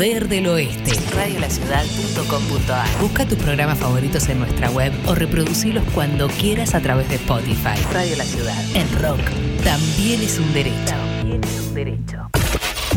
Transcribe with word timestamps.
poder 0.00 0.28
del 0.30 0.46
oeste. 0.46 0.92
Radiolaciudad.com.ar 1.14 2.88
Busca 3.02 3.26
tus 3.26 3.36
programas 3.36 3.78
favoritos 3.78 4.30
en 4.30 4.38
nuestra 4.38 4.70
web 4.70 4.94
o 5.04 5.14
reproducirlos 5.14 5.84
cuando 5.92 6.26
quieras 6.28 6.74
a 6.74 6.80
través 6.80 7.06
de 7.10 7.16
Spotify. 7.16 7.78
Radio 7.92 8.16
La 8.16 8.24
Ciudad. 8.24 8.56
El 8.74 8.90
rock 8.98 9.20
también 9.62 10.22
es 10.22 10.38
un 10.38 10.50
derecho. 10.54 10.86
También 10.86 11.44
es 11.44 11.60
un 11.60 11.74
derecho. 11.74 12.30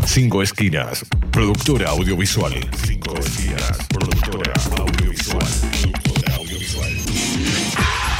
Cinco 0.06 0.42
Esquinas, 0.42 1.04
productora 1.30 1.90
audiovisual. 1.90 2.54
Cinco 2.86 3.14
Esquinas, 3.18 3.86
productora 3.90 4.52
audiovisual. 4.78 5.46
Productora 5.82 6.36
audiovisual. 6.36 6.92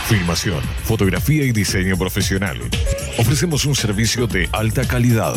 Filmación, 0.08 0.60
fotografía 0.84 1.44
y 1.44 1.52
diseño 1.52 1.96
profesional. 1.96 2.60
Ofrecemos 3.16 3.64
un 3.64 3.76
servicio 3.76 4.26
de 4.26 4.46
alta 4.52 4.86
calidad. 4.86 5.36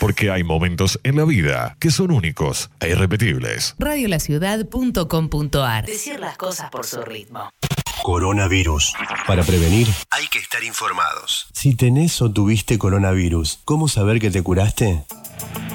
Porque 0.00 0.30
hay 0.30 0.42
momentos 0.42 0.98
en 1.04 1.16
la 1.16 1.26
vida 1.26 1.76
que 1.78 1.90
son 1.90 2.10
únicos 2.10 2.70
e 2.80 2.88
irrepetibles. 2.88 3.76
Radiolaciudad.com.ar 3.78 5.84
Decir 5.84 6.18
las 6.18 6.38
cosas 6.38 6.70
por 6.70 6.86
su 6.86 7.02
ritmo. 7.02 7.50
Coronavirus. 8.02 8.94
Para 9.26 9.42
prevenir, 9.42 9.86
hay 10.10 10.26
que 10.28 10.38
estar 10.38 10.64
informados. 10.64 11.48
Si 11.52 11.74
tenés 11.74 12.22
o 12.22 12.32
tuviste 12.32 12.78
coronavirus, 12.78 13.60
¿cómo 13.66 13.88
saber 13.88 14.20
que 14.20 14.30
te 14.30 14.42
curaste? 14.42 15.04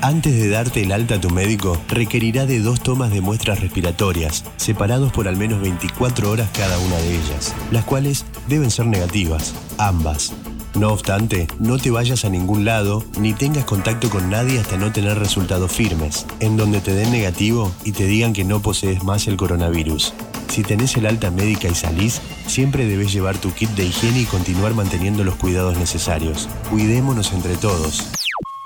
Antes 0.02 0.34
de 0.34 0.50
darte 0.50 0.82
el 0.82 0.92
alta 0.92 1.16
a 1.16 1.22
tu 1.22 1.30
médico, 1.30 1.80
requerirá 1.88 2.48
de 2.48 2.60
dos 2.60 2.82
tomas 2.82 3.12
de 3.12 3.22
muestras 3.22 3.60
respiratorias, 3.60 4.44
separados 4.58 5.12
por 5.12 5.28
al 5.28 5.38
menos 5.38 5.62
24 5.62 6.32
horas 6.32 6.50
cada 6.52 6.80
una 6.80 6.98
de 6.98 7.16
ellas, 7.16 7.54
las 7.72 7.86
cuales 7.86 8.26
deben 8.48 8.72
ser 8.72 8.88
negativas, 8.88 9.54
ambas. 9.78 10.34
No 10.76 10.90
obstante, 10.90 11.48
no 11.58 11.78
te 11.78 11.90
vayas 11.90 12.26
a 12.26 12.30
ningún 12.30 12.66
lado 12.66 13.02
ni 13.18 13.34
tengas 13.34 13.64
contacto 13.64 14.09
con 14.09 14.30
nadie 14.30 14.59
hasta 14.59 14.76
no 14.76 14.92
tener 14.92 15.17
resultados 15.17 15.72
firmes, 15.72 16.26
en 16.42 16.58
donde 16.58 16.82
te 16.82 16.94
den 16.94 17.12
negativo 17.12 17.72
y 17.86 17.94
te 17.94 18.06
digan 18.06 18.34
que 18.34 18.44
no 18.44 18.62
posees 18.62 19.02
más 19.02 19.28
el 19.28 19.38
coronavirus. 19.38 20.14
Si 20.50 20.64
tenés 20.64 20.98
el 20.98 21.06
alta 21.06 21.32
médica 21.32 21.70
y 21.70 21.76
salís, 21.76 22.22
siempre 22.45 22.86
debes 22.86 23.14
llevar 23.14 23.38
tu 23.38 23.54
kit 23.54 23.70
de 23.70 23.86
higiene 23.86 24.22
y 24.22 24.26
continuar 24.26 24.73
manteniendo 24.73 25.23
los 25.23 25.36
cuidados 25.36 25.78
necesarios. 25.78 26.50
Cuidémonos 26.70 27.32
entre 27.32 27.55
todos. 27.55 28.24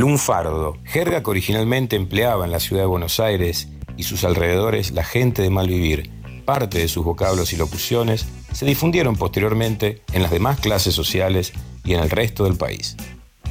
Lunfardo, 0.00 0.78
jerga 0.84 1.22
que 1.22 1.28
originalmente 1.28 1.94
empleaba 1.94 2.46
en 2.46 2.50
la 2.50 2.58
ciudad 2.58 2.84
de 2.84 2.86
Buenos 2.86 3.20
Aires 3.20 3.68
y 3.98 4.04
sus 4.04 4.24
alrededores 4.24 4.92
la 4.92 5.04
gente 5.04 5.42
de 5.42 5.50
Malvivir. 5.50 6.10
Parte 6.46 6.78
de 6.78 6.88
sus 6.88 7.04
vocablos 7.04 7.52
y 7.52 7.58
locuciones 7.58 8.24
se 8.50 8.64
difundieron 8.64 9.16
posteriormente 9.16 10.00
en 10.14 10.22
las 10.22 10.30
demás 10.30 10.58
clases 10.58 10.94
sociales 10.94 11.52
y 11.84 11.92
en 11.92 12.00
el 12.00 12.08
resto 12.08 12.44
del 12.44 12.56
país. 12.56 12.96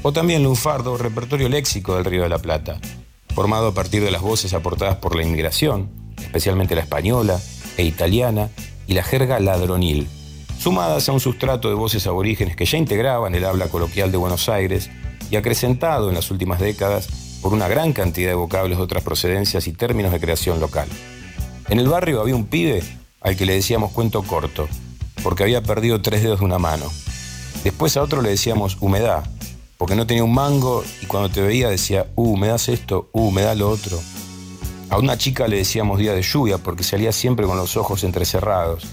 O 0.01 0.11
también 0.11 0.41
lunfardo, 0.41 0.97
repertorio 0.97 1.49
léxico 1.49 1.95
del 1.95 2.05
Río 2.05 2.23
de 2.23 2.29
la 2.29 2.39
Plata, 2.39 2.81
formado 3.35 3.67
a 3.67 3.73
partir 3.75 4.03
de 4.03 4.09
las 4.09 4.23
voces 4.23 4.55
aportadas 4.55 4.95
por 4.95 5.15
la 5.15 5.21
inmigración, 5.21 5.91
especialmente 6.17 6.73
la 6.73 6.81
española 6.81 7.39
e 7.77 7.83
italiana, 7.83 8.49
y 8.87 8.95
la 8.95 9.03
jerga 9.03 9.39
ladronil, 9.39 10.07
sumadas 10.57 11.09
a 11.09 11.11
un 11.11 11.19
sustrato 11.19 11.69
de 11.69 11.75
voces 11.75 12.07
aborígenes 12.07 12.55
que 12.55 12.65
ya 12.65 12.79
integraban 12.79 13.35
el 13.35 13.45
habla 13.45 13.67
coloquial 13.67 14.11
de 14.11 14.17
Buenos 14.17 14.49
Aires 14.49 14.89
y 15.29 15.35
acrecentado 15.35 16.09
en 16.09 16.15
las 16.15 16.31
últimas 16.31 16.59
décadas 16.59 17.07
por 17.41 17.53
una 17.53 17.67
gran 17.67 17.93
cantidad 17.93 18.29
de 18.29 18.35
vocablos 18.35 18.77
de 18.77 18.83
otras 18.83 19.03
procedencias 19.03 19.67
y 19.67 19.73
términos 19.73 20.11
de 20.11 20.19
creación 20.19 20.59
local. 20.59 20.87
En 21.69 21.79
el 21.79 21.87
barrio 21.87 22.21
había 22.21 22.35
un 22.35 22.45
pibe 22.45 22.83
al 23.21 23.35
que 23.35 23.45
le 23.45 23.53
decíamos 23.53 23.91
cuento 23.91 24.23
corto, 24.23 24.67
porque 25.23 25.43
había 25.43 25.61
perdido 25.61 26.01
tres 26.01 26.23
dedos 26.23 26.39
de 26.39 26.45
una 26.45 26.59
mano. 26.59 26.85
Después 27.63 27.95
a 27.97 28.01
otro 28.01 28.21
le 28.21 28.29
decíamos 28.29 28.77
humedad, 28.79 29.23
porque 29.77 29.95
no 29.95 30.07
tenía 30.07 30.23
un 30.23 30.33
mango 30.33 30.83
y 31.01 31.05
cuando 31.05 31.29
te 31.29 31.41
veía 31.41 31.69
decía, 31.69 32.07
uh, 32.15 32.37
me 32.37 32.47
das 32.47 32.69
esto, 32.69 33.09
uh, 33.13 33.31
me 33.31 33.41
da 33.41 33.55
lo 33.55 33.69
otro. 33.69 33.99
A 34.89 34.97
una 34.97 35.17
chica 35.17 35.47
le 35.47 35.57
decíamos 35.57 35.99
día 35.99 36.13
de 36.13 36.21
lluvia 36.21 36.57
porque 36.57 36.83
salía 36.83 37.11
siempre 37.11 37.45
con 37.45 37.57
los 37.57 37.77
ojos 37.77 38.03
entrecerrados. 38.03 38.85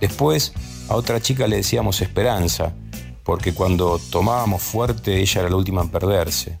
Después 0.00 0.52
a 0.88 0.96
otra 0.96 1.20
chica 1.20 1.46
le 1.46 1.56
decíamos 1.56 2.02
esperanza, 2.02 2.74
porque 3.24 3.54
cuando 3.54 3.98
tomábamos 4.10 4.62
fuerte 4.62 5.20
ella 5.20 5.40
era 5.40 5.50
la 5.50 5.56
última 5.56 5.82
en 5.82 5.88
perderse. 5.88 6.60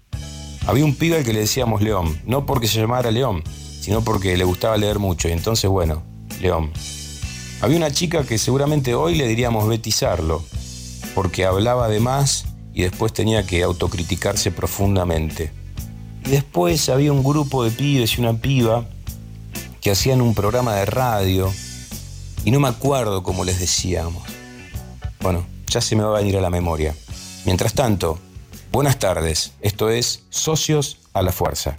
Había 0.66 0.84
un 0.84 0.96
pibe 0.96 1.18
al 1.18 1.24
que 1.24 1.34
le 1.34 1.40
decíamos 1.40 1.82
León, 1.82 2.20
no 2.24 2.46
porque 2.46 2.66
se 2.66 2.80
llamara 2.80 3.10
León, 3.10 3.44
sino 3.80 4.02
porque 4.02 4.36
le 4.36 4.44
gustaba 4.44 4.76
leer 4.78 4.98
mucho, 4.98 5.28
y 5.28 5.32
entonces 5.32 5.68
bueno, 5.70 6.02
León. 6.40 6.72
Había 7.60 7.76
una 7.76 7.92
chica 7.92 8.24
que 8.24 8.38
seguramente 8.38 8.94
hoy 8.94 9.14
le 9.14 9.28
diríamos 9.28 9.68
betizarlo, 9.68 10.42
porque 11.14 11.44
hablaba 11.44 11.88
de 11.88 12.00
más 12.00 12.46
y 12.72 12.82
después 12.82 13.12
tenía 13.12 13.46
que 13.46 13.62
autocriticarse 13.62 14.50
profundamente. 14.50 15.52
Y 16.24 16.30
después 16.30 16.88
había 16.88 17.12
un 17.12 17.22
grupo 17.22 17.62
de 17.62 17.70
pibes 17.70 18.16
y 18.16 18.20
una 18.20 18.32
piba 18.32 18.86
que 19.82 19.90
hacían 19.90 20.22
un 20.22 20.34
programa 20.34 20.74
de 20.74 20.86
radio 20.86 21.52
y 22.44 22.50
no 22.50 22.58
me 22.58 22.68
acuerdo 22.68 23.22
cómo 23.22 23.44
les 23.44 23.60
decíamos. 23.60 24.22
Bueno, 25.20 25.46
ya 25.74 25.80
se 25.80 25.96
me 25.96 26.04
va 26.04 26.16
a 26.16 26.20
venir 26.20 26.36
a 26.36 26.40
la 26.40 26.50
memoria. 26.50 26.94
Mientras 27.44 27.74
tanto, 27.74 28.20
buenas 28.70 28.98
tardes. 29.00 29.54
Esto 29.60 29.90
es 29.90 30.22
Socios 30.30 30.98
a 31.12 31.22
la 31.22 31.32
Fuerza. 31.32 31.78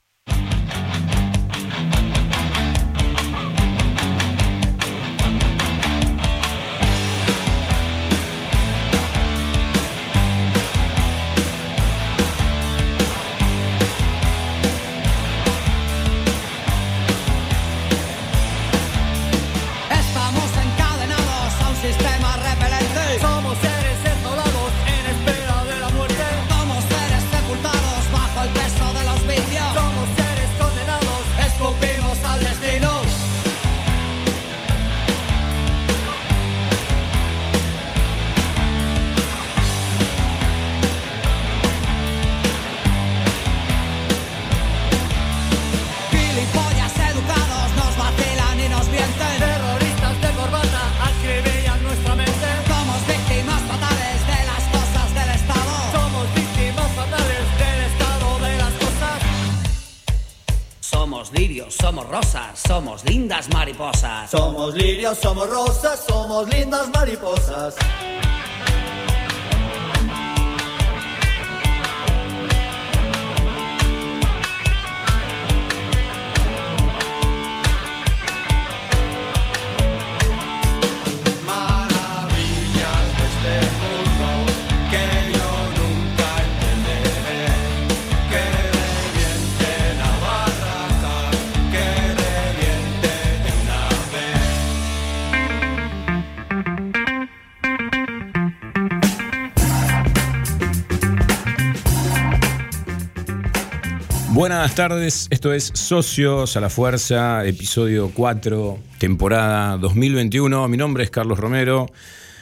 Buenas 104.65 104.77
tardes, 104.77 105.27
esto 105.29 105.53
es 105.53 105.71
Socios 105.75 106.57
a 106.57 106.59
la 106.59 106.71
Fuerza, 106.71 107.45
episodio 107.45 108.09
4, 108.12 108.79
temporada 108.97 109.77
2021. 109.77 110.67
Mi 110.67 110.75
nombre 110.75 111.03
es 111.03 111.12
Carlos 111.12 111.38
Romero. 111.38 111.85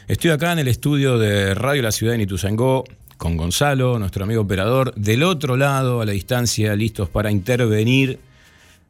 Estoy 0.07 0.31
acá 0.31 0.53
en 0.53 0.59
el 0.59 0.69
estudio 0.69 1.17
de 1.17 1.53
Radio 1.53 1.81
La 1.81 1.91
Ciudad 1.91 2.13
de 2.13 2.21
Ituzaingó 2.21 2.85
con 3.17 3.35
Gonzalo, 3.35 3.99
nuestro 3.99 4.23
amigo 4.23 4.43
operador, 4.43 4.95
del 4.95 5.21
otro 5.23 5.57
lado, 5.57 5.99
a 5.99 6.05
la 6.05 6.13
distancia, 6.13 6.73
listos 6.77 7.09
para 7.09 7.29
intervenir. 7.29 8.21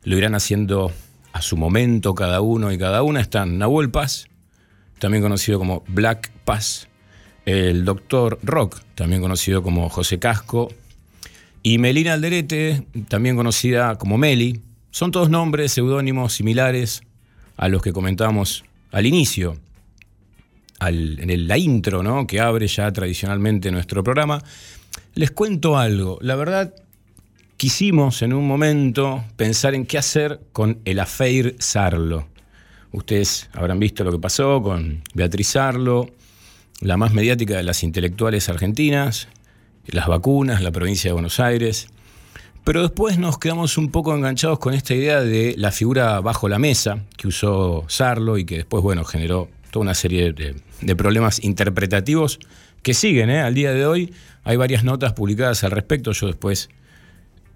Lo 0.04 0.16
irán 0.16 0.36
haciendo 0.36 0.92
a 1.32 1.42
su 1.42 1.58
momento 1.58 2.14
cada 2.14 2.40
uno 2.40 2.72
y 2.72 2.78
cada 2.78 3.02
una. 3.02 3.20
Están 3.20 3.58
Nahuel 3.58 3.90
Paz, 3.90 4.28
también 5.00 5.24
conocido 5.24 5.58
como 5.58 5.84
Black 5.88 6.30
Paz, 6.46 6.88
el 7.48 7.84
doctor 7.84 8.38
Rock, 8.44 8.82
también 8.94 9.24
conocido 9.24 9.64
como 9.64 9.90
José 9.90 10.20
Casco, 10.20 10.70
y 11.64 11.78
Melina 11.78 12.14
Alderete, 12.14 12.86
también 13.08 13.38
conocida 13.38 13.96
como 13.96 14.18
Meli, 14.18 14.62
son 14.92 15.12
todos 15.12 15.30
nombres 15.30 15.72
seudónimos 15.72 16.34
similares 16.34 17.02
a 17.56 17.70
los 17.70 17.82
que 17.82 17.94
comentamos 17.94 18.66
al 18.92 19.06
inicio, 19.06 19.58
en 20.82 21.48
la 21.48 21.58
intro 21.58 22.04
¿no? 22.04 22.28
que 22.28 22.42
abre 22.42 22.68
ya 22.68 22.92
tradicionalmente 22.92 23.72
nuestro 23.72 24.04
programa. 24.04 24.44
Les 25.16 25.32
cuento 25.32 25.78
algo, 25.78 26.20
la 26.22 26.36
verdad 26.36 26.74
quisimos 27.56 28.22
en 28.24 28.34
un 28.34 28.46
momento 28.46 29.24
pensar 29.38 29.74
en 29.74 29.86
qué 29.86 29.98
hacer 29.98 30.42
con 30.52 30.80
el 30.84 31.00
affair 31.00 31.56
Sarlo. 31.60 32.28
Ustedes 32.92 33.50
habrán 33.54 33.80
visto 33.80 34.04
lo 34.04 34.12
que 34.12 34.20
pasó 34.20 34.62
con 34.62 35.02
Beatriz 35.14 35.48
Sarlo, 35.48 36.10
la 36.82 36.98
más 36.98 37.14
mediática 37.14 37.56
de 37.56 37.64
las 37.64 37.84
intelectuales 37.84 38.50
argentinas, 38.50 39.30
las 39.88 40.08
vacunas, 40.08 40.62
la 40.62 40.72
provincia 40.72 41.10
de 41.10 41.14
Buenos 41.14 41.40
Aires. 41.40 41.88
Pero 42.64 42.82
después 42.82 43.18
nos 43.18 43.38
quedamos 43.38 43.78
un 43.78 43.92
poco 43.92 44.16
enganchados 44.16 44.58
con 44.58 44.74
esta 44.74 44.94
idea 44.94 45.22
de 45.22 45.54
la 45.58 45.72
figura 45.72 46.22
bajo 46.22 46.48
la 46.48 46.60
mesa 46.60 47.00
que 47.18 47.28
usó 47.28 47.84
Sarlo 47.90 48.38
y 48.38 48.46
que 48.46 48.58
después, 48.58 48.82
bueno, 48.82 49.04
generó 49.04 49.50
toda 49.70 49.84
una 49.84 49.96
serie 49.96 50.34
de, 50.34 50.96
problemas 50.96 51.44
interpretativos 51.44 52.40
que 52.82 52.94
siguen 52.94 53.30
¿eh? 53.30 53.42
al 53.42 53.54
día 53.54 53.74
de 53.74 53.86
hoy. 53.86 54.14
Hay 54.46 54.56
varias 54.56 54.84
notas 54.84 55.14
publicadas 55.14 55.64
al 55.66 55.72
respecto, 55.72 56.14
yo 56.14 56.28
después 56.28 56.70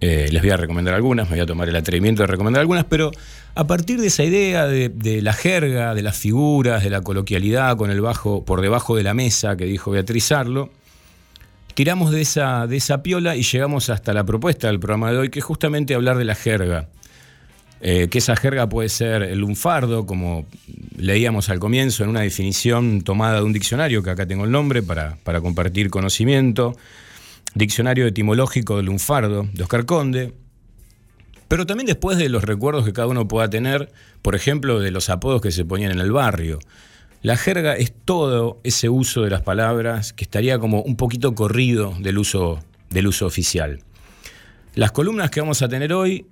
eh, 0.00 0.28
les 0.30 0.42
voy 0.42 0.50
a 0.50 0.56
recomendar 0.58 0.94
algunas, 0.94 1.28
me 1.28 1.36
voy 1.36 1.42
a 1.42 1.46
tomar 1.46 1.68
el 1.68 1.76
atrevimiento 1.76 2.22
de 2.22 2.26
recomendar 2.26 2.60
algunas, 2.60 2.84
pero 2.84 3.10
a 3.54 3.66
partir 3.66 4.00
de 4.00 4.08
esa 4.08 4.24
idea 4.24 4.66
de, 4.66 4.90
de, 4.90 5.22
la 5.22 5.32
jerga, 5.32 5.94
de 5.94 6.02
las 6.02 6.16
figuras, 6.16 6.84
de 6.84 6.90
la 6.90 7.00
coloquialidad 7.00 7.76
con 7.76 7.90
el 7.90 8.00
bajo 8.00 8.44
por 8.44 8.60
debajo 8.60 8.94
de 8.94 9.04
la 9.04 9.14
mesa 9.14 9.56
que 9.56 9.64
dijo 9.64 9.90
Beatriz 9.90 10.24
Sarlo, 10.24 10.70
tiramos 11.78 12.10
de 12.10 12.20
esa, 12.22 12.66
de 12.66 12.76
esa 12.76 13.04
piola 13.04 13.36
y 13.36 13.44
llegamos 13.44 13.88
hasta 13.88 14.12
la 14.12 14.24
propuesta 14.24 14.66
del 14.66 14.80
programa 14.80 15.12
de 15.12 15.18
hoy, 15.18 15.28
que 15.28 15.38
es 15.38 15.44
justamente 15.44 15.94
hablar 15.94 16.18
de 16.18 16.24
la 16.24 16.34
jerga. 16.34 16.88
Eh, 17.80 18.08
que 18.10 18.18
esa 18.18 18.34
jerga 18.34 18.68
puede 18.68 18.88
ser 18.88 19.22
el 19.22 19.38
lunfardo, 19.38 20.04
como 20.04 20.44
leíamos 20.96 21.50
al 21.50 21.60
comienzo 21.60 22.02
en 22.02 22.10
una 22.10 22.22
definición 22.22 23.02
tomada 23.02 23.36
de 23.36 23.44
un 23.44 23.52
diccionario, 23.52 24.02
que 24.02 24.10
acá 24.10 24.26
tengo 24.26 24.44
el 24.44 24.50
nombre 24.50 24.82
para, 24.82 25.18
para 25.22 25.40
compartir 25.40 25.88
conocimiento, 25.88 26.76
diccionario 27.54 28.08
etimológico 28.08 28.78
del 28.78 28.86
lunfardo, 28.86 29.46
de 29.52 29.62
Oscar 29.62 29.86
Conde, 29.86 30.34
pero 31.46 31.64
también 31.64 31.86
después 31.86 32.18
de 32.18 32.28
los 32.28 32.42
recuerdos 32.42 32.86
que 32.86 32.92
cada 32.92 33.06
uno 33.06 33.28
pueda 33.28 33.48
tener, 33.48 33.92
por 34.20 34.34
ejemplo, 34.34 34.80
de 34.80 34.90
los 34.90 35.10
apodos 35.10 35.40
que 35.40 35.52
se 35.52 35.64
ponían 35.64 35.92
en 35.92 36.00
el 36.00 36.10
barrio. 36.10 36.58
La 37.22 37.36
jerga 37.36 37.74
es 37.76 37.92
todo 38.04 38.60
ese 38.62 38.88
uso 38.88 39.22
de 39.22 39.30
las 39.30 39.42
palabras 39.42 40.12
que 40.12 40.24
estaría 40.24 40.58
como 40.58 40.82
un 40.82 40.96
poquito 40.96 41.34
corrido 41.34 41.94
del 41.98 42.18
uso, 42.18 42.60
del 42.90 43.08
uso 43.08 43.26
oficial. 43.26 43.80
Las 44.74 44.92
columnas 44.92 45.30
que 45.30 45.40
vamos 45.40 45.60
a 45.62 45.68
tener 45.68 45.92
hoy 45.92 46.26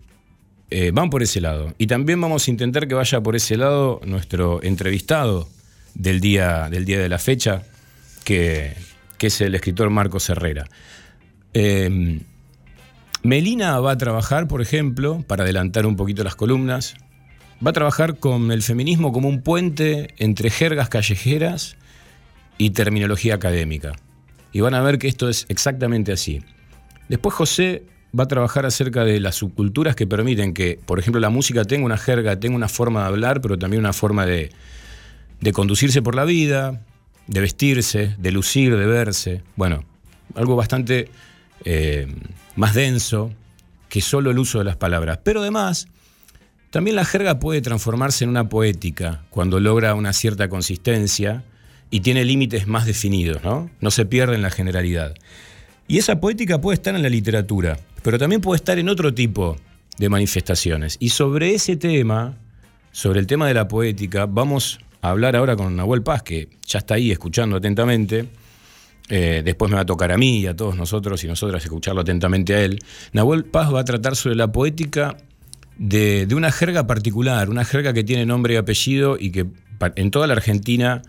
eh, 0.71 0.91
van 0.93 1.11
por 1.11 1.23
ese 1.23 1.41
lado. 1.41 1.75
Y 1.79 1.87
también 1.89 2.21
vamos 2.21 2.47
a 2.47 2.51
intentar 2.51 2.87
que 2.87 2.95
vaya 2.95 3.21
por 3.21 3.35
ese 3.35 3.57
lado 3.57 4.01
nuestro 4.05 4.63
entrevistado 4.63 5.49
del 5.95 6.21
día, 6.21 6.69
del 6.71 6.85
día 6.85 7.01
de 7.01 7.09
la 7.09 7.19
fecha, 7.19 7.63
que, 8.25 8.75
es 9.19 9.41
el 9.41 9.55
escritor 9.57 9.91
Marcos 9.91 10.29
Herrera. 10.29 10.67
Eh, 11.55 12.21
Melina 13.23 13.81
va 13.81 13.93
a 13.93 13.99
trabajar, 13.99 14.47
por 14.47 14.63
ejemplo, 14.63 15.25
para 15.27 15.43
adelantar 15.43 15.87
un 15.87 15.97
poquito 15.97 16.23
las 16.23 16.37
columnas, 16.37 16.95
va 17.65 17.71
a 17.71 17.75
trabajar 17.75 18.19
con 18.19 18.51
el 18.53 18.63
feminismo 18.63 19.13
como 19.13 19.29
un 19.29 19.43
puente 19.43 20.15
entre 20.19 20.51
jergas 20.51 20.89
callejeras 20.89 21.77
y 22.59 22.71
terminología 22.71 23.35
académica. 23.35 23.93
Y 24.53 24.61
van 24.61 24.75
a 24.75 24.83
ver 24.83 24.99
que 24.99 25.09
esto 25.09 25.29
es 25.29 25.47
exactamente 25.49 26.13
así. 26.13 26.43
Después 27.09 27.35
José 27.35 27.85
va 28.19 28.25
a 28.25 28.29
trabajar 28.29 28.67
acerca 28.67 29.05
de 29.05 29.21
las 29.21 29.37
subculturas 29.37 29.95
que 29.95 30.07
permiten 30.07 30.55
que, 30.55 30.79
por 30.87 30.99
ejemplo, 30.99 31.21
la 31.21 31.31
música 31.31 31.65
tenga 31.65 31.85
una 31.85 31.99
jerga, 31.99 32.39
tenga 32.39 32.57
una 32.57 32.69
forma 32.69 33.03
de 33.03 33.07
hablar, 33.09 33.41
pero 33.41 33.59
también 33.59 33.81
una 33.81 33.93
forma 33.93 34.27
de, 34.27 34.51
conducirse 35.53 36.03
por 36.03 36.15
la 36.15 36.25
vida, 36.25 36.83
de 37.27 37.41
vestirse, 37.41 38.15
de 38.19 38.33
lucir, 38.33 38.77
de 38.77 38.87
verse. 38.87 39.43
Bueno, 39.57 39.85
algo 40.35 40.57
bastante 40.57 41.11
eh, 41.65 42.07
más 42.55 42.75
denso 42.75 43.33
que 43.89 44.01
solo 44.01 44.31
el 44.31 44.39
uso 44.39 44.59
de 44.59 44.65
las 44.65 44.77
palabras. 44.77 45.21
Pero 45.23 45.41
además 45.41 45.89
también 46.71 46.97
la 46.97 47.05
jerga 47.05 47.39
puede 47.39 47.61
transformarse 47.61 48.25
en 48.25 48.31
una 48.31 48.49
poética 48.49 49.25
cuando 49.31 49.61
logra 49.61 49.95
una 49.95 50.13
cierta 50.13 50.49
consistencia 50.49 51.45
y 51.91 52.01
tiene 52.01 52.25
límites 52.25 52.67
más 52.67 52.87
definidos, 52.87 53.43
¿no? 53.45 53.71
No 53.81 53.91
se 53.91 54.07
pierde 54.07 54.35
en 54.35 54.43
la 54.43 54.51
generalidad. 54.51 55.15
Y 55.89 55.99
esa 55.99 56.21
poética 56.21 56.61
puede 56.61 56.75
estar 56.75 56.95
en 56.95 57.03
la 57.03 57.09
literatura, 57.09 57.79
pero 58.03 58.19
también 58.19 58.41
puede 58.41 58.57
estar 58.57 58.79
en 58.79 58.89
otro 58.89 59.15
tipo 59.15 59.57
de 59.99 60.09
manifestaciones. 60.09 60.97
Y 60.99 61.11
sobre 61.11 61.55
ese 61.55 61.77
tema, 61.77 62.37
sobre 62.91 63.21
el 63.21 63.27
tema 63.27 63.47
de 63.47 63.55
la 63.55 63.69
poética, 63.69 64.27
vamos 64.27 64.81
a 65.01 65.11
hablar 65.11 65.37
ahora 65.37 65.55
con 65.55 65.77
Nahuel 65.77 66.03
Paz, 66.03 66.23
que 66.23 66.49
ya 66.67 66.81
está 66.81 66.95
ahí 66.95 67.13
escuchando 67.13 67.57
atentamente. 67.57 68.27
Eh, 69.09 69.43
después 69.45 69.71
me 69.71 69.77
va 69.77 69.83
a 69.83 69.87
tocar 69.87 70.11
a 70.11 70.19
mí 70.19 70.41
y 70.41 70.47
a 70.49 70.57
todos 70.57 70.75
nosotros 70.77 71.23
y 71.23 71.29
nosotras 71.29 71.63
escucharlo 71.63 72.01
atentamente 72.01 72.55
a 72.57 72.63
él. 72.63 72.81
Nahuel 73.13 73.45
Paz 73.45 73.73
va 73.73 73.81
a 73.81 73.85
tratar 73.85 74.17
sobre 74.17 74.35
la 74.35 74.51
poética 74.51 75.17
de, 75.79 76.29
una 76.35 76.53
jerga 76.53 76.87
particular, 76.87 77.51
una 77.51 77.65
jerga 77.65 77.93
que 77.93 78.05
tiene 78.05 78.27
nombre 78.27 78.55
y 78.55 78.57
apellido 78.57 79.17
y 79.19 79.31
que 79.31 79.47
en 79.97 80.11
toda 80.11 80.27
la 80.27 80.35
Argentina 80.35 81.03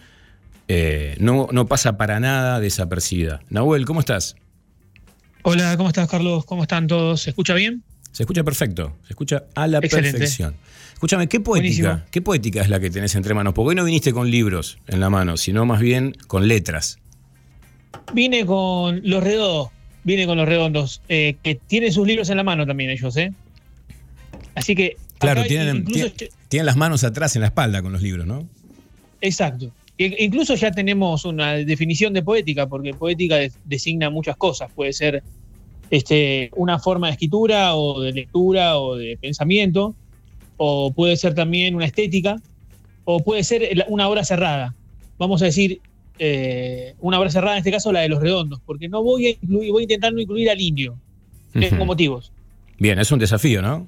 eh, 0.68 1.16
no, 1.20 1.48
pasa 1.68 1.98
para 1.98 2.20
nada 2.20 2.60
desapercibida. 2.60 3.42
Nahuel, 3.50 3.86
¿cómo 3.86 4.00
estás? 4.00 4.36
Hola, 5.44 5.78
¿cómo 5.78 5.90
estás, 5.90 6.10
Carlos? 6.10 6.46
¿Cómo 6.46 6.64
están 6.64 6.88
todos? 6.88 7.22
¿Se 7.22 7.30
escucha 7.30 7.54
bien? 7.54 7.84
Se 8.12 8.24
escucha 8.24 8.44
perfecto, 8.44 8.98
se 9.04 9.14
escucha 9.14 9.44
a 9.56 9.68
la 9.68 9.80
perfección. 9.80 10.56
Escúchame, 10.94 11.28
¿qué 11.28 11.40
poética, 11.40 12.06
¿qué 12.10 12.22
poética 12.24 12.62
es 12.62 12.70
la 12.70 12.80
que 12.80 12.90
tenés 12.90 13.14
entre 13.14 13.36
manos? 13.36 13.54
Porque 13.54 13.70
hoy 13.70 13.76
no 13.76 13.84
viniste 13.84 14.12
con 14.12 14.32
libros 14.32 14.80
en 14.88 15.00
la 15.00 15.12
mano, 15.12 15.38
sino 15.38 15.64
más 15.66 15.80
bien 15.80 16.16
con 16.26 16.48
letras. 16.48 16.98
Vine 18.14 18.46
con 18.48 19.02
los 19.04 19.24
redondos, 19.24 19.70
vine 20.04 20.26
con 20.26 20.38
los 20.38 20.48
redondos, 20.48 21.04
eh, 21.08 21.36
que 21.44 21.56
tienen 21.56 21.94
sus 21.94 22.08
libros 22.08 22.32
en 22.32 22.38
la 22.38 22.44
mano 22.44 22.66
también 22.66 22.90
ellos, 22.90 23.16
¿eh? 23.18 23.32
Así 24.58 24.74
que. 24.74 24.98
Claro, 25.20 25.44
tienen, 25.44 25.86
tienen, 25.86 26.66
las 26.66 26.76
manos 26.76 27.04
atrás 27.04 27.36
en 27.36 27.42
la 27.42 27.48
espalda 27.48 27.84
con 27.84 27.92
los 27.92 28.02
libros, 28.02 28.26
¿no? 28.26 28.48
Exacto. 29.22 29.72
Incluso 30.00 30.56
ya 30.56 30.72
tenemos 30.72 31.26
una 31.26 31.54
definición 31.54 32.14
de 32.14 32.24
poética, 32.24 32.68
porque 32.68 32.94
poética 32.94 33.38
designa 33.66 34.10
muchas 34.10 34.36
cosas. 34.36 34.72
Puede 34.74 34.94
ser 34.94 35.24
este, 35.90 36.52
una 36.56 36.80
forma 36.80 37.08
de 37.08 37.14
escritura 37.14 37.76
o 37.76 38.02
de 38.02 38.14
lectura 38.14 38.80
o 38.80 38.96
de 38.96 39.18
pensamiento, 39.20 39.96
o 40.58 40.92
puede 40.92 41.18
ser 41.18 41.34
también 41.36 41.76
una 41.76 41.86
estética, 41.86 42.36
o 43.06 43.20
puede 43.24 43.44
ser 43.44 43.86
una 43.88 44.08
obra 44.08 44.24
cerrada. 44.24 44.76
Vamos 45.20 45.42
a 45.44 45.46
decir 45.46 45.82
eh, 46.20 46.96
una 47.00 47.20
obra 47.20 47.30
cerrada, 47.30 47.56
en 47.56 47.60
este 47.60 47.72
caso 47.72 47.92
la 47.92 48.02
de 48.02 48.10
los 48.10 48.22
redondos, 48.22 48.60
porque 48.66 48.88
no 48.88 49.04
voy 49.04 49.28
a 49.28 49.30
incluir, 49.30 49.72
voy 49.72 49.82
a 49.82 49.84
intentar 49.84 50.14
no 50.14 50.20
incluir 50.20 50.50
al 50.50 50.62
indio. 50.62 50.96
Tengo 51.54 51.86
motivos. 51.86 52.32
Bien, 52.78 53.00
es 53.00 53.12
un 53.12 53.18
desafío, 53.18 53.64
¿no? 53.64 53.88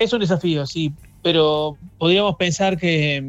Es 0.00 0.14
un 0.14 0.20
desafío, 0.20 0.66
sí, 0.66 0.92
pero 1.22 1.76
podríamos 1.98 2.36
pensar 2.36 2.78
que, 2.78 3.22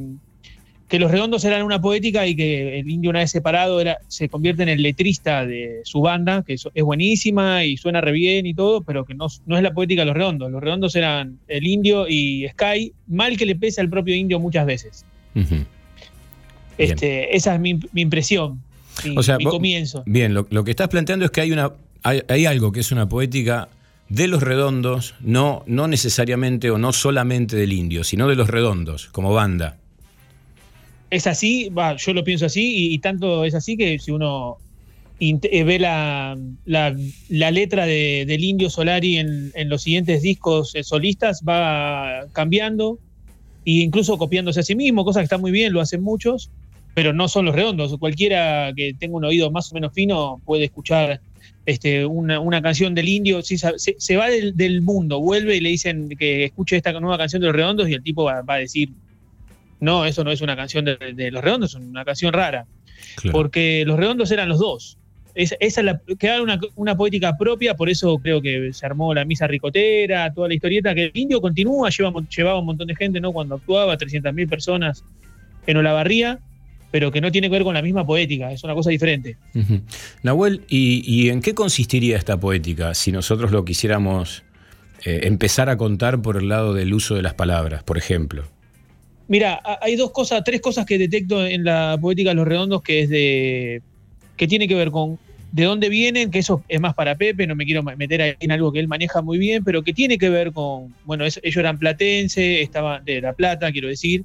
que 0.87 0.99
los 0.99 1.11
redondos 1.11 1.43
eran 1.43 1.63
una 1.63 1.81
poética 1.81 2.25
y 2.25 2.33
que 2.33 2.79
el 2.79 2.89
indio 2.89 3.09
una 3.09 3.19
vez 3.19 3.31
separado 3.31 3.81
era, 3.81 3.97
se 4.07 4.29
convierte 4.29 4.63
en 4.63 4.69
el 4.69 4.81
letrista 4.81 5.45
de 5.45 5.81
su 5.83 5.99
banda, 5.99 6.45
que 6.47 6.53
es, 6.53 6.65
buenísima 6.81 7.65
y 7.65 7.75
suena 7.75 7.99
re 7.99 8.13
bien 8.13 8.45
y 8.45 8.53
todo, 8.53 8.83
pero 8.83 9.03
que 9.03 9.13
no, 9.13 9.27
no, 9.45 9.57
es 9.57 9.63
la 9.63 9.73
poética 9.73 10.03
de 10.03 10.05
los 10.05 10.15
redondos. 10.15 10.49
Los 10.49 10.63
redondos 10.63 10.95
eran 10.95 11.39
el 11.49 11.67
indio 11.67 12.07
y 12.07 12.47
Sky, 12.53 12.93
mal 13.07 13.35
que 13.35 13.45
le 13.45 13.57
pese 13.57 13.81
al 13.81 13.89
propio 13.89 14.15
indio 14.15 14.39
muchas 14.39 14.65
veces. 14.65 15.05
este, 16.77 17.35
esa 17.35 17.55
es 17.55 17.59
mi, 17.59 17.81
impresión, 17.95 18.61
mi, 19.03 19.17
o 19.17 19.23
sea, 19.23 19.37
mi 19.37 19.43
comienzo. 19.43 20.03
Bien, 20.05 20.33
lo, 20.33 20.63
que 20.63 20.71
estás 20.71 20.87
planteando 20.87 21.25
es 21.25 21.31
que 21.31 21.41
hay, 21.41 21.51
una, 21.51 21.73
hay 22.03 22.45
algo 22.45 22.71
que 22.71 22.79
es 22.79 22.93
una 22.93 23.09
poética 23.09 23.67
de 24.11 24.27
los 24.27 24.43
redondos, 24.43 25.15
no, 25.21 25.63
no 25.67 25.87
necesariamente 25.87 26.69
o 26.69 26.77
no 26.77 26.91
solamente 26.91 27.55
del 27.55 27.71
indio, 27.71 28.03
sino 28.03 28.27
de 28.27 28.35
los 28.35 28.49
redondos, 28.49 29.07
como 29.07 29.33
banda. 29.33 29.77
Es 31.09 31.27
así, 31.27 31.71
yo 31.97 32.13
lo 32.13 32.23
pienso 32.25 32.45
así, 32.45 32.93
y, 32.93 32.99
tanto 32.99 33.45
es 33.45 33.55
así 33.55 33.77
que 33.77 33.99
si 33.99 34.11
uno 34.11 34.57
eh, 35.21 35.63
ve 35.63 35.79
la, 35.79 36.37
la, 36.65 37.51
letra 37.51 37.85
de, 37.85 38.25
del 38.27 38.43
Indio 38.43 38.69
Solari 38.69 39.17
en, 39.17 39.53
en, 39.55 39.69
los 39.69 39.83
siguientes 39.83 40.21
discos 40.21 40.75
eh, 40.75 40.83
solistas, 40.83 41.41
va 41.47 42.27
cambiando 42.33 42.99
e 43.65 43.79
incluso 43.79 44.17
copiándose 44.17 44.59
a 44.59 44.63
sí 44.63 44.75
mismo, 44.75 45.05
cosa 45.05 45.21
que 45.21 45.25
está 45.25 45.37
muy 45.37 45.51
bien, 45.51 45.71
lo 45.71 45.79
hacen 45.79 46.03
muchos, 46.03 46.51
pero 46.93 47.13
no 47.13 47.29
son 47.29 47.45
los 47.45 47.55
redondos. 47.55 47.95
Cualquiera 47.97 48.73
que 48.75 48.93
tenga 48.93 49.15
un 49.15 49.23
oído 49.23 49.51
más 49.51 49.71
o 49.71 49.75
menos 49.75 49.93
fino 49.93 50.41
puede 50.43 50.65
escuchar 50.65 51.21
este, 51.65 52.05
una, 52.05 52.39
una 52.39 52.61
canción 52.61 52.95
del 52.95 53.07
indio, 53.07 53.41
se, 53.41 53.57
se, 53.57 54.17
va 54.17 54.29
del, 54.29 54.55
del, 54.55 54.81
mundo, 54.81 55.19
vuelve 55.19 55.55
y 55.55 55.59
le 55.59 55.69
dicen 55.69 56.09
que 56.17 56.45
escuche 56.45 56.77
esta 56.77 56.91
nueva 56.99 57.17
canción 57.17 57.41
de 57.41 57.47
los 57.47 57.55
redondos 57.55 57.89
y 57.89 57.93
el 57.93 58.03
tipo 58.03 58.23
va, 58.23 58.41
va 58.41 58.55
a 58.55 58.59
decir, 58.59 58.89
no, 59.79 60.05
eso 60.05 60.23
no 60.23 60.31
es 60.31 60.41
una 60.41 60.55
canción 60.55 60.85
de, 60.85 60.97
de 60.97 61.31
los 61.31 61.43
redondos, 61.43 61.75
es 61.75 61.81
una 61.81 62.05
canción 62.05 62.33
rara. 62.33 62.65
Claro. 63.15 63.37
Porque 63.37 63.83
los 63.85 63.97
redondos 63.97 64.31
eran 64.31 64.49
los 64.49 64.59
dos 64.59 64.97
esa, 65.35 65.55
es 65.59 65.77
la, 65.77 66.01
quedaba 66.19 66.41
una, 66.41 66.59
una, 66.75 66.95
poética 66.95 67.37
propia, 67.37 67.75
por 67.75 67.89
eso 67.89 68.17
creo 68.17 68.41
que 68.41 68.73
se 68.73 68.85
armó 68.85 69.13
la 69.13 69.25
misa 69.25 69.47
ricotera, 69.47 70.33
toda 70.33 70.47
la 70.47 70.53
historieta, 70.53 70.93
que 70.93 71.05
el 71.05 71.11
indio 71.13 71.41
continúa, 71.41 71.89
lleva, 71.89 72.13
llevaba 72.35 72.59
un 72.59 72.65
montón 72.65 72.87
de 72.87 72.95
gente, 72.95 73.19
¿no? 73.19 73.31
Cuando 73.31 73.55
actuaba, 73.55 73.97
300.000 73.97 74.49
personas 74.49 75.03
en 75.67 75.77
Olavarría, 75.77 76.39
pero 76.91 77.11
que 77.11 77.21
no 77.21 77.31
tiene 77.31 77.47
que 77.47 77.53
ver 77.53 77.63
con 77.63 77.73
la 77.73 77.81
misma 77.81 78.05
poética, 78.05 78.51
es 78.51 78.63
una 78.63 78.73
cosa 78.73 78.89
diferente. 78.89 79.37
Uh 79.55 79.59
-huh. 79.59 79.81
Nahuel, 80.23 80.61
¿y, 80.67 81.01
¿y, 81.05 81.29
en 81.29 81.41
qué 81.41 81.53
consistiría 81.55 82.17
esta 82.17 82.39
poética 82.39 82.93
si 82.93 83.11
nosotros 83.11 83.51
lo 83.51 83.65
quisiéramos 83.65 84.43
eh, 85.05 85.21
empezar 85.23 85.69
a 85.69 85.77
contar 85.77 86.21
por 86.21 86.37
el 86.37 86.49
lado 86.49 86.73
del 86.73 86.93
uso 86.93 87.15
de 87.15 87.21
las 87.21 87.33
palabras, 87.33 87.83
por 87.83 87.97
ejemplo? 87.97 88.43
Mira, 89.27 89.61
hay 89.81 89.95
dos 89.95 90.11
cosas, 90.11 90.43
tres 90.43 90.59
cosas 90.59 90.85
que 90.85 90.97
detecto 90.97 91.45
en 91.45 91.63
la 91.63 91.97
poética 91.99 92.31
de 92.31 92.35
los 92.35 92.47
redondos 92.47 92.81
que 92.81 93.01
es 93.01 93.09
de 93.09 93.81
que 94.35 94.47
tiene 94.47 94.67
que 94.67 94.75
ver 94.75 94.91
con 94.91 95.17
de 95.51 95.63
dónde 95.63 95.89
vienen, 95.89 96.31
que 96.31 96.39
eso 96.39 96.63
es 96.67 96.79
más 96.79 96.93
para 96.93 97.15
Pepe, 97.15 97.45
no 97.45 97.55
me 97.55 97.65
quiero 97.65 97.83
meter 97.83 98.37
en 98.39 98.51
algo 98.51 98.71
que 98.71 98.79
él 98.79 98.87
maneja 98.87 99.21
muy 99.21 99.37
bien, 99.37 99.63
pero 99.63 99.83
que 99.83 99.93
tiene 99.93 100.17
que 100.17 100.29
ver 100.29 100.51
con, 100.53 100.93
bueno, 101.05 101.25
ellos 101.25 101.57
eran 101.57 101.77
platenses, 101.77 102.61
estaban 102.61 103.03
de 103.03 103.21
La 103.21 103.33
Plata, 103.33 103.71
quiero 103.71 103.89
decir, 103.89 104.23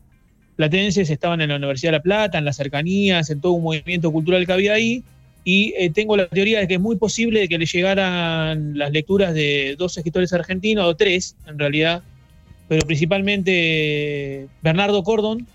platenses 0.56 1.10
estaban 1.10 1.40
en 1.40 1.50
la 1.50 1.56
Universidad 1.56 1.92
de 1.92 1.98
La 1.98 2.02
Plata, 2.02 2.38
en 2.38 2.44
las 2.44 2.56
cercanías, 2.56 3.30
en 3.30 3.40
todo 3.40 3.52
un 3.52 3.62
movimiento 3.62 4.10
cultural 4.10 4.46
que 4.46 4.52
había 4.52 4.75
ahí, 4.75 5.02
y 5.44 5.75
eh, 5.78 5.90
tengo 5.90 6.16
la 6.16 6.26
teoría 6.26 6.58
de 6.58 6.66
que 6.66 6.75
es 6.75 6.80
muy 6.80 6.96
posible 6.96 7.46
que 7.48 7.58
le 7.58 7.66
llegaran 7.66 8.76
las 8.76 8.90
lecturas 8.90 9.32
de 9.32 9.76
dos 9.78 9.96
escritores 9.96 10.32
argentinos, 10.32 10.86
o 10.86 10.96
tres 10.96 11.36
en 11.46 11.58
realidad, 11.58 12.02
pero 12.68 12.84
principalmente 12.84 14.48
Bernardo 14.62 15.02
Cordon, 15.04 15.46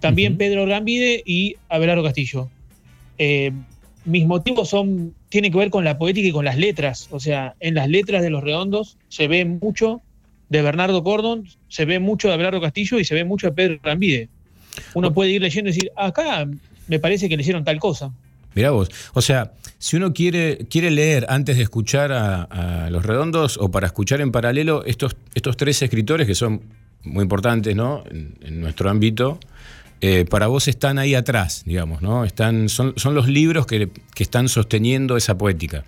también 0.00 0.32
uh 0.32 0.34
-huh. 0.34 0.38
Pedro 0.38 0.66
Gambide 0.66 1.22
y 1.24 1.54
Abelardo 1.68 2.02
Castillo. 2.02 2.50
Eh, 3.18 3.52
mis 4.04 4.26
motivos 4.26 4.68
son, 4.68 5.14
tienen 5.28 5.52
que 5.52 5.58
ver 5.58 5.70
con 5.70 5.84
la 5.84 5.96
poética 5.98 6.26
y 6.26 6.32
con 6.32 6.44
las 6.44 6.56
letras. 6.56 7.06
O 7.12 7.20
sea, 7.20 7.54
en 7.60 7.74
las 7.74 7.88
letras 7.88 8.22
de 8.22 8.30
Los 8.30 8.42
Redondos 8.42 8.96
se 9.08 9.28
ve 9.28 9.44
mucho 9.44 10.00
de 10.52 10.62
Bernardo 10.62 11.02
Cordon, 11.02 11.48
se 11.68 11.84
ve 11.84 11.98
mucho 11.98 12.28
de 12.28 12.34
Abelardo 12.34 12.60
Castillo 12.60 13.00
y 13.00 13.04
se 13.04 13.14
ve 13.14 13.24
mucho 13.24 13.48
de 13.48 13.52
Pedro 13.54 13.78
Rambide. 13.82 14.28
Uno 14.94 15.12
puede 15.12 15.30
ir 15.30 15.40
leyendo 15.40 15.70
y 15.70 15.72
decir, 15.72 15.90
acá 15.96 16.46
me 16.88 16.98
parece 16.98 17.28
que 17.28 17.36
leyeron 17.36 17.64
tal 17.64 17.80
cosa. 17.80 18.12
Mirá 18.54 18.70
vos, 18.70 18.90
o 19.14 19.22
sea, 19.22 19.52
si 19.78 19.96
uno 19.96 20.12
quiere, 20.12 20.66
quiere 20.68 20.90
leer 20.90 21.24
antes 21.30 21.56
de 21.56 21.62
escuchar 21.62 22.12
a, 22.12 22.42
a, 22.42 22.90
Los 22.90 23.04
Redondos 23.04 23.56
o 23.56 23.70
para 23.70 23.86
escuchar 23.86 24.20
en 24.20 24.30
paralelo 24.30 24.84
estos, 24.84 25.16
estos 25.34 25.56
tres 25.56 25.80
escritores 25.80 26.26
que 26.26 26.34
son 26.34 26.60
muy 27.02 27.22
importantes 27.22 27.74
¿no? 27.74 28.04
en, 28.10 28.34
en 28.42 28.60
nuestro 28.60 28.90
ámbito, 28.90 29.40
eh, 30.02 30.26
para 30.28 30.48
vos 30.48 30.68
están 30.68 30.98
ahí 30.98 31.14
atrás, 31.14 31.62
digamos, 31.64 32.02
¿no? 32.02 32.24
Están, 32.24 32.68
son, 32.68 32.92
son 32.96 33.14
los 33.14 33.26
libros 33.26 33.66
que, 33.66 33.88
que, 34.14 34.22
están 34.22 34.48
sosteniendo 34.48 35.16
esa 35.16 35.38
poética. 35.38 35.84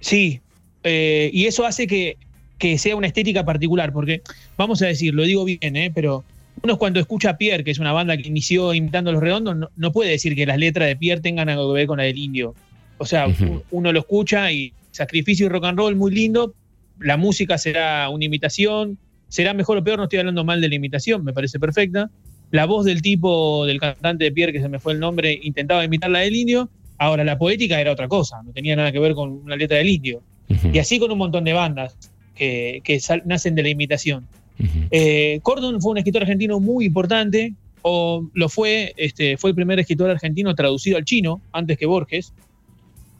Sí, 0.00 0.40
eh, 0.82 1.30
y 1.32 1.44
eso 1.44 1.66
hace 1.66 1.86
que, 1.86 2.16
que, 2.58 2.78
sea 2.78 2.96
una 2.96 3.06
estética 3.06 3.44
particular, 3.44 3.92
porque, 3.92 4.22
vamos 4.56 4.82
a 4.82 4.86
decir, 4.86 5.14
lo 5.14 5.24
digo 5.24 5.44
bien, 5.44 5.76
¿eh? 5.76 5.90
pero 5.94 6.24
uno 6.62 6.78
cuando 6.78 7.00
escucha 7.00 7.30
a 7.30 7.38
Pierre, 7.38 7.64
que 7.64 7.70
es 7.70 7.78
una 7.78 7.92
banda 7.92 8.16
que 8.16 8.28
inició 8.28 8.72
imitando 8.74 9.10
a 9.10 9.12
los 9.12 9.22
redondos, 9.22 9.56
no, 9.56 9.70
no, 9.76 9.92
puede 9.92 10.10
decir 10.10 10.34
que 10.34 10.46
las 10.46 10.58
letras 10.58 10.88
de 10.88 10.96
Pierre 10.96 11.20
tengan 11.20 11.48
algo 11.48 11.72
que 11.72 11.80
ver 11.80 11.86
con 11.86 11.98
la 11.98 12.04
del 12.04 12.18
indio. 12.18 12.54
O 12.98 13.04
sea, 13.04 13.26
uh 13.26 13.30
-huh. 13.30 13.62
uno 13.70 13.92
lo 13.92 14.00
escucha 14.00 14.50
y 14.50 14.72
sacrificio 14.90 15.46
y 15.46 15.48
rock 15.50 15.66
and 15.66 15.78
roll 15.78 15.96
muy 15.96 16.14
lindo, 16.14 16.54
la 16.98 17.18
música 17.18 17.58
será 17.58 18.08
una 18.08 18.24
imitación, 18.24 18.96
será 19.28 19.52
mejor 19.52 19.76
o 19.76 19.84
peor, 19.84 19.98
no 19.98 20.04
estoy 20.04 20.20
hablando 20.20 20.44
mal 20.44 20.62
de 20.62 20.68
la 20.68 20.74
imitación, 20.76 21.22
me 21.24 21.34
parece 21.34 21.58
perfecta 21.60 22.10
la 22.50 22.66
voz 22.66 22.84
del 22.84 23.02
tipo, 23.02 23.66
del 23.66 23.80
cantante 23.80 24.24
de 24.24 24.32
Pierre, 24.32 24.52
que 24.52 24.60
se 24.60 24.68
me 24.68 24.78
fue 24.78 24.92
el 24.92 25.00
nombre, 25.00 25.38
intentaba 25.42 25.84
imitar 25.84 26.10
la 26.10 26.20
del 26.20 26.34
indio. 26.34 26.70
Ahora, 26.98 27.24
la 27.24 27.38
poética 27.38 27.80
era 27.80 27.92
otra 27.92 28.08
cosa, 28.08 28.42
no 28.42 28.52
tenía 28.52 28.76
nada 28.76 28.92
que 28.92 28.98
ver 28.98 29.14
con 29.14 29.30
una 29.30 29.56
letra 29.56 29.78
del 29.78 29.88
indio. 29.88 30.22
Uh 30.48 30.54
-huh. 30.54 30.74
Y 30.74 30.78
así 30.78 30.98
con 30.98 31.10
un 31.10 31.18
montón 31.18 31.44
de 31.44 31.52
bandas 31.52 31.96
que, 32.36 32.80
que 32.84 33.00
nacen 33.24 33.54
de 33.54 33.62
la 33.62 33.68
imitación. 33.70 34.26
Uh 34.58 34.62
-huh. 34.62 34.88
eh, 34.90 35.40
Cordon 35.42 35.80
fue 35.80 35.92
un 35.92 35.98
escritor 35.98 36.22
argentino 36.22 36.60
muy 36.60 36.86
importante, 36.86 37.54
o 37.82 38.26
lo 38.34 38.48
fue, 38.48 38.94
este, 38.96 39.36
fue 39.36 39.50
el 39.50 39.56
primer 39.56 39.78
escritor 39.78 40.10
argentino 40.10 40.54
traducido 40.54 40.96
al 40.96 41.04
chino, 41.04 41.40
antes 41.52 41.78
que 41.78 41.86
Borges. 41.86 42.32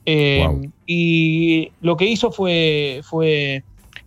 Eh, 0.06 0.44
wow. 0.46 0.73
Y 0.87 1.70
lo 1.80 1.96
que 1.96 2.06
hizo 2.06 2.30
fue, 2.30 3.00
fue 3.02 3.62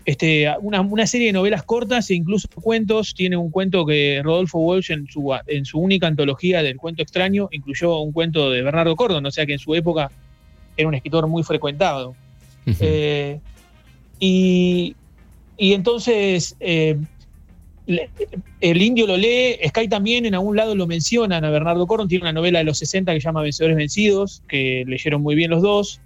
este, 0.05 0.47
una, 0.61 0.81
una, 0.81 1.05
serie 1.05 1.27
de 1.27 1.33
novelas 1.33 1.63
cortas 1.63 2.09
e 2.09 2.15
incluso 2.15 2.47
cuentos. 2.55 3.13
Tiene 3.13 3.37
un 3.37 3.51
cuento 3.51 3.85
que 3.85 4.21
Rodolfo 4.23 4.59
Walsh 4.59 4.91
en 4.91 5.07
su, 5.07 5.33
en 5.47 5.65
su 5.65 5.79
única 5.79 6.07
antología 6.07 6.63
del 6.63 6.77
cuento 6.77 7.03
extraño 7.03 7.47
incluyó 7.51 7.99
un 7.99 8.11
cuento 8.11 8.49
de 8.49 8.61
Bernardo 8.61 8.95
Cordon, 8.95 9.25
o 9.25 9.31
sea 9.31 9.45
que 9.45 9.53
en 9.53 9.59
su 9.59 9.75
época 9.75 10.09
era 10.75 10.87
un 10.87 10.95
escritor 10.95 11.27
muy 11.27 11.43
frecuentado. 11.43 12.15
Uh 12.65 12.71
-huh. 12.71 12.77
eh, 12.81 13.39
y, 14.19 14.95
y, 15.59 15.73
entonces 15.73 16.55
eh, 16.59 16.97
el 18.61 18.81
indio 18.81 19.07
lo 19.07 19.17
lee, 19.17 19.57
Sky 19.67 19.87
también 19.87 20.25
en 20.25 20.35
algún 20.35 20.55
lado 20.55 20.75
lo 20.75 20.87
mencionan 20.87 21.43
a 21.43 21.49
Bernardo 21.49 21.87
Cordon, 21.87 22.07
tiene 22.07 22.23
una 22.23 22.33
novela 22.33 22.59
de 22.59 22.65
los 22.65 22.77
60 22.79 23.13
que 23.13 23.19
se 23.19 23.25
llama 23.25 23.41
Vencedores 23.41 23.77
Vencidos, 23.77 24.43
que 24.47 24.83
leyeron 24.87 25.21
muy 25.21 25.35
bien 25.35 25.49
los 25.49 25.61
dos. 25.61 26.01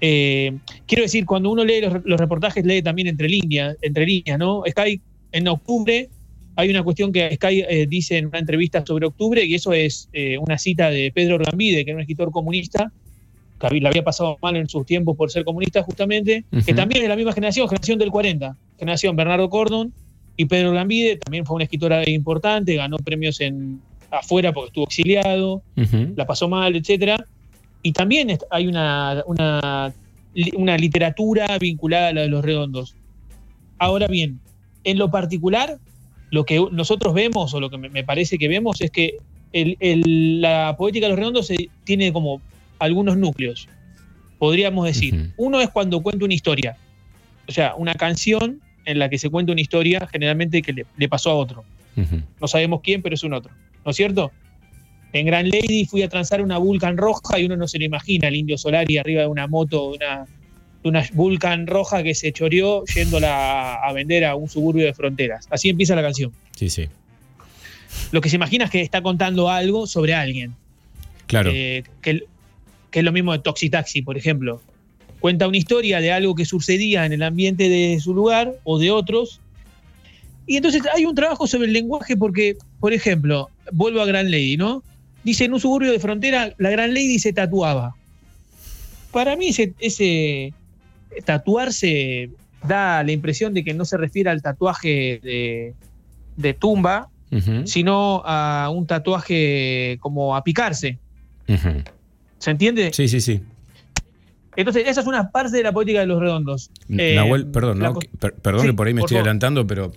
Eh, 0.00 0.56
quiero 0.86 1.02
decir, 1.02 1.26
cuando 1.26 1.50
uno 1.50 1.64
lee 1.64 1.80
los, 1.80 2.20
reportajes, 2.20 2.64
lee 2.64 2.82
también 2.82 3.08
entre 3.08 3.28
líneas, 3.28 3.76
entre 3.82 4.06
líneas, 4.06 4.38
¿no? 4.38 4.62
Sky, 4.68 5.00
en 5.32 5.48
octubre, 5.48 6.08
hay 6.56 6.70
una 6.70 6.82
cuestión 6.82 7.12
que 7.12 7.34
Sky 7.34 7.64
eh, 7.68 7.86
dice 7.88 8.18
en 8.18 8.26
una 8.26 8.38
entrevista 8.38 8.84
sobre 8.84 9.06
octubre, 9.06 9.44
y 9.44 9.54
eso 9.54 9.72
es 9.72 10.08
una 10.40 10.58
cita 10.58 10.90
de 10.90 11.12
Pedro 11.14 11.38
Rambide, 11.38 11.84
que 11.84 11.90
era 11.90 11.96
un 11.96 12.02
escritor 12.02 12.32
comunista, 12.32 12.92
que 13.58 13.80
le 13.80 13.88
había 13.88 14.04
pasado 14.04 14.36
mal 14.40 14.56
en 14.56 14.68
sus 14.68 14.86
tiempos 14.86 15.16
por 15.16 15.30
ser 15.30 15.44
comunista, 15.44 15.82
justamente, 15.82 16.44
uh 16.52 16.56
-huh. 16.56 16.64
que 16.64 16.74
también 16.74 17.02
es 17.02 17.08
la 17.08 17.16
misma 17.16 17.32
generación, 17.32 17.68
generación 17.68 17.98
del 17.98 18.10
40, 18.10 18.56
generación 18.78 19.16
Bernardo 19.16 19.48
Cordon 19.50 19.92
y 20.36 20.44
Pedro 20.44 20.72
Rambide, 20.72 21.16
también 21.16 21.44
fue 21.44 21.56
una 21.56 21.64
escritora 21.64 22.08
importante, 22.08 22.76
ganó 22.76 22.96
premios 22.98 23.40
en 23.40 23.80
afuera 24.10 24.52
porque 24.52 24.68
estuvo 24.68 24.84
exiliado, 24.84 25.54
uh 25.54 25.80
-huh. 25.80 26.14
la 26.16 26.26
pasó 26.26 26.48
mal, 26.48 26.76
etcétera 26.76 27.24
y 27.82 27.92
también 27.92 28.36
hay 28.50 28.66
una, 28.66 29.22
una, 29.26 29.94
una, 30.56 30.76
literatura 30.76 31.58
vinculada 31.58 32.08
a 32.08 32.12
la 32.12 32.20
de 32.22 32.28
los 32.28 32.44
redondos. 32.44 32.94
Ahora 33.78 34.06
bien, 34.08 34.40
en 34.84 34.98
lo 34.98 35.10
particular, 35.10 35.78
lo 36.30 36.44
que 36.44 36.64
nosotros 36.72 37.14
vemos, 37.14 37.54
o 37.54 37.60
lo 37.60 37.70
que 37.70 37.78
me 37.78 38.04
parece 38.04 38.38
que 38.38 38.48
vemos, 38.48 38.80
es 38.80 38.90
que 38.90 39.16
el, 39.52 39.76
el, 39.80 40.40
la 40.40 40.74
poética 40.76 41.06
de 41.06 41.10
los 41.10 41.18
redondos 41.18 41.46
se, 41.46 41.70
tiene 41.84 42.12
como 42.12 42.40
algunos 42.78 43.16
núcleos, 43.16 43.68
podríamos 44.38 44.86
decir. 44.86 45.14
Uh 45.14 45.16
-huh. 45.16 45.32
Uno 45.36 45.60
es 45.60 45.68
cuando 45.70 46.00
cuenta 46.00 46.24
una 46.24 46.34
historia, 46.34 46.76
o 47.46 47.52
sea, 47.52 47.74
una 47.76 47.94
canción 47.94 48.60
en 48.84 48.98
la 48.98 49.08
que 49.08 49.18
se 49.18 49.28
cuenta 49.30 49.52
una 49.52 49.60
historia 49.60 50.06
generalmente 50.10 50.62
que 50.62 50.72
le, 50.72 50.86
le 50.96 51.08
pasó 51.08 51.30
a 51.30 51.34
otro. 51.34 51.64
Uh 51.96 52.00
-huh. 52.00 52.22
No 52.40 52.48
sabemos 52.48 52.80
quién, 52.82 53.02
pero 53.02 53.14
es 53.14 53.22
un 53.22 53.32
otro, 53.34 53.52
¿no 53.84 53.90
es 53.90 53.96
cierto? 53.96 54.32
En 55.12 55.26
Grand 55.26 55.48
Lady 55.48 55.86
fui 55.86 56.02
a 56.02 56.08
transar 56.08 56.42
una 56.42 56.58
Vulcan 56.58 56.96
roja 56.96 57.38
y 57.38 57.46
uno 57.46 57.56
no 57.56 57.66
se 57.66 57.78
lo 57.78 57.84
imagina, 57.84 58.28
el 58.28 58.36
indio 58.36 58.58
Solari 58.58 58.98
arriba 58.98 59.22
de 59.22 59.28
una 59.28 59.46
moto, 59.46 59.92
de 59.92 59.96
una, 59.96 60.26
de 60.82 60.88
una 60.88 61.04
Vulcan 61.14 61.66
roja 61.66 62.02
que 62.02 62.14
se 62.14 62.30
choreó 62.32 62.84
yéndola 62.84 63.74
a 63.74 63.92
vender 63.94 64.24
a 64.26 64.34
un 64.34 64.48
suburbio 64.48 64.84
de 64.84 64.92
fronteras. 64.92 65.46
Así 65.50 65.70
empieza 65.70 65.94
la 65.96 66.02
canción. 66.02 66.32
Sí, 66.54 66.68
sí. 66.68 66.88
Lo 68.12 68.20
que 68.20 68.28
se 68.28 68.36
imagina 68.36 68.66
es 68.66 68.70
que 68.70 68.82
está 68.82 69.00
contando 69.00 69.48
algo 69.48 69.86
sobre 69.86 70.14
alguien. 70.14 70.54
Claro. 71.26 71.50
Eh, 71.54 71.84
que, 72.02 72.24
que, 72.90 72.98
es 73.00 73.04
lo 73.04 73.12
mismo 73.12 73.32
de 73.32 73.38
Toxi 73.40 73.70
Taxi, 73.70 74.02
por 74.02 74.16
ejemplo. 74.16 74.60
Cuenta 75.20 75.48
una 75.48 75.56
historia 75.56 76.00
de 76.00 76.12
algo 76.12 76.34
que 76.34 76.44
sucedía 76.44 77.04
en 77.04 77.12
el 77.12 77.22
ambiente 77.22 77.68
de 77.68 77.98
su 78.00 78.14
lugar 78.14 78.54
o 78.64 78.78
de 78.78 78.90
otros. 78.90 79.40
Y 80.46 80.56
entonces 80.56 80.82
hay 80.94 81.04
un 81.04 81.14
trabajo 81.14 81.46
sobre 81.46 81.66
el 81.66 81.72
lenguaje 81.72 82.16
porque, 82.16 82.56
por 82.80 82.92
ejemplo, 82.92 83.50
vuelvo 83.72 84.00
a 84.00 84.06
Grand 84.06 84.30
Lady, 84.30 84.56
¿no? 84.56 84.82
Dice, 85.24 85.44
en 85.44 85.52
un 85.52 85.60
suburbio 85.60 85.92
de 85.92 85.98
frontera, 85.98 86.54
la 86.58 86.70
Gran 86.70 86.94
Lady 86.94 87.18
se 87.18 87.32
tatuaba. 87.32 87.94
Para 89.10 89.36
mí 89.36 89.48
ese, 89.48 89.74
ese 89.80 90.54
tatuarse 91.24 92.30
da 92.66 93.02
la 93.02 93.12
impresión 93.12 93.54
de 93.54 93.64
que 93.64 93.74
no 93.74 93.84
se 93.84 93.96
refiere 93.96 94.30
al 94.30 94.42
tatuaje 94.42 95.20
de, 95.22 95.74
de 96.36 96.54
tumba, 96.54 97.10
uh 97.30 97.36
-huh. 97.36 97.66
sino 97.66 98.22
a 98.24 98.70
un 98.70 98.86
tatuaje 98.86 99.98
como 100.00 100.36
a 100.36 100.44
picarse. 100.44 100.98
Uh 101.48 101.54
-huh. 101.54 101.84
¿Se 102.38 102.50
entiende? 102.50 102.92
Sí, 102.92 103.08
sí, 103.08 103.20
sí. 103.20 103.42
Entonces, 104.56 104.84
esa 104.88 105.02
es 105.02 105.06
una 105.06 105.30
parte 105.30 105.56
de 105.56 105.62
la 105.62 105.72
poética 105.72 106.00
de 106.00 106.06
los 106.06 106.20
redondos. 106.20 106.70
Nahuel, 106.88 107.46
perdón, 107.46 107.80
perdón 108.42 108.66
que 108.66 108.74
por 108.74 108.88
ahí 108.88 108.94
me 108.94 109.02
estoy 109.02 109.18
adelantando, 109.18 109.66
pero 109.66 109.92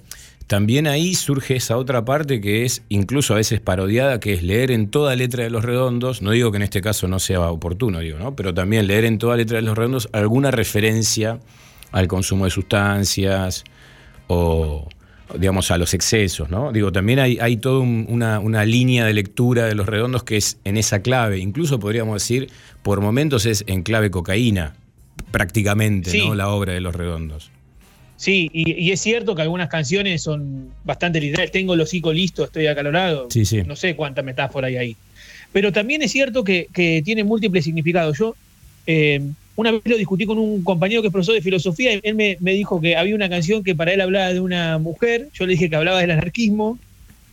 también 0.45 0.85
ahí 0.85 1.15
surge 1.15 1.55
esa 1.55 1.77
otra 1.77 2.03
parte 2.05 2.41
que 2.41 2.65
es 2.65 2.83
incluso 2.89 3.33
a 3.33 3.37
veces 3.37 3.59
parodiada, 3.59 4.19
que 4.19 4.33
es 4.33 4.43
leer 4.43 4.69
en 4.71 4.89
toda 4.89 5.15
letra 5.15 5.45
de 5.45 5.49
los 5.49 5.63
redondos, 5.63 6.21
no 6.21 6.31
digo 6.31 6.51
que 6.51 6.57
en 6.57 6.63
este 6.63 6.81
caso 6.81 7.07
no 7.07 7.19
sea 7.19 7.39
oportuno, 7.49 7.99
digo, 7.99 8.19
¿no? 8.19 8.35
Pero 8.35 8.53
también 8.53 8.85
leer 8.85 9.05
en 9.05 9.17
toda 9.17 9.37
letra 9.37 9.55
de 9.55 9.61
los 9.61 9.77
redondos 9.77 10.09
alguna 10.11 10.51
referencia 10.51 11.39
al 11.91 12.07
consumo 12.07 12.45
de 12.45 12.51
sustancias 12.51 13.63
o 14.27 14.87
digamos 15.37 15.71
a 15.71 15.77
los 15.77 15.93
excesos, 15.93 16.49
¿no? 16.49 16.71
Digo, 16.71 16.91
también 16.91 17.19
hay, 17.19 17.37
hay 17.39 17.57
toda 17.57 17.79
una, 17.79 18.65
línea 18.65 19.05
de 19.05 19.13
lectura 19.13 19.65
de 19.65 19.75
los 19.75 19.87
redondos 19.87 20.23
que 20.23 20.37
es 20.37 20.57
en 20.63 20.77
esa 20.77 21.01
clave, 21.01 21.39
incluso 21.39 21.79
podríamos 21.79 22.21
decir, 22.21 22.49
por 22.83 23.01
momentos 23.01 23.45
es 23.45 23.63
en 23.67 23.83
clave 23.83 24.11
cocaína, 24.11 24.75
prácticamente, 25.31 26.17
¿no? 26.17 26.35
La 26.35 26.49
obra 26.49 26.73
de 26.73 26.81
los 26.81 26.95
redondos. 26.95 27.51
Sí, 28.21 28.51
y, 28.53 28.91
es 28.91 29.01
cierto 29.01 29.33
que 29.33 29.41
algunas 29.41 29.67
canciones 29.67 30.21
son 30.21 30.69
bastante 30.83 31.19
literales. 31.19 31.51
Tengo 31.51 31.73
el 31.73 31.81
hocico 31.81 32.13
listo, 32.13 32.43
estoy 32.43 32.67
acalorado. 32.67 33.27
Sí, 33.31 33.45
sí. 33.45 33.63
No 33.63 33.75
sé 33.75 33.95
cuánta 33.95 34.21
metáfora 34.21 34.67
hay 34.67 34.77
ahí. 34.77 34.95
Pero 35.51 35.71
también 35.71 36.03
es 36.03 36.11
cierto 36.11 36.43
que, 36.43 36.67
tiene 37.03 37.23
múltiples 37.23 37.63
significados. 37.63 38.19
Yo 38.19 38.35
eh, 38.85 39.21
una 39.55 39.71
vez 39.71 39.81
lo 39.85 39.97
discutí 39.97 40.25
con 40.25 40.37
un 40.37 40.63
compañero 40.63 41.01
que 41.01 41.07
es 41.07 41.11
profesor 41.11 41.35
de 41.35 41.41
filosofía. 41.41 41.93
Y 41.93 41.99
él 42.03 42.15
me, 42.15 42.51
dijo 42.53 42.79
que 42.81 42.95
había 42.95 43.15
una 43.15 43.29
canción 43.29 43.63
que 43.63 43.75
para 43.75 43.93
él 43.93 44.01
hablaba 44.01 44.33
de 44.33 44.39
una 44.39 44.77
mujer. 44.77 45.29
Yo 45.33 45.45
le 45.45 45.53
dije 45.53 45.69
que 45.69 45.75
hablaba 45.75 45.99
del 45.99 46.11
anarquismo. 46.11 46.79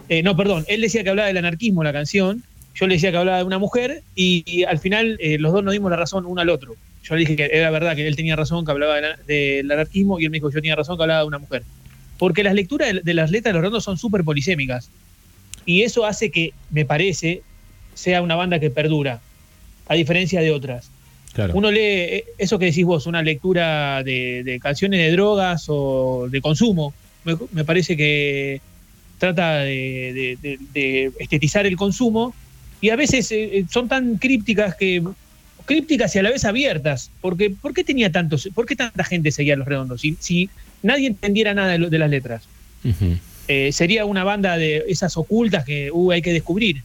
Eh, 0.08 0.22
no, 0.22 0.36
perdón, 0.36 0.64
él 0.68 0.80
decía 0.80 1.04
que 1.04 1.10
hablaba 1.10 1.28
del 1.28 1.38
anarquismo 1.38 1.84
la 1.84 1.92
canción. 1.92 2.42
Yo 2.74 2.86
le 2.86 2.94
decía 2.94 3.10
que 3.10 3.16
hablaba 3.18 3.38
de 3.38 3.44
una 3.44 3.58
mujer. 3.58 4.02
Y, 4.14 4.64
al 4.64 4.78
final 4.78 5.16
eh, 5.20 5.38
los 5.38 5.52
dos 5.52 5.64
nos 5.64 5.72
dimos 5.72 5.90
la 5.90 5.96
razón 5.96 6.26
uno 6.26 6.40
al 6.40 6.50
otro 6.50 6.76
yo 7.08 7.14
le 7.14 7.20
dije 7.20 7.36
que 7.36 7.50
era 7.50 7.70
verdad 7.70 7.96
que 7.96 8.06
él 8.06 8.16
tenía 8.16 8.36
razón, 8.36 8.66
que 8.66 8.70
hablaba 8.70 9.00
del 9.26 9.70
anarquismo, 9.70 10.20
y 10.20 10.24
él 10.24 10.30
me 10.30 10.36
dijo 10.36 10.48
que 10.48 10.54
yo 10.54 10.60
tenía 10.60 10.76
razón, 10.76 10.96
que 10.96 11.04
hablaba 11.04 11.20
de 11.20 11.26
una 11.26 11.38
mujer. 11.38 11.62
Porque 12.18 12.42
las 12.42 12.54
lecturas 12.54 13.02
de, 13.02 13.14
las 13.14 13.30
letras 13.30 13.50
de 13.50 13.52
los 13.54 13.62
redondos 13.62 13.84
son 13.84 13.96
súper 13.96 14.24
polisémicas. 14.24 14.90
Y 15.64 15.82
eso 15.82 16.04
hace 16.04 16.30
que, 16.30 16.52
me 16.70 16.84
parece, 16.84 17.42
sea 17.94 18.20
una 18.20 18.34
banda 18.34 18.58
que 18.58 18.70
perdura, 18.70 19.20
a 19.86 19.94
diferencia 19.94 20.40
de 20.40 20.50
otras. 20.50 20.90
Uno 21.54 21.70
lee 21.70 21.80
eh, 21.80 22.24
eso 22.38 22.58
que 22.58 22.66
decís 22.66 22.84
vos, 22.84 23.06
una 23.06 23.22
lectura 23.22 24.02
de, 24.02 24.58
canciones 24.62 25.00
de 25.00 25.12
drogas 25.12 25.66
o 25.68 26.28
de 26.30 26.40
consumo. 26.40 26.94
Me, 27.24 27.64
parece 27.64 27.96
que 27.96 28.60
trata 29.18 29.58
de, 29.58 31.12
estetizar 31.18 31.66
el 31.66 31.76
consumo 31.76 32.34
y 32.80 32.90
a 32.90 32.96
veces 32.96 33.30
eh, 33.32 33.64
son 33.70 33.88
tan 33.88 34.16
crípticas 34.16 34.76
que 34.76 35.02
crípticas 35.68 36.16
y 36.16 36.18
a 36.18 36.22
la 36.22 36.30
vez 36.30 36.44
abiertas. 36.44 37.10
Porque, 37.20 37.50
¿Por 37.50 37.74
qué 37.74 37.84
tenía 37.84 38.10
tantos, 38.10 38.48
por 38.54 38.66
qué 38.66 38.74
tanta 38.74 39.04
gente 39.04 39.30
seguía 39.30 39.54
Los 39.54 39.68
Redondos? 39.68 40.00
Si, 40.00 40.16
si 40.18 40.48
nadie 40.82 41.06
entendiera 41.06 41.54
nada 41.54 41.78
de, 41.78 41.98
las 41.98 42.10
letras. 42.10 42.44
Eh, 43.48 43.72
sería 43.72 44.04
una 44.04 44.24
banda 44.24 44.56
de 44.56 44.84
esas 44.88 45.16
ocultas 45.16 45.64
que 45.64 45.90
uh, 45.92 46.10
hay 46.10 46.22
que 46.22 46.32
descubrir. 46.32 46.82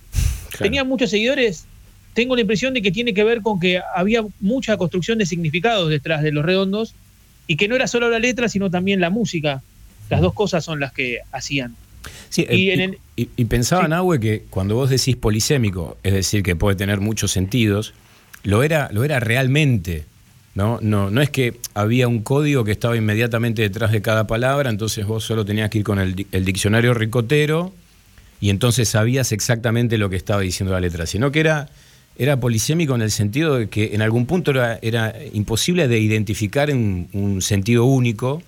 Tenía 0.60 0.84
muchos 0.84 1.10
seguidores. 1.10 1.66
Tengo 2.13 2.36
la 2.36 2.41
impresión 2.41 2.73
de 2.73 2.82
que 2.82 2.91
tiene 2.91 3.13
que 3.13 3.23
ver 3.23 3.41
con 3.41 3.60
que 3.60 3.82
había 3.95 4.23
mucha 4.39 4.78
construcción 4.78 5.17
de 5.17 5.26
significados 5.26 5.89
detrás 5.89 6.21
de 6.21 6.32
Los 6.32 6.45
Redondos 6.45 6.93
y 7.47 7.56
que 7.56 7.67
no 7.67 7.76
era 7.76 7.88
solo 7.88 8.10
la 8.10 8.19
letra, 8.19 8.49
sino 8.49 8.69
también 8.69 8.99
la 8.99 9.10
música. 9.10 9.62
Las 10.10 10.21
dos 10.21 10.34
cosas 10.34 10.63
son 10.63 10.80
las 10.80 10.93
que 10.93 11.19
hacían. 11.32 11.76
Sí, 12.30 12.45
y, 12.49 12.69
eh, 12.69 13.45
pensaba, 13.47 13.88
Nahue, 13.88 14.19
que 14.19 14.43
cuando 14.49 14.76
vos 14.76 14.89
decís 14.89 15.15
polisémico, 15.15 15.97
es 16.04 16.13
decir, 16.13 16.43
que 16.43 16.56
puede 16.56 16.76
tener 16.76 16.99
muchos 16.99 17.32
sentidos, 17.32 17.93
lo 18.43 18.63
era, 18.63 18.89
lo 18.91 19.04
era 19.04 19.19
realmente. 19.19 20.06
¿no? 20.56 20.80
No, 20.82 21.10
no 21.10 21.21
es 21.21 21.30
que 21.30 21.60
había 21.73 22.08
un 22.08 22.21
código 22.21 22.63
que 22.63 22.71
estaba 22.71 22.95
inmediatamente 22.95 23.62
detrás 23.62 23.91
de 23.91 24.02
cada 24.02 24.28
palabra, 24.28 24.69
entonces 24.69 25.06
vos 25.06 25.23
solo 25.23 25.45
tenías 25.45 25.69
que 25.69 25.80
ir 25.80 25.84
con 25.84 25.99
el, 25.99 26.15
diccionario 26.45 26.93
ricotero 26.93 27.73
y 28.39 28.49
entonces 28.49 28.89
sabías 28.89 29.32
exactamente 29.32 29.97
lo 29.97 30.10
que 30.10 30.15
estaba 30.15 30.41
diciendo 30.41 30.73
la 30.73 30.80
letra, 30.80 31.06
sino 31.06 31.32
que 31.32 31.39
era, 31.39 31.69
era 32.17 32.39
polisémico 32.39 32.95
en 32.95 33.02
el 33.02 33.12
sentido 33.12 33.56
de 33.58 33.69
que 33.69 33.95
en 33.95 34.02
algún 34.02 34.26
punto 34.26 34.52
era, 34.52 35.13
imposible 35.34 35.88
de 35.88 35.99
identificar 35.99 36.69
en 36.69 37.10
un 37.13 37.41
sentido 37.41 37.86
único. 37.86 38.41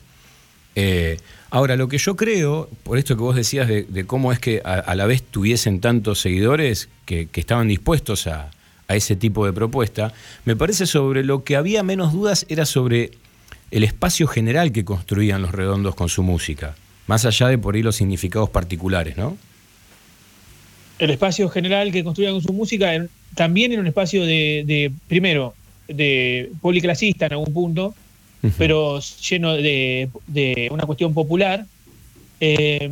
Eh, 0.75 1.17
ahora, 1.49 1.75
lo 1.75 1.87
que 1.87 1.97
yo 1.97 2.15
creo, 2.15 2.69
por 2.83 2.97
esto 2.97 3.15
que 3.15 3.23
vos 3.23 3.35
decías 3.35 3.67
de, 3.67 4.05
cómo 4.05 4.31
es 4.31 4.39
que 4.39 4.61
a, 4.63 4.93
la 4.95 5.05
vez 5.05 5.23
tuviesen 5.23 5.79
tantos 5.79 6.19
seguidores 6.19 6.89
que 7.05 7.29
estaban 7.33 7.67
dispuestos 7.67 8.27
a, 8.27 8.51
a 8.87 8.95
ese 8.95 9.15
tipo 9.15 9.45
de 9.45 9.53
propuesta, 9.53 10.13
me 10.45 10.55
parece 10.55 10.85
sobre 10.85 11.23
lo 11.23 11.43
que 11.43 11.55
había 11.55 11.83
menos 11.83 12.13
dudas 12.13 12.45
era 12.49 12.65
sobre 12.65 13.11
el 13.71 13.83
espacio 13.83 14.27
general 14.27 14.71
que 14.71 14.85
construían 14.85 15.41
los 15.41 15.51
redondos 15.51 15.95
con 15.95 16.09
su 16.09 16.23
música, 16.23 16.75
más 17.07 17.25
allá 17.25 17.47
de 17.47 17.57
por 17.57 17.75
ahí 17.75 17.81
los 17.81 17.95
significados 17.95 18.49
particulares, 18.49 19.17
¿no? 19.17 19.37
El 20.99 21.09
espacio 21.09 21.49
general 21.49 21.91
que 21.91 22.03
construían 22.03 22.33
con 22.33 22.41
su 22.41 22.53
música 22.53 23.05
también 23.35 23.71
era 23.71 23.81
un 23.81 23.87
espacio 23.87 24.25
de, 24.25 24.91
primero, 25.07 25.53
de 25.87 26.51
policlasista 26.61 27.25
en 27.25 27.33
algún 27.33 27.53
punto, 27.53 27.95
pero 28.57 28.99
lleno 28.99 29.53
de, 29.53 30.09
una 30.71 30.85
cuestión 30.85 31.13
popular. 31.13 31.65
Eh, 32.39 32.89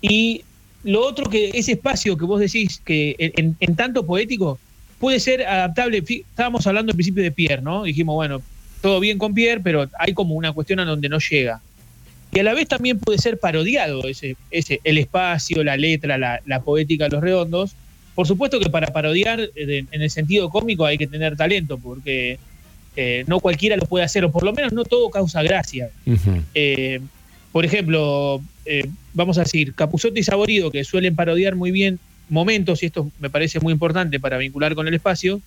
y 0.00 0.42
lo 0.84 1.06
otro 1.06 1.30
que 1.30 1.50
ese 1.54 1.72
espacio 1.72 2.16
que 2.16 2.24
vos 2.24 2.40
decís 2.40 2.80
que 2.84 3.32
en 3.36 3.76
tanto 3.76 4.04
poético 4.04 4.58
puede 5.02 5.18
ser 5.18 5.44
adaptable. 5.44 6.04
Estábamos 6.06 6.64
hablando 6.64 6.92
al 6.92 6.96
principio 6.96 7.24
de 7.24 7.32
Pierre, 7.32 7.60
¿no? 7.60 7.82
Dijimos, 7.82 8.14
bueno, 8.14 8.40
todo 8.80 9.00
bien 9.00 9.18
con 9.18 9.34
Pierre, 9.34 9.60
pero 9.60 9.88
hay 9.98 10.14
como 10.14 10.36
una 10.36 10.52
cuestión 10.52 10.78
a 10.78 10.84
donde 10.84 11.08
no 11.08 11.18
llega. 11.18 11.60
Y 12.32 12.38
a 12.38 12.42
la 12.42 12.54
vez 12.54 12.66
también 12.66 12.98
puede 12.98 13.18
ser 13.18 13.38
parodiado 13.38 14.08
ese, 14.08 14.36
ese, 14.50 14.80
el 14.84 14.96
espacio, 14.96 15.62
la 15.62 15.76
letra, 15.76 16.16
la, 16.16 16.60
poética 16.64 17.08
los 17.08 17.20
redondos. 17.20 17.72
Por 18.14 18.26
supuesto 18.26 18.58
que 18.58 18.70
para 18.70 18.86
parodiar 18.88 19.40
eh, 19.40 19.84
en 19.90 20.02
el 20.02 20.10
sentido 20.10 20.48
cómico 20.48 20.86
hay 20.86 20.96
que 20.96 21.06
tener 21.06 21.36
talento, 21.36 21.76
porque 21.76 22.38
eh, 22.96 23.24
no 23.26 23.40
cualquiera 23.40 23.76
lo 23.76 23.86
puede 23.86 24.06
hacer, 24.06 24.24
o 24.24 24.32
por 24.32 24.44
lo 24.44 24.54
menos 24.54 24.72
no 24.72 24.84
todo 24.84 25.10
causa 25.10 25.42
gracia. 25.42 25.90
Eh, 26.54 27.00
por 27.52 27.66
ejemplo, 27.66 28.40
vamos 29.12 29.36
a 29.36 29.42
decir, 29.42 29.74
Capuzote 29.74 30.20
y 30.20 30.22
Saborido, 30.22 30.70
que 30.70 30.84
suelen 30.84 31.14
parodiar 31.14 31.54
muy 31.54 31.70
bien 31.70 31.98
momentos, 32.30 32.82
y 32.82 32.86
esto 32.86 33.10
me 33.20 33.28
parece 33.28 33.60
muy 33.60 33.74
importante 33.74 34.18
para 34.18 34.38
vincular 34.38 34.74
con 34.74 34.88
el 34.88 34.94
espacio, 34.94 35.42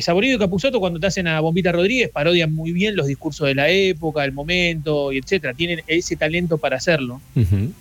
Saborido 0.00 0.36
y 0.36 0.38
Capuzoto 0.38 0.78
cuando 0.78 1.00
te 1.00 1.08
hacen 1.08 1.26
a 1.26 1.40
Bombita 1.40 1.72
Rodríguez 1.72 2.08
parodian 2.10 2.52
muy 2.54 2.72
bien 2.72 2.94
los 2.94 3.06
discursos 3.06 3.48
de 3.48 3.54
la 3.54 3.68
época, 3.68 4.24
el 4.24 4.32
momento, 4.32 5.12
y 5.12 5.18
etcétera. 5.18 5.54
Tienen 5.54 5.82
ese 5.86 6.16
talento 6.16 6.58
para 6.58 6.76
hacerlo. 6.76 7.20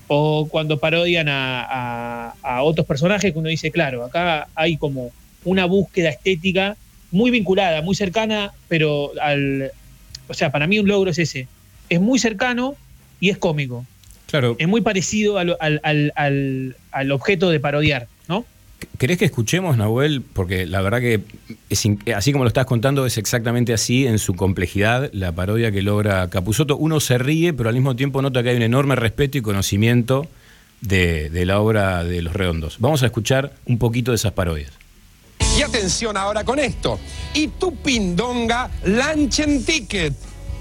O 0.08 0.48
cuando 0.50 0.80
parodian 0.80 1.28
a, 1.30 2.34
otros 2.64 2.88
personajes 2.88 3.32
que 3.32 3.40
uno 3.40 3.50
dice, 3.50 3.72
claro, 3.72 4.04
acá 4.04 4.48
hay 4.56 4.78
como 4.78 5.12
una 5.44 5.66
búsqueda 5.66 6.10
estética 6.10 6.76
muy 7.12 7.30
vinculada, 7.30 7.82
muy 7.82 7.96
cercana, 7.96 8.52
pero 8.68 9.12
al... 9.22 9.72
O 10.28 10.34
sea, 10.34 10.52
para 10.52 10.66
mí 10.66 10.80
un 10.80 10.88
logro 10.88 11.12
es 11.12 11.20
ese. 11.20 11.48
Es 11.90 12.00
muy 12.00 12.18
cercano 12.18 12.76
y 13.20 13.30
es 13.30 13.38
cómico. 13.38 13.86
Claro. 14.28 14.56
Es 14.60 14.68
muy 14.68 14.82
parecido 14.82 15.38
al, 15.38 15.58
al 15.60 17.12
objeto 17.12 17.50
de 17.50 17.60
parodiar. 17.60 18.08
¿Querés 18.98 19.18
que 19.18 19.26
escuchemos, 19.26 19.78
Nahuel? 19.78 20.22
Porque 20.22 20.66
la 20.66 20.82
verdad 20.82 21.00
que, 21.00 21.22
así 22.16 22.32
como 22.32 22.44
lo 22.44 22.48
estás 22.48 22.66
contando, 22.66 23.06
es 23.06 23.18
exactamente 23.18 23.74
así 23.74 24.08
en 24.08 24.20
su 24.20 24.36
complejidad, 24.36 25.10
la 25.14 25.32
parodia 25.32 25.72
que 25.72 25.82
logra 25.82 26.30
Capuzoto. 26.30 26.78
Uno 26.78 27.00
se 27.00 27.18
ríe, 27.18 27.54
pero 27.54 27.70
al 27.70 27.76
mismo 27.76 27.96
tiempo 27.96 28.22
nota 28.22 28.44
que 28.44 28.50
hay 28.50 28.58
un 28.58 28.62
enorme 28.62 28.96
respeto 28.96 29.38
y 29.38 29.42
conocimiento 29.42 30.28
de, 30.82 31.30
la 31.46 31.60
obra 31.60 32.04
de 32.04 32.22
Los 32.22 32.34
Redondos. 32.34 32.78
Vamos 32.80 33.04
a 33.04 33.08
escuchar 33.08 33.54
un 33.66 33.78
poquito 33.78 34.12
de 34.12 34.16
esas 34.16 34.34
parodias. 34.34 34.72
Y 35.58 35.62
atención 35.62 36.18
ahora 36.18 36.44
con 36.44 36.60
esto. 36.60 37.00
Y 37.34 37.48
tu 37.48 37.76
pindonga 37.76 38.70
Lanchen 38.86 39.64
Ticket 39.66 40.14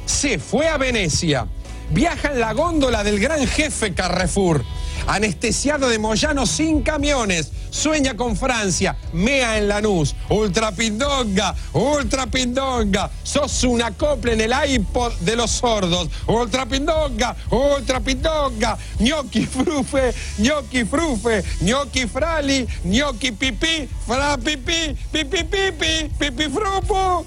se 0.05 0.39
fue 0.39 0.69
a 0.69 0.77
Venecia. 0.77 1.47
Viaja 1.91 2.33
en 2.33 2.41
la 2.41 2.53
góndola 2.53 3.03
del 3.03 3.19
gran 3.19 3.47
jefe 3.47 3.93
Carrefour 3.95 4.65
Anestesiado 5.07 5.89
de 5.89 5.99
Moyano 5.99 6.47
sin 6.47 6.83
camiones. 6.83 7.53
Sueña 7.71 8.17
con 8.17 8.37
Francia. 8.37 8.97
Mea 9.13 9.59
en 9.59 9.69
Lanús. 9.69 10.15
Ultra 10.29 10.73
pindonga. 10.73 11.55
Ultra 11.73 12.27
pindonga. 12.27 13.11
Sos 13.23 13.65
una 13.65 13.87
acople 13.87 14.33
en 14.33 14.41
el 14.41 14.53
iPod 14.71 15.13
de 15.21 15.37
los 15.37 15.51
sordos. 15.51 16.09
Ultra 16.27 16.67
pindonga. 16.67 17.37
Ultra 17.51 18.01
pindonga. 18.01 18.77
Gnocchi 18.99 19.47
frufe. 19.47 20.13
Gnocchi 20.39 20.85
frufe. 20.85 21.45
Gnocchi 21.61 22.07
frali. 22.07 22.67
Gnocchi 22.85 23.33
pipí. 23.33 23.89
Fra 24.07 24.37
pipí. 24.37 24.97
Pipí 25.13 25.45
pipi. 25.45 26.11
Pipí 26.19 26.45
frupo. 26.49 27.25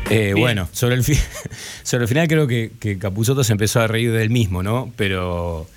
Eh, 0.09 0.33
bueno, 0.37 0.69
sobre 0.71 0.95
el, 0.95 1.03
sobre 1.83 2.03
el 2.03 2.07
final 2.07 2.27
creo 2.27 2.47
que, 2.47 2.71
que 2.79 2.97
se 3.43 3.51
empezó 3.51 3.79
a 3.81 3.87
reír 3.87 4.11
del 4.11 4.29
mismo, 4.29 4.61
¿no? 4.63 4.91
Pero 4.95 5.67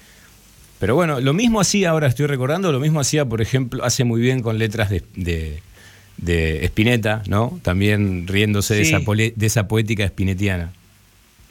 Pero 0.78 0.94
bueno, 0.94 1.20
lo 1.20 1.32
mismo 1.34 1.60
hacía, 1.60 1.90
ahora 1.90 2.06
estoy 2.08 2.26
recordando, 2.26 2.70
lo 2.72 2.80
mismo 2.80 3.00
hacía, 3.00 3.24
por 3.24 3.40
ejemplo, 3.40 3.84
hace 3.84 4.04
muy 4.04 4.20
bien 4.20 4.42
con 4.42 4.58
letras 4.58 4.90
de, 4.90 5.02
de, 5.16 5.60
de 6.18 6.64
Spinetta, 6.66 7.22
¿no? 7.26 7.58
También 7.62 8.26
riéndose 8.28 8.74
de, 8.74 8.82
esa 8.82 9.00
pole- 9.00 9.32
de 9.34 9.46
esa 9.46 9.66
poética 9.66 10.06
spinettiana. 10.06 10.72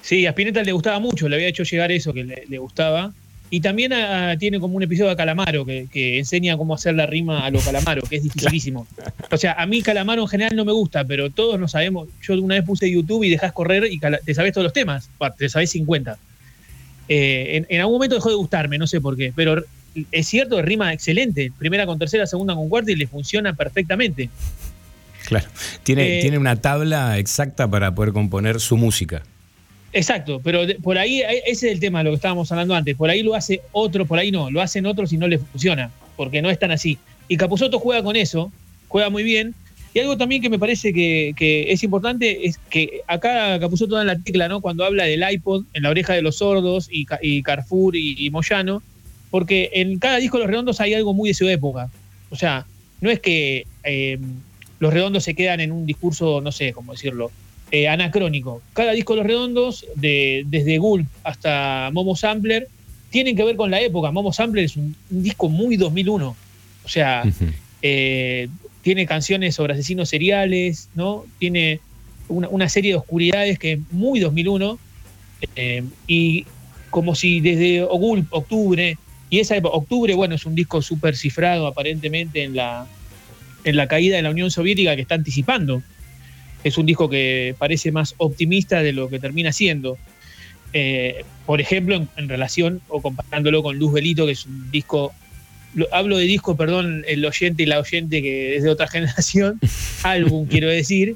Sí, 0.02 0.26
a 0.26 0.30
Spinetta 0.30 0.64
le 0.64 0.72
gustaba 0.72 1.00
mucho, 1.00 1.28
le 1.28 1.36
había 1.36 1.48
hecho 1.50 1.64
llegar 1.64 1.92
eso 1.92 2.14
que 2.14 2.24
le, 2.24 2.44
le 2.48 2.58
gustaba. 2.60 3.14
Y 3.50 3.62
también 3.62 3.94
ah, 3.94 4.36
tiene 4.38 4.60
como 4.60 4.76
un 4.76 4.84
episodio 4.84 5.10
de 5.10 5.16
Calamaro 5.16 5.66
que, 5.66 5.88
que 5.92 6.18
enseña 6.20 6.58
cómo 6.58 6.74
hacer 6.76 6.96
la 6.96 7.06
rima 7.06 7.46
a 7.46 7.50
lo 7.50 7.60
Calamaro, 7.60 8.02
que 8.02 8.18
es 8.18 8.24
dificilísimo. 8.24 8.86
O 9.32 9.38
sea, 9.38 9.54
a 9.54 9.66
mí 9.66 9.82
Calamaro 9.82 10.24
en 10.24 10.28
general 10.28 10.56
no 10.56 10.66
me 10.66 10.74
gusta, 10.74 11.06
pero 11.06 11.30
todos 11.30 11.58
no 11.60 11.68
sabemos. 11.68 12.10
Yo 12.22 12.34
una 12.42 12.56
vez 12.56 12.66
puse 12.66 12.92
YouTube 12.92 13.24
y 13.24 13.30
dejas 13.30 13.54
correr 13.54 13.86
y 13.90 14.00
te 14.00 14.34
sabes 14.34 14.52
todos 14.52 14.66
los 14.66 14.74
temas. 14.74 15.10
Bah, 15.18 15.34
Te 15.34 15.48
sabes 15.48 15.70
50. 15.72 16.18
Eh, 17.10 17.58
en, 17.58 17.66
en 17.70 17.80
algún 17.80 17.96
momento 17.96 18.16
dejó 18.16 18.30
de 18.30 18.36
gustarme, 18.36 18.78
no 18.78 18.86
sé 18.86 19.00
por 19.00 19.16
qué. 19.16 19.32
Pero 19.34 19.64
es 20.12 20.28
cierto, 20.28 20.62
rima 20.62 20.92
excelente. 20.92 21.52
Primera 21.58 21.86
con 21.86 21.98
tercera, 21.98 22.28
segunda 22.28 22.54
con 22.54 22.68
cuarta 22.68 22.92
y 22.92 22.96
le 22.96 23.08
funciona 23.08 23.54
perfectamente. 23.54 24.30
Claro. 25.26 25.48
Tiene, 25.84 26.20
Eh, 26.20 26.22
tiene 26.22 26.38
una 26.38 26.58
tabla 26.58 27.18
exacta 27.18 27.68
para 27.70 27.96
poder 27.96 28.14
componer 28.14 28.60
su 28.60 28.76
música. 28.78 29.24
Exacto, 29.94 30.42
pero 30.44 30.62
por 30.84 30.98
ahí, 30.98 31.22
ahí- 31.22 31.42
ese 31.46 31.68
es 31.68 31.74
el 31.74 31.80
tema 31.80 32.04
lo 32.04 32.12
que 32.12 32.16
estábamos 32.18 32.52
hablando 32.52 32.76
antes. 32.76 32.96
Por 32.96 33.10
ahí 33.10 33.24
lo 33.24 33.36
hace 33.36 33.62
otro, 33.72 34.06
por 34.06 34.20
ahí 34.20 34.32
no, 34.32 34.52
lo 34.52 34.62
hacen 34.62 34.86
otros 34.86 35.14
y 35.14 35.18
no 35.18 35.28
les 35.28 35.42
funciona, 35.42 35.90
porque 36.16 36.42
no 36.42 36.50
es 36.50 36.60
tan 36.60 36.72
así. 36.72 36.98
Y 37.28 37.38
Capuzotto 37.38 37.80
juega 37.80 38.04
con 38.04 38.16
eso, 38.16 38.52
juega 38.88 39.10
muy 39.10 39.24
bien. 39.24 39.56
Y 39.94 40.00
algo 40.00 40.18
también 40.18 40.42
que 40.42 40.50
me 40.50 40.60
parece 40.60 40.94
que, 40.94 41.34
que 41.36 41.72
es 41.72 41.82
importante 41.84 42.46
es 42.46 42.60
que 42.70 43.02
acá 43.08 43.60
Capuzotto 43.60 43.96
da 43.96 44.04
la 44.04 44.20
tecla, 44.20 44.48
¿no? 44.48 44.62
Cuando 44.62 44.84
habla 44.86 45.06
del 45.06 45.24
iPod 45.32 45.64
en 45.74 45.84
la 45.84 45.90
oreja 45.90 46.14
de 46.14 46.22
los 46.22 46.38
sordos 46.38 46.88
y, 46.92 47.06
Ca- 47.06 47.20
y 47.22 47.42
Carrefour 47.42 47.96
y, 47.96 48.16
y 48.24 48.30
Moyano, 48.30 48.84
porque 49.32 49.72
en 49.74 49.98
cada 50.00 50.18
disco 50.18 50.38
de 50.38 50.44
Los 50.44 50.52
Redondos 50.52 50.80
hay 50.82 50.94
algo 50.94 51.14
muy 51.14 51.30
de 51.30 51.34
su 51.34 51.48
época. 51.48 51.90
O 52.30 52.36
sea, 52.36 52.66
no 53.02 53.10
es 53.10 53.20
que 53.20 53.66
eh, 53.84 54.20
Los 54.80 54.94
Redondos 54.94 55.24
se 55.24 55.34
quedan 55.34 55.62
en 55.62 55.72
un 55.72 55.86
discurso, 55.88 56.42
no 56.42 56.52
sé 56.52 56.74
cómo 56.74 56.92
decirlo, 56.92 57.32
eh, 57.72 57.88
anacrónico. 57.88 58.62
Cada 58.74 58.92
disco 58.94 59.14
de 59.14 59.18
Los 59.18 59.28
Redondos, 59.28 59.86
de, 59.96 60.44
desde 60.48 60.78
Gulp 60.78 61.08
hasta 61.24 61.90
Momo 61.94 62.16
Sampler, 62.16 62.68
tienen 63.10 63.36
que 63.36 63.44
ver 63.44 63.56
con 63.56 63.72
la 63.72 63.82
época. 63.82 64.12
Momo 64.12 64.34
Sampler 64.34 64.66
es 64.66 64.78
un, 64.78 64.96
un 65.10 65.24
disco 65.24 65.50
muy 65.50 65.78
2001. 65.78 66.36
O 66.84 66.90
sea, 66.90 67.24
eh, 67.82 68.48
tiene 68.82 69.06
canciones 69.06 69.56
sobre 69.56 69.74
asesinos 69.74 70.10
seriales, 70.10 70.90
¿no? 70.96 71.26
Tiene 71.40 71.82
una, 72.30 72.48
una 72.50 72.70
serie 72.70 72.92
de 72.92 72.98
oscuridades 72.98 73.60
que 73.60 73.74
es 73.74 73.80
muy 73.92 74.20
2001. 74.20 74.80
eh, 75.56 75.84
y 76.08 76.46
como 76.90 77.16
si 77.16 77.42
desde 77.42 77.84
Gulp, 77.84 78.28
octubre, 78.32 78.98
y 79.30 79.40
esa 79.40 79.58
época, 79.58 79.76
octubre, 79.76 80.14
bueno, 80.14 80.36
es 80.36 80.46
un 80.46 80.56
disco 80.56 80.82
súper 80.82 81.16
cifrado 81.18 81.68
aparentemente 81.68 82.44
en 82.44 82.56
la, 82.56 82.88
en 83.66 83.76
la 83.76 83.88
caída 83.88 84.16
de 84.16 84.22
la 84.22 84.30
Unión 84.30 84.52
Soviética 84.52 84.96
que 84.96 85.02
está 85.02 85.16
anticipando. 85.16 85.84
Es 86.68 86.78
un 86.78 86.86
disco 86.86 87.10
que 87.10 87.56
parece 87.58 87.92
más 87.92 88.14
optimista 88.18 88.82
de 88.82 88.94
lo 88.94 89.10
que 89.10 89.20
termina 89.20 89.52
siendo. 89.52 89.98
Eh, 90.74 91.24
por 91.46 91.62
ejemplo, 91.62 91.96
en, 91.96 92.10
en 92.18 92.28
relación 92.30 92.82
o 92.90 93.02
comparándolo 93.02 93.64
con 93.64 93.78
Luz 93.80 93.94
Belito, 93.94 94.26
que 94.26 94.34
es 94.34 94.46
un 94.46 94.70
disco. 94.72 95.14
lo- 95.76 95.88
hablo 95.94 96.18
de 96.18 96.26
disco, 96.26 96.56
perdón, 96.58 97.04
el 97.08 97.24
oyente 97.26 97.64
y 97.64 97.66
la 97.66 97.80
oyente 97.80 98.22
que 98.22 98.56
es 98.58 98.64
de 98.64 98.70
otra 98.70 98.88
generación, 98.96 99.60
álbum 100.04 100.46
quiero 100.48 100.68
decir, 100.70 101.16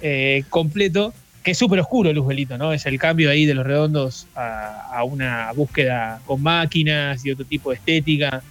eh, 0.00 0.44
completo, 0.48 1.12
que 1.42 1.50
es 1.52 1.58
súper 1.58 1.78
oscuro 1.80 2.12
Luz 2.12 2.26
Belito, 2.26 2.56
¿no? 2.58 2.72
Es 2.72 2.86
el 2.86 2.98
cambio 2.98 3.30
ahí 3.30 3.44
de 3.46 3.54
los 3.54 3.64
redondos 3.66 4.26
a, 4.34 4.88
a 4.96 5.04
una 5.04 5.52
búsqueda 5.52 6.20
con 6.26 6.42
máquinas 6.42 7.24
y 7.24 7.30
otro 7.30 7.44
tipo 7.44 7.70
de 7.70 7.76
estética. 7.76 8.42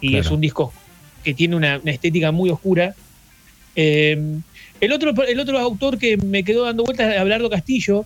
Y 0.00 0.10
Claro. 0.10 0.24
es 0.24 0.30
un 0.30 0.40
disco 0.40 0.72
que 1.24 1.34
tiene 1.34 1.54
una, 1.56 1.78
una 1.78 1.92
estética 1.92 2.32
muy 2.32 2.50
oscura. 2.50 2.94
Eh, 3.76 4.38
el, 4.82 4.92
otro, 4.92 5.14
el 5.24 5.38
otro 5.38 5.58
autor 5.58 5.96
que 5.96 6.16
me 6.16 6.42
quedó 6.42 6.64
dando 6.64 6.82
vueltas 6.82 7.12
es 7.12 7.20
Abelardo 7.20 7.48
Castillo. 7.48 8.04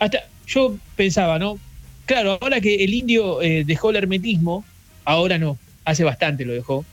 Hasta 0.00 0.24
yo 0.44 0.76
pensaba, 0.96 1.38
¿no? 1.38 1.58
Claro, 2.04 2.36
ahora 2.40 2.60
que 2.60 2.82
el 2.82 2.92
indio 2.92 3.40
eh, 3.40 3.62
dejó 3.64 3.90
el 3.90 3.96
hermetismo, 3.96 4.64
ahora 5.04 5.38
no, 5.38 5.56
hace 5.84 6.02
bastante 6.02 6.44
lo 6.44 6.52
dejó, 6.52 6.84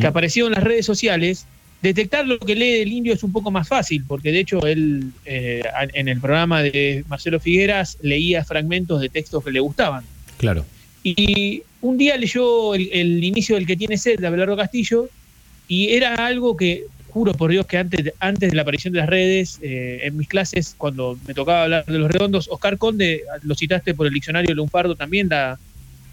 que 0.00 0.06
apareció 0.06 0.46
en 0.46 0.54
las 0.54 0.64
redes 0.64 0.84
sociales, 0.84 1.46
detectar 1.80 2.26
lo 2.26 2.40
que 2.40 2.56
lee 2.56 2.80
el 2.80 2.92
indio 2.92 3.12
es 3.12 3.22
un 3.22 3.30
poco 3.30 3.52
más 3.52 3.68
fácil, 3.68 4.02
porque 4.08 4.32
de 4.32 4.40
hecho 4.40 4.66
él 4.66 5.12
eh, 5.24 5.62
en 5.92 6.08
el 6.08 6.20
programa 6.20 6.62
de 6.62 7.04
Marcelo 7.06 7.38
Figueras 7.38 7.98
leía 8.02 8.44
fragmentos 8.44 9.00
de 9.00 9.08
textos 9.08 9.44
que 9.44 9.52
le 9.52 9.60
gustaban. 9.60 10.02
Claro. 10.38 10.64
Y 11.04 11.62
un 11.82 11.98
día 11.98 12.16
leyó 12.16 12.74
el, 12.74 12.88
el 12.92 13.22
inicio 13.22 13.54
del 13.54 13.66
que 13.66 13.76
tiene 13.76 13.96
sed 13.96 14.18
de 14.18 14.26
Abelardo 14.26 14.56
Castillo 14.56 15.08
y 15.68 15.90
era 15.90 16.14
algo 16.14 16.56
que, 16.56 16.86
juro 17.16 17.32
por 17.32 17.50
Dios, 17.50 17.64
que 17.64 17.78
antes, 17.78 18.12
antes 18.20 18.50
de 18.50 18.56
la 18.56 18.60
aparición 18.60 18.92
de 18.92 19.00
las 19.00 19.08
redes, 19.08 19.58
eh, 19.62 20.00
en 20.02 20.18
mis 20.18 20.28
clases, 20.28 20.74
cuando 20.76 21.18
me 21.26 21.32
tocaba 21.32 21.62
hablar 21.62 21.86
de 21.86 21.98
los 21.98 22.10
redondos, 22.10 22.46
Oscar 22.50 22.76
Conde, 22.76 23.22
lo 23.40 23.54
citaste 23.54 23.94
por 23.94 24.06
el 24.06 24.12
diccionario 24.12 24.54
Lunfardo 24.54 24.96
también, 24.96 25.26
da, 25.26 25.58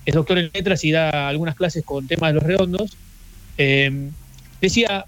es 0.06 0.16
doctor 0.16 0.38
en 0.38 0.50
letras 0.54 0.82
y 0.86 0.92
da 0.92 1.28
algunas 1.28 1.56
clases 1.56 1.84
con 1.84 2.08
temas 2.08 2.30
de 2.30 2.36
los 2.36 2.44
redondos. 2.44 2.96
eh, 3.58 3.92
decía, 4.62 5.06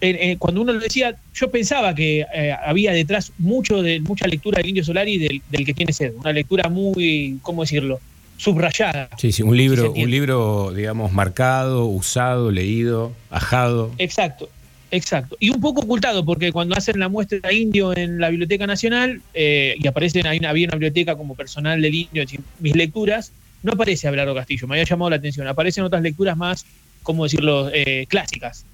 eh, 0.00 0.36
cuando 0.38 0.62
uno 0.62 0.72
lo 0.72 0.80
decía, 0.80 1.14
yo 1.34 1.50
pensaba 1.50 1.94
que 1.94 2.24
eh, 2.34 2.56
había 2.64 2.92
detrás 2.92 3.32
mucho 3.36 3.82
de 3.82 4.00
mucha 4.00 4.26
lectura 4.26 4.56
del 4.56 4.68
Indio 4.68 4.84
Solari 4.84 5.18
del, 5.18 5.42
del 5.50 5.66
que 5.66 5.74
tiene 5.74 5.92
sed, 5.92 6.14
una 6.16 6.32
lectura 6.32 6.70
muy, 6.70 7.38
¿cómo 7.42 7.64
decirlo? 7.64 8.00
Subrayada. 8.38 9.10
Sí, 9.18 9.30
sí, 9.30 9.42
un 9.42 9.58
libro, 9.58 9.92
un 9.92 10.10
libro, 10.10 10.72
digamos, 10.74 11.12
marcado, 11.12 11.84
usado, 11.84 12.50
leído, 12.50 13.12
ajado. 13.30 13.92
Exacto, 13.98 14.48
exacto. 14.90 15.36
Y 15.40 15.50
un 15.50 15.60
poco 15.60 15.82
ocultado, 15.82 16.24
porque 16.24 16.52
cuando 16.52 16.76
hacen 16.76 16.98
la 16.98 17.08
muestra 17.08 17.52
indio 17.52 17.96
en 17.96 18.18
la 18.20 18.28
Biblioteca 18.30 18.66
Nacional 18.66 19.20
eh, 19.34 19.74
y 19.78 19.86
aparecen 19.86 20.26
ahí, 20.26 20.40
había 20.44 20.66
una 20.66 20.76
biblioteca 20.76 21.16
como 21.16 21.34
personal 21.34 21.80
del 21.80 21.94
indio, 21.94 22.24
mis 22.60 22.76
lecturas, 22.76 23.32
no 23.62 23.72
aparece 23.72 24.08
Abelardo 24.08 24.34
Castillo, 24.34 24.66
me 24.66 24.76
había 24.76 24.84
llamado 24.84 25.10
la 25.10 25.16
atención. 25.16 25.46
Aparecen 25.48 25.84
otras 25.84 26.02
lecturas 26.02 26.36
más, 26.36 26.64
¿cómo 27.02 27.24
decirlo?, 27.24 27.70
eh, 27.72 28.06
clásicas. 28.08 28.64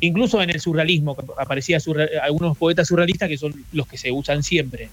Incluso 0.00 0.42
en 0.42 0.50
el 0.50 0.60
surrealismo, 0.60 1.16
que 1.16 1.24
aparecía 1.38 1.78
algunos 2.22 2.56
poetas 2.56 2.88
surrealistas 2.88 3.28
que 3.28 3.38
son 3.38 3.54
los 3.72 3.86
que 3.86 3.96
se 3.96 4.12
usan 4.12 4.42
siempre. 4.42 4.88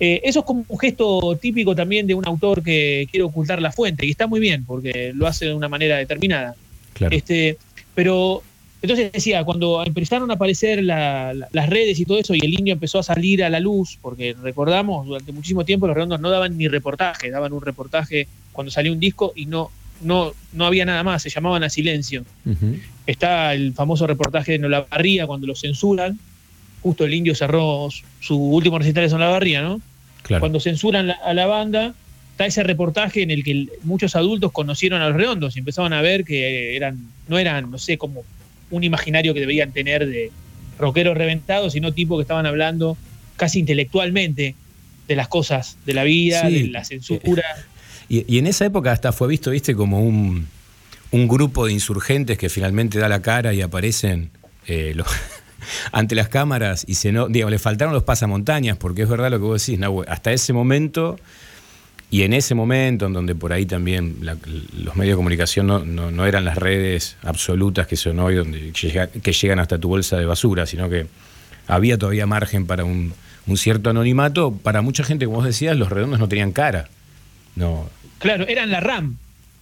Eh, 0.00 0.22
eso 0.24 0.40
es 0.40 0.44
como 0.46 0.64
un 0.66 0.78
gesto 0.78 1.38
típico 1.40 1.76
también 1.76 2.06
de 2.06 2.14
un 2.14 2.26
autor 2.26 2.62
que 2.62 3.06
quiere 3.10 3.22
ocultar 3.24 3.60
la 3.60 3.70
fuente, 3.70 4.06
y 4.06 4.10
está 4.10 4.26
muy 4.26 4.40
bien, 4.40 4.64
porque 4.64 5.12
lo 5.14 5.26
hace 5.26 5.46
de 5.46 5.54
una 5.54 5.68
manera 5.68 5.98
determinada. 5.98 6.54
Claro. 6.94 7.14
Este, 7.14 7.58
pero 7.94 8.42
entonces 8.82 9.12
decía, 9.12 9.44
cuando 9.44 9.84
empezaron 9.84 10.30
a 10.30 10.34
aparecer 10.34 10.82
la- 10.82 11.32
la- 11.34 11.48
las 11.52 11.68
redes 11.68 11.98
y 12.00 12.04
todo 12.04 12.18
eso, 12.18 12.34
y 12.34 12.40
el 12.42 12.54
indio 12.54 12.72
empezó 12.72 12.98
a 12.98 13.02
salir 13.02 13.44
a 13.44 13.50
la 13.50 13.60
luz, 13.60 13.98
porque 14.00 14.34
recordamos, 14.42 15.06
durante 15.06 15.32
muchísimo 15.32 15.64
tiempo 15.64 15.86
los 15.86 15.94
redondos 15.94 16.20
no 16.20 16.30
daban 16.30 16.56
ni 16.56 16.66
reportaje, 16.68 17.30
daban 17.30 17.52
un 17.52 17.60
reportaje 17.62 18.26
cuando 18.52 18.70
salía 18.70 18.92
un 18.92 19.00
disco 19.00 19.32
y 19.36 19.46
no, 19.46 19.70
no, 20.02 20.32
no 20.54 20.64
había 20.66 20.84
nada 20.86 21.02
más, 21.02 21.22
se 21.22 21.28
llamaban 21.30 21.62
a 21.62 21.68
silencio. 21.70 22.24
Está 23.06 23.52
el 23.54 23.74
famoso 23.74 24.06
reportaje 24.06 24.58
de 24.58 24.64
Olavarría 24.66 25.26
cuando 25.26 25.46
lo 25.46 25.54
censuran. 25.54 26.18
Justo 26.82 27.04
el 27.04 27.12
indio 27.12 27.34
cerró 27.34 27.88
su- 27.90 28.04
su 28.20 28.36
último 28.36 28.78
recital 28.78 29.06
de 29.08 29.14
Olavarría, 29.14 29.60
¿no? 29.62 29.80
Claro. 30.22 30.40
Cuando 30.40 30.60
censuran 30.60 31.08
la- 31.08 31.18
a 31.22 31.34
la 31.34 31.46
banda, 31.46 31.94
está 32.32 32.46
ese 32.46 32.62
reportaje 32.62 33.20
en 33.22 33.30
el 33.30 33.44
que 33.44 33.66
muchos 33.82 34.16
adultos 34.16 34.52
conocieron 34.52 35.02
a 35.02 35.08
los 35.08 35.16
redondos 35.18 35.56
y 35.56 35.58
empezaban 35.58 35.92
a 35.92 36.00
ver 36.00 36.24
que 36.24 36.76
eran, 36.76 36.98
no 37.28 37.38
eran, 37.38 37.70
no 37.70 37.76
sé, 37.76 37.98
como 37.98 38.22
un 38.70 38.84
imaginario 38.84 39.34
que 39.34 39.40
deberían 39.40 39.72
tener 39.72 40.06
de 40.06 40.30
rockeros 40.78 41.16
reventados, 41.16 41.72
sino 41.74 41.92
tipo 41.92 42.16
que 42.16 42.22
estaban 42.22 42.46
hablando 42.46 42.96
casi 43.36 43.58
intelectualmente 43.60 44.54
de 45.08 45.16
las 45.16 45.28
cosas 45.28 45.76
de 45.86 45.94
la 45.94 46.04
vida, 46.04 46.42
Sí. 46.48 46.62
de 46.62 46.68
la 46.68 46.84
censura. 46.84 47.42
Y, 48.08 48.24
y 48.26 48.38
en 48.38 48.48
esa 48.48 48.64
época 48.66 48.90
hasta 48.90 49.12
fue 49.12 49.28
visto, 49.28 49.52
viste, 49.52 49.72
como 49.76 50.00
un, 50.00 50.48
un 51.12 51.28
grupo 51.28 51.66
de 51.66 51.72
insurgentes 51.72 52.36
que 52.38 52.48
finalmente 52.48 52.98
da 52.98 53.08
la 53.08 53.22
cara 53.22 53.54
y 53.54 53.60
aparecen 53.62 54.30
eh, 54.66 54.96
ante 55.92 56.16
las 56.16 56.28
cámaras 56.28 56.84
y 56.88 56.94
se 56.94 57.12
no, 57.12 57.28
digo, 57.28 57.48
le 57.50 57.60
faltaron 57.60 57.94
los 57.94 58.02
pasamontañas, 58.02 58.76
porque 58.78 59.02
es 59.02 59.08
verdad 59.08 59.30
lo 59.30 59.38
que 59.38 59.44
vos 59.44 59.64
decís, 59.64 59.78
Nahue, 59.78 60.04
hasta 60.08 60.32
ese 60.32 60.52
momento 60.52 61.20
y 62.10 62.22
en 62.22 62.32
ese 62.32 62.54
momento 62.54 63.06
en 63.06 63.12
donde 63.12 63.34
por 63.34 63.52
ahí 63.52 63.66
también 63.66 64.16
la- 64.22 64.36
los 64.82 64.96
medios 64.96 65.12
de 65.14 65.16
comunicación 65.16 65.66
no, 65.68 65.84
no- 65.84 66.10
no 66.10 66.26
eran 66.26 66.44
las 66.44 66.56
redes 66.58 67.16
absolutas 67.22 67.86
que 67.86 67.96
son 67.96 68.18
hoy, 68.18 68.34
donde 68.34 68.72
llega- 68.72 69.06
que 69.08 69.32
llegan 69.32 69.58
hasta 69.60 69.78
tu 69.78 69.88
bolsa 69.88 70.16
de 70.18 70.26
basura, 70.26 70.66
sino 70.66 70.88
que 70.90 71.06
había 71.68 71.96
todavía 71.98 72.26
margen 72.26 72.66
para 72.66 72.84
un, 72.84 73.12
un 73.46 73.56
cierto 73.56 73.90
anonimato. 73.90 74.52
Para 74.52 74.82
mucha 74.82 75.04
gente, 75.04 75.24
como 75.26 75.38
vos 75.38 75.46
decías, 75.46 75.76
los 75.76 75.88
redondos 75.90 76.18
no 76.18 76.28
tenían 76.28 76.52
cara. 76.52 76.88
No, 77.56 77.88
Claro, 78.18 78.46
eran 78.48 78.70
la 78.70 78.80
RAM. 78.80 79.16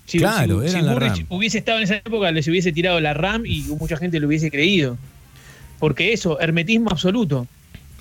Si, 0.07 0.19
Claro, 0.19 0.63
si- 0.63 0.69
eran 0.71 0.81
si 0.81 0.87
la 0.87 0.95
RAM. 0.95 1.27
hubiese 1.29 1.59
estado 1.59 1.79
en 1.79 1.85
esa 1.85 1.97
época, 1.97 2.33
les 2.33 2.49
hubiese 2.49 2.73
tirado 2.73 2.99
la 2.99 3.13
RAM 3.15 3.45
y 3.47 3.61
mucha 3.79 3.97
gente 3.99 4.19
lo 4.21 4.27
hubiese 4.27 4.51
creído. 4.51 4.97
Porque 5.79 6.13
eso, 6.15 6.41
hermetismo 6.41 6.89
absoluto. 6.91 7.47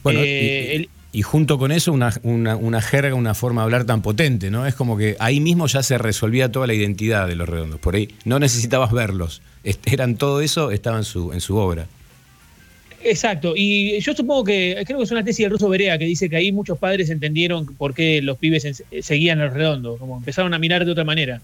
Bueno, 0.03 0.21
Eh, 0.23 0.69
y- 0.71 0.75
el, 0.77 0.89
y 1.11 1.21
junto 1.21 1.57
con 1.57 1.71
eso 1.71 1.93
una, 1.93 2.13
una, 2.23 2.81
jerga, 2.81 3.15
una 3.15 3.33
forma 3.33 3.61
de 3.61 3.65
hablar 3.65 3.85
tan 3.85 4.01
potente, 4.01 4.51
¿no? 4.51 4.65
Es 4.65 4.75
como 4.75 4.97
que 4.97 5.15
ahí 5.19 5.39
mismo 5.39 5.67
ya 5.67 5.81
se 5.83 5.97
resolvía 5.97 6.51
toda 6.51 6.67
la 6.67 6.73
identidad 6.73 7.27
de 7.27 7.35
los 7.35 7.47
redondos. 7.47 7.79
Por 7.79 7.95
ahí 7.95 8.09
no 8.25 8.39
necesitabas 8.39 8.91
verlos. 8.91 9.41
Eran 9.85 10.15
todo 10.15 10.41
eso, 10.41 10.71
estaba 10.71 10.97
en 10.97 11.03
su, 11.03 11.33
en 11.33 11.41
su 11.41 11.57
obra. 11.57 11.87
Exacto, 13.03 13.53
y 13.55 13.99
yo 13.99 14.13
supongo 14.13 14.43
que, 14.43 14.83
creo 14.85 14.97
que 14.97 15.03
es 15.03 15.11
una 15.11 15.23
tesis 15.23 15.45
del 15.45 15.51
ruso 15.51 15.69
Berea 15.69 15.97
que 15.97 16.05
dice 16.05 16.29
que 16.29 16.35
ahí 16.35 16.51
muchos 16.51 16.77
padres 16.77 17.09
entendieron 17.09 17.65
por 17.65 17.93
qué 17.93 18.21
los 18.21 18.37
pibes 18.37 18.83
seguían 19.01 19.39
los 19.39 19.53
redondos, 19.53 19.99
como 19.99 20.17
empezaron 20.17 20.53
a 20.53 20.59
mirar 20.59 20.83
de 20.83 20.91
otra 20.91 21.03
manera. 21.03 21.41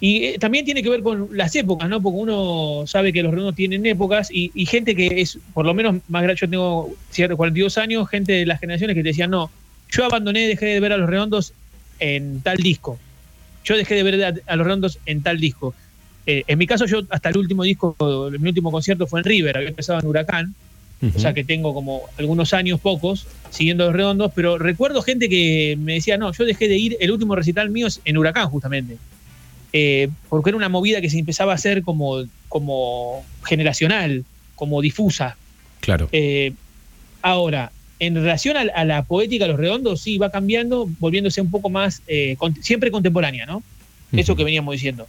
Y 0.00 0.24
eh, 0.24 0.38
también 0.38 0.64
tiene 0.64 0.82
que 0.82 0.90
ver 0.90 1.02
con 1.02 1.28
las 1.32 1.54
épocas, 1.56 1.88
¿no? 1.88 2.00
Porque 2.00 2.18
uno 2.18 2.84
sabe 2.86 3.12
que 3.12 3.22
los 3.22 3.32
redondos 3.32 3.56
tienen 3.56 3.84
épocas 3.86 4.28
y, 4.30 4.50
gente 4.66 4.94
que 4.94 5.20
es, 5.20 5.38
por 5.54 5.66
lo 5.66 5.74
menos 5.74 5.96
más 6.08 6.22
grande, 6.22 6.40
yo 6.40 6.48
tengo 6.48 6.94
cierto 7.10 7.36
42 7.36 7.78
años, 7.78 8.08
gente 8.08 8.32
de 8.32 8.46
las 8.46 8.60
generaciones 8.60 8.94
que 8.94 9.02
te 9.02 9.08
decían, 9.08 9.30
no, 9.30 9.50
yo 9.90 10.04
abandoné, 10.04 10.46
dejé 10.46 10.66
de 10.66 10.80
ver 10.80 10.92
a 10.92 10.96
los 10.96 11.10
redondos 11.10 11.52
en 11.98 12.40
tal 12.42 12.58
disco. 12.58 12.98
Yo 13.64 13.76
dejé 13.76 13.96
de 13.96 14.02
ver 14.02 14.42
a 14.46 14.56
los 14.56 14.66
redondos 14.66 14.98
en 15.04 15.22
tal 15.22 15.40
disco. 15.40 15.74
Eh, 16.26 16.44
en 16.46 16.58
mi 16.58 16.66
caso, 16.66 16.86
yo 16.86 17.02
hasta 17.10 17.30
el 17.30 17.38
último 17.38 17.64
disco, 17.64 17.96
mi 18.38 18.48
último 18.48 18.70
concierto 18.70 19.06
fue 19.06 19.20
en 19.20 19.24
River, 19.24 19.56
había 19.56 19.70
empezado 19.70 19.98
en 19.98 20.06
Huracán, 20.06 20.54
o 21.14 21.18
sea 21.18 21.32
que 21.32 21.44
tengo 21.44 21.72
como 21.72 22.02
algunos 22.18 22.52
años, 22.52 22.80
pocos, 22.80 23.26
siguiendo 23.50 23.86
los 23.86 23.94
redondos, 23.94 24.32
pero 24.34 24.58
recuerdo 24.58 25.00
gente 25.00 25.28
que 25.28 25.78
me 25.80 25.94
decía, 25.94 26.18
no, 26.18 26.32
yo 26.32 26.44
dejé 26.44 26.68
de 26.68 26.76
ir, 26.76 26.96
el 27.00 27.12
último 27.12 27.34
recital 27.34 27.70
mío 27.70 27.86
es 27.86 28.00
en 28.04 28.18
Huracán, 28.18 28.48
justamente. 28.48 28.98
Eh, 29.72 30.08
porque 30.28 30.50
era 30.50 30.56
una 30.56 30.68
movida 30.68 31.00
que 31.00 31.10
se 31.10 31.18
empezaba 31.18 31.52
a 31.52 31.56
hacer 31.56 31.82
como, 31.82 32.24
como 32.48 33.24
generacional, 33.44 34.24
como 34.54 34.80
difusa. 34.80 35.36
Claro. 35.80 36.08
Eh, 36.12 36.52
ahora, 37.22 37.70
en 38.00 38.14
relación 38.14 38.56
a, 38.56 38.84
la 38.84 39.02
poética 39.04 39.46
los 39.46 39.58
redondos, 39.58 40.00
sí, 40.00 40.18
va 40.18 40.30
cambiando, 40.30 40.88
volviéndose 40.98 41.40
un 41.40 41.50
poco 41.50 41.68
más, 41.68 42.02
eh, 42.06 42.36
siempre 42.60 42.90
contemporánea, 42.90 43.46
¿no? 43.46 43.62
Eso 44.12 44.36
que 44.36 44.44
veníamos 44.44 44.72
diciendo. 44.72 45.06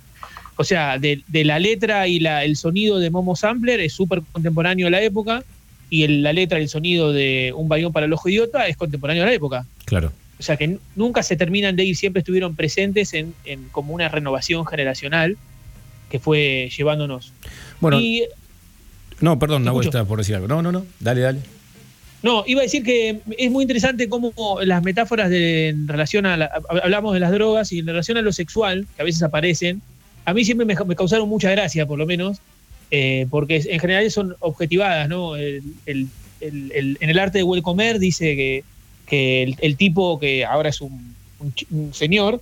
O 0.58 0.66
sea, 0.66 0.98
de, 0.98 1.24
la 1.32 1.58
letra 1.58 2.08
y 2.08 2.20
la, 2.20 2.44
el 2.44 2.58
sonido 2.58 3.00
de 3.00 3.10
Momo 3.10 3.36
Sampler 3.38 3.80
es 3.80 3.94
súper 3.94 4.22
contemporáneo 4.34 4.88
a 4.88 4.90
la 4.90 5.02
época, 5.02 5.44
y 5.90 6.06
la 6.08 6.34
letra 6.34 6.60
y 6.60 6.64
el 6.64 6.70
sonido 6.70 7.12
de 7.12 7.54
Un 7.56 7.68
Bayón 7.68 7.92
para 7.92 8.06
el 8.06 8.14
Ojo 8.14 8.30
Idiota 8.30 8.68
es 8.68 8.78
contemporáneo 8.78 9.24
a 9.24 9.28
la 9.28 9.34
época. 9.34 9.66
Claro. 9.86 10.12
O 10.40 10.44
sea 10.44 10.56
que 10.56 10.78
nunca 10.96 11.22
se 11.22 11.36
terminan 11.36 11.76
de 11.76 11.84
ir, 11.84 11.98
siempre 11.98 12.22
estuvieron 12.22 12.56
presentes 12.56 13.14
en, 13.14 13.34
como 13.72 13.94
una 13.94 14.08
renovación 14.08 14.66
generacional 14.66 15.38
que 16.10 16.20
fue 16.20 16.72
llevándonos. 16.76 17.34
Bueno, 17.82 18.00
no, 19.20 19.38
perdón, 19.38 19.66
no 19.66 19.82
está 19.82 20.06
por 20.06 20.20
decir 20.20 20.36
algo. 20.36 20.48
No, 20.48 20.62
no, 20.62 20.72
no, 20.72 20.86
dale, 21.00 21.22
dale. 21.22 21.40
No, 22.24 22.44
iba 22.48 22.62
a 22.62 22.64
decir 22.64 22.84
que 22.84 23.20
es 23.38 23.52
muy 23.52 23.64
interesante 23.64 24.10
cómo 24.10 24.34
las 24.64 24.84
metáforas 24.84 25.30
de, 25.30 25.70
en 25.70 25.88
relación 25.88 26.26
a, 26.26 26.34
hablamos 26.82 27.14
de 27.14 27.20
las 27.20 27.32
drogas 27.32 27.72
y 27.72 27.80
en 27.80 27.88
relación 27.88 28.18
a 28.18 28.22
lo 28.22 28.32
sexual, 28.34 28.88
que 28.96 29.02
a 29.02 29.06
veces 29.06 29.24
aparecen, 29.24 29.82
a 30.26 30.34
mí 30.34 30.44
siempre 30.44 30.66
me, 30.66 30.76
causaron 30.96 31.30
mucha 31.30 31.50
gracia, 31.52 31.86
por 31.86 31.98
lo 31.98 32.06
menos, 32.06 32.40
eh, 32.92 33.26
porque 33.30 33.64
en 33.70 33.80
general 33.80 34.10
son 34.12 34.36
objetivadas, 34.40 35.08
¿no? 35.08 35.38
en 35.38 36.10
el 36.42 37.20
arte 37.20 37.40
de 37.40 37.44
buen 37.44 37.62
comer 37.62 38.00
dice 38.00 38.36
que 38.36 38.64
que 39.10 39.56
el, 39.60 39.76
tipo 39.76 40.20
que 40.20 40.46
ahora 40.46 40.70
es 40.70 40.80
un, 40.82 41.16
señor 41.92 42.42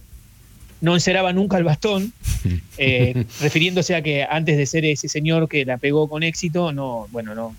no 0.82 0.94
enceraba 0.94 1.34
nunca 1.34 1.58
el 1.58 1.64
bastón, 1.64 2.14
eh, 2.78 3.26
refiriéndose 3.42 3.96
a 3.96 4.04
que 4.04 4.24
antes 4.30 4.58
de 4.58 4.66
ser 4.68 4.86
ese 4.86 5.10
señor 5.10 5.50
que 5.50 5.66
la 5.66 5.78
pegó 5.78 6.08
con 6.08 6.22
éxito, 6.22 6.72
no, 6.72 7.08
bueno, 7.12 7.34
no, 7.34 7.56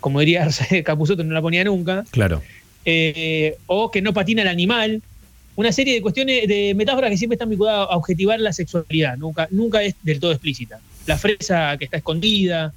como 0.00 0.20
diría 0.20 0.48
Capuzoto, 0.84 1.22
no 1.22 1.32
la 1.32 1.42
ponía 1.42 1.62
nunca. 1.62 2.04
Claro. 2.10 2.42
Eh, 2.84 3.56
o 3.66 3.90
que 3.90 4.02
no 4.02 4.12
patina 4.12 4.42
el 4.42 4.48
animal. 4.48 5.02
Una 5.54 5.72
serie 5.72 5.94
de 5.94 6.02
cuestiones, 6.02 6.46
de 6.48 6.74
metáforas 6.74 7.10
que 7.10 7.16
siempre 7.16 7.36
están 7.36 7.48
vinculadas 7.48 7.88
a 7.90 7.96
objetivar 7.96 8.38
la 8.40 8.52
sexualidad, 8.52 9.16
nunca, 9.16 9.48
nunca 9.50 9.82
es 9.82 9.94
del 10.02 10.20
todo 10.20 10.32
explícita. 10.32 10.80
La 11.06 11.16
fresa 11.16 11.76
que 11.78 11.86
está 11.86 11.96
escondida, 11.96 12.74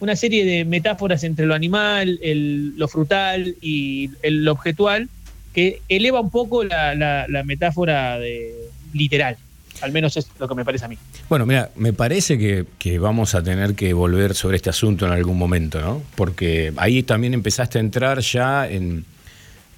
una 0.00 0.16
serie 0.16 0.44
de 0.44 0.64
metáforas 0.64 1.22
entre 1.22 1.44
lo 1.44 1.54
animal, 1.54 2.18
lo 2.22 2.88
frutal 2.88 3.56
y 3.60 4.10
el, 4.22 4.44
lo 4.44 4.52
objetual 4.52 5.08
que 5.54 5.80
eleva 5.88 6.20
un 6.20 6.30
poco 6.30 6.64
la, 6.64 7.26
metáfora 7.44 8.18
de, 8.18 8.52
literal. 8.92 9.36
Al 9.80 9.92
menos 9.92 10.16
es 10.16 10.28
lo 10.38 10.48
que 10.48 10.54
me 10.54 10.64
parece 10.64 10.84
a 10.84 10.88
mí. 10.88 10.98
Bueno, 11.28 11.46
mira, 11.46 11.70
me 11.76 11.92
parece 11.92 12.38
que, 12.38 12.98
vamos 12.98 13.34
a 13.34 13.42
tener 13.42 13.74
que 13.74 13.92
volver 13.92 14.34
sobre 14.34 14.56
este 14.56 14.70
asunto 14.70 15.06
en 15.06 15.12
algún 15.12 15.38
momento, 15.38 15.80
¿no? 15.80 16.02
Porque 16.16 16.72
ahí 16.76 17.02
también 17.02 17.34
empezaste 17.34 17.78
a 17.78 17.80
entrar 17.80 18.20
ya 18.20 18.68
en, 18.68 19.04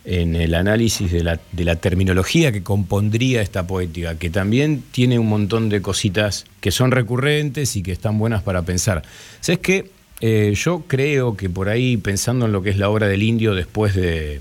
el 0.05 0.55
análisis 0.55 1.11
de 1.11 1.23
la, 1.25 1.77
terminología 1.77 2.53
que 2.53 2.63
compondría 2.63 3.43
esta 3.43 3.67
poética, 3.67 4.17
que 4.17 4.31
también 4.31 4.83
tiene 4.93 5.19
un 5.19 5.29
montón 5.29 5.69
de 5.69 5.83
cositas 5.83 6.47
que 6.61 6.71
son 6.71 6.91
recurrentes 6.91 7.77
y 7.77 7.83
que 7.83 7.93
están 7.93 8.19
buenas 8.19 8.43
para 8.43 8.63
pensar. 8.63 9.03
¿Sabes 9.41 9.59
qué? 9.61 9.91
Eh, 10.21 10.55
yo 10.57 10.85
creo 10.87 11.37
que 11.37 11.51
por 11.51 11.69
ahí, 11.69 11.97
pensando 11.97 12.47
en 12.47 12.53
lo 12.53 12.63
que 12.63 12.71
es 12.71 12.79
la 12.79 12.89
obra 12.89 13.09
del 13.09 13.23
indio 13.23 13.55
después 13.55 13.95
de, 13.95 14.41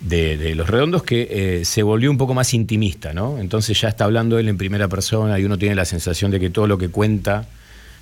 de, 0.00 0.54
Los 0.54 0.68
Redondos, 0.68 1.02
que 1.02 1.28
eh, 1.30 1.64
se 1.64 1.82
volvió 1.82 2.10
un 2.10 2.18
poco 2.18 2.34
más 2.34 2.52
intimista, 2.54 3.12
¿no? 3.12 3.38
Entonces 3.38 3.80
ya 3.80 3.88
está 3.88 4.04
hablando 4.04 4.38
él 4.38 4.48
en 4.48 4.58
primera 4.58 4.88
persona 4.88 5.38
y 5.38 5.44
uno 5.44 5.58
tiene 5.58 5.74
la 5.74 5.84
sensación 5.84 6.30
de 6.30 6.40
que 6.40 6.50
todo 6.50 6.66
lo 6.66 6.78
que 6.78 6.88
cuenta 6.88 7.46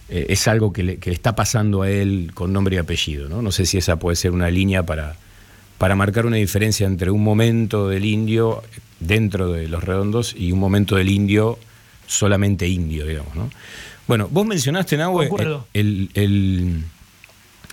eh, 0.09 0.27
es 0.29 0.49
algo 0.49 0.73
que 0.73 0.83
le, 0.83 0.99
está 1.05 1.35
pasando 1.35 1.83
a 1.83 1.91
él 1.91 2.33
con 2.35 2.53
nombre 2.53 2.77
y 2.77 2.79
apellido, 2.79 3.29
¿no? 3.29 3.41
No 3.43 3.53
sé 3.53 3.67
si 3.67 3.79
esa 3.79 3.97
puede 3.97 4.17
ser 4.17 4.33
una 4.33 4.51
línea 4.51 4.85
para, 4.85 5.17
para 5.79 5.95
marcar 5.95 6.27
una 6.27 6.37
diferencia 6.37 6.87
entre 6.87 7.11
un 7.11 7.23
momento 7.23 7.89
del 7.89 8.05
indio 8.05 8.63
dentro 9.01 9.53
de 9.53 9.69
Los 9.69 9.85
Redondos 9.85 10.35
y 10.37 10.53
un 10.53 10.59
momento 10.59 10.97
del 10.97 11.09
indio 11.09 11.59
solamente 12.07 12.69
indio, 12.69 13.07
digamos, 13.07 13.35
¿no? 13.35 13.51
Bueno, 14.07 14.29
vos 14.31 14.45
mencionaste, 14.45 14.97
Nahue, 14.97 15.31
el, 15.73 16.11
el, 16.15 16.83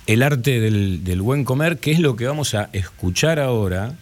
el, 0.05 0.23
arte 0.23 0.59
del, 0.59 1.21
buen 1.21 1.43
comer, 1.43 1.79
que 1.79 1.91
es 1.91 1.99
lo 1.99 2.15
que 2.15 2.25
vamos 2.25 2.53
a 2.53 2.69
escuchar 2.71 3.39
ahora, 3.39 3.95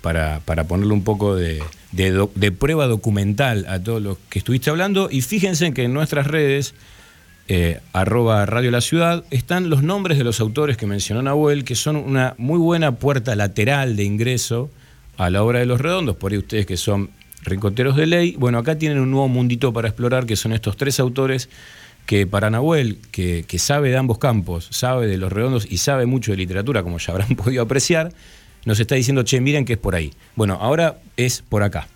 para, 0.00 0.40
para 0.44 0.64
ponerle 0.64 0.92
un 0.92 1.04
poco 1.04 1.34
de, 1.34 1.62
de, 1.92 2.52
prueba 2.52 2.86
documental 2.86 3.66
a 3.68 3.82
todos 3.82 4.02
los 4.02 4.18
que 4.28 4.38
estuviste 4.38 4.70
hablando. 4.70 5.08
Y 5.10 5.22
fíjense 5.22 5.72
que 5.72 5.84
en 5.84 5.92
nuestras 5.92 6.26
redes, 6.26 6.74
eh, 7.48 7.80
arroba 7.92 8.46
Radio 8.46 8.70
La 8.70 8.80
Ciudad, 8.80 9.24
están 9.30 9.70
los 9.70 9.82
nombres 9.82 10.18
de 10.18 10.24
los 10.24 10.40
autores 10.40 10.76
que 10.76 10.86
mencionó 10.86 11.22
Nahuel, 11.22 11.64
que 11.64 11.74
son 11.74 11.96
una 11.96 12.34
muy 12.38 12.58
buena 12.58 12.92
puerta 12.96 13.34
lateral 13.34 13.96
de 13.96 14.04
ingreso 14.04 14.70
a 15.16 15.30
la 15.30 15.42
obra 15.42 15.58
de 15.58 15.66
Los 15.66 15.80
Redondos. 15.80 16.16
Por 16.16 16.32
ahí 16.32 16.38
ustedes 16.38 16.66
que 16.66 16.76
son 16.76 17.10
ricoteros 17.42 17.96
de 17.96 18.06
ley. 18.06 18.36
Bueno, 18.38 18.58
acá 18.58 18.78
tienen 18.78 19.00
un 19.00 19.10
nuevo 19.10 19.28
mundito 19.28 19.72
para 19.72 19.88
explorar, 19.88 20.26
que 20.26 20.36
son 20.36 20.52
estos 20.52 20.76
tres 20.76 21.00
autores 21.00 21.48
que 22.06 22.26
para 22.26 22.48
Nahuel, 22.48 22.98
que, 23.10 23.44
que 23.46 23.58
sabe 23.58 23.90
de 23.90 23.98
ambos 23.98 24.16
campos, 24.16 24.68
sabe 24.70 25.06
de 25.06 25.18
Los 25.18 25.30
Redondos 25.30 25.66
y 25.68 25.76
sabe 25.76 26.06
mucho 26.06 26.30
de 26.30 26.38
literatura, 26.38 26.82
como 26.82 26.98
ya 26.98 27.12
habrán 27.12 27.28
podido 27.36 27.62
apreciar, 27.62 28.12
nos 28.68 28.78
está 28.80 28.96
diciendo, 28.96 29.24
che, 29.24 29.40
miren 29.40 29.64
que 29.64 29.72
es 29.72 29.78
por 29.78 29.94
ahí. 29.94 30.12
Bueno, 30.36 30.58
ahora 30.60 30.98
es 31.16 31.40
por 31.40 31.62
acá. 31.62 31.88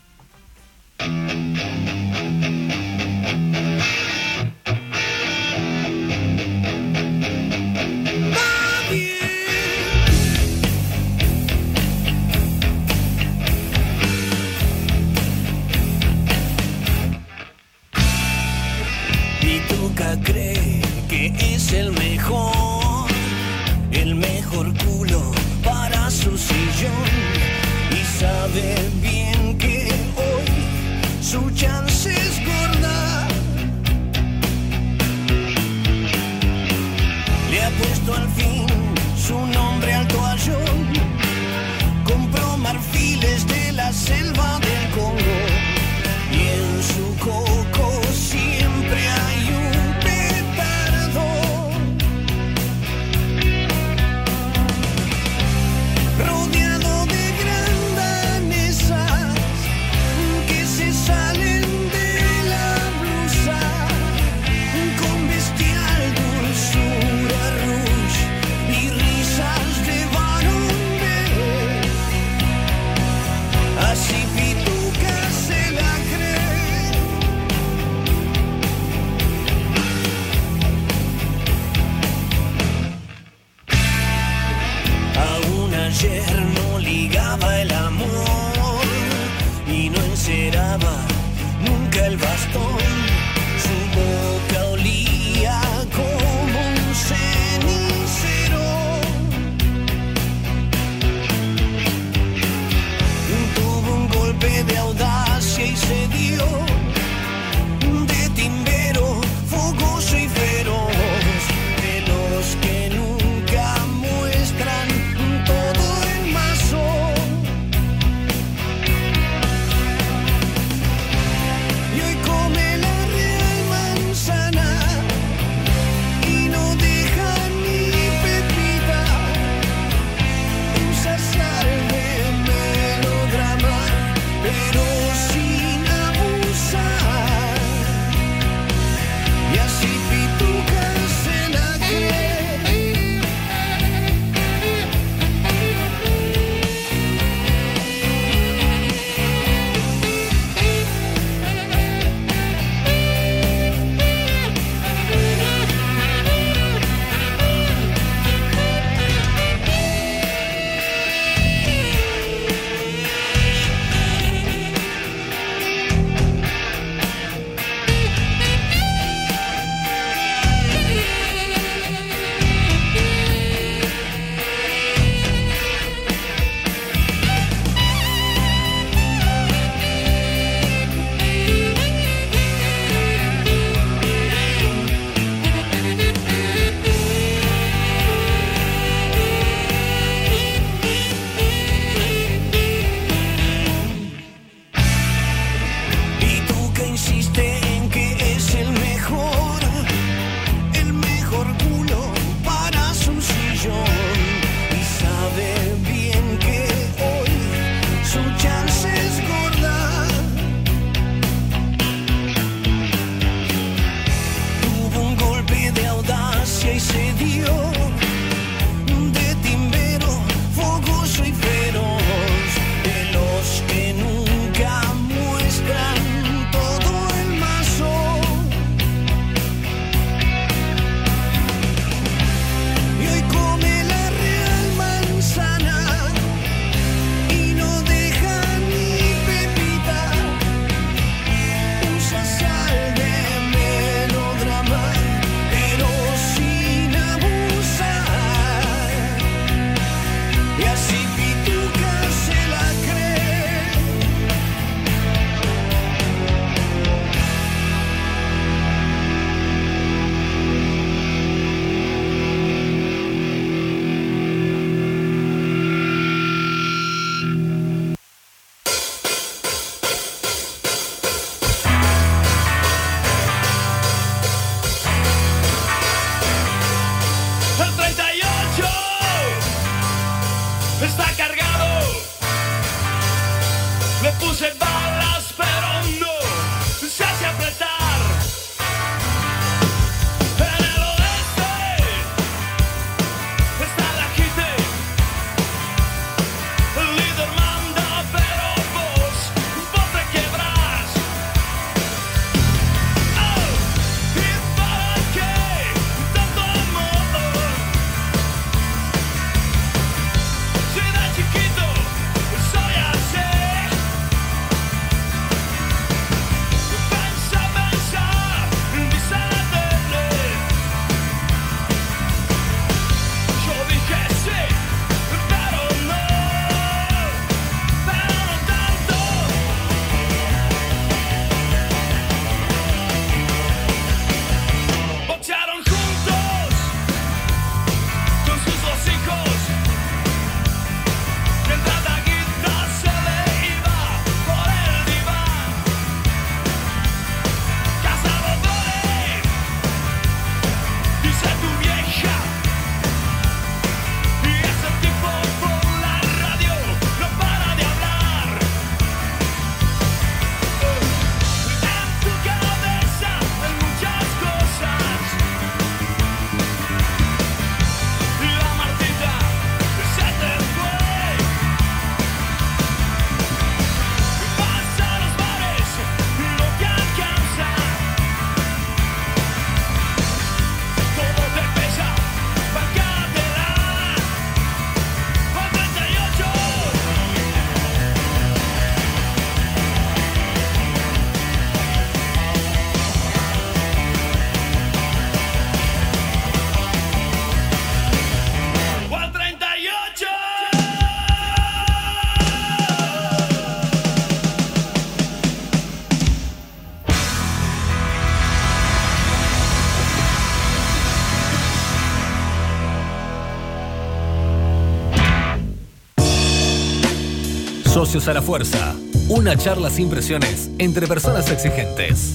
A 417.95 418.15
la 418.15 418.23
Fuerza. 418.23 418.75
Una 419.11 419.37
charla 419.37 419.69
sin 419.69 419.91
presiones 419.91 420.51
entre 420.59 420.87
personas 420.87 421.31
exigentes. 421.31 422.15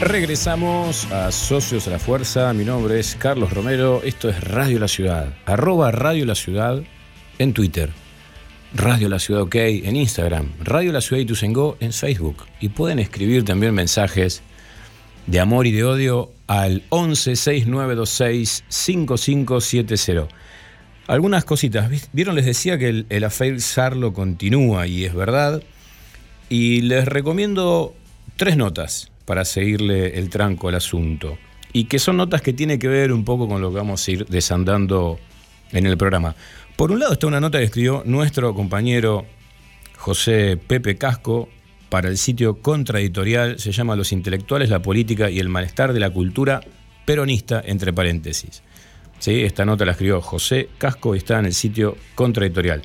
Regresamos 0.00 1.10
a 1.10 1.32
Socios 1.32 1.88
a 1.88 1.90
la 1.90 1.98
Fuerza. 1.98 2.52
Mi 2.52 2.64
nombre 2.64 3.00
es 3.00 3.16
Carlos 3.16 3.52
Romero. 3.52 4.00
Esto 4.04 4.28
es 4.28 4.40
Radio 4.44 4.78
La 4.78 4.86
Ciudad. 4.86 5.34
Arroba 5.44 5.90
Radio 5.90 6.24
La 6.24 6.36
Ciudad 6.36 6.80
en 7.38 7.52
Twitter. 7.52 8.03
Radio 8.74 9.08
La 9.08 9.20
Ciudad 9.20 9.42
OK 9.42 9.54
en 9.54 9.94
Instagram. 9.94 10.50
Radio 10.60 10.90
La 10.90 11.00
Ciudad 11.00 11.22
y 11.22 11.24
Tusengó 11.24 11.76
en 11.78 11.92
Facebook. 11.92 12.44
Y 12.60 12.70
pueden 12.70 12.98
escribir 12.98 13.44
también 13.44 13.72
mensajes 13.72 14.42
de 15.28 15.38
amor 15.38 15.68
y 15.68 15.72
de 15.72 15.84
odio 15.84 16.32
al 16.48 16.82
11 16.88 17.36
6926 17.36 18.64
5570. 18.68 20.28
Algunas 21.06 21.44
cositas. 21.44 21.88
Vieron, 22.12 22.34
les 22.34 22.46
decía 22.46 22.76
que 22.76 22.88
el, 22.88 23.06
el 23.10 23.60
Sarlo 23.60 24.12
continúa 24.12 24.88
y 24.88 25.04
es 25.04 25.14
verdad. 25.14 25.62
Y 26.48 26.80
les 26.80 27.06
recomiendo 27.06 27.94
tres 28.36 28.56
notas 28.56 29.12
para 29.24 29.44
seguirle 29.44 30.18
el 30.18 30.30
tranco 30.30 30.68
al 30.68 30.74
asunto. 30.74 31.38
Y 31.72 31.84
que 31.84 32.00
son 32.00 32.16
notas 32.16 32.42
que 32.42 32.52
tienen 32.52 32.80
que 32.80 32.88
ver 32.88 33.12
un 33.12 33.24
poco 33.24 33.48
con 33.48 33.60
lo 33.60 33.70
que 33.70 33.76
vamos 33.76 34.06
a 34.06 34.10
ir 34.10 34.26
desandando 34.26 35.20
en 35.70 35.86
el 35.86 35.96
programa. 35.96 36.34
Por 36.76 36.90
un 36.90 36.98
lado 36.98 37.12
está 37.12 37.28
una 37.28 37.40
nota 37.40 37.58
que 37.58 37.64
escribió 37.64 38.02
nuestro 38.04 38.52
compañero 38.52 39.24
José 39.96 40.56
Pepe 40.56 40.96
Casco 40.96 41.48
para 41.88 42.08
el 42.08 42.18
sitio 42.18 42.60
contraeditorial, 42.60 43.60
se 43.60 43.70
llama 43.70 43.94
Los 43.94 44.10
intelectuales, 44.10 44.70
la 44.70 44.82
política 44.82 45.30
y 45.30 45.38
el 45.38 45.48
malestar 45.48 45.92
de 45.92 46.00
la 46.00 46.10
cultura 46.10 46.60
peronista, 47.04 47.62
entre 47.64 47.92
paréntesis. 47.92 48.64
¿Sí? 49.20 49.42
Esta 49.42 49.64
nota 49.64 49.84
la 49.84 49.92
escribió 49.92 50.20
José 50.20 50.68
Casco 50.76 51.14
y 51.14 51.18
está 51.18 51.38
en 51.38 51.46
el 51.46 51.54
sitio 51.54 51.96
contraeditorial. 52.16 52.82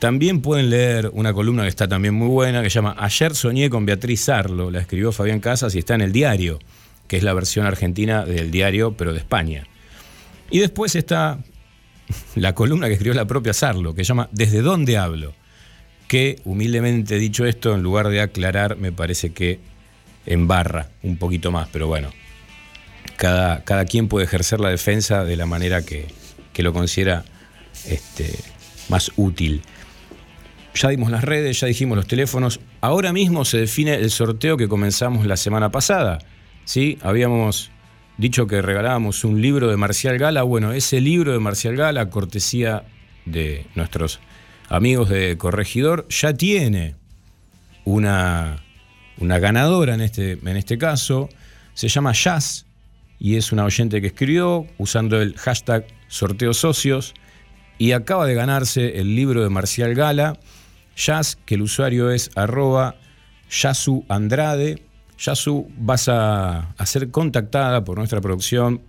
También 0.00 0.42
pueden 0.42 0.68
leer 0.68 1.08
una 1.12 1.32
columna 1.32 1.62
que 1.62 1.68
está 1.68 1.86
también 1.86 2.14
muy 2.14 2.28
buena, 2.28 2.60
que 2.60 2.70
se 2.70 2.74
llama 2.74 2.96
Ayer 2.98 3.36
soñé 3.36 3.70
con 3.70 3.86
Beatriz 3.86 4.28
Arlo, 4.28 4.72
la 4.72 4.80
escribió 4.80 5.12
Fabián 5.12 5.38
Casas 5.38 5.76
y 5.76 5.78
está 5.78 5.94
en 5.94 6.00
el 6.00 6.12
diario, 6.12 6.58
que 7.06 7.16
es 7.16 7.22
la 7.22 7.34
versión 7.34 7.66
argentina 7.66 8.24
del 8.24 8.50
diario, 8.50 8.96
pero 8.96 9.12
de 9.12 9.20
España. 9.20 9.68
Y 10.50 10.58
después 10.58 10.96
está 10.96 11.38
la 12.34 12.54
columna 12.54 12.86
que 12.86 12.94
escribió 12.94 13.14
la 13.14 13.26
propia 13.26 13.52
Sarlo, 13.52 13.94
que 13.94 14.04
se 14.04 14.08
llama 14.08 14.28
Desde 14.32 14.62
dónde 14.62 14.96
hablo, 14.96 15.34
que 16.06 16.40
humildemente 16.44 17.16
dicho 17.18 17.44
esto, 17.44 17.74
en 17.74 17.82
lugar 17.82 18.08
de 18.08 18.20
aclarar, 18.20 18.76
me 18.76 18.92
parece 18.92 19.32
que 19.32 19.60
embarra 20.26 20.90
un 21.02 21.16
poquito 21.16 21.50
más, 21.50 21.68
pero 21.72 21.86
bueno, 21.86 22.10
cada, 23.16 23.64
cada 23.64 23.84
quien 23.84 24.08
puede 24.08 24.26
ejercer 24.26 24.60
la 24.60 24.70
defensa 24.70 25.24
de 25.24 25.36
la 25.36 25.46
manera 25.46 25.82
que, 25.82 26.06
que 26.52 26.62
lo 26.62 26.72
considera 26.72 27.24
este, 27.86 28.34
más 28.88 29.12
útil. 29.16 29.62
Ya 30.74 30.90
dimos 30.90 31.10
las 31.10 31.24
redes, 31.24 31.60
ya 31.60 31.66
dijimos 31.66 31.96
los 31.96 32.06
teléfonos. 32.06 32.60
Ahora 32.80 33.12
mismo 33.12 33.44
se 33.44 33.58
define 33.58 33.94
el 33.94 34.10
sorteo 34.10 34.56
que 34.56 34.68
comenzamos 34.68 35.26
la 35.26 35.36
semana 35.36 35.70
pasada. 35.70 36.18
¿sí? 36.64 36.98
Habíamos 37.02 37.70
dicho 38.18 38.46
que 38.46 38.60
regalábamos 38.60 39.24
un 39.24 39.40
libro 39.40 39.68
de 39.68 39.76
Marcial 39.76 40.18
Gala. 40.18 40.42
Bueno, 40.42 40.72
ese 40.72 41.00
libro 41.00 41.32
de 41.32 41.38
Marcial 41.38 41.76
Gala, 41.76 42.10
cortesía 42.10 42.84
de 43.24 43.66
nuestros 43.74 44.20
amigos 44.68 45.08
de 45.08 45.38
Corregidor, 45.38 46.06
ya 46.08 46.34
tiene 46.34 46.96
una, 47.84 48.62
una 49.18 49.38
ganadora 49.38 49.94
en 49.94 50.02
este, 50.02 50.32
en 50.32 50.56
este 50.56 50.76
caso. 50.76 51.28
Se 51.74 51.88
llama 51.88 52.12
Jazz 52.12 52.66
y 53.18 53.36
es 53.36 53.52
una 53.52 53.64
oyente 53.64 54.00
que 54.00 54.08
escribió 54.08 54.66
usando 54.76 55.22
el 55.22 55.34
hashtag 55.36 55.86
sorteo 56.08 56.52
socios 56.52 57.14
y 57.78 57.92
acaba 57.92 58.26
de 58.26 58.34
ganarse 58.34 58.98
el 58.98 59.14
libro 59.14 59.42
de 59.42 59.48
Marcial 59.48 59.94
Gala 59.94 60.38
Jazz, 60.98 61.38
que 61.46 61.54
el 61.54 61.62
usuario 61.62 62.10
es 62.10 62.30
arroba 62.34 62.96
Yasu 63.48 64.04
Andrade. 64.08 64.82
Yasu, 65.18 65.68
vas 65.76 66.08
a, 66.08 66.74
ser 66.84 67.10
contactada 67.10 67.84
por 67.84 67.98
nuestra 67.98 68.20
producción 68.20 68.80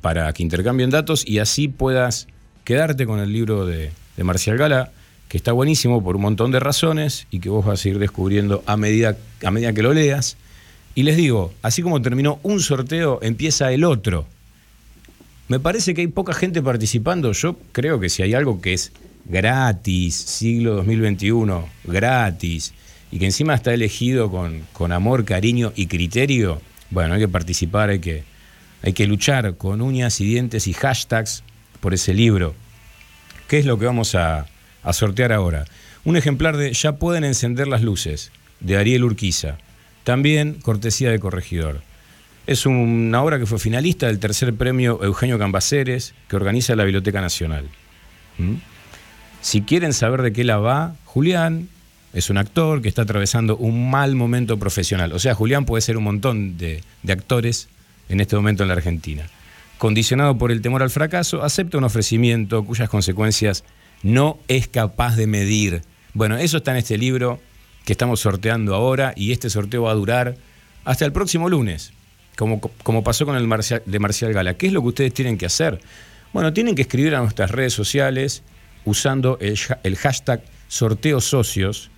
para 0.00 0.32
que 0.32 0.42
intercambien 0.42 0.90
datos 0.90 1.26
y 1.26 1.38
así 1.38 1.68
puedas 1.68 2.26
quedarte 2.64 3.06
con 3.06 3.20
el 3.20 3.32
libro 3.32 3.64
de, 3.64 3.92
Marcial 4.22 4.58
Gala, 4.58 4.90
que 5.28 5.36
está 5.36 5.52
buenísimo 5.52 6.02
por 6.02 6.16
un 6.16 6.22
montón 6.22 6.50
de 6.50 6.58
razones 6.58 7.28
y 7.30 7.38
que 7.38 7.48
vos 7.48 7.64
vas 7.64 7.84
a 7.84 7.88
ir 7.88 7.98
descubriendo 8.00 8.64
a 8.66 8.76
medida, 8.76 9.16
a 9.44 9.50
medida 9.52 9.72
que 9.72 9.82
lo 9.82 9.94
leas. 9.94 10.36
Y 10.96 11.04
les 11.04 11.16
digo, 11.16 11.52
así 11.62 11.82
como 11.82 12.02
terminó 12.02 12.40
un 12.42 12.60
sorteo, 12.60 13.20
empieza 13.22 13.70
el 13.72 13.84
otro. 13.84 14.26
Me 15.46 15.60
parece 15.60 15.94
que 15.94 16.00
hay 16.00 16.08
poca 16.08 16.34
gente 16.34 16.60
participando. 16.60 17.30
Yo 17.32 17.56
creo 17.70 18.00
que 18.00 18.08
si 18.08 18.22
hay 18.22 18.34
algo 18.34 18.60
que 18.60 18.74
es 18.74 18.90
gratis, 19.24 20.16
siglo 20.16 20.74
2021, 20.74 21.68
gratis, 21.84 22.74
y 23.10 23.18
que 23.18 23.24
encima 23.26 23.54
está 23.54 23.72
elegido 23.72 24.30
con, 24.30 24.62
con, 24.72 24.92
amor, 24.92 25.24
cariño 25.24 25.72
y 25.76 25.86
criterio, 25.86 26.60
bueno, 26.90 27.14
hay 27.14 27.20
que 27.20 27.28
participar, 27.28 27.90
hay 27.90 28.00
que, 28.00 28.24
hay 28.82 28.92
que 28.92 29.06
luchar 29.06 29.56
con 29.56 29.80
uñas 29.80 30.20
y 30.20 30.26
dientes 30.26 30.66
y 30.66 30.72
hashtags 30.72 31.42
por 31.80 31.94
ese 31.94 32.14
libro. 32.14 32.54
¿Qué 33.46 33.58
es 33.58 33.66
lo 33.66 33.78
que 33.78 33.86
vamos 33.86 34.14
a, 34.14 34.46
a 34.82 34.92
sortear 34.92 35.32
ahora? 35.32 35.64
Un 36.04 36.16
ejemplar 36.16 36.56
de 36.56 36.72
Ya 36.72 36.96
pueden 36.96 37.24
encender 37.24 37.68
las 37.68 37.82
luces, 37.82 38.30
de 38.60 38.76
Ariel 38.76 39.04
Urquiza, 39.04 39.58
también 40.04 40.54
cortesía 40.54 41.10
de 41.10 41.18
corregidor. 41.18 41.82
Es 42.46 42.64
una 42.64 43.22
obra 43.22 43.38
que 43.38 43.46
fue 43.46 43.58
finalista 43.58 44.06
del 44.06 44.18
tercer 44.18 44.54
premio 44.54 45.02
Eugenio 45.02 45.38
Cambaceres, 45.38 46.14
que 46.28 46.36
organiza 46.36 46.74
la 46.76 46.84
Biblioteca 46.84 47.20
Nacional. 47.20 47.68
¿Mm? 48.38 48.54
Si 49.42 49.62
quieren 49.62 49.92
saber 49.92 50.22
de 50.22 50.32
qué 50.32 50.44
la 50.44 50.56
va, 50.56 50.96
Julián 51.04 51.68
es 52.18 52.30
un 52.30 52.38
actor 52.38 52.82
que 52.82 52.88
está 52.88 53.02
atravesando 53.02 53.56
un 53.56 53.90
mal 53.90 54.14
momento 54.14 54.58
profesional. 54.58 55.12
O 55.12 55.18
sea, 55.18 55.34
Julián 55.34 55.64
puede 55.64 55.82
ser 55.82 55.96
un 55.96 56.04
montón 56.04 56.58
de, 56.58 56.82
actores 57.08 57.68
en 58.08 58.20
este 58.20 58.36
momento 58.36 58.62
en 58.62 58.68
la 58.68 58.74
Argentina. 58.74 59.28
Condicionado 59.78 60.36
por 60.38 60.50
el 60.50 60.60
temor 60.60 60.82
al 60.82 60.90
fracaso, 60.90 61.42
acepta 61.42 61.78
un 61.78 61.84
ofrecimiento 61.84 62.64
cuyas 62.64 62.88
consecuencias 62.88 63.64
no 64.02 64.38
es 64.48 64.68
capaz 64.68 65.16
de 65.16 65.26
medir. 65.26 65.82
Bueno, 66.14 66.36
eso 66.36 66.58
está 66.58 66.72
en 66.72 66.78
este 66.78 66.98
libro 66.98 67.40
que 67.84 67.92
estamos 67.92 68.20
sorteando 68.20 68.74
ahora 68.74 69.12
y 69.16 69.32
este 69.32 69.50
sorteo 69.50 69.84
va 69.84 69.92
a 69.92 69.94
durar 69.94 70.36
hasta 70.84 71.04
el 71.04 71.12
próximo 71.12 71.48
lunes, 71.48 71.92
como, 72.36 72.60
como 72.60 73.04
pasó 73.04 73.24
con 73.24 73.36
el 73.36 73.48
de 73.86 73.98
Marcial 73.98 74.32
Gala. 74.32 74.54
¿Qué 74.54 74.66
es 74.66 74.72
lo 74.72 74.82
que 74.82 74.88
ustedes 74.88 75.14
tienen 75.14 75.38
que 75.38 75.46
hacer? 75.46 75.80
Bueno, 76.32 76.52
tienen 76.52 76.74
que 76.74 76.82
escribir 76.82 77.14
a 77.14 77.20
nuestras 77.20 77.50
redes 77.50 77.72
sociales 77.72 78.42
usando 78.84 79.38
el, 79.40 79.96
hashtag 79.96 80.42
sorteo 80.68 81.20
socios. 81.20 81.90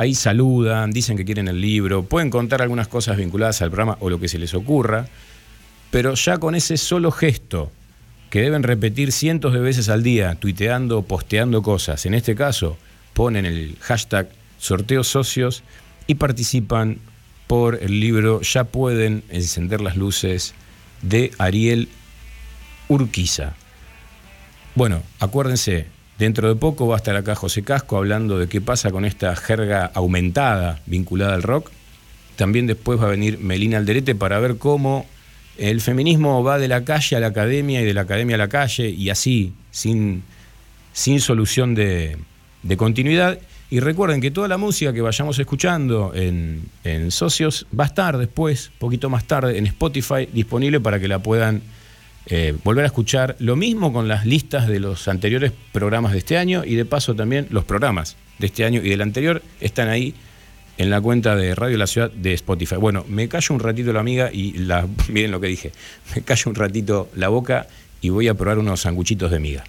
Ahí 0.00 0.14
saludan, 0.14 0.92
dicen 0.92 1.18
que 1.18 1.26
quieren 1.26 1.46
el 1.46 1.60
libro, 1.60 2.02
pueden 2.02 2.30
contar 2.30 2.62
algunas 2.62 2.88
cosas 2.88 3.18
vinculadas 3.18 3.60
al 3.60 3.68
programa 3.68 3.98
o 4.00 4.08
lo 4.08 4.18
que 4.18 4.28
se 4.28 4.38
les 4.38 4.54
ocurra, 4.54 5.06
pero 5.90 6.14
ya 6.14 6.38
con 6.38 6.54
ese 6.54 6.78
solo 6.78 7.10
gesto 7.10 7.70
que 8.30 8.40
deben 8.40 8.62
repetir 8.62 9.12
cientos 9.12 9.52
de 9.52 9.60
veces 9.60 9.90
al 9.90 10.02
día, 10.02 10.36
tuiteando, 10.36 11.02
posteando 11.02 11.60
cosas, 11.60 12.06
en 12.06 12.14
este 12.14 12.34
caso 12.34 12.78
ponen 13.12 13.44
el 13.44 13.76
hashtag 13.80 14.30
sorteo 14.56 15.04
socios 15.04 15.64
y 16.06 16.14
participan 16.14 16.96
por 17.46 17.78
el 17.82 18.00
libro 18.00 18.40
Ya 18.40 18.64
pueden 18.64 19.22
encender 19.28 19.82
las 19.82 19.98
luces 19.98 20.54
de 21.02 21.30
Ariel 21.36 21.90
Urquiza. 22.88 23.52
Bueno, 24.74 25.02
acuérdense, 25.18 25.88
Dentro 26.20 26.50
de 26.50 26.54
poco 26.54 26.86
va 26.86 26.96
a 26.96 26.98
estar 26.98 27.16
acá 27.16 27.34
José 27.34 27.62
Casco 27.62 27.96
hablando 27.96 28.38
de 28.38 28.46
qué 28.46 28.60
pasa 28.60 28.90
con 28.90 29.06
esta 29.06 29.34
jerga 29.36 29.90
aumentada 29.94 30.82
vinculada 30.84 31.32
al 31.32 31.42
rock. 31.42 31.70
También 32.36 32.66
después 32.66 33.00
va 33.00 33.06
a 33.06 33.08
venir 33.08 33.38
Melina 33.38 33.78
Alderete 33.78 34.14
para 34.14 34.38
ver 34.38 34.58
cómo 34.58 35.06
el 35.56 35.80
feminismo 35.80 36.44
va 36.44 36.58
de 36.58 36.68
la 36.68 36.84
calle 36.84 37.16
a 37.16 37.20
la 37.20 37.28
academia 37.28 37.80
y 37.80 37.86
de 37.86 37.94
la 37.94 38.02
academia 38.02 38.34
a 38.34 38.38
la 38.38 38.48
calle 38.48 38.90
y 38.90 39.08
así, 39.08 39.54
sin, 39.70 40.22
sin 40.92 41.20
solución 41.22 41.74
de, 41.74 42.18
continuidad. 42.76 43.38
Y 43.70 43.80
recuerden 43.80 44.20
que 44.20 44.30
toda 44.30 44.46
la 44.46 44.58
música 44.58 44.92
que 44.92 45.00
vayamos 45.00 45.38
escuchando 45.38 46.12
en, 46.14 46.64
en, 46.84 47.10
Socios 47.12 47.66
va 47.72 47.84
a 47.84 47.86
estar 47.86 48.18
después, 48.18 48.70
poquito 48.78 49.08
más 49.08 49.24
tarde, 49.24 49.56
en 49.56 49.66
Spotify, 49.68 50.28
disponible 50.30 50.80
para 50.80 51.00
que 51.00 51.08
la 51.08 51.20
puedan 51.20 51.62
eh, 52.26 52.56
volver 52.64 52.84
a 52.84 52.86
escuchar 52.86 53.36
lo 53.38 53.56
mismo 53.56 53.92
con 53.92 54.06
las 54.06 54.26
listas 54.26 54.68
de 54.68 54.78
los 54.78 55.08
anteriores 55.08 55.52
programas 55.72 56.12
de 56.12 56.18
este 56.18 56.36
año 56.36 56.64
y 56.64 56.74
de 56.74 56.84
paso 56.84 57.14
también 57.14 57.46
los 57.50 57.64
programas 57.64 58.16
de 58.38 58.46
este 58.46 58.64
año 58.64 58.80
y 58.82 58.88
del 58.88 59.02
anterior 59.02 59.42
están 59.60 59.88
ahí 59.88 60.14
en 60.78 60.90
la 60.90 61.00
cuenta 61.00 61.36
de 61.36 61.54
Radio 61.54 61.76
La 61.76 61.86
Ciudad 61.86 62.10
de 62.10 62.32
Spotify. 62.34 62.76
Bueno, 62.76 63.04
me 63.08 63.28
callo 63.28 63.54
un 63.54 63.60
ratito 63.60 63.92
la 63.92 64.00
amiga 64.00 64.30
y 64.32 64.52
la, 64.52 64.86
miren 65.08 65.30
lo 65.30 65.40
que 65.40 65.48
dije, 65.48 65.72
me 66.14 66.22
callo 66.22 66.44
un 66.46 66.54
ratito 66.54 67.08
la 67.16 67.28
boca 67.28 67.66
y 68.00 68.08
voy 68.08 68.28
a 68.28 68.34
probar 68.34 68.58
unos 68.58 68.80
sanguchitos 68.80 69.30
de 69.30 69.40
miga. 69.40 69.64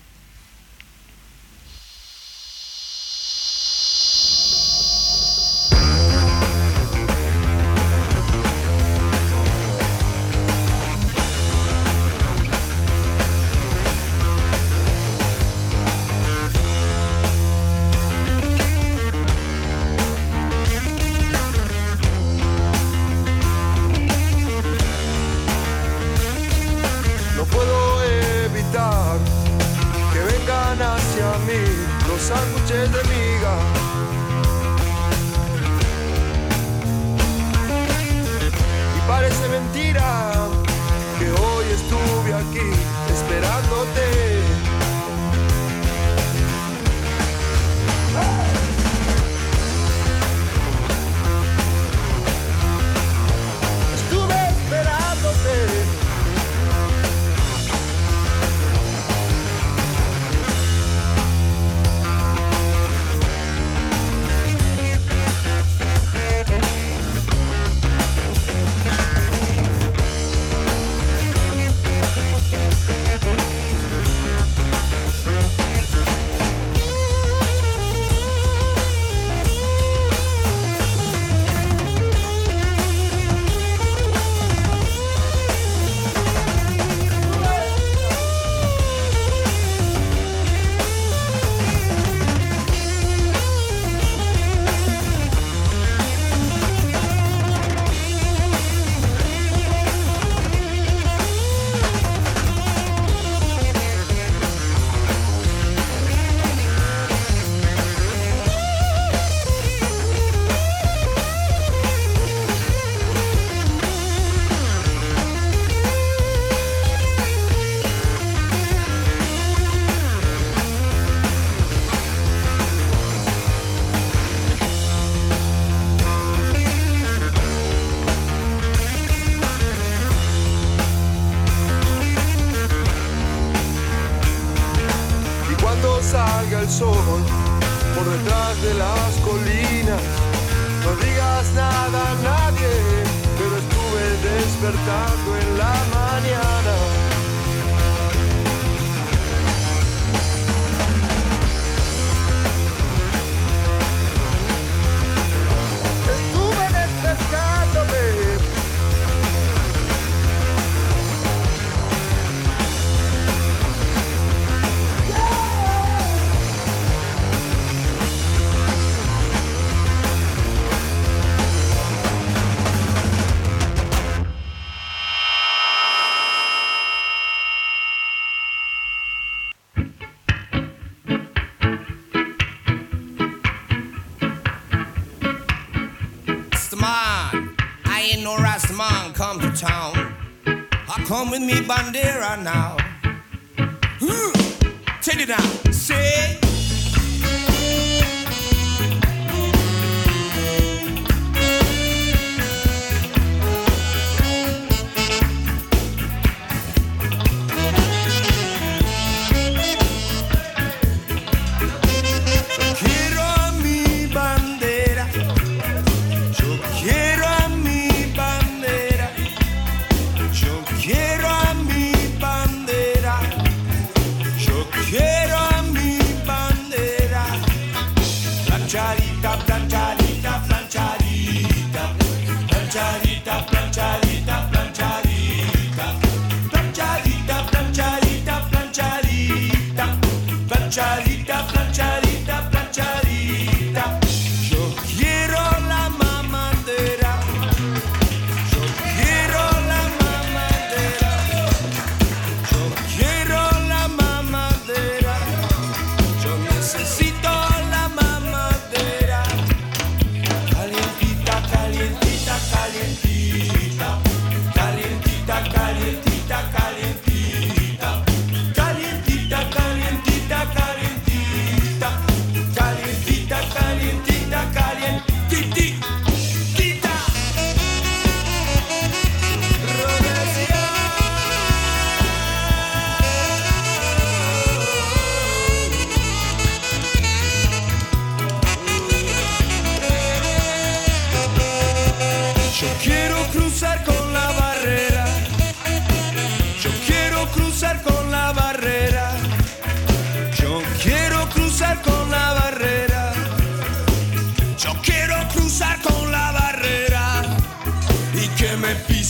with 191.31 191.41
me, 191.41 191.53
Bandera, 191.53 192.37
now. 192.43 192.70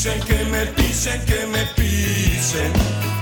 pisen, 0.01 0.19
que 0.21 0.45
me 0.45 0.65
pisen, 0.65 1.21
que 1.25 1.45
me 1.45 1.63
pisen, 1.75 2.73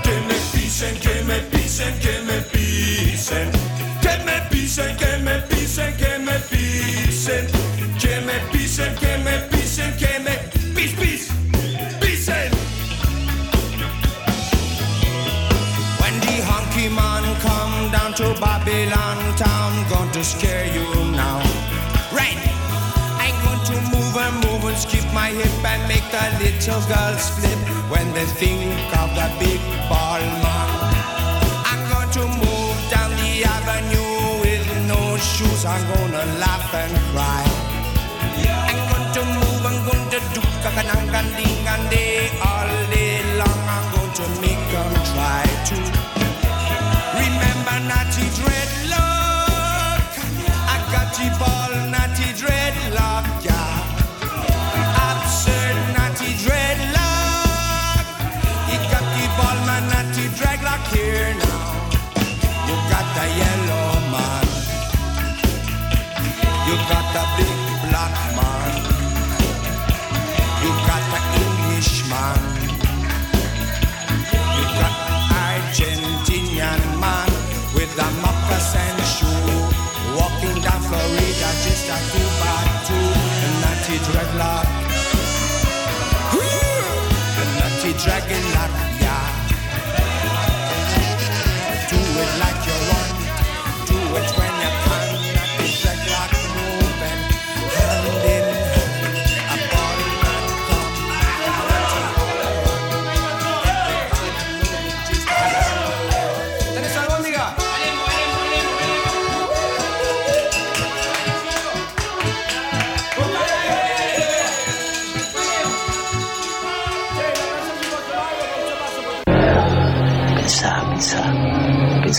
que 0.02 0.14
me 0.26 0.34
pisen, 0.50 0.96
que 0.98 1.22
me 1.24 1.38
pisen, 1.50 2.00
que 2.00 2.22
me 2.24 2.40
pisen, 2.40 3.50
que 4.00 4.18
me 4.24 4.40
pisen, 4.48 4.80
que 5.10 5.20
me 5.20 5.40
pisen, 5.42 5.96
que 5.98 6.18
me 6.18 6.38
pisen, 6.48 7.46
que 7.98 8.20
me 8.22 8.40
pisen, 8.50 8.94
que 8.94 9.18
me 9.18 9.38
pisen, 9.50 9.96
que 9.98 10.18
me 10.20 10.36
pis 10.74 10.92
pis 10.94 11.28
pisen. 12.00 12.50
When 16.00 16.18
the 16.20 16.40
honky 16.48 16.88
man 16.88 17.24
come 17.40 17.92
down 17.92 18.14
to 18.14 18.40
Babylon 18.40 19.36
town, 19.36 19.86
going 19.90 20.10
to 20.12 20.24
scare 20.24 20.72
you 20.72 21.12
now. 21.12 21.39
The 26.10 26.24
little 26.42 26.82
girls 26.90 27.30
flip 27.38 27.58
when 27.88 28.06
they 28.14 28.26
think 28.26 28.74
of 28.98 29.14
the 29.14 29.26
big 29.38 29.60
ball 29.88 30.18
man. 30.42 30.68
I'm 31.70 31.82
going 31.86 32.10
to 32.18 32.24
move 32.26 32.78
down 32.90 33.10
the 33.14 33.44
avenue 33.46 34.42
with 34.42 34.66
no 34.90 35.16
shoes. 35.18 35.64
I'm 35.64 35.82
gonna 35.94 36.24
laugh 36.42 36.74
and 36.74 36.94
cry. 37.14 37.46
I'm 38.70 38.80
going 38.90 39.08
to 39.16 39.22
move, 39.38 39.62
I'm 39.66 39.78
going 39.86 40.06
to 40.10 40.18
do 40.34 40.42
kakanangandingande 40.62 41.59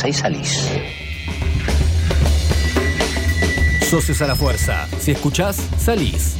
Y 0.04 0.14
salís. 0.14 0.68
Socios 3.88 4.22
a 4.22 4.28
la 4.28 4.36
fuerza. 4.36 4.88
Si 5.00 5.12
escuchás, 5.12 5.58
salís. 5.78 6.36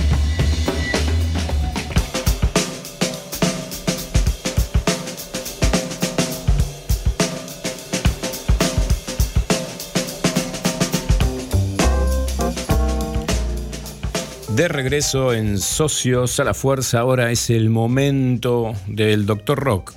De 14.56 14.68
regreso 14.68 15.34
en 15.34 15.60
Socios 15.60 16.40
a 16.40 16.44
la 16.44 16.54
Fuerza, 16.54 17.00
ahora 17.00 17.32
es 17.32 17.50
el 17.50 17.70
momento 17.70 18.74
del 18.86 19.26
Doctor 19.26 19.60
Rock, 19.60 19.94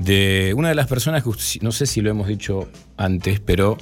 de 0.00 0.54
una 0.56 0.68
de 0.68 0.74
las 0.74 0.86
personas 0.86 1.24
que 1.24 1.30
no 1.60 1.72
sé 1.72 1.86
si 1.86 2.00
lo 2.00 2.10
hemos 2.10 2.28
dicho 2.28 2.68
antes, 2.96 3.40
pero 3.40 3.76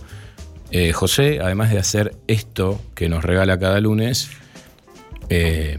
eh, 0.71 0.93
José, 0.93 1.41
además 1.43 1.71
de 1.71 1.79
hacer 1.79 2.17
esto 2.27 2.81
que 2.95 3.09
nos 3.09 3.25
regala 3.25 3.59
cada 3.59 3.81
lunes, 3.81 4.31
eh, 5.29 5.77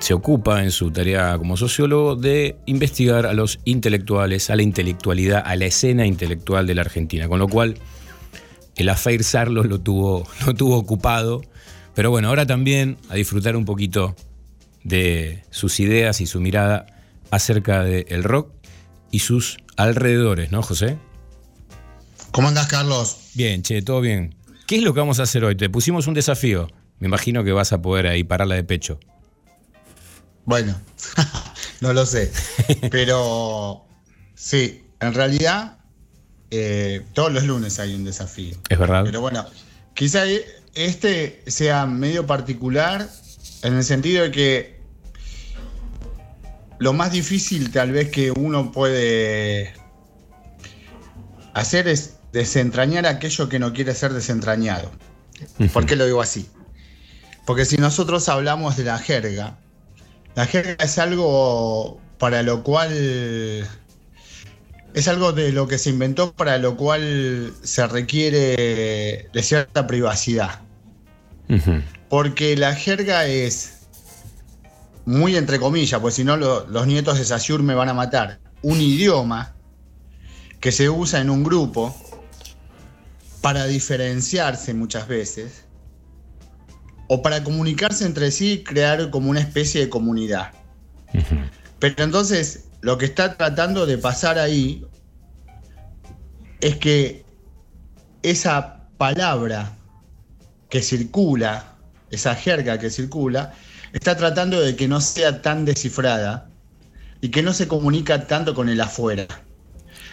se 0.00 0.14
ocupa 0.14 0.62
en 0.62 0.70
su 0.70 0.90
tarea 0.90 1.36
como 1.38 1.56
sociólogo 1.56 2.16
de 2.16 2.56
investigar 2.66 3.26
a 3.26 3.34
los 3.34 3.60
intelectuales, 3.64 4.50
a 4.50 4.56
la 4.56 4.62
intelectualidad, 4.62 5.42
a 5.44 5.56
la 5.56 5.66
escena 5.66 6.06
intelectual 6.06 6.66
de 6.66 6.74
la 6.74 6.82
Argentina, 6.82 7.28
con 7.28 7.38
lo 7.38 7.48
cual 7.48 7.76
el 8.76 8.88
Affair 8.88 9.24
Sarlo 9.24 9.62
lo 9.62 9.80
tuvo, 9.80 10.26
lo 10.46 10.54
tuvo 10.54 10.76
ocupado. 10.76 11.42
Pero 11.94 12.10
bueno, 12.10 12.28
ahora 12.28 12.46
también 12.46 12.98
a 13.08 13.14
disfrutar 13.14 13.56
un 13.56 13.64
poquito 13.64 14.14
de 14.84 15.42
sus 15.50 15.80
ideas 15.80 16.20
y 16.20 16.26
su 16.26 16.40
mirada 16.40 16.86
acerca 17.30 17.82
del 17.82 18.22
rock 18.22 18.52
y 19.10 19.20
sus 19.20 19.58
alrededores, 19.76 20.52
¿no, 20.52 20.62
José? 20.62 20.98
¿Cómo 22.30 22.48
andás, 22.48 22.66
Carlos? 22.66 23.30
Bien, 23.34 23.62
che, 23.62 23.82
todo 23.82 24.00
bien. 24.00 24.34
¿Qué 24.66 24.76
es 24.76 24.82
lo 24.82 24.92
que 24.92 25.00
vamos 25.00 25.20
a 25.20 25.22
hacer 25.22 25.44
hoy? 25.44 25.56
Te 25.56 25.70
pusimos 25.70 26.06
un 26.06 26.14
desafío. 26.14 26.68
Me 26.98 27.08
imagino 27.08 27.44
que 27.44 27.52
vas 27.52 27.72
a 27.72 27.80
poder 27.80 28.06
ahí 28.06 28.24
pararla 28.24 28.56
de 28.56 28.64
pecho. 28.64 28.98
Bueno, 30.44 30.74
no 31.80 31.92
lo 31.92 32.06
sé. 32.06 32.32
Pero 32.90 33.86
sí, 34.34 34.84
en 35.00 35.14
realidad 35.14 35.78
eh, 36.50 37.02
todos 37.12 37.32
los 37.32 37.44
lunes 37.44 37.78
hay 37.78 37.94
un 37.94 38.04
desafío. 38.04 38.56
Es 38.68 38.78
verdad. 38.78 39.02
Pero 39.04 39.20
bueno, 39.20 39.44
quizá 39.94 40.24
este 40.74 41.42
sea 41.46 41.86
medio 41.86 42.26
particular 42.26 43.08
en 43.62 43.74
el 43.74 43.84
sentido 43.84 44.22
de 44.22 44.30
que 44.30 44.75
lo 46.78 46.92
más 46.92 47.12
difícil 47.12 47.70
tal 47.70 47.92
vez 47.92 48.10
que 48.10 48.30
uno 48.30 48.72
puede 48.72 49.72
hacer 51.54 51.88
es 51.88 52.16
desentrañar 52.32 53.06
aquello 53.06 53.48
que 53.48 53.58
no 53.58 53.72
quiere 53.72 53.94
ser 53.94 54.12
desentrañado. 54.12 54.90
¿Por 55.72 55.86
qué 55.86 55.96
lo 55.96 56.06
digo 56.06 56.20
así? 56.20 56.48
Porque 57.46 57.64
si 57.64 57.76
nosotros 57.76 58.28
hablamos 58.28 58.76
de 58.76 58.84
la 58.84 58.98
jerga, 58.98 59.58
la 60.34 60.46
jerga 60.46 60.84
es 60.84 60.98
algo 60.98 62.00
para 62.18 62.42
lo 62.42 62.62
cual 62.62 62.90
es 62.92 65.08
algo 65.08 65.32
de 65.32 65.52
lo 65.52 65.68
que 65.68 65.78
se 65.78 65.90
inventó 65.90 66.32
para 66.32 66.58
lo 66.58 66.76
cual 66.76 67.52
se 67.62 67.86
requiere 67.86 69.28
de 69.32 69.42
cierta 69.42 69.86
privacidad. 69.86 70.60
Porque 72.08 72.56
la 72.56 72.74
jerga 72.74 73.26
es 73.26 73.75
muy 75.06 75.36
entre 75.36 75.58
comillas, 75.58 76.00
pues 76.00 76.14
si 76.14 76.24
no 76.24 76.36
lo- 76.36 76.66
los 76.66 76.86
nietos 76.86 77.18
de 77.18 77.24
Saussure 77.24 77.62
me 77.62 77.74
van 77.74 77.88
a 77.88 77.94
matar. 77.94 78.40
Un 78.62 78.80
idioma 78.80 79.54
que 80.60 80.72
se 80.72 80.90
usa 80.90 81.20
en 81.20 81.30
un 81.30 81.44
grupo 81.44 81.94
para 83.40 83.66
diferenciarse 83.66 84.74
muchas 84.74 85.06
veces 85.06 85.64
o 87.08 87.22
para 87.22 87.44
comunicarse 87.44 88.04
entre 88.04 88.32
sí 88.32 88.52
y 88.52 88.64
crear 88.64 89.10
como 89.10 89.30
una 89.30 89.40
especie 89.40 89.80
de 89.80 89.88
comunidad. 89.88 90.50
Pero 91.78 92.02
entonces 92.02 92.64
lo 92.80 92.98
que 92.98 93.04
está 93.04 93.36
tratando 93.36 93.86
de 93.86 93.98
pasar 93.98 94.38
ahí 94.40 94.84
es 96.60 96.76
que 96.78 97.24
esa 98.22 98.88
palabra 98.98 99.76
que 100.68 100.82
circula, 100.82 101.76
esa 102.10 102.34
jerga 102.34 102.78
que 102.78 102.90
circula, 102.90 103.54
está 103.96 104.16
tratando 104.16 104.60
de 104.60 104.76
que 104.76 104.86
no 104.88 105.00
sea 105.00 105.40
tan 105.42 105.64
descifrada 105.64 106.50
y 107.20 107.30
que 107.30 107.42
no 107.42 107.52
se 107.52 107.66
comunica 107.66 108.26
tanto 108.26 108.54
con 108.54 108.68
el 108.68 108.80
afuera. 108.80 109.26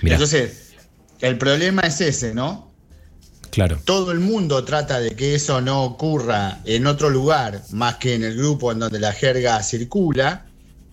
Mirá. 0.01 0.15
Entonces, 0.15 0.73
el 1.19 1.37
problema 1.37 1.81
es 1.83 1.99
ese, 2.01 2.33
¿no? 2.33 2.71
Claro. 3.51 3.79
Todo 3.83 4.11
el 4.11 4.19
mundo 4.19 4.63
trata 4.63 4.99
de 4.99 5.15
que 5.15 5.35
eso 5.35 5.61
no 5.61 5.83
ocurra 5.83 6.59
en 6.65 6.87
otro 6.87 7.09
lugar 7.09 7.61
más 7.71 7.95
que 7.97 8.15
en 8.15 8.23
el 8.23 8.35
grupo 8.37 8.71
en 8.71 8.79
donde 8.79 8.99
la 8.99 9.11
jerga 9.13 9.61
circula 9.61 10.45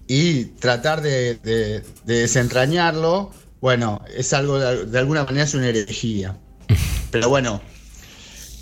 y 0.07 0.45
tratar 0.59 1.01
de, 1.01 1.37
de- 1.37 1.83
de 2.05 2.15
desentrañarlo, 2.21 3.33
bueno, 3.61 4.03
es 4.15 4.33
algo, 4.33 4.59
de, 4.59 4.85
de 4.87 4.99
alguna 4.99 5.25
manera 5.25 5.45
es 5.45 5.55
una 5.55 5.69
herejía. 5.69 6.37
Pero 7.11 7.29
bueno, 7.29 7.63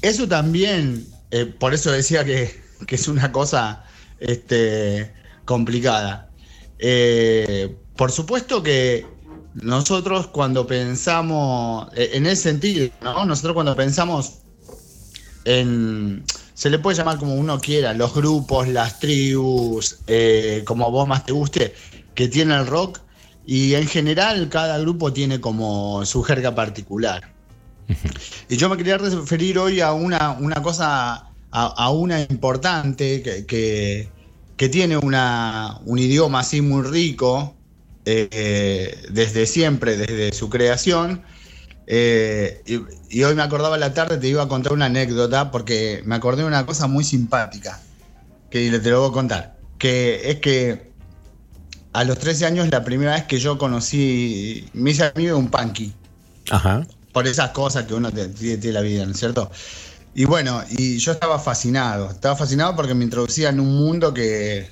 eso 0.03 0.29
también, 0.29 1.07
eh, 1.31 1.47
por 1.47 1.73
eso 1.75 1.91
decía 1.91 2.25
que, 2.25 2.63
que 2.87 2.95
es 2.95 3.09
una 3.09 3.33
cosa 3.33 3.85
este, 4.21 5.13
complicada. 5.45 6.31
Eh, 6.79 7.77
por 7.97 8.13
supuesto 8.13 8.63
que 8.63 9.07
nosotros 9.55 10.29
cuando 10.29 10.67
pensamos, 10.67 11.89
eh, 11.95 12.11
en 12.15 12.27
ese 12.27 12.43
sentido, 12.43 12.89
¿no? 13.03 13.25
Nosotros 13.25 13.55
cuando 13.55 13.75
pensamos 13.75 14.39
en, 15.45 16.25
se 16.55 16.71
le 16.71 16.79
puede 16.79 16.97
llamar 16.97 17.19
como 17.19 17.35
uno 17.35 17.61
quiera, 17.61 17.95
los 17.95 18.15
grupos, 18.15 18.69
las 18.69 18.99
tribus, 19.01 19.99
eh, 20.07 20.63
como 20.67 20.87
a 20.87 20.91
vos 20.91 21.09
más 21.09 21.25
te 21.25 21.33
guste, 21.33 21.75
que 22.15 22.29
tiene 22.29 22.57
el 22.57 22.67
rock, 22.67 23.01
y 23.47 23.75
en 23.75 23.87
general 23.87 24.49
cada 24.51 24.79
grupo 24.79 25.13
tiene 25.13 25.41
como 25.41 26.05
su 26.05 26.23
jerga 26.23 26.55
particular. 26.55 27.33
Y 28.49 28.57
yo 28.57 28.69
me 28.69 28.77
quería 28.77 28.99
referir 28.99 29.59
hoy 29.59 29.81
a 29.81 29.93
una, 29.93 30.33
una 30.33 30.63
cosa, 30.63 31.28
a, 31.51 31.67
a 31.67 31.91
una 31.91 32.21
importante 32.21 33.23
que, 33.23 33.47
que, 33.47 34.09
que 34.57 34.69
tiene 34.69 34.97
una, 34.97 35.81
un 35.85 35.99
idioma 35.99 36.41
así 36.41 36.61
muy 36.61 36.83
rico 36.83 37.55
eh, 38.05 39.07
desde 39.11 39.47
siempre, 39.47 39.97
desde 39.97 40.33
su 40.33 40.49
creación. 40.49 41.23
Eh, 41.87 42.63
y, 42.67 42.81
y 43.11 43.25
hoy 43.25 43.35
me 43.35 43.43
acordaba 43.43 43.79
la 43.79 43.95
tarde, 43.95 44.19
te 44.19 44.29
iba 44.29 44.43
a 44.43 44.49
contar 44.49 44.73
una 44.73 44.87
anécdota 44.87 45.51
porque 45.51 46.03
me 46.05 46.15
acordé 46.15 46.43
de 46.43 46.49
una 46.49 46.67
cosa 46.67 46.87
muy 46.87 47.05
simpática 47.05 47.81
que 48.51 48.71
te 48.79 48.91
lo 48.91 49.01
voy 49.01 49.11
a 49.11 49.13
contar. 49.13 49.59
Que 49.79 50.31
es 50.31 50.41
que 50.41 50.89
a 51.93 52.05
los 52.05 52.19
13 52.19 52.47
años, 52.47 52.69
la 52.71 52.85
primera 52.85 53.15
vez 53.15 53.25
que 53.25 53.39
yo 53.39 53.59
conocí, 53.59 54.69
me 54.73 54.91
hice 54.91 55.11
amigo 55.15 55.35
de 55.35 55.41
un 55.41 55.51
punky. 55.51 55.93
Ajá. 56.51 56.87
Por 57.13 57.27
esas 57.27 57.51
cosas 57.51 57.85
que 57.85 57.95
uno 57.95 58.11
tiene 58.13 58.73
la 58.73 58.81
vida, 58.81 59.05
¿no 59.05 59.13
es 59.13 59.19
cierto? 59.19 59.51
Y 60.19 60.25
bueno, 60.25 60.65
y 60.69 60.99
yo 60.99 61.13
estaba 61.13 61.39
fascinado. 61.39 62.11
Estaba 62.11 62.35
fascinado 62.35 62.75
porque 62.75 62.93
me 62.93 63.05
introducía 63.05 63.51
en 63.51 63.61
un 63.61 63.77
mundo 63.77 64.13
que, 64.13 64.69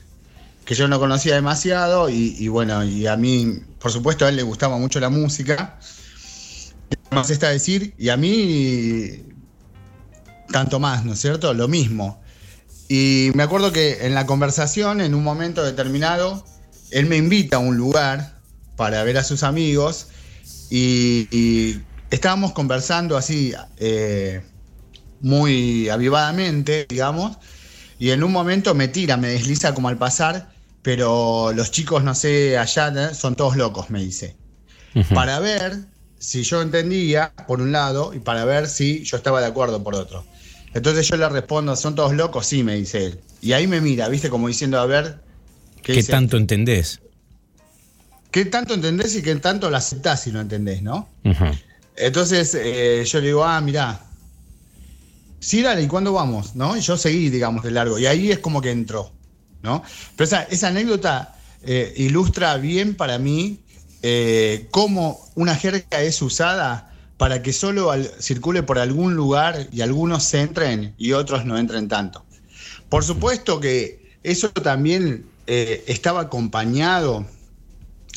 que 0.65 0.75
yo 0.75 0.89
no 0.89 0.99
conocía 0.99 1.37
demasiado. 1.37 2.09
Y, 2.11 2.49
bueno, 2.49 2.83
y 2.83 3.07
a 3.07 3.17
mí, 3.17 3.61
por 3.79 3.93
supuesto, 3.93 4.27
a 4.27 4.31
él 4.31 4.35
le 4.35 4.43
gustaba 4.43 4.77
mucho 4.77 4.99
la 4.99 5.09
música. 5.09 5.79
Más 7.13 7.31
está 7.31 7.51
decir, 7.51 7.95
y 7.97 8.09
a 8.09 8.17
mí, 8.17 9.23
tanto 10.51 10.81
más, 10.81 11.05
¿no 11.05 11.13
es 11.13 11.21
cierto? 11.21 11.55
Lo 11.55 11.69
mismo. 11.69 12.21
Y 12.89 13.31
me 13.37 13.45
acuerdo 13.45 13.71
que 13.71 14.05
en 14.05 14.15
la 14.15 14.27
conversación, 14.27 15.01
en 15.01 15.15
un 15.15 15.23
momento 15.23 15.63
determinado, 15.63 16.45
él 16.91 17.07
me 17.07 17.19
invita 17.19 17.59
a 17.59 17.61
un 17.61 17.77
lugar 17.77 18.41
para 18.75 19.05
ver 19.05 19.17
a 19.17 19.23
sus 19.23 19.45
amigos 19.45 20.09
y, 20.71 21.29
y 21.31 21.83
estábamos 22.11 22.51
conversando 22.51 23.17
así 23.17 23.55
eh, 23.77 24.43
muy 25.21 25.89
avivadamente, 25.89 26.87
digamos, 26.89 27.37
y 27.99 28.11
en 28.11 28.23
un 28.23 28.33
momento 28.33 28.75
me 28.75 28.89
tira, 28.89 29.17
me 29.17 29.29
desliza 29.29 29.75
como 29.75 29.89
al 29.89 29.97
pasar, 29.97 30.51
pero 30.83 31.53
los 31.55 31.71
chicos, 31.71 32.05
no 32.05 32.15
sé, 32.15 32.59
allá 32.59 33.15
son 33.15 33.35
todos 33.35 33.57
locos, 33.57 33.91
me 33.91 34.01
dice. 34.01 34.37
Para 35.13 35.41
ver 35.41 35.77
si 36.19 36.43
yo 36.43 36.63
entendía, 36.63 37.33
por 37.47 37.61
un 37.61 37.73
lado, 37.73 38.15
y 38.15 38.21
para 38.21 38.45
ver 38.45 38.69
si 38.69 39.05
yo 39.05 39.17
estaba 39.17 39.41
de 39.41 39.47
acuerdo, 39.47 39.83
por 39.83 39.95
otro. 39.95 40.25
Entonces 40.75 41.09
yo 41.09 41.17
le 41.17 41.29
respondo, 41.29 41.75
¿son 41.77 41.95
todos 41.95 42.15
locos? 42.15 42.47
Sí, 42.47 42.63
me 42.63 42.77
dice 42.77 43.07
él. 43.07 43.21
Y 43.41 43.53
ahí 43.53 43.67
me 43.67 43.81
mira, 43.81 44.09
¿viste? 44.09 44.29
Como 44.31 44.49
diciendo, 44.49 44.79
a 44.79 44.87
ver, 44.87 45.21
¿Qué, 45.83 46.03
tanto 46.03 46.37
entendés? 46.37 47.01
¿qué 48.31 48.45
tanto 48.45 48.75
entendés 48.75 49.15
y 49.17 49.23
qué 49.23 49.35
tanto 49.37 49.71
lo 49.71 49.77
aceptás 49.77 50.23
si 50.23 50.33
lo 50.33 50.41
entendés, 50.41 50.83
no? 50.83 51.09
Entonces 51.97 52.55
eh, 52.55 53.05
yo 53.07 53.21
le 53.21 53.27
digo, 53.29 53.45
ah, 53.45 53.61
mirá, 53.61 54.06
sí, 55.47 55.63
dale, 55.63 55.83
¿y 55.83 55.87
cuándo 55.87 56.13
vamos? 56.13 56.57
¿No? 56.57 56.77
Y 56.77 56.81
yo 56.81 56.97
seguí, 56.97 57.31
digamos, 57.31 57.63
de 57.63 57.71
largo. 57.71 58.01
Y 58.01 58.07
ahí 58.07 58.33
es 58.33 58.41
como 58.41 58.61
que 58.61 58.73
entró, 58.73 59.13
¿no? 59.63 59.83
Pero 60.17 60.25
esa, 60.25 60.43
esa 60.43 60.69
anécdota 60.69 61.37
eh, 61.63 61.95
ilustra 61.97 62.57
bien 62.57 62.97
para 62.97 63.19
mí 63.19 63.61
eh, 64.03 64.67
cómo 64.73 65.21
una 65.37 65.55
jerga 65.55 66.03
es 66.03 66.21
usada 66.21 66.93
para 67.17 67.43
que 67.43 67.53
solo 67.53 67.93
circule 68.19 68.65
por 68.65 68.81
algún 68.81 69.15
lugar 69.15 69.69
y 69.73 69.83
algunos 69.83 70.25
se 70.25 70.41
entren 70.41 70.95
y 70.99 71.13
otros 71.13 71.45
no 71.45 71.57
entren 71.57 71.89
tanto. 71.89 72.25
Por 72.89 73.05
supuesto 73.05 73.61
que 73.61 74.19
eso 74.25 74.51
también 74.51 75.27
eh, 75.47 75.85
estaba 75.87 76.23
acompañado 76.23 77.25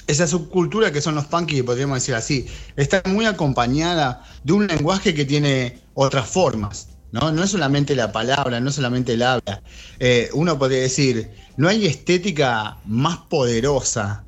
esa 0.07 0.25
subcultura 0.25 0.91
que 0.91 1.01
son 1.01 1.13
los 1.13 1.25
punky, 1.25 1.61
podríamos 1.61 1.97
decir 1.97 2.15
así, 2.15 2.47
está 2.75 3.03
muy 3.05 3.25
acompañada 3.25 4.25
de 4.43 4.53
un 4.53 4.65
lenguaje 4.65 5.13
que 5.13 5.25
tiene 5.25 5.79
otras 5.93 6.27
formas. 6.27 6.87
No, 7.11 7.31
no 7.31 7.43
es 7.43 7.49
solamente 7.49 7.95
la 7.95 8.11
palabra, 8.11 8.59
no 8.59 8.69
es 8.69 8.75
solamente 8.75 9.13
el 9.13 9.23
habla. 9.23 9.61
Eh, 9.99 10.29
uno 10.33 10.59
podría 10.59 10.81
decir, 10.81 11.31
no 11.57 11.67
hay 11.67 11.85
estética 11.85 12.77
más 12.85 13.17
poderosa 13.29 14.23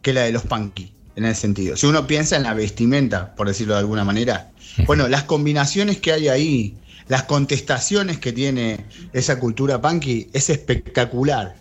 que 0.00 0.12
la 0.12 0.22
de 0.22 0.32
los 0.32 0.42
punky, 0.42 0.94
en 1.16 1.24
ese 1.26 1.42
sentido. 1.42 1.76
Si 1.76 1.86
uno 1.86 2.06
piensa 2.06 2.36
en 2.36 2.44
la 2.44 2.54
vestimenta, 2.54 3.34
por 3.34 3.48
decirlo 3.48 3.74
de 3.74 3.80
alguna 3.80 4.04
manera, 4.04 4.50
bueno, 4.86 5.08
las 5.08 5.24
combinaciones 5.24 5.98
que 5.98 6.12
hay 6.12 6.28
ahí, 6.28 6.76
las 7.08 7.24
contestaciones 7.24 8.18
que 8.18 8.32
tiene 8.32 8.86
esa 9.12 9.38
cultura 9.38 9.80
punky 9.80 10.28
es 10.32 10.48
espectacular. 10.48 11.56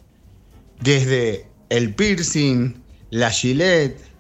Desde 0.80 1.48
el 1.70 1.94
piercing, 1.94 2.82
la 3.10 3.30
gilet, 3.30 4.11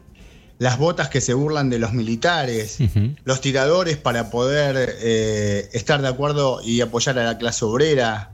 las 0.62 0.78
botas 0.78 1.10
que 1.10 1.22
se 1.22 1.34
burlan 1.34 1.72
de 1.72 1.80
los 1.80 1.92
militares, 1.92 2.78
los 3.24 3.42
tiradores 3.42 3.98
para 3.98 4.30
poder 4.30 4.96
eh, 5.02 5.68
estar 5.74 6.04
de 6.04 6.08
acuerdo 6.08 6.62
y 6.64 6.82
apoyar 6.82 7.18
a 7.18 7.24
la 7.24 7.40
clase 7.40 7.66
obrera. 7.66 8.30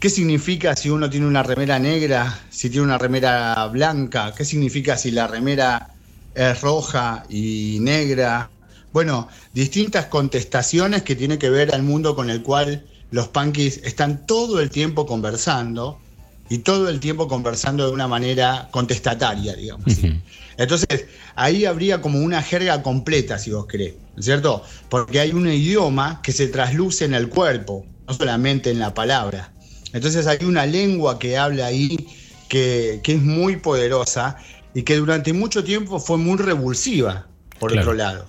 ¿Qué 0.00 0.10
significa 0.10 0.74
si 0.74 0.90
uno 0.90 1.08
tiene 1.08 1.28
una 1.28 1.44
remera 1.44 1.78
negra, 1.78 2.36
si 2.50 2.68
tiene 2.68 2.84
una 2.84 2.98
remera 2.98 3.64
blanca? 3.68 4.34
¿Qué 4.36 4.44
significa 4.44 4.96
si 4.96 5.12
la 5.12 5.28
remera 5.28 5.90
es 6.34 6.60
roja 6.62 7.24
y 7.28 7.78
negra? 7.80 8.50
Bueno, 8.92 9.28
distintas 9.54 10.06
contestaciones 10.06 11.04
que 11.04 11.14
tiene 11.14 11.38
que 11.38 11.48
ver 11.48 11.72
al 11.72 11.84
mundo 11.84 12.16
con 12.16 12.28
el 12.28 12.42
cual 12.42 12.86
los 13.12 13.28
punkis 13.28 13.76
están 13.84 14.26
todo 14.26 14.58
el 14.58 14.70
tiempo 14.70 15.06
conversando 15.06 16.00
y 16.48 16.58
todo 16.58 16.88
el 16.88 16.98
tiempo 16.98 17.28
conversando 17.28 17.86
de 17.86 17.92
una 17.92 18.08
manera 18.08 18.66
contestataria, 18.72 19.54
digamos. 19.54 19.86
así. 19.86 20.20
Entonces, 20.56 21.06
ahí 21.34 21.64
habría 21.64 22.00
como 22.00 22.18
una 22.20 22.42
jerga 22.42 22.82
completa, 22.82 23.38
si 23.38 23.50
vos 23.50 23.66
querés, 23.66 23.94
¿no 24.14 24.20
es 24.20 24.24
cierto? 24.26 24.62
Porque 24.88 25.20
hay 25.20 25.32
un 25.32 25.48
idioma 25.48 26.20
que 26.22 26.32
se 26.32 26.48
trasluce 26.48 27.04
en 27.04 27.14
el 27.14 27.28
cuerpo, 27.28 27.86
no 28.06 28.14
solamente 28.14 28.70
en 28.70 28.78
la 28.78 28.92
palabra. 28.92 29.52
Entonces 29.92 30.26
hay 30.26 30.44
una 30.44 30.66
lengua 30.66 31.18
que 31.18 31.36
habla 31.38 31.66
ahí 31.66 32.06
que, 32.48 33.00
que 33.02 33.14
es 33.14 33.22
muy 33.22 33.56
poderosa 33.56 34.36
y 34.74 34.82
que 34.82 34.96
durante 34.96 35.32
mucho 35.32 35.64
tiempo 35.64 35.98
fue 35.98 36.18
muy 36.18 36.36
revulsiva, 36.38 37.26
por 37.58 37.72
Claro. 37.72 37.88
otro 37.90 37.94
lado. 37.96 38.28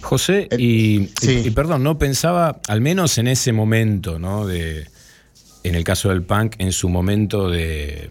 José, 0.00 0.48
y, 0.58 1.00
y- 1.22 1.46
y 1.46 1.50
perdón, 1.50 1.82
no 1.82 1.98
pensaba, 1.98 2.60
al 2.68 2.80
menos 2.80 3.16
en 3.18 3.26
ese 3.28 3.52
momento, 3.52 4.18
¿no? 4.18 4.46
De, 4.46 4.86
en 5.62 5.74
el 5.74 5.82
caso 5.84 6.10
del 6.10 6.22
punk, 6.22 6.56
en 6.58 6.72
su 6.72 6.90
momento 6.90 7.48
de, 7.48 8.10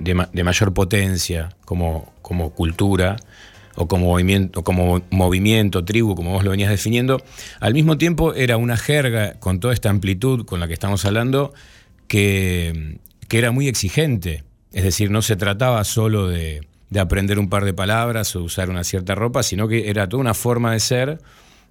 de 0.00 0.14
ma- 0.14 0.28
de 0.32 0.44
mayor 0.44 0.72
potencia 0.74 1.50
como, 1.64 2.12
como 2.22 2.50
cultura 2.50 3.16
o 3.76 3.86
como 3.86 4.06
movimiento, 4.06 4.64
como 4.64 5.02
movimiento, 5.10 5.84
tribu, 5.84 6.14
como 6.16 6.32
vos 6.32 6.42
lo 6.44 6.50
venías 6.50 6.70
definiendo, 6.70 7.22
al 7.60 7.74
mismo 7.74 7.96
tiempo 7.96 8.34
era 8.34 8.56
una 8.56 8.76
jerga 8.76 9.34
con 9.38 9.60
toda 9.60 9.72
esta 9.72 9.88
amplitud 9.88 10.44
con 10.46 10.58
la 10.58 10.66
que 10.66 10.74
estamos 10.74 11.04
hablando 11.04 11.54
que, 12.08 12.98
que 13.28 13.38
era 13.38 13.52
muy 13.52 13.68
exigente. 13.68 14.42
Es 14.72 14.82
decir, 14.84 15.10
no 15.10 15.22
se 15.22 15.36
trataba 15.36 15.84
solo 15.84 16.26
de, 16.28 16.60
de 16.90 17.00
aprender 17.00 17.38
un 17.38 17.48
par 17.48 17.64
de 17.64 17.72
palabras 17.72 18.34
o 18.34 18.42
usar 18.42 18.68
una 18.68 18.82
cierta 18.84 19.14
ropa, 19.14 19.42
sino 19.42 19.68
que 19.68 19.88
era 19.90 20.08
toda 20.08 20.20
una 20.20 20.34
forma 20.34 20.72
de 20.72 20.80
ser 20.80 21.18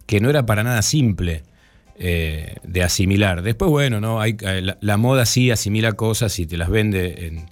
que 0.06 0.22
no 0.22 0.30
era 0.30 0.46
para 0.46 0.64
nada 0.64 0.82
simple 0.82 1.44
eh, 2.00 2.56
de 2.64 2.84
asimilar. 2.84 3.42
Después, 3.42 3.70
bueno, 3.70 4.00
no 4.00 4.22
hay 4.22 4.38
eh, 4.42 4.62
la, 4.62 4.78
la 4.80 4.98
moda 4.98 5.26
sí 5.26 5.52
asimila 5.52 5.92
cosas 5.94 6.40
y 6.40 6.46
te 6.46 6.56
las 6.56 6.70
vende 6.70 7.28
en, 7.28 7.46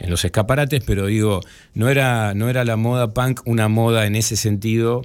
en 0.00 0.10
los 0.10 0.24
escaparates, 0.24 0.82
pero 0.84 1.06
digo, 1.06 1.40
no 1.74 1.88
era, 1.88 2.34
no 2.34 2.48
era 2.48 2.64
la 2.64 2.76
moda 2.76 3.12
punk 3.14 3.40
una 3.46 3.68
moda 3.68 4.06
en 4.06 4.14
ese 4.16 4.36
sentido 4.36 5.04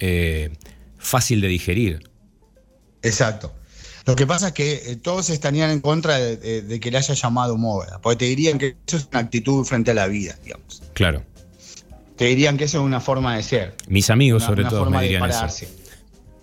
eh, 0.00 0.50
fácil 0.98 1.40
de 1.40 1.48
digerir. 1.48 2.10
Exacto. 3.02 3.52
Lo 4.04 4.16
que 4.16 4.26
pasa 4.26 4.48
es 4.48 4.52
que 4.52 4.72
eh, 4.92 4.96
todos 4.96 5.30
estarían 5.30 5.70
en 5.70 5.80
contra 5.80 6.18
de, 6.18 6.36
de- 6.36 6.62
de 6.62 6.80
que 6.80 6.90
le 6.90 6.98
haya 6.98 7.14
llamado 7.14 7.56
moda, 7.56 8.00
porque 8.02 8.16
te 8.16 8.24
dirían 8.24 8.58
que 8.58 8.76
eso 8.86 8.96
es 8.96 9.08
una 9.12 9.20
actitud 9.20 9.64
frente 9.64 9.92
a 9.92 9.94
la 9.94 10.06
vida, 10.08 10.36
digamos. 10.42 10.82
Claro. 10.92 11.22
Te 12.16 12.24
dirían 12.26 12.56
que 12.56 12.64
eso 12.64 12.78
es 12.78 12.84
una 12.84 13.00
forma 13.00 13.36
de 13.36 13.42
ser. 13.44 13.76
Mis 13.88 14.10
amigos, 14.10 14.42
una- 14.42 14.48
sobre 14.48 14.60
una 14.62 14.70
todo, 14.70 14.80
forma 14.80 14.96
me 14.98 15.02
dirían 15.04 15.30
eso. 15.30 15.66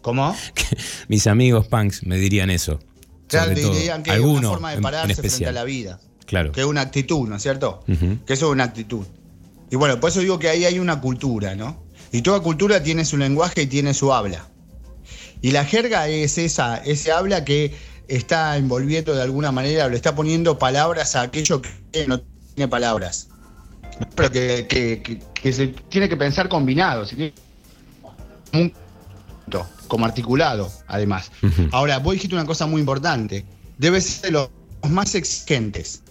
¿Cómo? 0.01 0.33
Mis 1.09 1.27
amigos 1.27 1.67
punks 1.67 2.05
me 2.05 2.17
dirían 2.17 2.49
eso. 2.49 2.79
Claro, 3.27 3.53
te 3.53 3.59
dirían 3.61 4.03
que 4.03 4.11
es 4.13 4.19
una 4.19 4.49
forma 4.49 4.71
de 4.71 4.81
pararse 4.81 5.15
frente 5.15 5.45
a 5.47 5.51
la 5.51 5.63
vida. 5.65 5.99
Claro. 6.29 6.51
Que 6.51 6.61
es 6.61 6.67
una 6.67 6.81
actitud, 6.81 7.27
¿no 7.27 7.35
es 7.37 7.41
cierto? 7.41 7.83
Que 8.25 8.33
eso 8.33 8.45
es 8.47 8.51
una 8.51 8.63
actitud. 8.65 9.03
Y 9.71 9.75
bueno, 9.75 9.99
por 9.99 10.11
eso 10.11 10.19
digo 10.19 10.37
que 10.37 10.47
ahí 10.49 10.63
hay 10.63 10.77
una 10.79 11.01
cultura, 11.01 11.55
¿no? 11.55 11.83
Y 12.11 12.21
toda 12.21 12.39
cultura 12.41 12.81
tiene 12.83 13.03
su 13.03 13.17
lenguaje 13.17 13.63
y 13.63 13.67
tiene 13.67 13.93
su 13.95 14.13
habla. 14.13 14.47
Y 15.41 15.51
la 15.51 15.65
jerga 15.65 16.07
es 16.07 16.37
esa, 16.37 16.77
ese 16.77 17.11
habla 17.11 17.43
que 17.45 17.73
está 18.07 18.57
envolviendo 18.57 19.15
de 19.15 19.23
alguna 19.23 19.51
manera, 19.51 19.87
le 19.89 19.95
está 19.95 20.13
poniendo 20.15 20.59
palabras 20.59 21.15
a 21.15 21.21
aquello 21.23 21.61
que 21.63 22.07
no 22.07 22.21
tiene 22.55 22.67
palabras. 22.67 23.27
Pero 24.15 24.31
que, 24.31 24.67
que- 24.69 25.01
que- 25.01 25.19
que 25.33 25.53
se 25.53 25.67
tiene 25.89 26.07
que 26.09 26.15
pensar 26.17 26.47
combinado, 26.47 27.05
como 27.09 27.23
un 28.63 28.73
conjunto, 29.45 29.67
como 29.87 30.05
articulado, 30.05 30.71
además. 30.87 31.31
Ahora, 31.71 31.97
vos 31.99 32.13
dijiste 32.13 32.35
una 32.35 32.45
cosa 32.45 32.65
muy 32.67 32.79
importante. 32.81 33.45
Debe 33.77 33.99
ser 34.01 34.25
de 34.25 34.31
los 34.31 34.49
más 34.89 35.15
exigentes. 35.15 36.01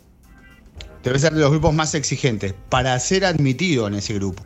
Debe 1.03 1.19
ser 1.19 1.33
de 1.35 1.41
los 1.41 1.51
grupos 1.51 1.75
más 1.75 1.95
exigentes 1.95 2.55
para 2.69 2.99
ser 2.99 3.25
admitido 3.25 3.87
en 3.87 3.95
ese 3.95 4.15
grupo. 4.15 4.45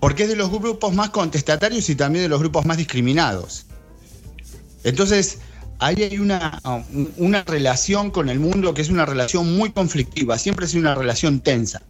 porque 0.00 0.24
es 0.24 0.28
de 0.28 0.34
los 0.34 0.50
grupos 0.50 0.92
más 0.92 1.10
contestatarios 1.10 1.88
y 1.88 1.94
también 1.94 2.24
de 2.24 2.28
los 2.28 2.40
grupos 2.40 2.66
más 2.66 2.76
discriminados. 2.76 3.66
Entonces, 4.82 5.38
ahí 5.78 6.02
hay 6.02 6.18
una, 6.18 6.60
una 7.18 7.44
relación 7.44 8.10
con 8.10 8.28
el 8.28 8.40
mundo 8.40 8.74
que 8.74 8.82
es 8.82 8.88
una 8.90 9.06
relación 9.06 9.54
muy 9.56 9.70
conflictiva, 9.70 10.38
siempre 10.38 10.66
es 10.66 10.74
una 10.74 10.96
relación 10.96 11.38
tensa. 11.38 11.82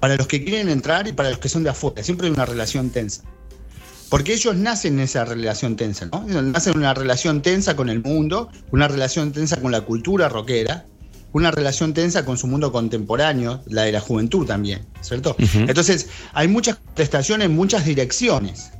Para 0.00 0.16
los 0.16 0.26
que 0.26 0.42
quieren 0.42 0.70
entrar 0.70 1.06
y 1.06 1.12
para 1.12 1.28
los 1.28 1.38
que 1.38 1.50
son 1.50 1.64
de 1.64 1.70
afuera, 1.70 2.02
siempre 2.02 2.28
hay 2.28 2.32
una 2.32 2.46
relación 2.46 2.88
tensa. 2.88 3.22
Porque 4.08 4.32
ellos 4.32 4.56
nacen 4.56 4.94
en 4.94 5.00
esa 5.00 5.26
relación 5.26 5.76
tensa, 5.76 6.06
¿no? 6.06 6.24
Nacen 6.24 6.72
en 6.72 6.78
una 6.78 6.94
relación 6.94 7.42
tensa 7.42 7.76
con 7.76 7.90
el 7.90 8.02
mundo, 8.02 8.50
una 8.70 8.88
relación 8.88 9.32
tensa 9.32 9.60
con 9.60 9.70
la 9.70 9.82
cultura 9.82 10.30
rockera, 10.30 10.86
una 11.36 11.50
relación 11.50 11.92
tensa 11.92 12.24
con 12.24 12.38
su 12.38 12.46
mundo 12.46 12.72
contemporáneo, 12.72 13.62
la 13.66 13.82
de 13.82 13.92
la 13.92 14.00
juventud 14.00 14.46
también, 14.46 14.86
¿cierto? 15.02 15.36
Entonces, 15.38 16.08
hay 16.32 16.48
muchas 16.48 16.76
contestaciones 16.76 17.46
en 17.46 17.54
muchas 17.54 17.84
direcciones. 17.84 18.70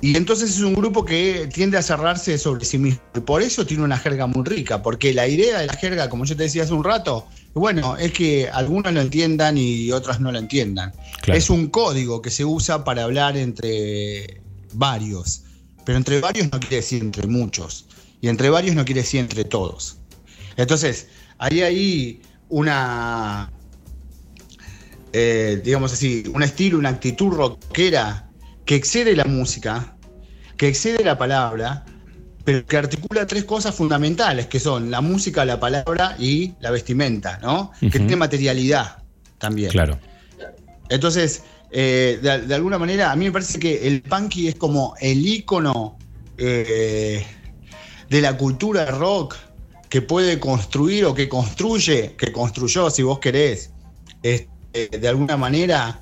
Y 0.00 0.16
entonces 0.16 0.50
es 0.50 0.60
un 0.60 0.74
grupo 0.74 1.04
que 1.04 1.48
tiende 1.52 1.76
a 1.76 1.82
cerrarse 1.82 2.36
sobre 2.38 2.64
sí 2.64 2.78
mismo. 2.78 3.00
Y 3.16 3.20
por 3.20 3.42
eso 3.42 3.64
tiene 3.64 3.84
una 3.84 3.96
jerga 3.96 4.26
muy 4.26 4.44
rica, 4.44 4.82
porque 4.82 5.14
la 5.14 5.26
idea 5.28 5.60
de 5.60 5.66
la 5.66 5.74
jerga, 5.74 6.08
como 6.08 6.24
yo 6.24 6.36
te 6.36 6.44
decía 6.44 6.64
hace 6.64 6.72
un 6.72 6.84
rato, 6.84 7.26
bueno, 7.54 7.96
es 7.96 8.12
que 8.12 8.48
algunos 8.48 8.92
lo 8.92 9.00
entiendan 9.00 9.56
y 9.56 9.92
otros 9.92 10.18
no 10.18 10.32
lo 10.32 10.38
entiendan. 10.38 10.92
Es 11.26 11.48
un 11.48 11.68
código 11.68 12.22
que 12.22 12.30
se 12.30 12.44
usa 12.44 12.82
para 12.82 13.04
hablar 13.04 13.36
entre 13.36 14.40
varios. 14.72 15.42
Pero 15.84 15.96
entre 15.96 16.20
varios 16.20 16.50
no 16.52 16.58
quiere 16.58 16.76
decir 16.76 17.02
entre 17.02 17.26
muchos. 17.28 17.86
Y 18.20 18.28
entre 18.28 18.50
varios 18.50 18.74
no 18.74 18.84
quiere 18.84 19.02
decir 19.02 19.20
entre 19.20 19.44
todos. 19.44 19.98
Entonces, 20.58 21.06
hay 21.38 21.62
ahí 21.62 22.20
una, 22.48 23.50
eh, 25.12 25.62
digamos 25.64 25.92
así, 25.92 26.24
un 26.34 26.42
estilo, 26.42 26.78
una 26.78 26.90
actitud 26.90 27.32
rockera 27.32 28.28
que 28.64 28.74
excede 28.74 29.14
la 29.14 29.24
música, 29.24 29.96
que 30.56 30.66
excede 30.68 31.04
la 31.04 31.16
palabra, 31.16 31.84
pero 32.44 32.66
que 32.66 32.76
articula 32.76 33.24
tres 33.26 33.44
cosas 33.44 33.74
fundamentales, 33.74 34.48
que 34.48 34.58
son 34.58 34.90
la 34.90 35.00
música, 35.00 35.44
la 35.44 35.60
palabra 35.60 36.16
y 36.18 36.54
la 36.60 36.72
vestimenta, 36.72 37.38
¿no? 37.40 37.70
Que 37.80 37.90
tiene 37.90 38.16
materialidad 38.16 39.04
también. 39.38 39.70
Claro. 39.70 40.00
Entonces, 40.88 41.44
eh, 41.70 42.18
de, 42.20 42.54
alguna 42.54 42.78
manera, 42.78 43.12
a 43.12 43.16
mí 43.16 43.26
me 43.26 43.32
parece 43.32 43.60
que 43.60 43.86
el 43.86 44.02
punky 44.02 44.48
es 44.48 44.56
como 44.56 44.94
el 45.00 45.24
ícono 45.24 45.98
eh, 46.36 47.24
de 48.10 48.20
la 48.20 48.36
cultura 48.36 48.86
rock 48.86 49.36
que 49.88 50.02
puede 50.02 50.38
construir 50.38 51.04
o 51.06 51.14
que 51.14 51.28
construye, 51.28 52.14
que 52.16 52.32
construyó, 52.32 52.90
si 52.90 53.02
vos 53.02 53.18
querés, 53.18 53.70
este, 54.22 54.98
de 54.98 55.08
alguna 55.08 55.36
manera 55.36 56.00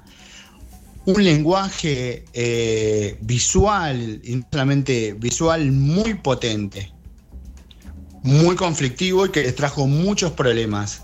un 1.07 1.23
lenguaje 1.23 2.25
eh, 2.33 3.17
visual, 3.21 4.21
y 4.25 4.37
no 4.37 4.47
solamente 4.51 5.15
visual, 5.15 5.71
muy 5.71 6.15
potente, 6.15 6.93
muy 8.23 8.57
conflictivo 8.57 9.27
y 9.27 9.31
que 9.31 9.45
les 9.45 9.55
trajo 9.55 9.87
muchos 9.87 10.33
problemas. 10.33 11.03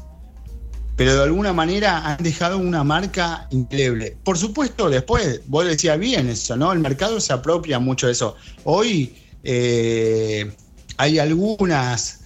Pero 0.97 1.15
de 1.15 1.23
alguna 1.23 1.53
manera 1.53 2.05
han 2.05 2.23
dejado 2.23 2.59
una 2.59 2.83
marca 2.85 3.47
indeleble. 3.51 4.17
Por 4.25 4.37
supuesto, 4.37 4.91
después, 4.91 5.41
vos 5.47 5.65
decías 5.65 5.99
bien 5.99 6.29
eso, 6.29 6.57
¿no? 6.57 6.73
El 6.73 6.81
mercado 6.81 7.21
se 7.21 7.33
apropia 7.33 7.79
mucho 7.79 8.07
de 8.07 8.13
eso. 8.13 8.35
Hoy 8.65 9.15
eh, 9.45 10.53
hay 10.97 11.19
algunas 11.21 12.22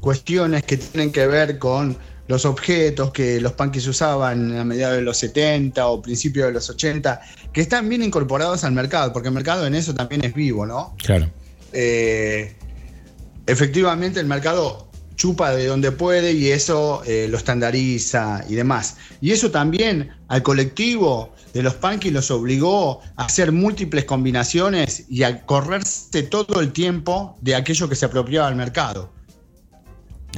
cuestiones 0.00 0.64
que 0.64 0.76
tienen 0.76 1.12
que 1.12 1.26
ver 1.26 1.58
con 1.58 1.96
los 2.28 2.44
objetos 2.44 3.10
que 3.10 3.40
los 3.40 3.52
punkis 3.52 3.86
usaban 3.86 4.56
a 4.56 4.64
mediados 4.64 4.96
de 4.96 5.02
los 5.02 5.16
70 5.16 5.86
o 5.86 6.00
principios 6.00 6.46
de 6.46 6.52
los 6.52 6.68
80, 6.68 7.20
que 7.52 7.62
están 7.62 7.88
bien 7.88 8.02
incorporados 8.02 8.64
al 8.64 8.72
mercado, 8.72 9.12
porque 9.12 9.28
el 9.28 9.34
mercado 9.34 9.66
en 9.66 9.74
eso 9.74 9.94
también 9.94 10.24
es 10.24 10.34
vivo, 10.34 10.66
¿no? 10.66 10.94
Claro. 10.98 11.30
Eh, 11.72 12.54
efectivamente 13.46 14.20
el 14.20 14.26
mercado 14.26 14.88
chupa 15.16 15.50
de 15.52 15.66
donde 15.66 15.90
puede 15.90 16.32
y 16.32 16.48
eso 16.48 17.02
eh, 17.06 17.26
lo 17.30 17.38
estandariza 17.38 18.44
y 18.48 18.54
demás. 18.54 18.98
Y 19.20 19.32
eso 19.32 19.50
también 19.50 20.10
al 20.28 20.42
colectivo 20.42 21.34
de 21.54 21.62
los 21.62 21.74
punkis 21.74 22.12
los 22.12 22.30
obligó 22.30 23.00
a 23.16 23.24
hacer 23.24 23.52
múltiples 23.52 24.04
combinaciones 24.04 25.06
y 25.08 25.22
a 25.22 25.44
correrse 25.46 26.22
todo 26.24 26.60
el 26.60 26.72
tiempo 26.72 27.36
de 27.40 27.56
aquello 27.56 27.88
que 27.88 27.96
se 27.96 28.04
apropiaba 28.04 28.48
al 28.48 28.54
mercado 28.54 29.17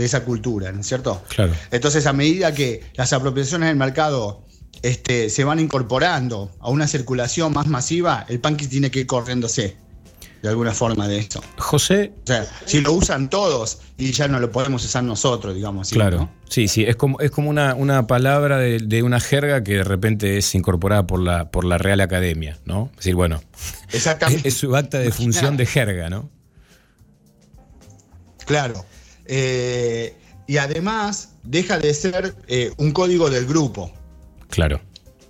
de 0.01 0.07
esa 0.07 0.25
cultura, 0.25 0.73
¿no 0.73 0.81
es 0.81 0.87
cierto? 0.87 1.23
Claro. 1.29 1.53
Entonces, 1.71 2.07
a 2.07 2.15
medida 2.15 2.55
que 2.55 2.83
las 2.95 3.13
apropiaciones 3.13 3.69
del 3.69 3.77
mercado 3.77 4.47
este, 4.81 5.29
se 5.29 5.45
van 5.45 5.61
incorporando 5.61 6.51
a 6.59 6.71
una 6.71 6.89
circulación 6.89 7.53
más 7.53 7.67
masiva, 7.67 8.25
el 8.31 8.41
punky 8.41 8.67
tiene 8.67 8.91
que 8.91 9.01
ir 9.01 9.07
corriéndose 9.07 9.77
de 10.41 10.49
alguna 10.49 10.73
forma 10.73 11.07
de 11.07 11.19
esto. 11.19 11.43
José. 11.59 12.15
O 12.25 12.27
sea, 12.27 12.47
si 12.65 12.81
lo 12.81 12.95
usan 12.95 13.29
todos 13.29 13.81
y 13.99 14.11
ya 14.13 14.27
no 14.27 14.41
lo 14.41 14.51
podemos 14.51 14.83
usar 14.87 15.05
nosotros, 15.05 15.55
digamos. 15.55 15.91
claro. 15.91 16.31
Sí, 16.49 16.67
sí, 16.67 16.83
es 16.85 16.97
como, 16.97 17.21
es 17.21 17.31
como 17.31 17.51
una, 17.51 17.75
una 17.75 18.07
palabra 18.07 18.57
de, 18.57 19.03
una 19.03 19.21
jerga 19.21 19.63
que 19.63 19.75
de 19.75 19.85
repente 19.85 20.39
es 20.39 20.55
incorporada 20.55 21.07
por 21.07 21.21
la, 21.21 21.51
por 21.51 21.67
la 21.67 21.77
Real 21.77 22.01
Academia, 22.01 22.59
¿no? 22.65 22.89
Es 22.93 22.97
decir, 22.97 23.17
bueno. 23.17 23.43
Exactamente. 23.93 24.49
Es, 24.49 24.55
su 24.55 24.75
acta 24.75 24.99
de 24.99 25.13
función 25.13 25.59
de 25.59 25.67
jerga, 25.67 26.09
¿no? 26.09 26.31
Claro. 28.47 28.87
Eh, 29.33 30.13
y 30.49 30.57
además 30.57 31.37
deja 31.45 31.79
de 31.79 31.95
ser 31.95 32.35
eh, 32.49 32.73
un 32.79 32.91
código 32.91 33.31
del 33.31 33.47
grupo. 33.47 33.93
Claro. 34.49 34.81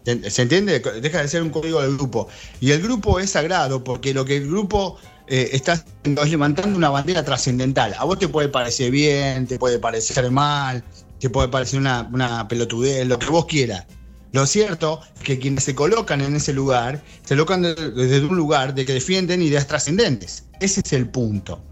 ¿Se 0.05 0.42
entiende? 0.42 0.80
Deja 0.80 1.20
de 1.20 1.28
ser 1.28 1.42
un 1.42 1.51
código 1.51 1.82
del 1.82 1.98
grupo. 1.98 2.26
Y 2.61 2.70
el 2.70 2.80
grupo 2.80 3.20
es 3.20 3.30
sagrado 3.30 3.84
porque 3.84 4.14
lo 4.14 4.24
que 4.24 4.38
el 4.38 4.46
grupo 4.46 4.96
eh, 5.28 5.51
está 5.53 5.72
haciendo 5.72 6.22
es 6.22 6.30
levantando 6.30 6.78
una 6.78 6.88
bandera 6.88 7.22
trascendental. 7.22 7.94
A 7.98 8.05
vos 8.05 8.18
te 8.18 8.28
puede 8.28 8.48
parecer 8.48 8.90
bien, 8.90 9.46
te 9.46 9.59
puede 9.59 9.78
parecer 9.78 10.30
mal, 10.30 10.82
te 11.18 11.28
puede 11.28 11.48
parecer 11.48 11.78
una, 11.78 12.09
una 12.11 12.48
pelotudez, 12.48 13.07
lo 13.07 13.18
que 13.18 13.26
vos 13.26 13.44
quieras. 13.44 13.84
Lo 14.32 14.46
cierto 14.46 15.03
es 15.16 15.22
que 15.22 15.38
quienes 15.38 15.64
se 15.64 15.74
colocan 15.74 16.22
en 16.22 16.36
ese 16.36 16.55
lugar, 16.55 17.03
se 17.22 17.34
colocan 17.34 17.61
desde 17.61 18.24
un 18.24 18.36
lugar 18.36 18.74
de 18.74 18.86
que 18.86 18.94
defienden 18.94 19.42
ideas 19.42 19.66
trascendentes. 19.66 20.44
Ese 20.61 20.82
es 20.84 20.92
el 20.92 21.08
punto. 21.08 21.62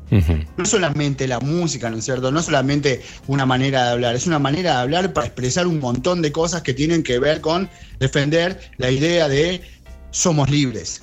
No 0.57 0.65
solamente 0.65 1.29
la 1.29 1.39
música, 1.39 1.91
¿no 1.91 1.99
es 1.99 2.05
cierto? 2.07 2.33
No 2.33 2.43
solamente 2.43 3.03
una 3.27 3.45
manera 3.45 3.85
de 3.85 3.91
hablar, 3.91 4.17
es 4.17 4.27
una 4.27 4.39
manera 4.39 4.77
de 4.77 4.79
hablar 4.79 5.13
para 5.13 5.27
expresar 5.27 5.67
un 5.67 5.81
montón 5.81 6.23
de 6.23 6.33
cosas 6.33 6.63
que 6.63 6.73
tienen 6.73 7.03
que 7.03 7.19
ver 7.19 7.43
con 7.43 7.69
defender 7.99 8.59
la 8.79 8.91
idea 8.91 9.29
de 9.29 9.61
somos 10.11 10.49
libres, 10.49 11.03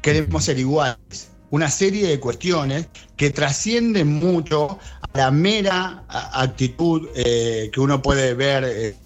queremos 0.00 0.44
ser 0.44 0.58
iguales. 0.58 1.28
Una 1.50 1.70
serie 1.70 2.08
de 2.08 2.18
cuestiones 2.18 2.88
que 3.16 3.28
trascienden 3.28 4.08
mucho 4.08 4.78
a 5.02 5.18
la 5.18 5.30
mera 5.30 6.04
actitud 6.08 7.08
eh, 7.14 7.70
que 7.70 7.80
uno 7.80 8.00
puede 8.00 8.32
ver 8.32 8.64
eh, 8.64 8.96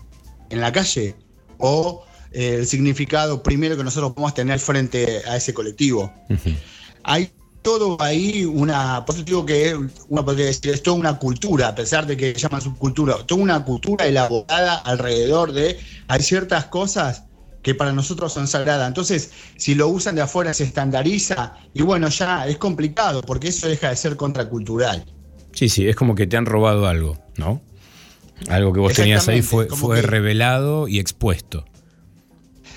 en 0.50 0.60
la 0.60 0.70
calle 0.70 1.16
o 1.58 2.04
eh, 2.30 2.54
el 2.60 2.66
significado 2.68 3.42
primero 3.42 3.76
que 3.76 3.82
nosotros 3.82 4.12
podemos 4.12 4.34
tener 4.34 4.60
frente 4.60 5.22
a 5.26 5.36
ese 5.36 5.52
colectivo. 5.52 6.12
Hay 7.02 7.32
todo 7.66 8.00
ahí 8.00 8.44
una, 8.44 9.04
por 9.04 9.16
que 9.44 9.74
uno 10.08 10.24
podría 10.24 10.46
decir, 10.46 10.70
es 10.70 10.84
toda 10.84 10.96
una 10.96 11.18
cultura, 11.18 11.66
a 11.66 11.74
pesar 11.74 12.06
de 12.06 12.16
que 12.16 12.32
llaman 12.32 12.60
subcultura, 12.60 13.16
toda 13.26 13.42
una 13.42 13.64
cultura 13.64 14.06
elaborada 14.06 14.76
alrededor 14.76 15.50
de, 15.50 15.76
hay 16.06 16.22
ciertas 16.22 16.66
cosas 16.66 17.24
que 17.62 17.74
para 17.74 17.92
nosotros 17.92 18.32
son 18.32 18.46
sagradas. 18.46 18.86
Entonces, 18.86 19.32
si 19.56 19.74
lo 19.74 19.88
usan 19.88 20.14
de 20.14 20.22
afuera 20.22 20.54
se 20.54 20.62
estandariza 20.62 21.54
y 21.74 21.82
bueno, 21.82 22.08
ya 22.08 22.46
es 22.46 22.56
complicado 22.56 23.20
porque 23.22 23.48
eso 23.48 23.66
deja 23.66 23.90
de 23.90 23.96
ser 23.96 24.14
contracultural. 24.14 25.04
Sí, 25.52 25.68
sí, 25.68 25.88
es 25.88 25.96
como 25.96 26.14
que 26.14 26.28
te 26.28 26.36
han 26.36 26.46
robado 26.46 26.86
algo, 26.86 27.18
¿no? 27.36 27.60
Algo 28.48 28.72
que 28.72 28.78
vos 28.78 28.92
tenías 28.92 29.26
ahí 29.26 29.42
fue, 29.42 29.66
fue 29.66 30.02
revelado 30.02 30.86
y 30.86 31.00
expuesto. 31.00 31.64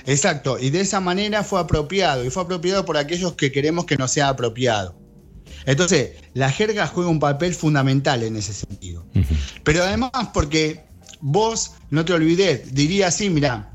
Exacto, 0.05 0.57
y 0.59 0.69
de 0.69 0.81
esa 0.81 0.99
manera 0.99 1.43
fue 1.43 1.59
apropiado, 1.59 2.25
y 2.25 2.29
fue 2.29 2.43
apropiado 2.43 2.85
por 2.85 2.97
aquellos 2.97 3.33
que 3.33 3.51
queremos 3.51 3.85
que 3.85 3.97
no 3.97 4.07
sea 4.07 4.29
apropiado. 4.29 4.95
Entonces, 5.65 6.11
la 6.33 6.51
jerga 6.51 6.87
juega 6.87 7.09
un 7.09 7.19
papel 7.19 7.53
fundamental 7.53 8.23
en 8.23 8.35
ese 8.35 8.53
sentido. 8.53 9.05
Pero 9.63 9.83
además 9.83 10.11
porque 10.33 10.85
vos, 11.19 11.73
no 11.89 12.05
te 12.05 12.13
olvides, 12.13 12.73
diría 12.73 13.07
así, 13.07 13.29
mira, 13.29 13.71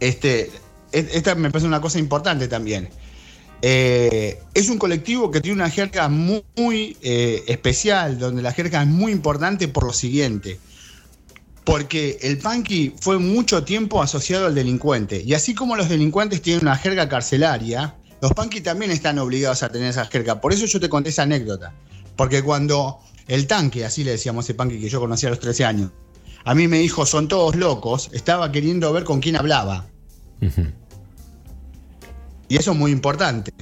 este, 0.00 0.50
esta 0.92 1.34
me 1.34 1.50
parece 1.50 1.66
una 1.66 1.80
cosa 1.80 1.98
importante 1.98 2.48
también. 2.48 2.88
Eh, 3.62 4.42
es 4.54 4.70
un 4.70 4.78
colectivo 4.78 5.30
que 5.30 5.40
tiene 5.40 5.56
una 5.56 5.70
jerga 5.70 6.08
muy, 6.08 6.96
eh, 7.02 7.44
especial, 7.46 8.18
donde 8.18 8.42
la 8.42 8.52
jerga 8.52 8.82
es 8.82 8.88
muy 8.88 9.12
importante 9.12 9.68
por 9.68 9.84
lo 9.84 9.92
siguiente 9.92 10.58
porque 11.64 12.18
el 12.22 12.38
punky 12.38 12.94
fue 13.00 13.18
mucho 13.18 13.64
tiempo 13.64 14.02
asociado 14.02 14.46
al 14.46 14.54
delincuente. 14.54 15.22
Y 15.24 15.34
así 15.34 15.54
como 15.54 15.76
los 15.76 15.88
delincuentes 15.88 16.42
tienen 16.42 16.62
una 16.62 16.76
jerga 16.76 17.08
carcelaria, 17.08 17.96
los 18.20 18.32
punky 18.32 18.60
también 18.60 18.90
están 18.90 19.18
obligados 19.18 19.62
a 19.62 19.70
tener 19.70 19.90
esa 19.90 20.06
jerga. 20.06 20.40
Por 20.40 20.52
eso 20.52 20.66
yo 20.66 20.80
te 20.80 20.88
conté 20.88 21.10
esa 21.10 21.22
anécdota. 21.22 21.74
Porque 22.16 22.42
cuando 22.42 22.98
el 23.28 23.46
tanque, 23.46 23.84
así 23.84 24.04
le 24.04 24.12
decíamos 24.12 24.46
ese 24.46 24.54
punky 24.54 24.80
que 24.80 24.88
yo 24.88 25.00
conocí 25.00 25.26
a 25.26 25.30
los 25.30 25.40
13 25.40 25.64
años, 25.64 25.90
a 26.44 26.54
mí 26.54 26.68
me 26.68 26.78
dijo, 26.78 27.04
son 27.04 27.28
todos 27.28 27.54
locos, 27.54 28.08
estaba 28.12 28.50
queriendo 28.50 28.92
ver 28.92 29.04
con 29.04 29.20
quién 29.20 29.36
hablaba. 29.36 29.86
Y 32.48 32.56
eso 32.56 32.72
es 32.72 32.76
muy 32.76 32.90
importante. 32.90 33.52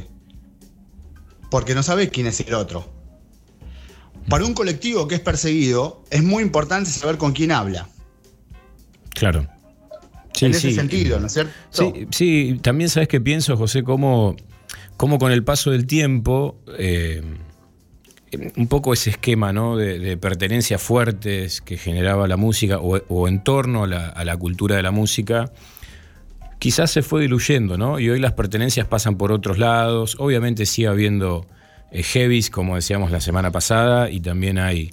Porque 1.51 1.75
no 1.75 1.83
sabes 1.83 2.11
quién 2.11 2.27
es 2.27 2.41
el 2.41 2.55
otro. 2.55 2.98
Para 4.29 4.45
un 4.45 4.55
colectivo 4.55 5.09
que 5.09 5.15
es 5.15 5.21
perseguido, 5.21 6.03
es 6.11 6.23
muy 6.23 6.43
importante 6.43 6.91
saber 6.91 7.17
con 7.17 7.33
quién 7.33 7.51
habla. 7.51 7.89
Claro. 9.11 9.47
en 10.41 10.51
ese 10.53 10.73
sentido, 10.73 11.19
¿no 11.19 11.27
es 11.27 11.33
cierto? 11.33 11.53
Sí, 11.71 12.07
sí, 12.11 12.61
también 12.63 12.91
sabes 12.91 13.09
que 13.09 13.21
pienso, 13.21 13.57
José, 13.57 13.83
cómo, 13.83 14.37
cómo 14.97 15.19
con 15.19 15.33
el 15.33 15.43
paso 15.43 15.71
del 15.71 15.87
tiempo, 15.87 16.61
eh, 16.79 17.23
un 18.57 18.69
poco 18.69 18.93
ese 18.93 19.11
esquema 19.11 19.53
¿no? 19.53 19.77
de, 19.77 20.17
pertenencias 20.19 20.81
fuertes 20.81 21.61
que 21.63 21.79
generaba 21.79 22.29
la 22.29 22.37
música 22.37 22.79
o, 22.79 23.29
en 23.29 23.43
torno 23.43 23.85
a 23.85 23.87
la, 23.87 24.09
a 24.09 24.25
la, 24.25 24.37
cultura 24.37 24.77
de 24.77 24.83
la 24.83 24.91
música, 24.91 25.51
quizás 26.59 26.91
se 26.91 27.03
fue 27.03 27.23
diluyendo, 27.23 27.79
¿no? 27.79 27.99
Y 27.99 28.11
hoy 28.11 28.21
las 28.21 28.35
pertenencias 28.35 28.87
pasan 28.87 29.17
por 29.17 29.33
otros 29.33 29.59
lados. 29.59 30.17
Obviamente 30.19 30.67
sigue 30.67 30.89
habiendo 30.89 31.47
heavies, 31.93 32.51
como 32.51 32.77
decíamos 32.77 33.11
la 33.11 33.21
semana 33.21 33.51
pasada, 33.51 34.11
y 34.11 34.21
también 34.21 34.59
hay, 34.59 34.93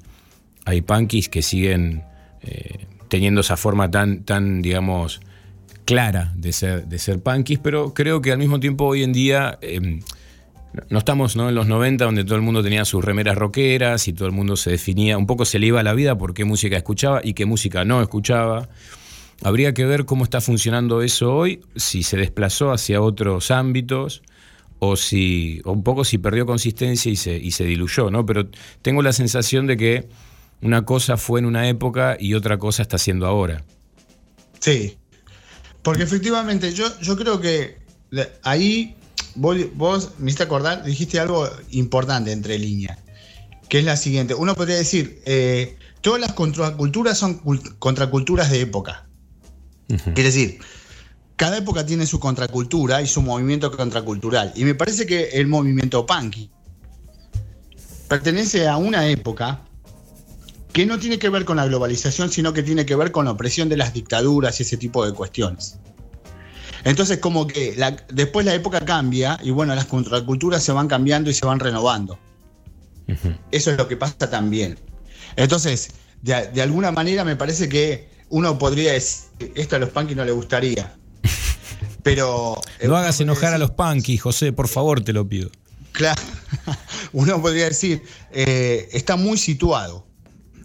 hay 0.66 0.82
punkies 0.82 1.30
que 1.30 1.42
siguen 1.42 2.04
eh, 2.42 2.86
teniendo 3.10 3.42
esa 3.42 3.58
forma 3.58 3.92
tan, 3.92 4.24
tan, 4.24 4.62
digamos, 4.62 5.22
clara 5.86 6.32
de 6.36 6.52
ser, 6.52 6.88
de 6.88 7.00
ser 7.00 7.22
punkies, 7.22 7.60
pero 7.60 7.94
creo 7.94 8.22
que 8.22 8.32
al 8.32 8.38
mismo 8.38 8.60
tiempo 8.60 8.86
hoy 8.86 9.04
en 9.04 9.14
día 9.14 9.58
em, 9.62 10.02
no 10.90 11.00
estamos 11.00 11.36
¿no? 11.36 11.50
en 11.50 11.56
los 11.56 11.68
90 11.68 12.06
donde 12.06 12.24
todo 12.24 12.36
el 12.36 12.42
mundo 12.42 12.64
tenía 12.64 12.86
sus 12.86 13.04
remeras 13.04 13.38
rockeras 13.38 14.08
y 14.08 14.14
todo 14.14 14.28
el 14.28 14.34
mundo 14.34 14.56
se 14.58 14.72
definía, 14.72 15.18
un 15.18 15.28
poco 15.28 15.46
se 15.46 15.60
le 15.60 15.68
iba 15.68 15.84
la 15.84 15.94
vida 15.94 16.18
por 16.18 16.34
qué 16.34 16.46
música 16.46 16.78
escuchaba 16.78 17.22
y 17.24 17.34
qué 17.34 17.46
música 17.46 17.86
no 17.86 18.02
escuchaba. 18.02 18.68
Habría 19.44 19.74
que 19.74 19.86
ver 19.86 20.06
cómo 20.06 20.24
está 20.24 20.42
funcionando 20.42 21.02
eso 21.02 21.36
hoy, 21.36 21.62
si 21.76 22.04
se 22.04 22.18
desplazó 22.18 22.72
hacia 22.72 23.02
otros 23.02 23.52
ámbitos 23.52 24.24
o 24.80 24.96
si 24.96 25.62
un 25.66 25.84
poco 25.84 26.04
si 26.04 26.18
perdió 26.18 26.46
consistencia 26.46 27.12
y 27.12 27.16
se, 27.16 27.38
y 27.38 27.52
se 27.52 27.64
diluyó, 27.64 28.12
¿no? 28.12 28.26
Pero 28.26 28.50
tengo 28.82 29.02
la 29.02 29.14
sensación 29.14 29.68
de 29.68 29.78
que 29.78 30.10
una 30.62 30.86
cosa 30.86 31.18
fue 31.18 31.40
en 31.40 31.46
una 31.46 31.68
época 31.70 32.18
y 32.20 32.34
otra 32.34 32.58
cosa 32.58 32.82
está 32.82 32.98
siendo 32.98 33.26
ahora. 33.26 33.64
Sí, 34.60 34.98
porque 35.82 36.04
efectivamente 36.04 36.74
yo, 36.74 36.88
yo 37.02 37.16
creo 37.16 37.40
que 37.40 37.78
ahí 38.44 38.96
vos, 39.36 39.58
vos 39.76 40.12
me 40.18 40.28
hiciste 40.28 40.44
acordar, 40.44 40.84
dijiste 40.84 41.20
algo 41.20 41.48
importante 41.72 42.32
entre 42.32 42.58
líneas, 42.58 42.98
que 43.70 43.80
es 43.80 43.86
la 43.86 43.98
siguiente. 43.98 44.34
Uno 44.34 44.56
podría 44.56 44.78
decir, 44.78 45.22
eh, 45.26 45.78
todas 46.02 46.20
las 46.20 46.34
contraculturas 46.34 47.18
son 47.18 47.42
contraculturas 47.80 48.50
de 48.50 48.62
época. 48.62 49.08
Quiere 49.88 50.24
decir, 50.24 50.60
cada 51.36 51.58
época 51.58 51.86
tiene 51.86 52.06
su 52.06 52.20
contracultura 52.20 53.02
y 53.02 53.08
su 53.08 53.22
movimiento 53.22 53.72
contracultural. 53.72 54.54
Y 54.56 54.64
me 54.64 54.76
parece 54.76 55.06
que 55.06 55.30
el 55.34 55.48
movimiento 55.48 56.06
punky 56.06 56.50
pertenece 58.08 58.68
a 58.68 58.78
una 58.78 59.08
época 59.08 59.62
que 60.72 60.86
no 60.86 61.00
tiene 61.00 61.20
que 61.20 61.30
ver 61.30 61.46
con 61.46 61.58
la 61.58 61.66
globalización, 61.66 62.30
sino 62.30 62.54
que 62.54 62.64
tiene 62.64 62.86
que 62.86 62.96
ver 62.96 63.12
con 63.12 63.26
la 63.26 63.32
opresión 63.32 63.70
de 63.70 63.78
las 63.78 63.94
dictaduras 63.94 64.60
y 64.60 64.64
ese 64.64 64.78
tipo 64.78 65.06
de 65.06 65.14
cuestiones. 65.14 65.78
Entonces, 66.84 67.18
como 67.18 67.48
que 67.48 67.76
después 68.14 68.46
la 68.46 68.54
época 68.54 68.82
cambia 68.82 69.40
y 69.42 69.52
bueno, 69.52 69.74
las 69.74 69.86
contraculturas 69.86 70.64
se 70.64 70.72
van 70.72 70.88
cambiando 70.88 71.30
y 71.30 71.34
se 71.34 71.46
van 71.46 71.60
renovando. 71.60 72.20
Eso 73.52 73.72
es 73.72 73.78
lo 73.78 73.88
que 73.88 73.98
pasa 73.98 74.30
también. 74.30 74.78
Entonces, 75.36 75.92
de, 76.22 76.50
de, 76.54 76.62
alguna 76.62 76.92
manera 76.92 77.24
me 77.24 77.36
parece 77.36 77.70
que 77.70 78.10
uno 78.30 78.58
podría 78.58 78.94
decir, 78.94 79.30
esto 79.56 79.76
a 79.76 79.80
los 79.80 79.90
punkies 79.90 80.18
no 80.18 80.26
les 80.26 80.36
gustaría. 80.36 80.96
Pero. 82.06 82.62
No 82.84 82.96
hagas 82.96 83.20
enojar 83.20 83.56
a 83.56 83.58
los 83.58 83.72
punkies, 83.72 84.22
José, 84.22 84.54
por 84.54 84.68
favor, 84.68 85.04
te 85.04 85.12
lo 85.12 85.28
pido. 85.28 85.50
Claro. 85.92 86.22
Uno 87.14 87.42
podría 87.42 87.66
decir, 87.66 88.04
eh, 88.32 88.88
está 88.92 89.16
muy 89.16 89.40
situado. 89.40 90.06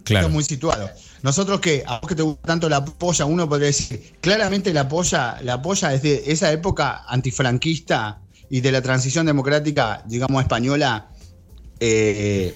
Claro. 0.03 0.27
Está 0.27 0.33
muy 0.33 0.43
situado. 0.43 0.87
Nosotros 1.23 1.59
que, 1.59 1.83
a 1.87 1.99
vos 1.99 2.07
que 2.07 2.13
te 2.13 2.21
gusta 2.21 2.45
tanto 2.45 2.69
la 2.69 2.85
polla, 2.85 3.25
uno 3.25 3.47
podría 3.47 3.67
decir, 3.67 4.13
claramente 4.21 4.73
la 4.73 4.87
polla, 4.87 5.39
la 5.43 5.61
polla 5.61 5.93
es 5.93 6.01
de 6.01 6.23
esa 6.27 6.51
época 6.51 7.05
antifranquista 7.07 8.21
y 8.49 8.61
de 8.61 8.71
la 8.71 8.81
transición 8.81 9.27
democrática, 9.27 10.03
digamos, 10.07 10.41
española, 10.41 11.09
eh, 11.79 12.55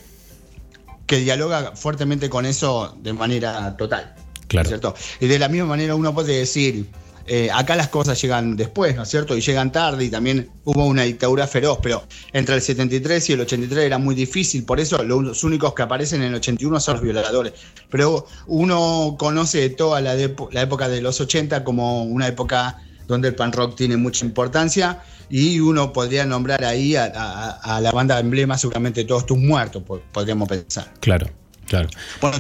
que 1.06 1.18
dialoga 1.18 1.76
fuertemente 1.76 2.30
con 2.30 2.46
eso 2.46 2.98
de 3.02 3.14
manera 3.14 3.78
total. 3.78 4.16
Claro. 4.48 4.68
¿cierto? 4.68 4.96
Y 5.20 5.28
de 5.28 5.40
la 5.40 5.48
misma 5.48 5.68
manera 5.68 5.96
uno 5.96 6.14
puede 6.14 6.38
decir, 6.38 6.88
eh, 7.28 7.50
acá 7.52 7.76
las 7.76 7.88
cosas 7.88 8.22
llegan 8.22 8.56
después, 8.56 8.96
¿no 8.96 9.04
es 9.04 9.10
cierto? 9.10 9.36
Y 9.36 9.42
llegan 9.42 9.72
tarde 9.72 10.06
y 10.06 10.10
también 10.10 10.50
hubo 10.64 10.86
una 10.86 11.04
dictadura 11.04 11.48
feroz, 11.48 11.80
pero 11.82 12.04
entre 12.34 12.56
el 12.56 12.62
73 12.62 13.30
y 13.30 13.34
el 13.34 13.42
83 13.42 13.84
era 13.84 13.98
muy 13.98 14.14
difícil, 14.14 14.64
por 14.64 14.80
eso 14.80 15.04
los 15.04 15.44
únicos 15.44 15.74
que 15.74 15.82
aparecen 15.82 16.22
en 16.22 16.30
el 16.30 16.36
81 16.36 16.80
son 16.80 16.96
los 16.96 17.04
violadores. 17.04 17.54
Pero 17.90 18.28
uno 18.46 19.16
conoce 19.18 19.70
toda 19.72 20.02
la, 20.02 20.16
la 20.16 20.62
época 20.62 20.88
de 20.88 21.02
los 21.02 21.20
80 21.20 21.64
como 21.64 22.04
una 22.04 22.28
época 22.28 22.78
donde 23.08 23.30
el 23.30 23.36
pan 23.36 23.52
rock 23.52 23.76
tiene 23.76 23.98
mucha 23.98 24.26
importancia 24.26 25.02
y 25.30 25.60
uno 25.60 25.94
podría 25.94 26.26
nombrar 26.26 26.64
ahí 26.64 26.96
a, 26.96 27.80
la 27.82 27.92
banda 27.92 28.16
de 28.16 28.22
emblema 28.22 28.58
seguramente 28.58 29.04
todos 29.06 29.26
tus 29.26 29.38
muertos, 29.38 29.84
podríamos 30.12 30.48
pensar. 30.48 30.94
Claro, 31.00 31.28
claro. 31.68 31.90
Bueno, 32.22 32.38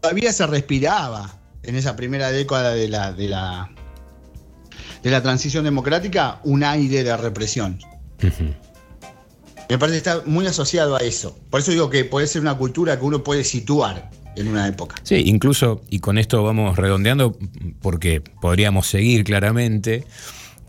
todavía 0.00 0.32
se 0.32 0.46
respiraba 0.46 1.38
en 1.62 1.76
esa 1.76 1.96
primera 1.96 2.30
década 2.30 2.74
de 2.74 2.88
la, 2.88 3.12
de 3.12 3.28
la 3.28 3.70
de 5.06 5.12
la 5.12 5.22
transición 5.22 5.62
democrática 5.62 6.40
un 6.42 6.64
aire 6.64 7.04
de 7.04 7.16
represión. 7.16 7.78
Me 9.68 9.78
parece 9.78 9.92
que 9.92 9.98
está 9.98 10.22
muy 10.26 10.48
asociado 10.48 10.96
a 10.96 10.98
eso. 10.98 11.38
Por 11.48 11.60
eso 11.60 11.70
digo 11.70 11.88
que 11.88 12.04
puede 12.04 12.26
ser 12.26 12.42
una 12.42 12.58
cultura 12.58 12.98
que 12.98 13.04
uno 13.04 13.22
puede 13.22 13.44
situar 13.44 14.10
en 14.34 14.48
una 14.48 14.66
época. 14.66 14.96
Sí, 15.04 15.22
incluso, 15.26 15.80
y 15.90 16.00
con 16.00 16.18
esto 16.18 16.42
vamos 16.42 16.76
redondeando, 16.76 17.38
porque 17.80 18.20
podríamos 18.20 18.88
seguir 18.88 19.22
claramente, 19.22 20.04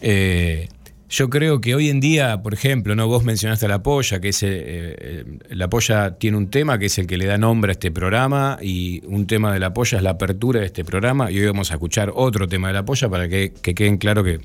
eh, 0.01 0.69
yo 1.09 1.29
creo 1.29 1.61
que 1.61 1.73
hoy 1.73 1.89
en 1.89 1.99
día, 1.99 2.41
por 2.41 2.53
ejemplo, 2.53 2.95
¿no? 2.95 3.07
vos 3.07 3.23
mencionaste 3.23 3.67
la 3.67 3.81
polla, 3.81 4.19
que 4.19 4.29
es 4.29 4.43
eh, 4.43 4.49
eh, 4.49 5.25
la 5.49 5.69
polla 5.69 6.17
tiene 6.17 6.35
un 6.35 6.49
tema 6.49 6.77
que 6.77 6.87
es 6.87 6.97
el 6.97 7.07
que 7.07 7.17
le 7.17 7.25
da 7.25 7.37
nombre 7.37 7.71
a 7.71 7.73
este 7.73 7.91
programa, 7.91 8.57
y 8.61 9.01
un 9.05 9.25
tema 9.25 9.53
de 9.53 9.59
la 9.59 9.73
polla 9.73 9.97
es 9.97 10.03
la 10.03 10.11
apertura 10.11 10.59
de 10.59 10.65
este 10.65 10.83
programa, 10.83 11.31
y 11.31 11.39
hoy 11.39 11.45
vamos 11.45 11.71
a 11.71 11.75
escuchar 11.75 12.11
otro 12.13 12.47
tema 12.47 12.67
de 12.67 12.73
la 12.73 12.83
polla 12.83 13.07
para 13.09 13.29
que, 13.29 13.53
queden 13.53 13.97
claro 13.97 14.23
que, 14.23 14.39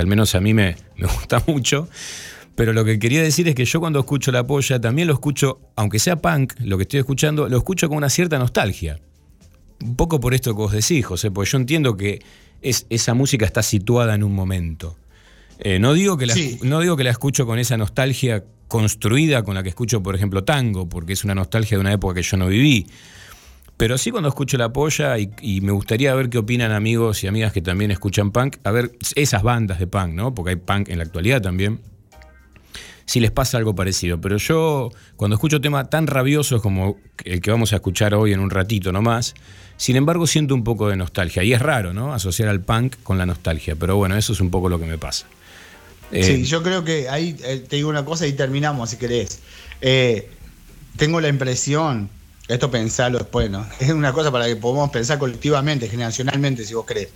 al 0.00 0.06
menos 0.08 0.34
a 0.34 0.40
mí 0.40 0.52
me, 0.52 0.76
me, 0.96 1.06
gusta 1.14 1.42
mucho. 1.46 1.88
Pero 2.56 2.72
lo 2.72 2.84
que 2.84 2.98
quería 2.98 3.22
decir 3.22 3.46
es 3.48 3.54
que 3.54 3.64
yo 3.64 3.80
cuando 3.80 4.00
escucho 4.00 4.32
la 4.32 4.46
polla 4.46 4.80
también 4.80 5.06
lo 5.06 5.14
escucho, 5.14 5.60
aunque 5.76 5.98
sea 5.98 6.16
punk, 6.16 6.54
lo 6.58 6.76
que 6.76 6.82
estoy 6.82 7.00
escuchando, 7.00 7.48
lo 7.48 7.56
escucho 7.56 7.88
con 7.88 7.96
una 7.96 8.10
cierta 8.10 8.38
nostalgia. 8.38 8.98
Un 9.80 9.96
poco 9.96 10.20
por 10.20 10.34
esto 10.34 10.54
que 10.54 10.58
vos 10.58 10.72
decís, 10.72 11.06
José, 11.06 11.30
porque 11.30 11.50
yo 11.50 11.58
entiendo 11.58 11.96
que 11.96 12.20
es, 12.60 12.86
esa 12.90 13.14
música 13.14 13.46
está 13.46 13.62
situada 13.62 14.14
en 14.14 14.24
un 14.24 14.34
momento. 14.34 14.96
Eh, 15.62 15.78
no, 15.78 15.92
digo 15.92 16.16
que 16.16 16.26
la, 16.26 16.34
no 16.62 16.80
digo 16.80 16.96
que 16.96 17.04
la 17.04 17.10
escucho 17.10 17.46
con 17.46 17.58
esa 17.58 17.76
nostalgia 17.76 18.44
construida 18.66 19.42
con 19.42 19.54
la 19.54 19.62
que 19.62 19.68
escucho, 19.68 20.02
por 20.02 20.14
ejemplo, 20.14 20.44
tango, 20.44 20.88
porque 20.88 21.12
es 21.12 21.24
una 21.24 21.34
nostalgia 21.34 21.76
de 21.76 21.80
una 21.80 21.92
época 21.92 22.14
que 22.14 22.22
yo 22.22 22.36
no 22.36 22.46
viví. 22.46 22.86
Pero 23.76 23.98
sí 23.98 24.10
cuando 24.10 24.28
escucho 24.28 24.56
la 24.56 24.72
polla 24.72 25.18
y, 25.18 25.60
me 25.62 25.72
gustaría 25.72 26.14
ver 26.14 26.28
qué 26.28 26.38
opinan 26.38 26.70
amigos 26.70 27.24
y 27.24 27.26
amigas 27.26 27.52
que 27.52 27.62
también 27.62 27.90
escuchan 27.90 28.30
punk, 28.30 28.56
a 28.62 28.70
ver 28.70 28.92
esas 29.16 29.42
bandas 29.42 29.78
de 29.78 29.86
punk, 29.86 30.14
¿no? 30.14 30.34
Porque 30.34 30.50
hay 30.50 30.56
punk 30.56 30.88
en 30.88 30.98
la 30.98 31.04
actualidad 31.04 31.42
también. 31.42 31.80
Si 33.06 33.20
les 33.20 33.30
pasa 33.30 33.58
algo 33.58 33.74
parecido. 33.74 34.20
Pero 34.20 34.36
yo, 34.36 34.90
cuando 35.16 35.34
escucho 35.34 35.60
temas 35.60 35.90
tan 35.90 36.06
rabiosos 36.06 36.62
como 36.62 36.96
el 37.24 37.40
que 37.40 37.50
vamos 37.50 37.72
a 37.72 37.76
escuchar 37.76 38.14
hoy 38.14 38.32
en 38.32 38.40
un 38.40 38.50
ratito 38.50 38.92
nomás, 38.92 39.34
sin 39.78 39.96
embargo 39.96 40.26
siento 40.26 40.54
un 40.54 40.62
poco 40.62 40.88
de 40.88 40.96
nostalgia. 40.96 41.42
Y 41.42 41.52
es 41.52 41.60
raro, 41.60 41.92
¿no? 41.92 42.12
Asociar 42.12 42.50
al 42.50 42.60
punk 42.60 42.96
con 43.02 43.18
la 43.18 43.26
nostalgia. 43.26 43.76
Pero 43.76 43.96
bueno, 43.96 44.14
eso 44.14 44.32
es 44.32 44.40
un 44.40 44.50
poco 44.50 44.68
lo 44.68 44.78
que 44.78 44.86
me 44.86 44.98
pasa. 44.98 45.26
Eh, 46.12 46.24
sí, 46.24 46.44
yo 46.44 46.62
creo 46.62 46.84
que 46.84 47.08
ahí 47.08 47.36
eh, 47.44 47.64
te 47.68 47.76
digo 47.76 47.88
una 47.88 48.04
cosa 48.04 48.26
y 48.26 48.32
terminamos 48.32 48.90
si 48.90 48.96
querés. 48.96 49.38
Eh, 49.80 50.28
tengo 50.96 51.20
la 51.20 51.28
impresión, 51.28 52.10
esto 52.48 52.70
pensarlo 52.70 53.18
después, 53.18 53.50
¿no? 53.50 53.66
Es 53.80 53.90
una 53.90 54.12
cosa 54.12 54.30
para 54.30 54.46
que 54.46 54.56
podamos 54.56 54.90
pensar 54.90 55.18
colectivamente, 55.18 55.88
generacionalmente, 55.88 56.64
si 56.64 56.74
vos 56.74 56.86
querés. 56.86 57.08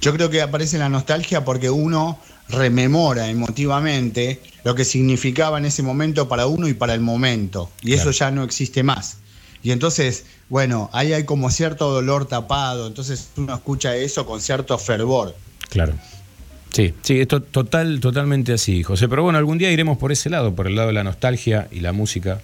Yo 0.00 0.12
creo 0.14 0.30
que 0.30 0.40
aparece 0.40 0.78
la 0.78 0.88
nostalgia 0.88 1.44
porque 1.44 1.70
uno 1.70 2.20
rememora 2.48 3.28
emotivamente 3.28 4.40
lo 4.64 4.74
que 4.74 4.84
significaba 4.84 5.58
en 5.58 5.64
ese 5.64 5.82
momento 5.82 6.28
para 6.28 6.46
uno 6.46 6.68
y 6.68 6.74
para 6.74 6.94
el 6.94 7.00
momento. 7.00 7.70
Y 7.82 7.94
eso 7.94 8.12
ya 8.12 8.30
no 8.30 8.44
existe 8.44 8.82
más. 8.82 9.18
Y 9.62 9.72
entonces, 9.72 10.24
bueno, 10.48 10.88
ahí 10.92 11.12
hay 11.12 11.24
como 11.24 11.50
cierto 11.50 11.90
dolor 11.90 12.26
tapado, 12.26 12.86
entonces 12.86 13.28
uno 13.36 13.54
escucha 13.54 13.96
eso 13.96 14.24
con 14.24 14.40
cierto 14.40 14.78
fervor. 14.78 15.34
Claro. 15.68 15.94
Sí, 16.72 16.94
sí, 17.02 17.20
esto 17.20 17.42
total, 17.42 18.00
totalmente 18.00 18.52
así, 18.52 18.82
José. 18.82 19.08
Pero 19.08 19.22
bueno, 19.22 19.38
algún 19.38 19.58
día 19.58 19.70
iremos 19.70 19.98
por 19.98 20.12
ese 20.12 20.30
lado, 20.30 20.54
por 20.54 20.66
el 20.66 20.76
lado 20.76 20.88
de 20.88 20.94
la 20.94 21.04
nostalgia 21.04 21.68
y 21.70 21.80
la 21.80 21.92
música. 21.92 22.40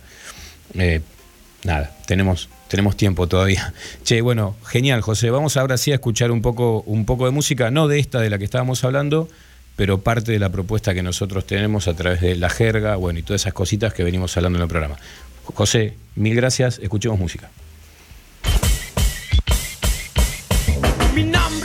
Eh, 0.75 1.01
nada, 1.62 1.95
tenemos, 2.07 2.49
tenemos 2.68 2.97
tiempo 2.97 3.27
todavía. 3.27 3.72
Che, 4.03 4.20
bueno, 4.20 4.57
genial, 4.64 5.03
José. 5.03 5.31
Vamos 5.31 5.57
ahora 5.57 5.77
sí 5.77 5.93
a 5.93 5.97
escuchar 5.97 6.31
un 6.31 6.43
poco, 6.43 6.83
un 6.87 7.05
poco 7.05 7.27
de 7.27 7.33
música, 7.33 7.70
no 7.70 7.87
de 7.87 7.99
esta 7.99 8.20
de 8.20 8.31
la 8.31 8.39
que 8.39 8.45
estábamos 8.45 8.83
hablando, 8.85 9.29
pero 9.77 10.01
parte 10.01 10.33
de 10.33 10.39
la 10.39 10.51
propuesta 10.51 10.95
que 10.95 11.03
nosotros 11.03 11.47
tenemos 11.47 11.87
a 11.89 11.95
través 11.95 12.20
de 12.20 12.37
la 12.37 12.49
jerga, 12.49 12.97
bueno, 12.97 13.18
y 13.18 13.22
todas 13.22 13.43
esas 13.43 13.53
cositas 13.53 13.93
que 13.93 14.05
venimos 14.05 14.37
hablando 14.37 14.59
en 14.59 14.62
el 14.62 14.68
programa. 14.68 14.97
José, 15.45 15.95
mil 16.16 16.35
gracias, 16.35 16.79
escuchemos 16.79 17.18
música. 17.18 17.51
Mi 21.14 21.22
nombre 21.22 21.64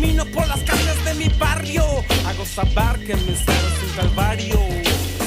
camino 0.00 0.24
por 0.26 0.46
las 0.46 0.60
calles 0.60 1.04
de 1.04 1.14
mi 1.14 1.28
barrio, 1.40 1.82
hago 2.24 2.44
saber 2.44 3.04
que 3.04 3.14
ser 3.16 3.62
es 3.68 3.82
un 3.82 3.96
calvario. 3.96 4.58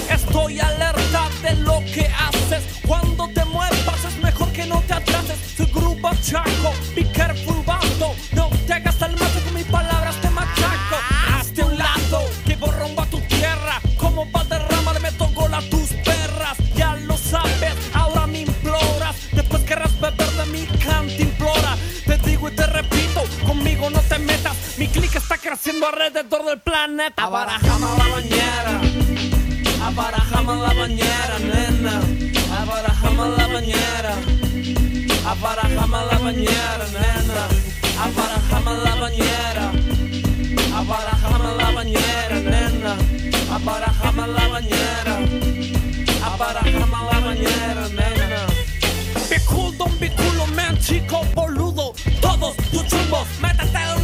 Estoy 0.10 0.60
alerta 0.60 1.30
de 1.44 1.56
lo 1.58 1.84
que 1.94 2.08
haces. 2.08 2.64
Cuando 2.88 3.28
te 3.30 3.44
muevas 3.46 4.06
es 4.08 4.24
mejor 4.24 4.50
que 4.54 4.66
no 4.66 4.82
te 4.88 4.94
atrases. 4.94 5.38
Soy 5.58 5.66
grupo 5.66 6.10
chaco, 6.24 6.72
be 6.96 7.06
careful 7.12 7.62
vato. 7.66 8.16
No 8.34 8.50
te 8.66 8.74
hagas 8.74 9.02
al 9.02 9.21
Mi 24.82 24.88
clic 24.88 25.16
está 25.16 25.38
creciendo 25.38 25.86
alrededor 25.86 26.44
del 26.44 26.60
planeta. 26.60 27.22
Abarajame 27.22 27.86
la 28.00 28.08
bañera. 28.16 28.82
Abarajame 29.86 30.56
la 30.56 30.74
bañera, 30.74 31.38
nena. 31.38 32.02
Abarajame 32.60 33.38
la 33.38 33.46
bañera. 33.46 34.16
Abarajame 35.28 35.98
la 36.10 36.18
bañera, 36.18 36.86
nena. 36.98 37.44
Abarajame 38.02 38.74
la 38.84 38.96
bañera. 38.96 39.72
Abarajame 40.76 41.58
la 41.58 41.72
bañera, 41.76 42.40
nena. 42.40 42.98
Abarajame 43.54 44.28
la 44.30 44.48
bañera. 44.48 45.16
Abarajame 46.26 46.98
la 47.12 47.20
bañera, 47.20 47.88
nena. 47.90 48.48
Be 49.30 49.38
cool, 49.46 49.72
don't 49.78 50.00
be 50.00 50.10
culo, 50.10 50.48
man, 50.56 50.76
chico 50.80 51.24
boludo. 51.36 51.94
Todos 52.20 52.58
tus 52.72 52.88
chumbos, 52.88 53.28
métete 53.40 53.78
el 53.78 54.02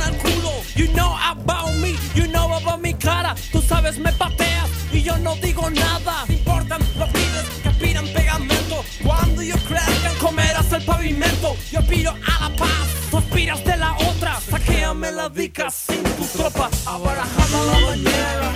Tú 3.52 3.62
sabes, 3.62 3.98
me 4.00 4.12
pateas 4.14 4.70
y 4.92 5.02
yo 5.02 5.18
no 5.18 5.36
digo 5.38 5.70
nada. 5.70 6.24
Te 6.28 6.34
importan 6.34 6.82
los 6.98 7.10
pibes 7.10 7.46
que 7.62 7.70
aspiran 7.70 8.08
pegamento. 8.08 8.84
Cuando 9.04 9.42
yo 9.42 9.56
crezca, 9.68 10.12
comerás 10.20 10.72
el 10.74 10.84
pavimento. 10.84 11.56
Yo 11.72 11.80
aspiro 11.80 12.12
a 12.12 12.50
la 12.50 12.56
paz, 12.56 12.88
tú 13.10 13.18
aspiras 13.18 13.64
de 13.64 13.78
la 13.78 13.94
otra. 13.94 14.40
Saquéame 14.50 15.12
la 15.12 15.30
dica 15.30 15.70
sin 15.70 16.04
tu 16.04 16.26
tropa. 16.38 16.70
Abarajame 16.86 17.60
la 17.72 17.88
bañera. 17.88 18.50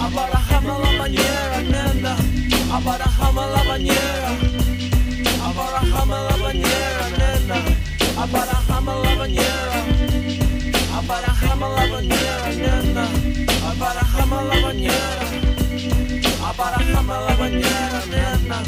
Abarajame 0.00 0.68
la 0.68 0.98
bañera, 0.98 1.62
nena. 1.62 2.16
Abarajame 2.72 3.40
la 3.54 3.62
bañera. 3.64 4.30
Abarajame 5.44 6.16
la 6.28 6.36
bañera, 6.44 7.08
nena. 7.18 7.56
Abarajame 8.22 8.92
la 9.04 9.14
bañera. 9.16 9.84
Abarajame 10.96 11.66
la 11.76 11.86
bañera, 11.92 12.48
nena. 12.56 13.27
Bañera. 14.68 15.24
Abarajame 16.46 17.14
la 17.26 17.34
bañera, 17.36 18.02
nena. 18.10 18.62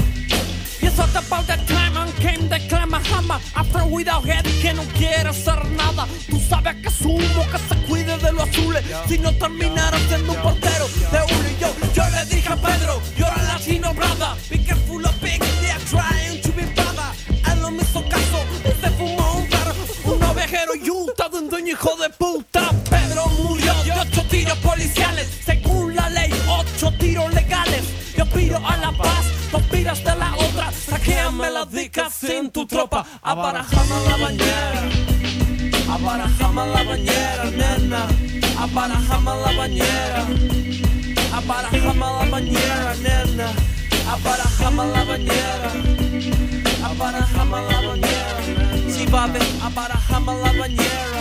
Yes, 0.81 0.97
what 0.97 1.15
about 1.15 1.47
that 1.47 1.69
time 1.69 1.95
and 1.99 2.15
came 2.17 2.49
the 2.49 2.59
Clamahama 2.71 3.39
After 3.55 3.85
without 3.85 4.25
head 4.25 4.47
que 4.63 4.73
no 4.73 4.83
quiere 4.97 5.29
hacer 5.29 5.63
nada 5.77 6.07
Tú 6.31 6.41
sabes 6.41 6.77
que 6.77 6.89
sumo 6.91 7.45
que 7.53 7.59
se 7.59 7.77
cuide 7.87 8.17
de 8.17 8.33
los 8.33 8.49
azules 8.49 8.83
Si 9.09 9.19
no 9.19 9.31
terminara 9.35 9.99
siendo 10.09 10.33
un 10.33 10.39
la 31.67 32.11
sin 32.11 32.51
tu 32.51 32.67
tropa 32.67 33.05
Abarajame 33.23 33.97
la 34.09 34.17
bañera 34.17 34.83
Abarajame 35.93 36.63
la 36.73 36.83
bañera, 36.85 37.45
nena. 37.51 38.07
Abarajame 38.59 39.33
la 39.45 39.53
bañera 39.59 40.27
Abarajame 41.35 42.07
la 42.19 42.25
bañera, 42.31 42.95
nena. 43.03 43.49
Abarajame 44.11 44.85
la 44.93 45.05
bañera 45.05 45.73
Abarajame 46.85 47.59
la 47.71 47.81
bañera, 47.89 48.91
Si 48.91 49.07
va 49.07 49.25
a 49.25 49.67
abarajame 49.67 50.33
la 50.43 50.53
bañera 50.53 51.21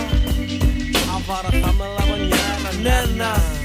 Abarajame 1.15 1.85
la 1.97 2.05
bañera, 2.05 2.71
nena 2.81 3.58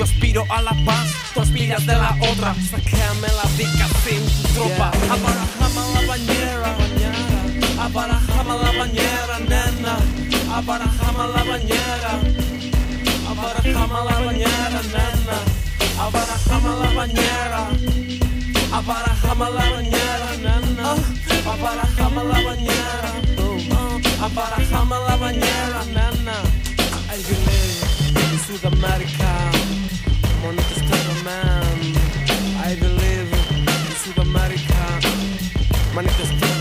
Yo 0.00 0.04
aspiro 0.04 0.46
a 0.48 0.62
la 0.62 0.70
paz, 0.86 1.12
tú 1.34 1.42
aspiras 1.42 1.84
de 1.84 1.92
la 1.92 2.16
otra. 2.22 2.54
Sácame 2.70 3.28
la 3.36 3.44
dica 3.58 3.86
sin 4.02 4.24
tu 4.24 4.48
tropa. 4.54 4.90
Abarajame 5.12 5.82
la 5.92 6.00
bañera, 6.08 6.74
abarajame 7.78 8.54
la 8.64 8.78
bañera, 8.78 9.38
nena. 9.40 9.98
Abarajame 10.56 11.24
la 11.34 11.42
bañera, 11.44 12.12
abarajame 13.28 13.98
la 14.08 14.20
bañera, 14.24 14.80
nena. 14.88 15.36
Abarajame 16.00 16.70
la 16.80 16.90
bañera, 16.94 17.68
abarajame 18.72 19.44
la 19.52 19.70
bañera, 19.70 20.30
nena. 20.40 20.94
Abarajame 21.44 22.24
la 22.24 22.40
bañera, 22.40 23.12
abarajame 24.24 24.96
la 25.08 25.16
bañera, 25.16 25.84
nena. 25.92 26.36
I 27.12 27.20
believe 27.20 28.32
in 28.32 28.38
Sudamérica. 28.38 29.69
Monica 30.42 30.72
Estero 30.74 31.14
Man. 31.24 31.62
I 32.64 32.74
believe 32.76 33.32
in 33.32 33.94
Sudamérica. 34.02 35.00
Monica 35.94 36.22
Estero 36.22 36.59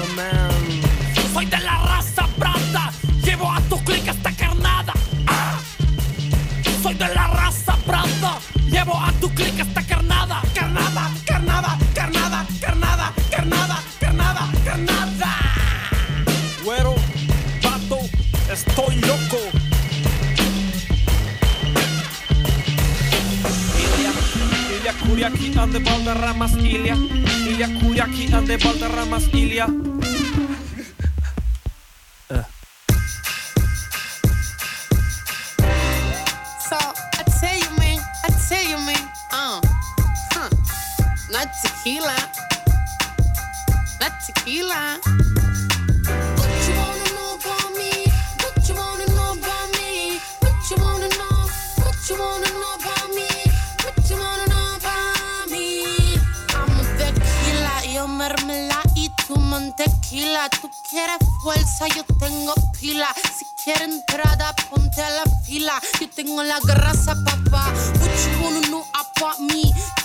Kuriaki 25.60 25.76
ande 25.76 25.80
Valderramas 25.80 26.54
Ilia 26.56 26.96
Ilia 27.50 27.68
Kuriaki 27.80 28.34
ande 28.34 28.58
Valderramas 28.58 29.28
Ilia 29.34 29.68
Quieres 63.70 64.00
entrada, 64.00 64.56
ponte 64.72 65.00
a 65.00 65.12
la 65.12 65.24
fila. 65.44 65.80
Yo 66.02 66.10
tengo 66.10 66.42
la 66.42 66.60
grasa, 66.60 67.14
papá. 67.24 67.72
What 68.00 68.10
you 68.26 68.44
wanna 68.44 68.62
know 68.62 68.84
about? 68.96 69.38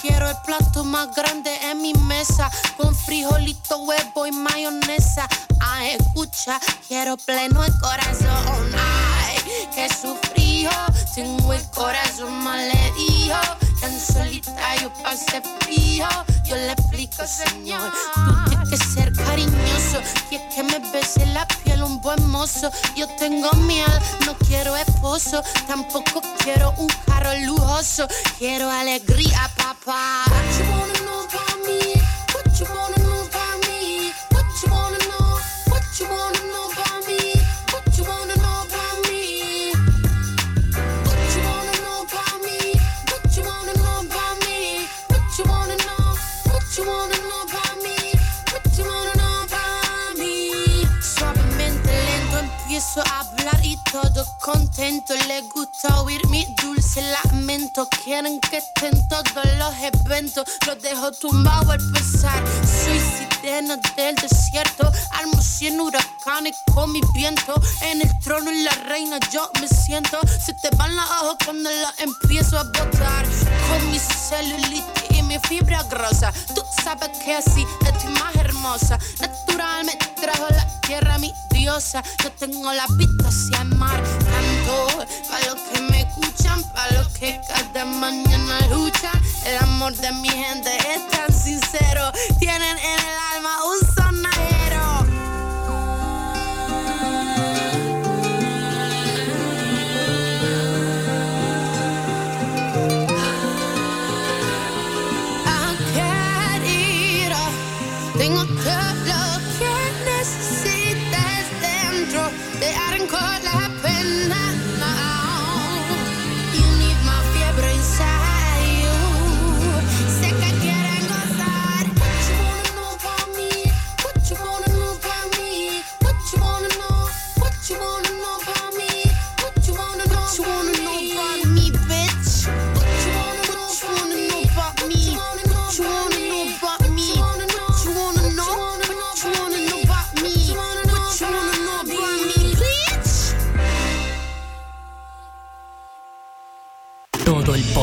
Quiero 0.03 0.29
el 0.29 0.37
plato 0.45 0.85
más 0.85 1.15
grande 1.17 1.51
en 1.63 1.81
mi 1.81 1.95
mesa. 1.95 2.51
Con 2.77 2.95
frijolito, 2.95 3.79
huevo 3.79 4.27
y 4.27 4.33
mayonesa. 4.33 5.27
Ah, 5.61 5.87
escucha, 5.87 6.61
quiero 6.89 7.17
pleno 7.17 7.65
el 7.65 7.73
corazón. 7.81 8.71
Ay, 8.77 9.39
que 9.75 9.89
sufrió. 9.89 10.69
Tengo 11.15 11.55
el 11.55 11.65
corazón 11.71 12.35
malherido. 12.45 13.39
Tan 13.81 13.99
solita 13.99 14.77
yo 14.83 14.93
pasé 15.03 15.41
frío. 15.61 16.07
Yo 16.45 16.57
le 16.57 16.73
explico, 16.73 17.23
señor. 17.27 17.93
Tú 18.15 18.21
tienes 18.49 18.69
que 18.69 18.77
ser 18.77 19.13
cariñoso. 19.13 20.01
Y 20.31 20.37
es 20.37 20.55
que 20.55 20.63
me 20.63 20.79
bese 20.93 21.27
la 21.27 21.47
piel 21.47 21.83
un 21.83 22.01
buen 22.01 22.25
mozo. 22.29 22.71
Yo 22.97 23.09
tengo 23.17 23.51
miel, 23.53 23.91
no 24.27 24.35
quiero 24.47 24.77
esposo. 24.77 25.43
Tampoco 25.67 26.21
quiero 26.43 26.75
un 26.79 26.89
carro 27.07 27.35
lujoso. 27.47 28.07
Quiero 28.39 28.71
alegría, 28.71 29.51
papá. 29.57 30.25
Todo 53.95 54.27
contento. 54.41 55.15
Le 55.29 55.43
gusta 55.43 56.03
oír 56.03 56.21
mi 56.27 56.45
dulce 56.61 57.01
lamento. 57.03 57.89
Quieren 58.03 58.41
que 58.41 58.57
estén 58.57 59.07
todos 59.09 59.47
los 59.59 59.75
eventos. 59.79 60.45
Los 60.67 60.83
dejo 60.83 61.13
tumbado 61.13 61.71
al 61.71 61.93
pesar. 61.93 62.43
Soy 62.67 62.99
sirena 62.99 63.77
del 63.97 64.17
desierto. 64.17 64.91
Armo 65.13 65.41
cien 65.41 65.81
huracanes 65.81 66.57
con 66.75 66.91
mi 66.91 67.01
viento. 67.15 67.55
En 67.83 68.03
el 68.03 68.19
trono 68.19 68.51
y 68.51 68.65
la 68.65 68.73
reina 68.89 69.19
yo 69.31 69.49
me 69.61 69.69
siento. 69.69 70.19
Se 70.45 70.55
te 70.55 70.71
van 70.77 70.97
los 70.97 71.11
ojos 71.23 71.37
cuando 71.45 71.71
los 71.71 71.99
empiezo 71.99 72.59
a 72.59 72.65
botar. 72.65 73.25
Con 73.69 73.91
mi 73.93 73.99
celulitis 74.01 75.14
mi 75.35 75.41
fibra 75.49 75.83
grosa. 75.85 76.33
Tú 76.55 76.63
sabes 76.83 77.11
que 77.25 77.35
así 77.35 77.67
estoy 77.87 78.13
más 78.13 78.35
hermosa. 78.37 78.99
Natural 79.21 79.85
me 79.85 79.97
trajo 80.21 80.47
la 80.51 80.81
tierra 80.83 81.19
mi 81.19 81.33
diosa. 81.51 82.03
Yo 82.23 82.31
tengo 82.33 82.73
la 82.73 82.87
vista 82.97 83.29
hacia 83.29 83.63
el 83.63 83.75
mar. 83.77 84.03
Canto 84.03 85.07
para 85.29 85.47
los 85.47 85.61
que 85.71 85.81
me 85.81 86.03
escuchan, 86.03 86.63
para 86.73 86.93
los 86.99 87.09
que 87.19 87.41
cada 87.49 87.85
mañana 87.85 88.61
luchan. 88.69 89.21
El 89.45 89.59
amor 89.59 89.95
de 89.97 90.13
mi 90.13 90.31
gente 90.31 90.71
es 90.77 91.11
tan 91.11 91.33
sincero. 91.33 92.13
Tienen 92.39 92.79
en 92.79 93.01
el 93.01 93.37
alma 93.37 93.65
un 93.65 93.95
sonajero. 93.95 94.34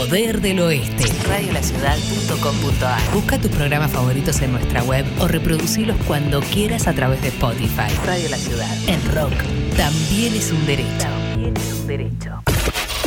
Poder 0.07 0.41
del 0.41 0.59
oeste. 0.61 1.05
Radiolaciudad.com.ar 1.27 3.13
Busca 3.13 3.37
tus 3.37 3.51
programas 3.51 3.91
favoritos 3.91 4.41
en 4.41 4.51
nuestra 4.51 4.83
web 4.83 5.05
o 5.19 5.27
reproducirlos 5.27 5.95
cuando 6.07 6.41
quieras 6.41 6.87
a 6.87 6.93
través 6.93 7.21
de 7.21 7.27
Spotify. 7.27 7.93
Radio 8.03 8.29
La 8.29 8.37
Ciudad. 8.37 8.75
El 8.87 8.99
rock 9.13 9.33
también 9.77 10.33
es 10.33 10.51
un 10.51 10.65
derecho. 10.65 10.97
También 10.97 11.55
es 11.55 11.73
un 11.73 11.87
derecho. 11.87 12.43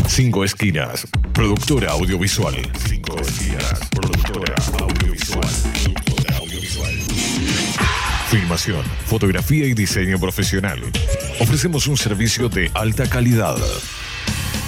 Cinco 0.06 0.44
Esquinas, 0.44 1.08
productora 1.32 1.90
audiovisual. 1.90 2.54
Cinco 2.86 3.16
Esquinas, 3.20 3.80
productora 3.90 4.54
audiovisual. 4.78 5.48
Productora 5.82 6.36
audiovisual. 6.36 6.94
Filmación, 8.28 8.84
fotografía 9.06 9.66
y 9.66 9.74
diseño 9.74 10.20
profesional. 10.20 10.80
Ofrecemos 11.40 11.88
un 11.88 11.96
servicio 11.96 12.48
de 12.48 12.70
alta 12.72 13.08
calidad. 13.08 13.56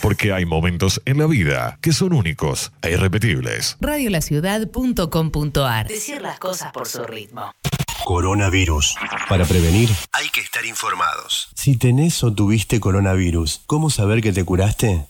Porque 0.00 0.32
hay 0.32 0.46
momentos 0.46 1.02
en 1.04 1.18
la 1.18 1.26
vida 1.26 1.78
que 1.80 1.92
son 1.92 2.12
únicos 2.12 2.72
e 2.82 2.92
irrepetibles. 2.92 3.76
Radiolaciudad.com.ar 3.80 5.88
Decir 5.88 6.22
las 6.22 6.38
cosas 6.38 6.72
por 6.72 6.88
su 6.88 7.04
ritmo. 7.04 7.52
Coronavirus. 8.04 8.96
Para 9.28 9.44
prevenir, 9.44 9.90
hay 10.12 10.28
que 10.30 10.40
estar 10.40 10.64
informados. 10.64 11.50
Si 11.54 11.76
tenés 11.76 12.24
o 12.24 12.32
tuviste 12.32 12.80
coronavirus, 12.80 13.62
¿cómo 13.66 13.90
saber 13.90 14.22
que 14.22 14.32
te 14.32 14.44
curaste? 14.44 15.06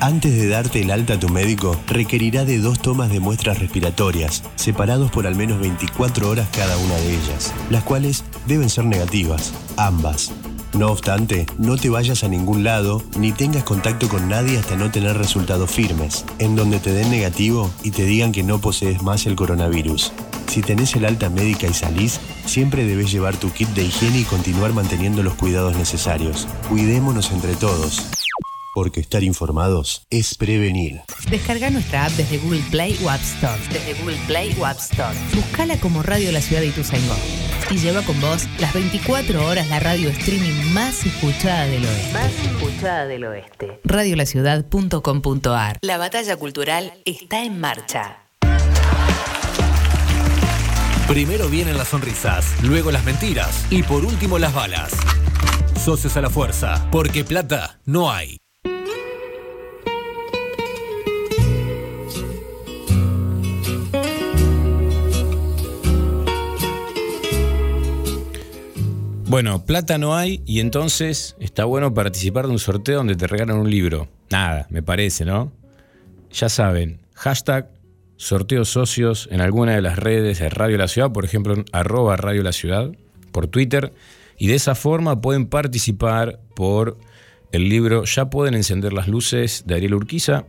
Antes 0.00 0.32
de 0.32 0.48
darte 0.48 0.80
el 0.80 0.90
alta 0.90 1.14
a 1.14 1.20
tu 1.20 1.28
médico, 1.28 1.78
requerirá 1.86 2.44
de 2.44 2.58
dos 2.58 2.80
tomas 2.80 3.10
de 3.10 3.20
muestras 3.20 3.58
respiratorias, 3.58 4.42
separados 4.56 5.10
por 5.10 5.26
al 5.26 5.36
menos 5.36 5.60
24 5.60 6.28
horas 6.28 6.48
cada 6.52 6.76
una 6.76 6.94
de 6.96 7.14
ellas, 7.14 7.52
las 7.70 7.84
cuales 7.84 8.24
deben 8.46 8.70
ser 8.70 8.84
negativas, 8.84 9.52
ambas. 9.76 10.32
No 10.74 10.90
obstante, 10.90 11.46
no 11.58 11.76
te 11.76 11.90
vayas 11.90 12.24
a 12.24 12.28
ningún 12.28 12.64
lado 12.64 13.02
ni 13.18 13.32
tengas 13.32 13.62
contacto 13.62 14.08
con 14.08 14.30
nadie 14.30 14.58
hasta 14.58 14.74
no 14.76 14.90
tener 14.90 15.18
resultados 15.18 15.70
firmes, 15.70 16.24
en 16.38 16.56
donde 16.56 16.80
te 16.80 16.92
den 16.92 17.10
negativo 17.10 17.70
y 17.82 17.90
te 17.90 18.06
digan 18.06 18.32
que 18.32 18.42
no 18.42 18.58
posees 18.58 19.02
más 19.02 19.26
el 19.26 19.36
coronavirus. 19.36 20.12
Si 20.48 20.62
tenés 20.62 20.94
el 20.96 21.04
alta 21.04 21.28
médica 21.28 21.66
y 21.66 21.74
salís, 21.74 22.20
siempre 22.46 22.84
debes 22.84 23.12
llevar 23.12 23.36
tu 23.36 23.50
kit 23.52 23.68
de 23.70 23.84
higiene 23.84 24.20
y 24.20 24.24
continuar 24.24 24.72
manteniendo 24.72 25.22
los 25.22 25.34
cuidados 25.34 25.76
necesarios. 25.76 26.48
Cuidémonos 26.68 27.30
entre 27.32 27.54
todos. 27.54 28.21
Porque 28.74 29.00
estar 29.00 29.22
informados 29.22 30.06
es 30.10 30.34
prevenir. 30.34 31.02
Descarga 31.30 31.70
nuestra 31.70 32.06
app 32.06 32.12
desde 32.12 32.38
Google 32.38 32.62
Play 32.70 32.98
o 33.04 33.10
App 33.10 33.20
Store. 33.20 33.60
Desde 33.70 33.94
Google 34.00 34.18
Play 34.26 34.56
o 34.58 34.64
App 34.64 34.78
Store. 34.78 35.16
Buscala 35.34 35.78
como 35.78 36.02
Radio 36.02 36.32
La 36.32 36.40
Ciudad 36.40 36.62
de 36.62 36.68
Ituzaingó. 36.68 37.14
Y 37.70 37.76
lleva 37.78 38.02
con 38.02 38.20
vos 38.20 38.46
las 38.58 38.72
24 38.72 39.46
horas 39.46 39.68
la 39.68 39.80
radio 39.80 40.08
streaming 40.10 40.72
más 40.72 41.04
escuchada 41.04 41.66
del 41.66 41.84
oeste. 41.84 42.12
Más 42.12 42.32
escuchada 42.32 43.06
del 43.06 43.24
oeste. 43.24 43.80
Radiolaciudad.com.ar 43.84 45.78
La 45.82 45.98
batalla 45.98 46.36
cultural 46.36 46.92
está 47.04 47.44
en 47.44 47.60
marcha. 47.60 48.18
Primero 51.08 51.48
vienen 51.48 51.76
las 51.76 51.88
sonrisas, 51.88 52.54
luego 52.62 52.90
las 52.90 53.04
mentiras 53.04 53.66
y 53.70 53.82
por 53.82 54.04
último 54.04 54.38
las 54.38 54.54
balas. 54.54 54.92
Socios 55.78 56.16
a 56.16 56.22
la 56.22 56.30
fuerza, 56.30 56.88
porque 56.90 57.24
plata 57.24 57.80
no 57.84 58.10
hay. 58.10 58.41
Bueno, 69.32 69.64
plata 69.64 69.96
no 69.96 70.14
hay 70.14 70.42
y 70.44 70.60
entonces 70.60 71.36
está 71.40 71.64
bueno 71.64 71.94
participar 71.94 72.44
de 72.44 72.52
un 72.52 72.58
sorteo 72.58 72.98
donde 72.98 73.16
te 73.16 73.26
regalan 73.26 73.56
un 73.56 73.70
libro. 73.70 74.10
Nada, 74.28 74.66
me 74.68 74.82
parece, 74.82 75.24
¿no? 75.24 75.50
Ya 76.30 76.50
saben, 76.50 77.00
hashtag 77.14 77.70
sorteo 78.16 78.66
socios 78.66 79.30
en 79.32 79.40
alguna 79.40 79.72
de 79.72 79.80
las 79.80 79.98
redes 79.98 80.38
de 80.38 80.50
Radio 80.50 80.76
La 80.76 80.86
Ciudad, 80.86 81.12
por 81.12 81.24
ejemplo, 81.24 81.54
en 81.54 81.64
arroba 81.72 82.18
Radio 82.18 82.42
La 82.42 82.52
Ciudad, 82.52 82.92
por 83.32 83.46
Twitter, 83.46 83.94
y 84.36 84.48
de 84.48 84.54
esa 84.56 84.74
forma 84.74 85.22
pueden 85.22 85.46
participar 85.46 86.38
por 86.54 86.98
el 87.52 87.70
libro 87.70 88.04
Ya 88.04 88.28
pueden 88.28 88.52
encender 88.52 88.92
las 88.92 89.08
luces 89.08 89.64
de 89.66 89.76
Ariel 89.76 89.94
Urquiza, 89.94 90.44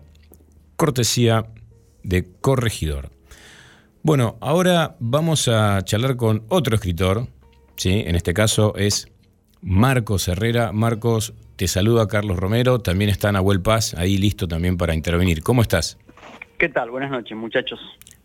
cortesía 0.76 1.46
de 2.04 2.28
Corregidor. 2.42 3.12
Bueno, 4.02 4.36
ahora 4.42 4.98
vamos 5.00 5.48
a 5.48 5.82
charlar 5.86 6.18
con 6.18 6.44
otro 6.50 6.76
escritor, 6.76 7.30
¿sí? 7.76 8.04
en 8.06 8.16
este 8.16 8.34
caso 8.34 8.76
es 8.76 9.08
Marcos 9.62 10.28
Herrera. 10.28 10.72
Marcos, 10.72 11.34
te 11.56 11.68
saluda 11.68 12.08
Carlos 12.08 12.38
Romero, 12.38 12.80
también 12.80 13.10
está 13.10 13.32
Nahuel 13.32 13.62
Paz 13.62 13.94
ahí 13.96 14.18
listo 14.18 14.48
también 14.48 14.78
para 14.78 14.94
intervenir. 14.96 15.44
¿Cómo 15.44 15.62
estás? 15.62 15.98
¿Qué 16.58 16.70
tal? 16.70 16.90
Buenas 16.92 17.12
noches, 17.12 17.38
muchachos. 17.38 17.80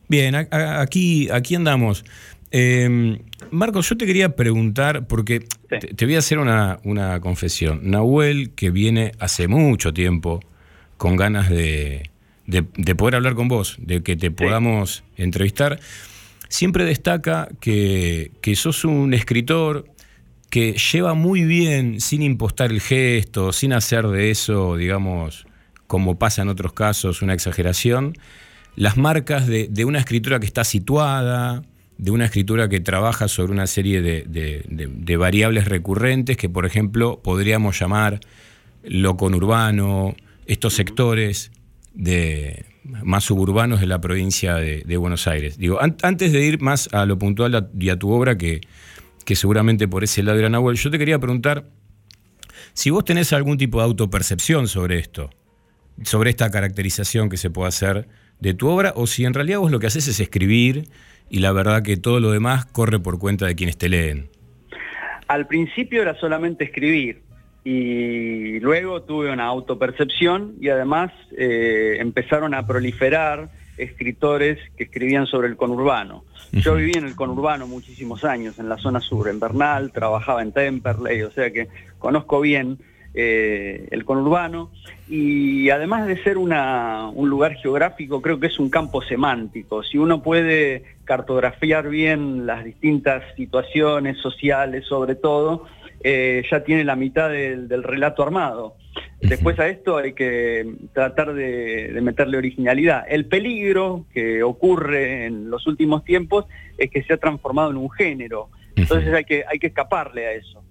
Bien, 0.08 0.34
a- 0.34 0.48
a- 0.50 0.80
aquí, 0.80 1.28
aquí 1.30 1.54
andamos. 1.54 2.04
Eh, 2.50 3.18
Marcos, 3.50 3.88
yo 3.90 3.96
te 3.96 4.06
quería 4.06 4.34
preguntar, 4.34 5.06
porque 5.06 5.40
te, 5.68 5.78
te 5.78 6.04
voy 6.06 6.14
a 6.14 6.18
hacer 6.20 6.38
una, 6.38 6.78
una 6.84 7.20
confesión. 7.20 7.80
Nahuel, 7.90 8.50
que 8.54 8.70
viene 8.70 9.12
hace 9.18 9.48
mucho 9.48 9.92
tiempo 9.92 10.40
con 10.96 11.16
ganas 11.16 11.50
de, 11.50 12.10
de- 12.46 12.64
de 12.74 12.94
poder 12.94 13.16
hablar 13.16 13.34
con 13.34 13.48
vos, 13.48 13.76
de 13.80 14.02
que 14.02 14.16
te 14.16 14.30
podamos 14.30 15.04
entrevistar, 15.16 15.78
siempre 16.48 16.84
destaca 16.84 17.48
que, 17.60 18.32
que 18.40 18.56
sos 18.56 18.84
un 18.84 19.14
escritor 19.14 19.86
que 20.50 20.72
lleva 20.92 21.14
muy 21.14 21.44
bien, 21.44 22.00
sin 22.00 22.22
impostar 22.22 22.70
el 22.70 22.80
gesto, 22.80 23.52
sin 23.52 23.72
hacer 23.72 24.06
de 24.08 24.30
eso, 24.30 24.76
digamos, 24.76 25.46
como 25.86 26.18
pasa 26.18 26.42
en 26.42 26.48
otros 26.48 26.72
casos, 26.72 27.20
una 27.22 27.34
exageración, 27.34 28.14
las 28.76 28.96
marcas 28.96 29.46
de, 29.46 29.84
una 29.84 29.98
escritura 29.98 30.40
que 30.40 30.46
está 30.46 30.64
situada, 30.64 31.62
de 31.98 32.10
una 32.10 32.26
escritura 32.26 32.68
que 32.68 32.80
trabaja 32.80 33.28
sobre 33.28 33.52
una 33.52 33.66
serie 33.66 34.00
de- 34.00 34.24
de 34.26 35.16
variables 35.16 35.66
recurrentes 35.66 36.36
que, 36.36 36.48
por 36.48 36.64
ejemplo, 36.64 37.20
podríamos 37.22 37.78
llamar 37.78 38.20
lo 38.84 39.16
conurbano, 39.16 40.14
estos 40.46 40.74
sectores 40.74 41.50
de, 41.92 42.64
más 43.02 43.24
suburbanos 43.24 43.80
de 43.80 43.86
la 43.86 44.00
provincia 44.00 44.54
de, 44.56 44.96
Buenos 44.96 45.26
Aires. 45.26 45.58
Digo, 45.58 45.80
an- 45.80 45.96
antes 46.02 46.32
de 46.32 46.44
ir 46.44 46.60
más 46.60 46.88
a 46.92 47.06
lo 47.06 47.18
puntual 47.18 47.70
y 47.78 47.88
a 47.90 47.98
tu 47.98 48.10
obra, 48.10 48.36
que, 48.38 48.60
que 49.24 49.36
seguramente 49.36 49.86
por 49.88 50.04
ese 50.04 50.22
lado 50.22 50.38
era 50.38 50.48
Nahuel, 50.48 50.76
yo 50.76 50.90
te 50.90 50.98
quería 50.98 51.18
preguntar 51.18 51.66
si 52.72 52.90
vos 52.90 53.04
tenés 53.04 53.32
algún 53.32 53.58
tipo 53.58 53.78
de 53.78 53.84
autopercepción 53.84 54.68
sobre 54.68 54.98
esto, 54.98 55.30
sobre 56.02 56.30
esta 56.30 56.50
caracterización 56.50 57.28
que 57.28 57.36
se 57.36 57.50
puede 57.50 57.68
hacer 57.68 58.08
de 58.40 58.54
tu 58.54 58.68
obra, 58.68 58.92
o 58.96 59.06
si 59.06 59.24
en 59.24 59.34
realidad 59.34 59.58
vos 59.58 59.70
lo 59.72 59.80
que 59.80 59.88
haces 59.88 60.06
es 60.08 60.20
escribir 60.20 60.88
y 61.28 61.40
la 61.40 61.52
verdad 61.52 61.82
que 61.82 61.96
todo 61.96 62.20
lo 62.20 62.30
demás 62.30 62.66
corre 62.66 63.00
por 63.00 63.18
cuenta 63.18 63.46
de 63.46 63.54
quienes 63.56 63.76
te 63.76 63.88
leen. 63.88 64.30
Al 65.26 65.46
principio 65.46 66.00
era 66.02 66.18
solamente 66.18 66.64
escribir 66.64 67.20
y 67.64 68.60
luego 68.60 69.02
tuve 69.02 69.30
una 69.32 69.46
autopercepción 69.46 70.54
y 70.60 70.68
además 70.68 71.12
eh, 71.36 71.96
empezaron 72.00 72.54
a 72.54 72.66
proliferar 72.66 73.50
escritores 73.76 74.58
que 74.76 74.84
escribían 74.84 75.26
sobre 75.26 75.48
el 75.48 75.56
conurbano. 75.56 76.24
Yo 76.52 76.74
viví 76.74 76.92
en 76.96 77.04
el 77.04 77.14
conurbano 77.14 77.66
muchísimos 77.66 78.24
años, 78.24 78.58
en 78.58 78.68
la 78.68 78.78
zona 78.78 79.00
sur, 79.00 79.28
en 79.28 79.38
Bernal, 79.38 79.92
trabajaba 79.92 80.42
en 80.42 80.52
Temperley, 80.52 81.22
o 81.22 81.30
sea 81.30 81.52
que 81.52 81.68
conozco 81.98 82.40
bien 82.40 82.78
eh, 83.14 83.86
el 83.90 84.04
conurbano 84.04 84.70
y 85.08 85.70
además 85.70 86.06
de 86.06 86.22
ser 86.22 86.38
una- 86.38 87.08
un 87.08 87.28
lugar 87.28 87.54
geográfico, 87.56 88.20
creo 88.22 88.38
que 88.40 88.46
es 88.46 88.58
un 88.58 88.70
campo 88.70 89.02
semántico. 89.02 89.82
Si 89.82 89.98
uno 89.98 90.22
puede 90.22 90.84
cartografiar 91.04 91.88
bien 91.88 92.46
las 92.46 92.64
distintas 92.64 93.22
situaciones 93.36 94.18
sociales, 94.18 94.84
sobre 94.86 95.14
todo, 95.14 95.66
eh, 96.00 96.42
ya 96.50 96.62
tiene 96.64 96.84
la 96.84 96.96
mitad 96.96 97.30
del, 97.30 97.68
del 97.68 97.82
relato 97.82 98.22
armado. 98.22 98.76
Después 99.20 99.58
a 99.58 99.68
esto 99.68 99.96
hay 99.96 100.12
que 100.12 100.74
tratar 100.92 101.34
de, 101.34 101.92
de 101.92 102.00
meterle 102.00 102.38
originalidad. 102.38 103.04
El 103.08 103.26
peligro 103.26 104.06
que 104.12 104.42
ocurre 104.42 105.26
en 105.26 105.50
los 105.50 105.66
últimos 105.66 106.04
tiempos 106.04 106.46
es 106.76 106.90
que 106.90 107.02
se 107.02 107.14
ha 107.14 107.16
transformado 107.16 107.70
en 107.70 107.78
un 107.78 107.90
género. 107.90 108.48
Entonces 108.76 109.12
hay 109.12 109.24
que, 109.24 109.44
hay 109.48 109.58
que 109.58 109.68
escaparle 109.68 110.26
a 110.26 110.32
eso. 110.32 110.62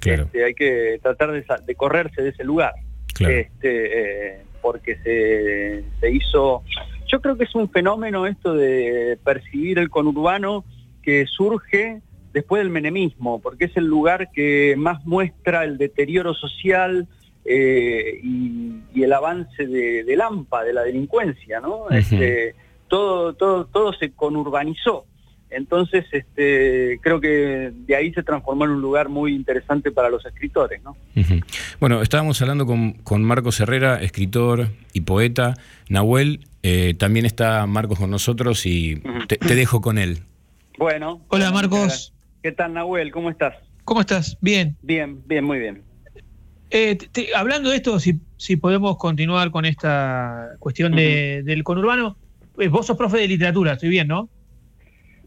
Claro. 0.00 0.24
Este, 0.24 0.44
hay 0.44 0.54
que 0.54 0.98
tratar 1.02 1.32
de, 1.32 1.74
correrse 1.74 2.22
de 2.22 2.28
ese 2.30 2.44
lugar. 2.44 2.74
Claro. 3.14 3.34
Este, 3.34 4.34
eh, 4.34 4.42
porque 4.60 4.96
se, 4.96 5.84
se 6.00 6.10
hizo... 6.10 6.62
Yo 7.10 7.20
creo 7.20 7.36
que 7.36 7.44
es 7.44 7.54
un 7.54 7.70
fenómeno 7.70 8.26
esto 8.26 8.54
de 8.54 9.18
percibir 9.24 9.78
el 9.78 9.88
conurbano 9.88 10.64
que 11.02 11.26
surge 11.26 12.00
después 12.34 12.60
del 12.60 12.70
menemismo, 12.70 13.40
porque 13.40 13.66
es 13.66 13.76
el 13.76 13.86
lugar 13.86 14.30
que 14.32 14.74
más 14.76 15.06
muestra 15.06 15.64
el 15.64 15.78
deterioro 15.78 16.34
social 16.34 17.06
eh, 17.44 18.20
y, 18.22 18.80
y 18.92 19.02
el 19.04 19.12
avance 19.12 19.66
de, 19.66 20.02
del 20.02 20.20
AMPA, 20.20 20.64
de 20.64 20.72
la 20.72 20.82
delincuencia, 20.82 21.60
¿no? 21.60 21.88
Este, 21.90 22.56
todo, 22.88 23.34
todo, 23.34 23.66
todo 23.66 23.92
se 23.92 24.10
conurbanizó. 24.12 25.06
Entonces, 25.48 26.04
este, 26.10 26.98
creo 27.00 27.20
que 27.20 27.70
de 27.72 27.94
ahí 27.94 28.12
se 28.12 28.24
transformó 28.24 28.64
en 28.64 28.72
un 28.72 28.82
lugar 28.82 29.08
muy 29.08 29.32
interesante 29.32 29.92
para 29.92 30.10
los 30.10 30.26
escritores, 30.26 30.82
¿no? 30.82 30.96
Bueno, 31.78 32.02
estábamos 32.02 32.42
hablando 32.42 32.66
con, 32.66 32.94
con 32.94 33.22
Marcos 33.22 33.60
Herrera, 33.60 34.02
escritor 34.02 34.70
y 34.92 35.02
poeta. 35.02 35.54
Nahuel, 35.88 36.48
eh, 36.64 36.94
también 36.98 37.24
está 37.24 37.64
Marcos 37.68 38.00
con 38.00 38.10
nosotros 38.10 38.66
y 38.66 39.00
te, 39.28 39.36
te 39.36 39.54
dejo 39.54 39.80
con 39.80 39.98
él. 39.98 40.24
Bueno. 40.76 41.20
Hola, 41.28 41.52
Marcos. 41.52 42.13
¿Qué 42.44 42.52
tal, 42.52 42.74
Nahuel? 42.74 43.10
¿Cómo 43.10 43.30
estás? 43.30 43.54
¿Cómo 43.84 44.02
estás? 44.02 44.36
Bien. 44.42 44.76
Bien, 44.82 45.26
bien, 45.26 45.42
muy 45.46 45.58
bien. 45.58 45.82
Eh, 46.68 46.94
te- 46.94 47.08
te- 47.08 47.34
hablando 47.34 47.70
de 47.70 47.76
esto, 47.76 47.98
si, 47.98 48.20
si 48.36 48.58
podemos 48.58 48.98
continuar 48.98 49.50
con 49.50 49.64
esta 49.64 50.50
cuestión 50.58 50.94
de- 50.94 51.40
del 51.42 51.64
conurbano, 51.64 52.18
eh, 52.58 52.68
vos 52.68 52.84
sos 52.84 52.98
profe 52.98 53.16
de 53.16 53.28
literatura, 53.28 53.72
estoy 53.72 53.88
bien, 53.88 54.08
¿no? 54.08 54.28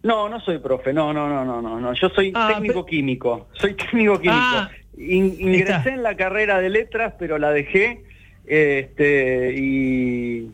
No, 0.04 0.30
no 0.30 0.40
soy 0.42 0.60
profe, 0.60 0.94
no, 0.94 1.12
no, 1.12 1.28
no, 1.28 1.44
no, 1.44 1.60
no, 1.60 1.80
no. 1.80 1.94
Yo 1.96 2.08
soy 2.10 2.32
Ah, 2.36 2.54
técnico 2.54 2.86
químico, 2.86 3.50
soy 3.54 3.74
técnico 3.74 4.20
químico. 4.20 4.38
Ah, 4.40 4.70
In- 4.96 5.38
ingresé 5.40 5.74
está. 5.74 5.90
en 5.90 6.04
la 6.04 6.16
carrera 6.16 6.60
de 6.62 6.70
letras, 6.70 7.16
pero 7.18 7.40
la 7.40 7.50
dejé, 7.50 8.04
este, 8.46 9.56
y, 9.58 10.52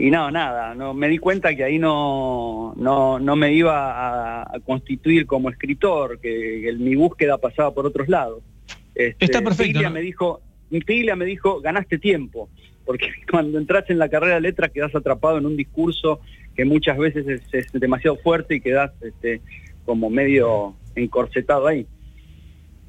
y 0.00 0.10
no, 0.10 0.30
nada, 0.30 0.76
no, 0.76 0.94
me 0.94 1.08
di 1.08 1.18
cuenta 1.18 1.54
que 1.56 1.64
ahí 1.64 1.78
no, 1.78 2.72
no, 2.76 3.18
no 3.18 3.34
me 3.34 3.52
iba 3.52 3.90
a, 3.90 4.42
a 4.42 4.60
constituir 4.60 5.26
como 5.26 5.50
escritor, 5.50 6.20
que, 6.20 6.72
mi 6.78 6.94
búsqueda 6.94 7.36
pasaba 7.38 7.74
por 7.74 7.84
otros 7.84 8.08
lados. 8.08 8.42
Este, 8.94 9.24
Está 9.24 9.42
perfecto, 9.42 9.82
¿no? 9.82 9.90
me 9.90 10.00
dijo, 10.00 10.40
Piglia 10.86 11.16
me 11.16 11.24
dijo, 11.24 11.60
ganaste 11.60 11.98
tiempo, 11.98 12.48
porque 12.84 13.08
cuando 13.30 13.58
entras 13.58 13.90
en 13.90 13.98
la 13.98 14.08
carrera 14.08 14.36
de 14.36 14.42
letras 14.42 14.70
quedas 14.70 14.94
atrapado 14.94 15.38
en 15.38 15.46
un 15.46 15.56
discurso 15.56 16.20
que 16.54 16.64
muchas 16.64 16.96
veces 16.96 17.26
es, 17.26 17.42
es 17.52 17.72
demasiado 17.72 18.16
fuerte 18.18 18.56
y 18.56 18.60
quedas 18.60 18.92
este, 19.02 19.40
como 19.84 20.10
medio 20.10 20.76
encorsetado 20.94 21.66
ahí. 21.66 21.86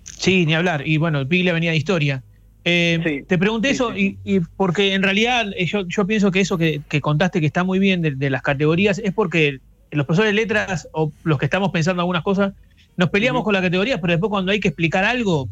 Sí, 0.04 0.46
ni 0.46 0.54
hablar. 0.54 0.88
Y 0.88 0.98
bueno, 0.98 1.28
Piglia 1.28 1.54
venía 1.54 1.72
de 1.72 1.78
historia. 1.78 2.24
Eh, 2.66 3.24
te 3.28 3.38
pregunté 3.38 3.70
eso 3.70 3.96
Y, 3.96 4.18
y 4.26 4.42
porque 4.42 4.94
en 4.94 5.02
realidad 5.02 5.48
eh, 5.56 5.66
yo, 5.66 5.88
yo 5.88 6.06
pienso 6.06 6.30
que 6.30 6.42
eso 6.42 6.58
que, 6.58 6.82
que 6.90 7.00
contaste 7.02 7.40
que 7.40 7.46
está 7.48 7.64
muy 7.64 7.80
bien 7.80 8.02
de, 8.02 8.12
de 8.12 8.30
las 8.30 8.42
categorías 8.42 9.00
es 9.00 9.14
porque 9.14 9.60
los 9.92 10.06
profesores 10.06 10.32
de 10.32 10.42
letras 10.42 10.88
o 10.92 11.12
los 11.24 11.40
que 11.40 11.46
estamos 11.46 11.72
pensando 11.72 12.02
algunas 12.02 12.22
cosas 12.24 12.54
nos 12.98 13.10
peleamos 13.10 13.44
con 13.44 13.54
la 13.54 13.62
categoría, 13.62 14.00
pero 14.02 14.12
después 14.12 14.30
cuando 14.30 14.52
hay 14.52 14.60
que 14.60 14.68
explicar 14.68 15.06
algo 15.06 15.48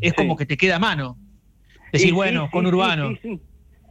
es 0.00 0.14
como 0.14 0.36
que 0.36 0.46
te 0.46 0.56
queda 0.56 0.76
a 0.76 0.78
mano. 0.78 1.16
Decir, 1.92 2.14
bueno, 2.14 2.48
con 2.50 2.64
urbano. 2.64 3.10
sí, 3.10 3.18
sí. 3.22 3.40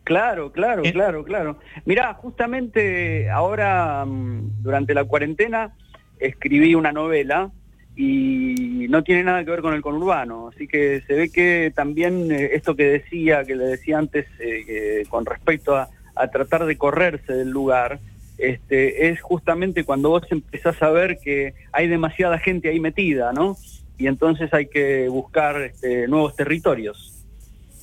Claro, 0.03 0.51
claro, 0.51 0.83
Eh. 0.83 0.91
claro, 0.91 1.23
claro. 1.23 1.59
Mirá, 1.85 2.13
justamente 2.15 3.29
ahora, 3.29 4.03
mm, 4.05 4.63
durante 4.63 4.95
la 4.95 5.03
cuarentena, 5.03 5.75
escribí 6.19 6.73
una 6.73 6.91
novela 6.91 7.51
y 7.95 8.87
no 8.89 9.03
tiene 9.03 9.23
nada 9.23 9.43
que 9.43 9.51
ver 9.51 9.61
con 9.61 9.73
el 9.73 9.81
conurbano. 9.81 10.49
Así 10.53 10.67
que 10.67 11.01
se 11.07 11.13
ve 11.13 11.29
que 11.29 11.71
también 11.75 12.31
eh, 12.31 12.51
esto 12.53 12.75
que 12.75 12.85
decía, 12.85 13.43
que 13.43 13.55
le 13.55 13.65
decía 13.65 13.97
antes 13.97 14.25
eh, 14.39 15.03
con 15.09 15.25
respecto 15.25 15.75
a, 15.75 15.89
a 16.15 16.27
tratar 16.29 16.65
de 16.65 16.77
correrse 16.77 17.33
del 17.33 17.49
lugar, 17.49 17.99
este, 18.37 19.09
es 19.09 19.21
justamente 19.21 19.83
cuando 19.83 20.09
vos 20.09 20.23
empezás 20.29 20.81
a 20.81 20.89
ver 20.89 21.19
que 21.19 21.53
hay 21.71 21.87
demasiada 21.87 22.39
gente 22.39 22.69
ahí 22.69 22.79
metida, 22.79 23.33
¿no? 23.33 23.55
Y 23.97 24.07
entonces 24.07 24.51
hay 24.53 24.65
que 24.65 25.07
buscar 25.09 25.61
este, 25.61 26.07
nuevos 26.07 26.35
territorios. 26.35 27.23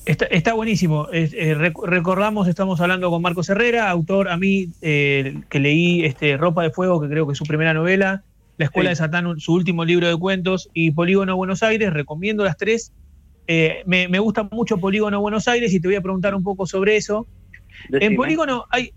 Está, 0.05 0.25
está 0.25 0.53
buenísimo. 0.53 1.07
Eh, 1.13 1.55
rec- 1.55 1.85
recordamos, 1.85 2.47
estamos 2.47 2.81
hablando 2.81 3.09
con 3.09 3.21
Marcos 3.21 3.47
Herrera, 3.49 3.89
autor 3.89 4.27
a 4.27 4.37
mí, 4.37 4.69
eh, 4.81 5.35
que 5.49 5.59
leí 5.59 6.03
este, 6.03 6.35
Ropa 6.35 6.63
de 6.63 6.71
Fuego, 6.71 6.99
que 6.99 7.07
creo 7.07 7.25
que 7.25 7.33
es 7.33 7.37
su 7.37 7.45
primera 7.45 7.73
novela, 7.73 8.23
La 8.59 8.65
Escuela 8.65 8.89
Sí. 8.89 8.91
de 8.91 8.95
Satán, 8.97 9.39
su 9.39 9.53
último 9.53 9.85
libro 9.85 10.07
de 10.07 10.17
cuentos, 10.17 10.69
y 10.73 10.91
Polígono 10.91 11.35
Buenos 11.35 11.63
Aires. 11.63 11.91
Recomiendo 11.93 12.43
las 12.43 12.57
tres. 12.57 12.93
Eh, 13.47 13.81
me, 13.87 14.07
me 14.09 14.19
gusta 14.19 14.47
mucho 14.51 14.77
Polígono 14.77 15.19
Buenos 15.21 15.47
Aires 15.47 15.73
y 15.73 15.79
te 15.79 15.87
voy 15.87 15.95
a 15.95 16.01
preguntar 16.01 16.35
un 16.35 16.43
poco 16.43 16.67
sobre 16.67 16.97
eso. 16.97 17.25
Decime. 17.89 18.05
En 18.05 18.15
Polígono 18.17 18.65
hay, 18.69 18.91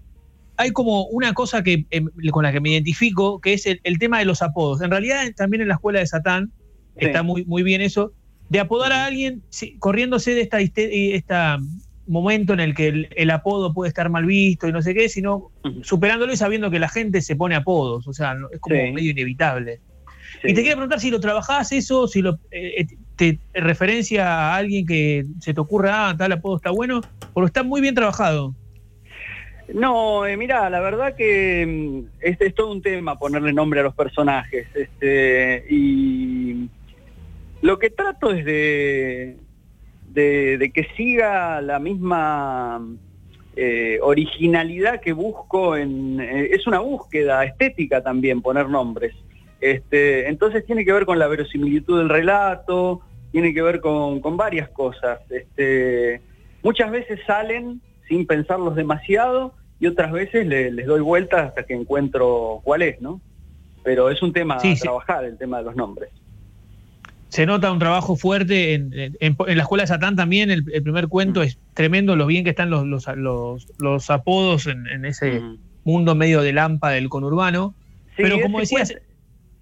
hay 0.56 0.72
como 0.72 1.04
una 1.06 1.32
cosa 1.32 1.62
que, 1.62 1.86
em, 1.90 2.08
con 2.32 2.42
la 2.42 2.52
que 2.52 2.60
me 2.60 2.70
identifico, 2.70 3.40
que 3.40 3.52
es 3.54 3.64
el, 3.66 3.80
el 3.84 3.98
tema 3.98 4.18
de 4.18 4.24
los 4.24 4.42
apodos. 4.42 4.82
En 4.82 4.90
realidad, 4.90 5.22
también 5.36 5.62
en 5.62 5.68
la 5.68 5.74
Escuela 5.74 6.00
de 6.00 6.06
Satán 6.08 6.52
Sí. 6.98 7.06
está 7.06 7.22
muy, 7.22 7.44
muy 7.46 7.62
bien 7.62 7.80
eso, 7.80 8.12
de 8.50 8.58
apodar 8.60 8.92
a 8.92 9.06
alguien 9.06 9.42
sí, 9.48 9.76
corriéndose 9.78 10.34
de 10.34 10.42
esta, 10.42 10.60
histe- 10.60 11.14
esta 11.14 11.58
momento 12.06 12.52
en 12.52 12.60
el 12.60 12.74
que 12.74 12.88
el, 12.88 13.08
el 13.14 13.30
apodo 13.30 13.72
puede 13.72 13.88
estar 13.88 14.08
mal 14.10 14.24
visto 14.26 14.66
y 14.68 14.72
no 14.72 14.82
sé 14.82 14.94
qué, 14.94 15.08
sino 15.08 15.50
superándolo 15.82 16.32
y 16.32 16.36
sabiendo 16.36 16.70
que 16.70 16.78
la 16.78 16.88
gente 16.88 17.20
se 17.20 17.36
pone 17.36 17.54
apodos, 17.54 18.06
o 18.08 18.12
sea, 18.12 18.36
es 18.52 18.58
como 18.60 18.76
Sí. 18.76 18.92
medio 18.92 19.10
inevitable. 19.12 19.80
Sí. 20.42 20.48
Y 20.50 20.54
te 20.54 20.62
quería 20.62 20.72
preguntar 20.72 20.98
si 20.98 21.10
lo 21.10 21.20
trabajás 21.20 21.70
eso, 21.72 22.08
si 22.08 22.22
lo 22.22 22.38
eh, 22.50 22.86
te 23.16 23.38
te 23.52 23.60
referencia 23.60 24.26
a 24.26 24.56
alguien 24.56 24.84
que 24.86 25.24
se 25.40 25.54
te 25.54 25.60
ocurra, 25.60 26.08
ah, 26.08 26.16
tal 26.16 26.32
apodo 26.32 26.56
está 26.56 26.70
bueno, 26.70 27.00
porque 27.32 27.46
está 27.46 27.62
muy 27.62 27.80
bien 27.80 27.94
trabajado. 27.94 28.54
No, 29.72 30.26
eh, 30.26 30.36
mira, 30.36 30.68
la 30.68 30.80
verdad 30.80 31.14
que 31.16 31.64
mm, 31.66 32.08
este 32.20 32.46
es 32.46 32.54
todo 32.54 32.72
un 32.72 32.82
tema 32.82 33.18
ponerle 33.18 33.52
nombre 33.52 33.80
a 33.80 33.84
los 33.84 33.94
personajes. 33.94 34.66
Este, 34.74 35.64
y 35.70 36.68
lo 37.60 37.78
que 37.78 37.90
trato 37.90 38.32
es 38.32 38.44
de, 38.44 39.36
de, 40.12 40.58
de 40.58 40.70
que 40.70 40.84
siga 40.96 41.60
la 41.60 41.78
misma 41.78 42.80
eh, 43.56 43.98
originalidad 44.02 45.00
que 45.00 45.12
busco 45.12 45.76
en. 45.76 46.20
eh, 46.20 46.48
es 46.52 46.66
una 46.66 46.80
búsqueda 46.80 47.44
estética 47.44 48.02
también 48.02 48.40
poner 48.42 48.68
nombres. 48.68 49.14
Este, 49.60 50.28
entonces 50.28 50.64
tiene 50.66 50.84
que 50.84 50.92
ver 50.92 51.06
con 51.06 51.18
la 51.18 51.28
verosimilitud 51.28 51.98
del 51.98 52.08
relato, 52.08 53.00
tiene 53.30 53.54
que 53.54 53.62
ver 53.62 53.80
con, 53.80 54.20
con 54.20 54.36
varias 54.36 54.68
cosas. 54.70 55.20
Este, 55.30 56.20
muchas 56.62 56.90
veces 56.90 57.20
salen 57.26 57.80
sin 58.08 58.26
pensarlos 58.26 58.74
demasiado 58.74 59.54
y 59.78 59.86
otras 59.86 60.12
veces 60.12 60.46
le- 60.46 60.70
les 60.72 60.86
doy 60.86 61.00
vueltas 61.00 61.48
hasta 61.48 61.62
que 61.64 61.74
encuentro 61.74 62.60
cuál 62.64 62.82
es, 62.82 63.00
¿no? 63.00 63.20
Pero 63.84 64.10
es 64.10 64.20
un 64.22 64.32
tema 64.32 64.58
Sí, 64.58 64.72
a 64.72 64.76
sí. 64.76 64.80
trabajar, 64.82 65.24
el 65.24 65.38
tema 65.38 65.58
de 65.58 65.64
los 65.64 65.76
nombres. 65.76 66.10
Se 67.32 67.46
nota 67.46 67.72
un 67.72 67.78
trabajo 67.78 68.14
fuerte 68.14 68.74
en, 68.74 68.90
en- 68.92 69.36
en 69.46 69.56
la 69.56 69.62
escuela 69.62 69.84
de 69.84 69.86
Satán 69.88 70.16
también. 70.16 70.50
El, 70.50 70.64
el 70.72 70.82
primer 70.82 71.08
cuento 71.08 71.42
es 71.42 71.58
tremendo 71.72 72.14
lo 72.14 72.26
bien 72.26 72.44
que 72.44 72.50
están 72.50 72.68
los, 72.68 72.86
los, 72.86 73.06
los, 73.16 73.66
los 73.78 74.10
apodos 74.10 74.66
en, 74.66 74.86
en 74.86 75.06
ese 75.06 75.40
mundo 75.84 76.14
medio 76.14 76.42
de 76.42 76.52
lampa 76.52 76.90
del 76.90 77.08
conurbano. 77.08 77.74
Sí, 78.16 78.22
Pero 78.22 78.38
como 78.40 78.60
decías, 78.60 78.90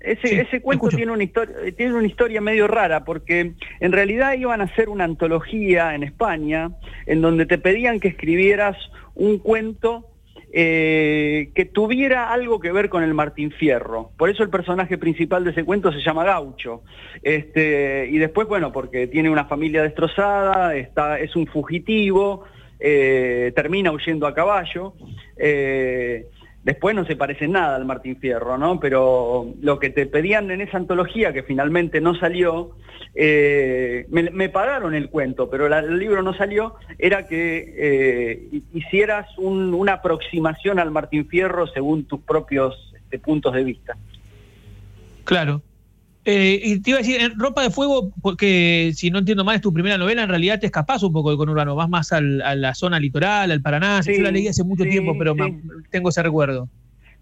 ese, 0.00 0.26
Sí, 0.28 0.34
ese 0.34 0.60
cuento 0.62 0.88
tiene 0.88 1.12
una, 1.12 1.22
historia, 1.22 1.54
tiene 1.76 1.94
una 1.94 2.06
historia 2.08 2.40
medio 2.40 2.66
rara 2.66 3.04
porque 3.04 3.52
en 3.80 3.92
realidad 3.92 4.32
iban 4.32 4.62
a 4.62 4.64
hacer 4.64 4.88
una 4.88 5.04
antología 5.04 5.94
en 5.94 6.02
España 6.02 6.70
en 7.06 7.20
donde 7.20 7.46
te 7.46 7.58
pedían 7.58 8.00
que 8.00 8.08
escribieras 8.08 8.76
un 9.14 9.38
cuento 9.38 10.08
eh, 10.52 11.50
que 11.54 11.64
tuviera 11.64 12.32
algo 12.32 12.58
que 12.58 12.72
ver 12.72 12.88
con 12.88 13.02
el 13.02 13.14
Martín 13.14 13.52
Fierro. 13.52 14.10
Por 14.16 14.30
eso 14.30 14.42
el 14.42 14.50
personaje 14.50 14.98
principal 14.98 15.44
de 15.44 15.50
ese 15.50 15.64
cuento 15.64 15.92
se 15.92 16.00
llama 16.00 16.24
Gaucho. 16.24 16.82
Este, 17.22 18.08
y 18.10 18.18
después, 18.18 18.48
bueno, 18.48 18.72
porque 18.72 19.06
tiene 19.06 19.30
una 19.30 19.44
familia 19.44 19.82
destrozada, 19.82 20.74
está, 20.74 21.20
es 21.20 21.36
un 21.36 21.46
fugitivo, 21.46 22.44
eh, 22.80 23.52
termina 23.54 23.92
huyendo 23.92 24.26
a 24.26 24.34
caballo. 24.34 24.94
eh, 25.36 26.26
Después 26.62 26.94
no 26.94 27.06
se 27.06 27.16
parece 27.16 27.48
nada 27.48 27.76
al 27.76 27.86
Martín 27.86 28.16
Fierro, 28.18 28.58
¿no? 28.58 28.78
Pero 28.80 29.54
lo 29.62 29.78
que 29.78 29.88
te 29.90 30.04
pedían 30.06 30.50
en 30.50 30.60
esa 30.60 30.76
antología, 30.76 31.32
que 31.32 31.42
finalmente 31.42 32.02
no 32.02 32.14
salió, 32.14 32.72
eh, 33.14 34.04
me, 34.10 34.48
pagaron 34.50 34.94
el 34.94 35.08
cuento, 35.08 35.48
pero 35.48 35.66
el 35.74 35.98
libro 35.98 36.22
no 36.22 36.34
salió, 36.34 36.74
era 36.98 37.26
que 37.26 37.74
eh, 37.76 38.48
hi- 38.52 38.64
hicieras 38.74 39.26
un- 39.38 39.72
una 39.72 39.94
aproximación 39.94 40.78
al 40.78 40.90
Martín 40.90 41.26
Fierro 41.28 41.66
según 41.66 42.04
tus 42.04 42.20
propios 42.20 42.92
este, 42.94 43.18
puntos 43.18 43.54
de 43.54 43.64
vista. 43.64 43.96
claro. 45.24 45.62
Eh, 46.32 46.60
y 46.62 46.80
te 46.80 46.90
iba 46.90 46.98
a 47.00 47.02
decir, 47.02 47.20
en 47.20 47.36
Ropa 47.38 47.62
de 47.62 47.70
Fuego, 47.70 48.12
porque 48.22 48.92
si 48.94 49.10
no 49.10 49.18
entiendo 49.18 49.44
mal 49.44 49.56
es 49.56 49.60
tu 49.62 49.72
primera 49.72 49.98
novela, 49.98 50.22
en 50.22 50.28
realidad 50.28 50.60
te 50.60 50.66
escapás 50.66 51.02
un 51.02 51.12
poco 51.12 51.30
del 51.30 51.38
conurbano, 51.38 51.74
vas 51.74 51.88
más 51.88 52.12
al- 52.12 52.40
a 52.42 52.54
la 52.54 52.72
zona 52.74 53.00
litoral, 53.00 53.50
al 53.50 53.60
Paraná. 53.62 54.00
Sí, 54.02 54.16
Yo 54.16 54.22
la 54.22 54.30
leí 54.30 54.46
hace 54.46 54.62
mucho 54.62 54.84
sí, 54.84 54.90
tiempo, 54.90 55.16
pero 55.18 55.34
sí. 55.34 55.40
tengo 55.90 56.10
ese 56.10 56.22
recuerdo. 56.22 56.68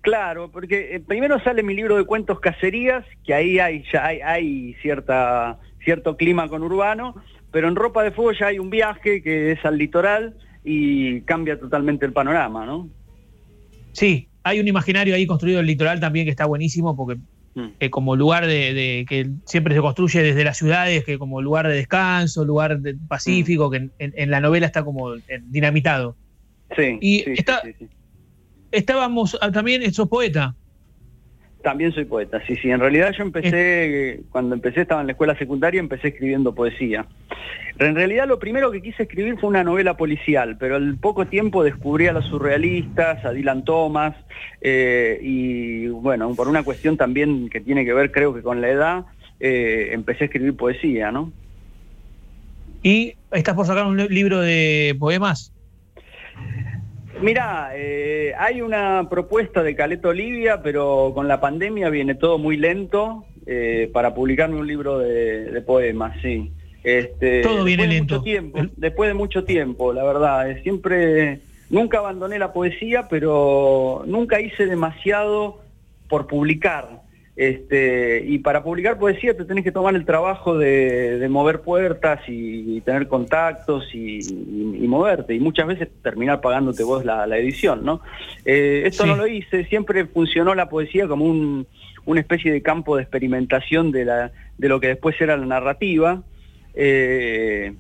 Claro, 0.03 0.51
porque 0.51 0.97
eh, 0.97 1.01
primero 1.01 1.43
sale 1.43 1.63
mi 1.63 1.75
libro 1.75 1.97
de 1.97 2.05
cuentos 2.05 2.39
cacerías, 2.39 3.05
que 3.25 3.33
ahí 3.35 3.59
hay 3.59 3.83
ya 3.93 4.05
hay, 4.07 4.21
hay 4.21 4.75
cierta 4.83 5.59
cierto 5.83 6.17
clima 6.17 6.49
conurbano, 6.49 7.15
pero 7.51 7.69
en 7.69 7.77
Ropa 7.77 8.03
de 8.03 8.11
Fuego 8.11 8.33
ya 8.39 8.49
hay 8.49 8.59
un 8.59 8.69
viaje 8.69 9.23
que 9.23 9.53
es 9.53 9.65
al 9.65 9.79
litoral 9.79 10.35
y 10.65 11.23
cambia 11.23 11.59
totalmente 11.59 12.05
el 12.05 12.13
panorama, 12.13 12.67
¿no? 12.67 12.89
Sí, 13.93 14.29
hay 14.43 14.61
un 14.61 14.69
imaginario 14.69 15.15
ahí 15.15 15.27
construido 15.27 15.59
en 15.61 15.65
el 15.65 15.69
litoral 15.69 15.99
también 15.99 16.27
que 16.27 16.31
está 16.31 16.45
buenísimo, 16.47 16.95
porque 16.95 17.19
Mm. 17.59 17.73
eh, 17.81 17.91
como 17.91 18.15
lugar 18.15 18.47
de, 18.47 18.73
de- 18.73 19.05
que 19.09 19.31
siempre 19.45 19.75
se 19.75 19.81
construye 19.81 20.23
desde 20.23 20.45
las 20.45 20.57
ciudades, 20.59 21.05
que 21.05 21.19
como 21.19 21.43
lugar 21.43 21.67
de 21.67 21.75
descanso, 21.75 22.45
lugar 22.45 22.79
de- 22.81 22.95
pacífico, 23.09 23.69
que 23.71 23.91
en, 23.99 24.31
la 24.31 24.41
novela 24.41 24.67
está 24.67 24.85
como 24.85 25.15
eh, 25.15 25.21
dinamitado. 25.43 26.17
Sí. 26.77 26.99
Y 27.01 27.19
sí, 27.25 27.33
está- 27.37 27.63
sí, 27.65 27.73
sí. 27.79 27.89
Estábamos 28.71 29.37
ah, 29.41 29.51
también, 29.51 29.93
sos 29.93 30.09
poeta. 30.09 30.55
También 31.63 31.93
soy 31.93 32.05
poeta, 32.05 32.41
sí, 32.47 32.57
sí. 32.57 32.71
En 32.71 32.79
realidad 32.81 33.13
yo 33.17 33.25
empecé, 33.25 33.51
eh, 34.11 34.21
cuando 34.31 34.55
empecé 34.55 34.83
estaba 34.83 35.01
en 35.01 35.09
la 35.09 35.13
escuela 35.13 35.37
secundaria, 35.37 35.81
empecé 35.81 36.09
escribiendo 36.09 36.55
poesía. 36.55 37.07
En 37.81 37.95
realidad 37.95 38.27
lo 38.27 38.39
primero 38.39 38.71
que 38.71 38.81
quise 38.83 39.05
escribir 39.05 39.39
fue 39.39 39.49
una 39.49 39.65
novela 39.65 39.97
policial, 39.97 40.57
pero 40.59 40.77
al 40.77 40.99
poco 40.99 41.27
tiempo 41.27 41.63
descubrí 41.65 42.07
a 42.07 42.13
los 42.13 42.27
surrealistas, 42.27 43.25
a 43.25 43.33
Dylan 43.33 43.65
Thomas, 43.65 44.17
eh, 44.61 45.19
y 45.23 45.89
bueno, 45.89 46.35
por 46.35 46.49
una 46.49 46.63
cuestión 46.63 46.97
también 46.97 47.49
que 47.49 47.61
tiene 47.61 47.85
que 47.85 47.93
ver 47.93 48.11
creo 48.13 48.35
que 48.35 48.43
con 48.43 48.61
la 48.61 48.69
edad, 48.71 49.05
eh, 49.41 49.91
empecé 49.93 50.25
a 50.25 50.27
escribir 50.27 50.57
poesía, 50.57 51.13
¿no? 51.13 51.33
Y 52.83 53.15
estás 53.31 53.55
por 53.55 53.67
sacar 53.67 53.87
un 53.87 53.97
li- 53.97 54.09
libro 54.09 54.41
de 54.41 54.97
poemas. 54.99 55.53
Mira, 57.21 57.71
eh, 57.75 58.33
hay 58.39 58.61
una 58.61 59.09
propuesta 59.11 59.63
de 59.63 59.75
Caleta 59.75 60.09
Olivia, 60.09 60.63
pero 60.63 61.11
con 61.15 61.27
la 61.27 61.41
pandemia 61.41 61.91
viene 61.91 62.15
todo 62.15 62.39
muy 62.39 62.57
lento 62.57 63.25
eh, 63.47 63.91
para 63.93 64.15
publicarme 64.15 64.57
un 64.57 64.67
libro 64.67 64.99
de, 64.99 65.51
de 65.51 65.61
poemas, 65.63 66.17
sí. 66.23 66.53
Este, 66.85 67.43
Todo 67.43 67.65
viene 67.65 67.83
de 67.85 67.89
lento. 67.89 68.15
Mucho 68.15 68.25
tiempo, 68.25 68.61
después 68.77 69.11
de 69.11 69.15
mucho 69.15 69.45
tiempo, 69.45 69.93
la 69.93 70.05
verdad. 70.05 70.49
eh, 70.51 70.63
Siempre, 70.63 71.41
nunca 71.71 71.99
abandoné 71.99 72.39
la 72.39 72.53
poesía, 72.53 73.09
pero 73.09 74.05
nunca 74.07 74.41
hice 74.41 74.67
demasiado 74.67 75.61
por 76.09 76.29
publicar. 76.29 77.03
Este, 77.41 78.25
y 78.27 78.39
para 78.41 78.65
publicar 78.65 78.99
poesía 78.99 79.37
te 79.37 79.45
tenés 79.45 79.63
que 79.63 79.71
tomar 79.71 79.95
el 79.95 80.05
trabajo 80.05 80.59
de, 80.59 81.19
de 81.21 81.29
mover 81.29 81.61
puertas 81.61 82.19
y, 82.27 82.81
tener 82.81 83.07
contactos 83.07 83.95
y, 83.95 84.19
y- 84.19 84.81
y 84.85 84.89
moverte. 84.89 85.35
Y 85.37 85.39
muchas 85.39 85.69
veces 85.69 85.89
terminar 86.03 86.41
pagándote 86.41 86.83
vos 86.83 87.05
la, 87.05 87.29
la 87.29 87.39
edición, 87.39 87.85
¿no? 87.85 88.01
Eh, 88.45 88.83
esto 88.87 89.05
Sí. 89.05 89.09
no 89.09 89.15
lo 89.15 89.29
hice, 89.29 89.65
siempre 89.67 90.05
funcionó 90.07 90.53
la 90.57 90.69
poesía 90.69 91.07
como 91.07 91.27
un- 91.27 91.65
una 92.07 92.19
especie 92.21 92.51
de 92.51 92.61
campo 92.61 92.97
de 92.97 93.03
experimentación 93.03 93.93
de, 93.93 94.05
la, 94.05 94.33
de 94.59 94.69
lo 94.69 94.81
que 94.81 94.89
después 94.89 95.15
era 95.21 95.37
la 95.37 95.47
narrativa. 95.47 96.25
Eh, 96.75 97.73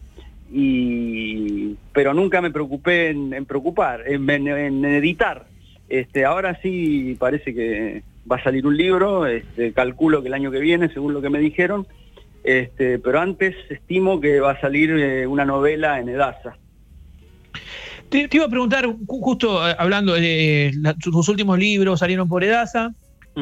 y, 0.52 1.74
pero 1.92 2.14
nunca 2.14 2.40
me 2.40 2.50
preocupé 2.52 3.08
en, 3.10 3.34
en 3.34 3.44
preocupar, 3.44 4.04
en, 4.06 4.28
en- 4.30 4.48
en 4.48 4.84
editar. 4.84 5.46
Este, 5.88 6.24
ahora 6.24 6.58
sí 6.62 7.16
parece 7.18 7.52
que 7.54 8.02
va 8.30 8.36
a 8.36 8.42
salir 8.42 8.66
un 8.66 8.76
libro, 8.76 9.26
este, 9.26 9.72
calculo 9.72 10.22
que 10.22 10.28
el 10.28 10.34
año 10.34 10.50
que 10.50 10.58
viene, 10.60 10.92
según 10.92 11.14
lo 11.14 11.20
que 11.22 11.30
me 11.30 11.38
dijeron, 11.38 11.86
este, 12.44 12.98
pero 12.98 13.20
antes 13.20 13.54
estimo 13.70 14.20
que 14.20 14.40
va 14.40 14.52
a 14.52 14.60
salir 14.60 14.90
eh, 14.90 15.26
una 15.26 15.44
novela 15.44 15.98
en 16.00 16.08
Edasa. 16.08 16.56
Te, 18.08 18.28
te 18.28 18.36
iba 18.36 18.46
a 18.46 18.50
preguntar, 18.50 18.86
ju- 18.86 19.20
justo 19.20 19.68
eh, 19.68 19.74
hablando 19.78 20.14
de 20.14 20.72
la- 20.80 20.94
tus 20.94 21.28
últimos 21.28 21.58
libros 21.58 22.00
salieron 22.00 22.28
por 22.28 22.42
Edasa 22.44 22.94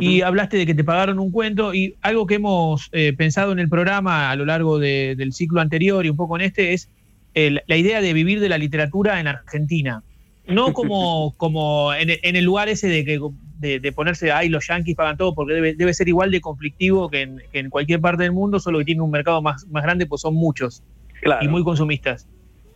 y 0.02 0.20
hablaste 0.22 0.56
de 0.58 0.66
que 0.66 0.74
te 0.74 0.84
pagaron 0.84 1.18
un 1.18 1.30
cuento 1.30 1.72
y 1.72 1.94
algo 2.02 2.26
que 2.26 2.34
hemos 2.34 2.88
eh, 2.92 3.14
pensado 3.16 3.52
en 3.52 3.58
el 3.60 3.68
programa 3.68 4.30
a 4.30 4.36
lo 4.36 4.44
largo 4.44 4.78
de- 4.78 5.14
del 5.16 5.32
ciclo 5.32 5.60
anterior 5.60 6.04
y 6.04 6.10
un 6.10 6.16
poco 6.16 6.36
en 6.36 6.42
este 6.44 6.72
es 6.74 6.90
el- 7.34 7.62
la 7.66 7.76
idea 7.76 8.00
de 8.02 8.12
vivir 8.12 8.40
de 8.40 8.48
la 8.48 8.58
literatura 8.58 9.20
en 9.20 9.26
Argentina. 9.28 10.02
No 10.48 10.72
como, 10.74 11.32
como 11.38 11.94
en 11.94 12.36
el 12.36 12.44
lugar 12.44 12.68
ese 12.68 12.88
de, 12.88 13.04
que, 13.04 13.18
de, 13.58 13.80
de 13.80 13.92
ponerse, 13.92 14.32
ay, 14.32 14.48
los 14.48 14.66
yanquis 14.68 14.94
pagan 14.96 15.16
todo, 15.16 15.34
porque 15.34 15.54
debe, 15.54 15.74
debe 15.74 15.94
ser 15.94 16.08
igual 16.08 16.30
de 16.30 16.40
conflictivo 16.40 17.08
que 17.08 17.22
en, 17.22 17.42
que 17.52 17.58
en 17.58 17.70
cualquier 17.70 18.00
parte 18.00 18.22
del 18.22 18.32
mundo, 18.32 18.60
solo 18.60 18.78
que 18.78 18.84
tiene 18.84 19.02
un 19.02 19.10
mercado 19.10 19.40
más, 19.42 19.66
más 19.68 19.82
grande, 19.82 20.06
pues 20.06 20.20
son 20.22 20.34
muchos 20.34 20.82
Claro. 21.22 21.44
y 21.44 21.48
muy 21.48 21.64
consumistas. 21.64 22.28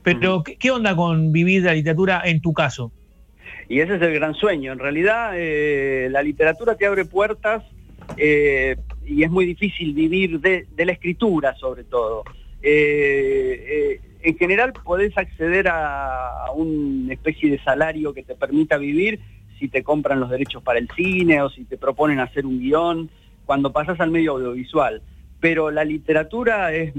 Pero, 0.02 0.42
¿qué, 0.42 0.56
qué 0.56 0.70
onda 0.70 0.96
con 0.96 1.30
vivir 1.30 1.62
de 1.62 1.68
la 1.68 1.74
literatura 1.74 2.22
en 2.24 2.40
tu 2.40 2.52
caso? 2.54 2.90
Y 3.68 3.80
ese 3.80 3.96
es 3.96 4.02
el 4.02 4.14
gran 4.14 4.34
sueño. 4.34 4.72
En 4.72 4.78
realidad, 4.78 5.32
eh, 5.34 6.08
la 6.10 6.22
literatura 6.22 6.74
te 6.74 6.86
abre 6.86 7.04
puertas 7.04 7.62
eh, 8.16 8.76
y 9.06 9.22
es 9.22 9.30
muy 9.30 9.44
difícil 9.46 9.92
vivir 9.94 10.40
de, 10.40 10.66
de 10.74 10.84
la 10.86 10.92
escritura 10.92 11.54
sobre 11.56 11.84
todo. 11.84 12.24
Eh, 12.62 13.64
eh, 13.68 14.00
en 14.22 14.36
general 14.36 14.72
podés 14.84 15.16
acceder 15.16 15.68
a, 15.68 16.46
a 16.46 16.52
una 16.52 17.12
especie 17.12 17.50
de 17.50 17.62
salario 17.62 18.12
que 18.12 18.22
te 18.22 18.34
permita 18.34 18.76
vivir 18.78 19.20
si 19.60 19.68
te 19.68 19.84
compran 19.84 20.18
los 20.18 20.30
derechos 20.30 20.62
para 20.62 20.80
el 20.80 20.88
cine 20.96 21.42
o 21.42 21.50
si 21.50 21.64
te 21.64 21.76
proponen 21.76 22.18
hacer 22.18 22.46
un 22.46 22.58
guion, 22.58 23.10
cuando 23.44 23.70
pasas 23.70 24.00
al 24.00 24.10
medio 24.10 24.32
audiovisual. 24.32 25.02
Pero 25.38 25.70
la 25.70 25.84
literatura 25.84 26.72
es, 26.72 26.92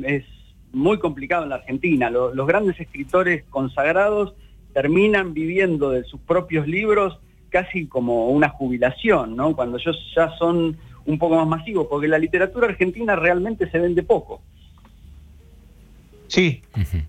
muy 0.74 1.00
complicado 1.00 1.44
en 1.44 1.50
la 1.50 1.56
Argentina. 1.56 2.10
Lo- 2.10 2.34
los 2.34 2.48
grandes 2.48 2.80
escritores 2.80 3.44
consagrados 3.50 4.34
terminan 4.74 5.34
viviendo 5.34 5.90
de 5.90 6.04
sus 6.06 6.22
propios 6.22 6.66
libros 6.66 7.20
casi 7.50 7.88
como 7.88 8.30
una 8.30 8.48
jubilación. 8.48 9.36
Cuando 9.54 9.78
ellos 9.78 9.98
ya 10.16 10.30
son 10.38 10.78
un 11.06 11.18
poco 11.20 11.36
más 11.36 11.48
masivos, 11.48 11.88
porque 11.90 12.08
la 12.08 12.18
literatura 12.20 12.68
argentina 12.68 13.16
realmente 13.18 13.70
se 13.70 13.80
vende 13.80 14.04
poco. 14.04 14.42
Sí, 16.32 16.62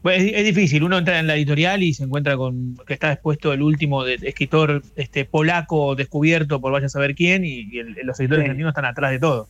Bueno, 0.02 0.24
es, 0.24 0.32
es 0.34 0.44
difícil. 0.44 0.82
Uno 0.82 0.98
entra 0.98 1.20
en 1.20 1.28
la 1.28 1.36
editorial 1.36 1.80
y 1.84 1.94
se 1.94 2.02
encuentra 2.02 2.36
con 2.36 2.76
que 2.86 2.94
está 2.94 3.12
expuesto 3.12 3.52
el 3.52 3.62
último 3.62 4.02
de- 4.02 4.14
escritor 4.20 4.82
este 4.96 5.24
polaco 5.24 5.94
descubierto 5.94 6.60
por 6.60 6.72
vaya 6.72 6.86
a 6.86 6.88
saber 6.88 7.14
quién 7.14 7.44
y, 7.44 7.68
y 7.70 7.78
el- 7.78 7.94
los 8.02 8.14
escritores 8.18 8.42
Sí. 8.42 8.50
argentinos 8.50 8.70
están 8.70 8.84
atrás 8.86 9.12
de 9.12 9.20
todo. 9.20 9.48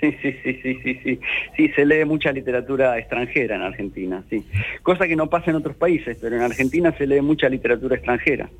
Sí, 0.00 0.14
sí, 0.22 0.32
sí, 0.44 0.60
sí, 0.62 0.78
sí, 0.84 1.00
sí. 1.02 1.18
Sí, 1.56 1.68
se 1.74 1.86
lee 1.86 2.04
mucha 2.04 2.30
literatura 2.32 2.98
extranjera 2.98 3.56
en 3.56 3.62
Argentina, 3.62 4.22
sí. 4.28 4.44
Cosa 4.82 5.08
que 5.08 5.16
no 5.16 5.30
pasa 5.30 5.50
en 5.50 5.56
otros 5.56 5.74
países, 5.76 6.18
pero 6.20 6.36
en 6.36 6.42
Argentina 6.42 6.94
se 6.98 7.06
lee 7.06 7.20
mucha 7.22 7.48
literatura 7.48 7.96
extranjera. 7.96 8.50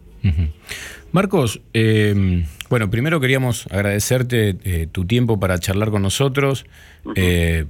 Marcos, 1.13 1.61
eh, 1.75 2.45
bueno, 2.69 2.91
primero 2.91 3.21
queríamos 3.21 3.67
agradecerte 3.71 4.57
eh, 4.65 4.87
tu 4.91 5.05
tiempo 5.07 5.39
para 5.39 5.59
charlar 5.59 5.91
con 5.91 6.03
nosotros. 6.03 6.67
Eh, 7.15 7.67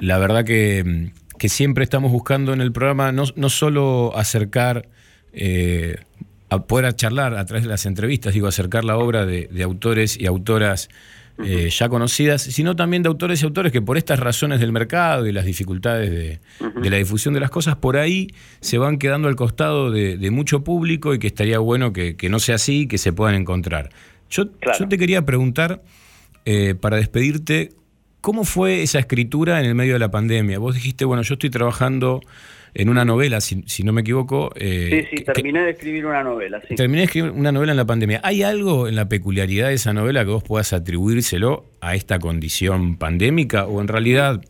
la 0.00 0.18
verdad 0.18 0.44
que, 0.44 1.10
que 1.38 1.48
siempre 1.48 1.84
estamos 1.84 2.12
buscando 2.12 2.52
en 2.52 2.60
el 2.60 2.72
programa 2.72 3.12
no, 3.12 3.24
no 3.36 3.50
solo 3.50 4.16
acercar, 4.16 4.88
eh, 5.32 5.96
a 6.48 6.66
poder 6.66 6.94
charlar 6.94 7.36
a 7.36 7.44
través 7.44 7.64
de 7.64 7.68
las 7.68 7.86
entrevistas, 7.86 8.34
digo, 8.34 8.46
acercar 8.46 8.84
la 8.84 8.96
obra 8.96 9.26
de, 9.26 9.48
de 9.50 9.62
autores 9.62 10.18
y 10.18 10.26
autoras 10.26 10.88
eh, 11.44 11.68
ya 11.70 11.90
conocidas, 11.90 12.40
sino 12.40 12.76
también 12.76 13.02
de 13.02 13.08
autores 13.08 13.42
y 13.42 13.44
autores 13.44 13.70
que 13.70 13.82
por 13.82 13.98
estas 13.98 14.20
razones 14.20 14.58
del 14.58 14.72
mercado 14.72 15.26
y 15.26 15.32
las 15.32 15.44
dificultades 15.44 16.10
de, 16.10 16.40
de 16.80 16.90
la 16.90 16.96
difusión 16.96 17.34
de 17.34 17.40
las 17.40 17.50
cosas, 17.50 17.76
por 17.76 17.98
ahí 17.98 18.28
se 18.60 18.78
van 18.78 18.96
quedando 18.96 19.28
al 19.28 19.36
costado 19.36 19.90
de, 19.90 20.16
de 20.16 20.30
mucho 20.30 20.64
público 20.64 21.12
y 21.12 21.18
que 21.18 21.26
estaría 21.26 21.58
bueno 21.58 21.92
que, 21.92 22.16
que 22.16 22.30
no 22.30 22.38
sea 22.38 22.54
así, 22.54 22.86
que 22.86 22.96
se 22.96 23.12
puedan 23.12 23.34
encontrar. 23.34 23.90
Yo, 24.30 24.44
yo 24.78 24.88
te 24.88 24.96
quería 24.96 25.26
preguntar, 25.26 25.82
eh, 26.46 26.74
para 26.74 26.96
despedirte, 26.96 27.72
¿cómo 28.26 28.42
fue 28.42 28.82
esa 28.82 28.98
escritura 28.98 29.60
en 29.60 29.66
el 29.66 29.76
medio 29.76 29.92
de 29.92 30.00
la 30.00 30.10
pandemia? 30.10 30.58
Vos 30.58 30.74
dijiste, 30.74 31.04
bueno, 31.04 31.22
yo 31.22 31.34
estoy 31.34 31.48
trabajando 31.48 32.20
en 32.74 32.88
una 32.88 33.04
novela, 33.04 33.40
si, 33.40 33.62
si 33.68 33.84
no 33.84 33.92
me 33.92 34.00
equivoco. 34.00 34.50
eh, 34.56 35.06
Sí, 35.08 35.18
sí, 35.18 35.24
terminé 35.24 35.60
de 35.60 35.70
escribir 35.70 36.04
una 36.06 36.24
novela, 36.24 36.60
sí. 36.68 36.74
Terminé 36.74 37.02
de 37.02 37.04
escribir 37.04 37.30
una 37.30 37.52
novela 37.52 37.70
en 37.70 37.76
la 37.76 37.84
pandemia. 37.84 38.20
¿Hay 38.24 38.42
algo 38.42 38.88
en 38.88 38.96
la 38.96 39.08
peculiaridad 39.08 39.68
de 39.68 39.74
esa 39.74 39.92
novela 39.92 40.24
que 40.24 40.32
vos 40.32 40.42
puedas 40.42 40.72
atribuírselo 40.72 41.66
a 41.80 41.94
esta 41.94 42.18
condición 42.18 42.96
pandémica? 42.96 43.64
¿O 43.66 43.80
en 43.80 43.86
realidad, 43.86 44.42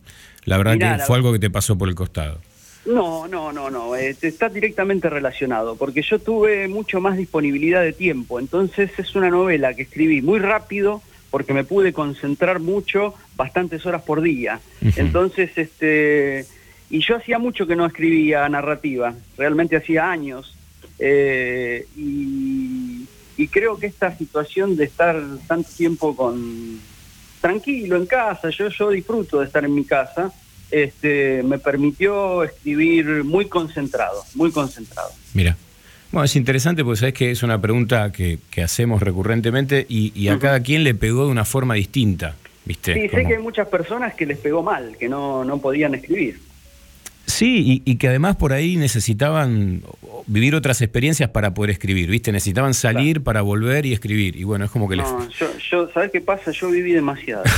la 0.47 0.57
verdad 0.57 0.73
Mirá, 0.73 0.93
que 0.93 0.98
la- 1.01 1.05
fue 1.05 1.16
algo 1.16 1.35
que 1.35 1.39
te 1.39 1.51
pasó 1.51 1.77
por 1.77 1.90
el 1.90 1.94
costado? 1.94 2.40
No, 2.86 3.28
no, 3.28 3.53
no, 3.53 3.69
no, 3.69 3.94
eh, 3.94 4.16
está 4.23 4.48
directamente 4.48 5.11
relacionado, 5.11 5.77
porque 5.77 6.01
yo 6.01 6.19
tuve 6.19 6.66
mucho 6.66 6.98
más 6.98 7.19
disponibilidad 7.19 7.82
de 7.82 7.93
tiempo, 7.93 8.40
entonces 8.40 8.90
es 8.97 9.15
una 9.15 9.28
novela 9.28 9.74
que 9.74 9.82
escribí 9.82 10.23
muy 10.23 10.39
rápido, 10.39 11.03
porque 11.31 11.53
me 11.53 11.65
pude 11.65 11.93
concentrar 11.93 12.61
mucho, 12.61 13.15
bastantes 13.36 13.85
horas 13.86 14.03
por 14.03 14.23
día. 14.23 14.61
Entonces, 14.97 15.51
este, 15.57 16.47
y 16.90 17.01
yo 17.01 17.16
hacía 17.16 17.39
mucho 17.39 17.66
que 17.66 17.77
no 17.77 17.86
escribía 17.86 18.48
narrativa, 18.48 19.15
realmente 19.36 19.77
hacía 19.77 20.11
años, 20.11 20.57
eh, 20.98 21.86
y, 21.97 23.07
y 23.36 23.48
creo 23.48 23.78
que 23.78 23.86
esta 23.86 24.16
situación 24.16 24.77
de 24.77 24.85
estar 24.85 25.20
tanto 25.47 25.69
tiempo 25.77 26.16
con 26.16 26.81
tranquilo 27.40 27.97
en 27.97 28.07
casa, 28.07 28.51
yo, 28.51 28.69
yo 28.69 28.90
disfruto 28.90 29.40
de 29.40 29.47
estar 29.47 29.65
en 29.65 29.74
mi 29.74 29.85
casa, 29.85 30.32
este, 30.70 31.43
me 31.43 31.59
permitió 31.59 32.43
escribir 32.43 33.24
muy 33.24 33.47
concentrado, 33.47 34.24
muy 34.35 34.51
concentrado. 34.51 35.11
Mira. 35.35 35.57
Bueno, 36.12 36.24
es 36.24 36.37
interesante 36.37 36.85
porque 36.85 37.01
sabes 37.01 37.15
que 37.15 37.31
es 37.31 37.43
una 37.43 37.61
pregunta 37.61 38.12
que, 38.12 38.39
que 38.51 38.62
hacemos 38.62 39.03
recurrentemente 39.03 39.87
y, 39.89 40.12
y 40.15 40.28
a 40.28 40.39
cada 40.39 40.61
quien 40.61 40.85
le 40.85 40.95
pegó 40.95 41.27
de 41.27 41.31
una 41.31 41.45
forma 41.45 41.74
distinta. 41.74 42.37
¿Viste? 42.65 42.95
Sí, 42.95 43.09
sé 43.09 43.24
que 43.24 43.37
hay 43.37 43.43
muchas 43.43 43.69
personas 43.69 44.15
que 44.15 44.27
les 44.27 44.39
pegó 44.39 44.61
mal, 44.61 44.97
que 44.99 45.09
no, 45.09 45.45
no 45.45 45.59
podían 45.59 45.95
escribir. 45.95 46.41
Sí, 47.27 47.82
y, 47.85 47.90
y 47.90 47.97
que 47.97 48.09
además 48.09 48.36
por 48.36 48.53
ahí 48.53 48.77
necesitaban 48.77 49.82
vivir 50.28 50.55
otras 50.55 50.81
experiencias 50.82 51.31
para 51.31 51.55
poder 51.55 51.70
escribir, 51.70 52.11
¿viste? 52.11 52.32
Necesitaban 52.32 52.74
salir 52.74 53.23
para 53.23 53.43
volver 53.43 53.86
y 53.86 53.93
escribir. 53.93 54.36
Y 54.36 54.44
bueno, 54.44 54.65
es 54.65 54.70
como 54.70 54.89
que 54.89 54.97
les, 54.97 55.07
No, 55.07 55.28
yo, 55.31 55.47
yo, 55.70 55.90
¿sabes 55.93 56.11
qué 56.12 56.20
pasa? 56.20 56.51
Yo 56.53 56.70
viví 56.70 56.93
demasiado. 56.93 57.44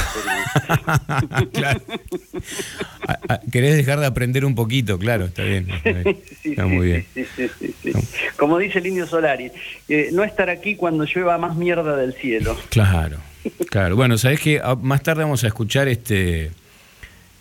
Claro. 1.53 1.81
Querés 3.53 3.77
dejar 3.77 4.01
de 4.01 4.07
aprender 4.07 4.45
un 4.45 4.55
poquito, 4.55 4.99
claro, 4.99 5.27
está 5.27 5.43
bien. 5.45 5.69
Está, 5.71 5.93
bien. 5.93 6.19
Sí, 6.43 6.51
Está 6.51 6.65
sí, 6.65 6.69
muy 6.69 6.87
bien. 6.87 7.07
sí, 7.15 7.25
sí, 7.37 7.51
sí, 7.59 7.75
sí. 7.83 7.93
Como 8.37 8.59
dice 8.59 8.79
el 8.79 8.87
indio 8.87 9.07
Solari, 9.07 9.51
eh, 9.89 10.11
no 10.13 10.25
estar 10.25 10.51
aquí 10.51 10.77
cuando 10.77 11.05
llueva 11.05 11.37
más 11.39 11.57
mierda 11.57 11.97
del 11.97 12.15
cielo. 12.15 12.57
Claro, 12.71 13.19
claro. 13.71 13.97
Bueno, 13.97 14.19
sabés 14.19 14.41
que 14.41 14.61
ah, 14.63 14.77
más 14.81 15.03
tarde 15.03 15.23
vamos 15.23 15.45
a 15.45 15.49
escuchar 15.49 15.89
este 15.89 16.51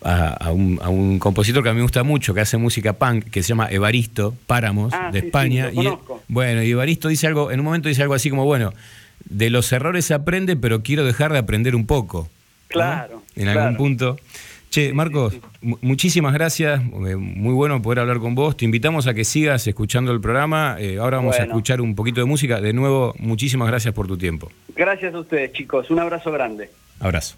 a, 0.02 0.28
a 0.46 0.52
un, 0.52 0.78
a 0.82 0.88
un 0.88 1.18
compositor 1.18 1.62
que 1.62 1.68
a 1.68 1.72
mí 1.72 1.76
me 1.78 1.82
gusta 1.82 2.02
mucho, 2.02 2.34
que 2.34 2.40
hace 2.40 2.56
música 2.56 2.92
punk, 2.92 3.24
que 3.30 3.42
se 3.42 3.48
llama 3.50 3.68
Evaristo 3.70 4.34
Páramos, 4.46 4.92
Ah, 4.94 5.10
de 5.12 5.18
sí, 5.18 5.20
sí, 5.22 5.26
España. 5.26 5.70
lo 5.74 5.82
y, 5.82 5.98
bueno, 6.28 6.62
y 6.62 6.70
Evaristo 6.70 7.08
dice 7.08 7.26
algo, 7.26 7.50
en 7.50 7.60
un 7.60 7.64
momento 7.66 7.88
dice 7.88 8.02
algo 8.02 8.14
así 8.14 8.30
como, 8.30 8.44
bueno, 8.44 8.72
de 9.28 9.50
los 9.50 9.70
errores 9.72 10.04
se 10.04 10.14
aprende, 10.14 10.56
pero 10.56 10.82
quiero 10.82 11.04
dejar 11.04 11.32
de 11.32 11.38
aprender 11.38 11.74
un 11.76 11.86
poco. 11.86 12.28
Claro. 12.68 13.22
En 13.36 13.48
algún 13.48 13.62
claro. 13.62 13.76
punto. 13.76 14.16
Che, 14.70 14.92
Marcos, 14.92 15.34
mu- 15.62 15.78
muchísimas 15.80 16.34
gracias. 16.34 16.80
eh, 16.80 17.16
Muy 17.16 17.54
bueno 17.54 17.80
poder 17.80 18.00
hablar 18.00 18.18
con 18.18 18.34
vos. 18.34 18.54
Te 18.56 18.66
invitamos 18.66 19.06
a 19.06 19.14
que 19.14 19.24
sigas 19.24 19.66
escuchando 19.66 20.12
el 20.12 20.20
programa. 20.20 20.76
Eh, 20.78 20.98
ahora 20.98 21.16
vamos 21.16 21.38
a 21.40 21.44
escuchar 21.44 21.80
un 21.80 21.94
poquito 21.94 22.20
de 22.20 22.26
música. 22.26 22.60
De 22.60 22.74
nuevo, 22.74 23.14
muchísimas 23.18 23.66
gracias 23.68 23.94
por 23.94 24.06
tu 24.06 24.18
tiempo. 24.18 24.50
Gracias 24.76 25.14
a 25.14 25.20
ustedes, 25.20 25.52
chicos. 25.54 25.90
Un 25.90 26.00
abrazo 26.00 26.30
grande. 26.30 26.68
Abrazo. 27.00 27.36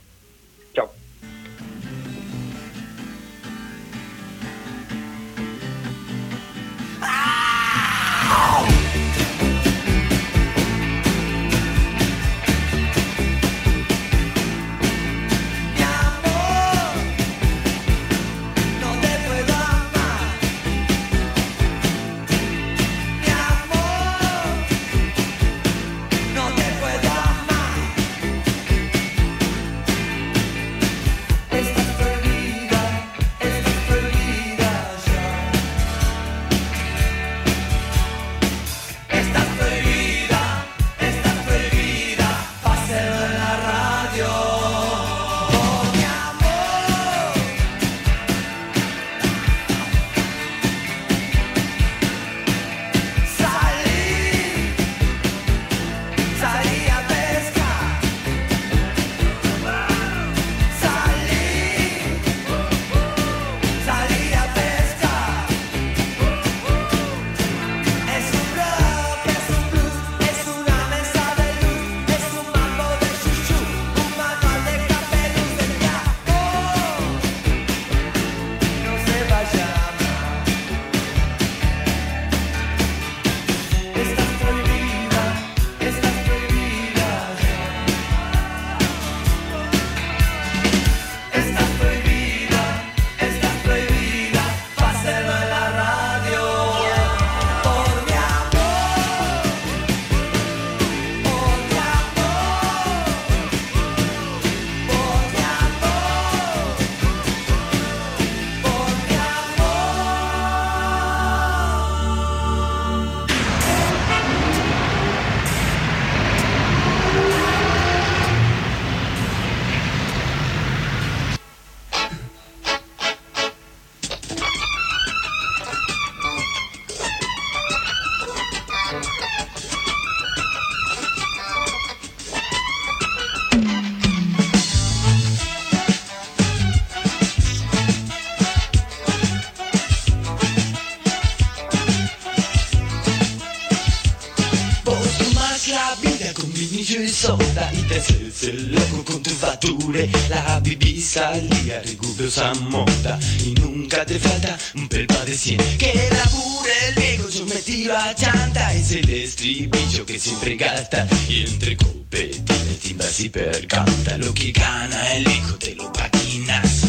Martillo 146.90 147.02
y 147.02 147.08
soda 147.08 147.70
y 147.72 147.82
te 147.82 147.96
haces 147.96 148.42
el 148.44 148.72
loco 148.72 149.04
con 149.04 149.22
tu 149.22 149.30
fatture 149.30 150.08
La 150.28 150.56
al 150.56 151.48
día 151.50 151.80
rigurosa 151.82 152.52
moda 152.54 153.18
y 153.44 153.52
nunca 153.52 154.04
te 154.04 154.18
falta 154.18 154.58
un 154.74 154.88
pelpa 154.88 155.24
de 155.24 155.36
cien. 155.36 155.58
Que 155.78 155.92
labure 156.10 156.72
el 156.88 156.94
viejo, 156.94 157.28
yo 157.28 157.46
me 157.46 157.56
tiro 157.56 157.96
a 157.96 158.14
chanta. 158.14 158.74
Es 158.74 158.92
el 158.92 159.08
estribillo 159.08 160.04
que 160.06 160.18
siempre 160.18 160.56
gasta. 160.56 161.06
Y 161.28 161.42
entre 161.42 161.76
copetines, 161.76 162.78
timbas 162.80 163.20
y 163.20 163.28
percanta. 163.28 164.18
Lo 164.18 164.32
que 164.34 164.52
gana 164.52 165.14
el 165.14 165.28
hijo 165.28 165.54
te 165.56 165.74
lo 165.74 165.92
paquinas. 165.92 166.82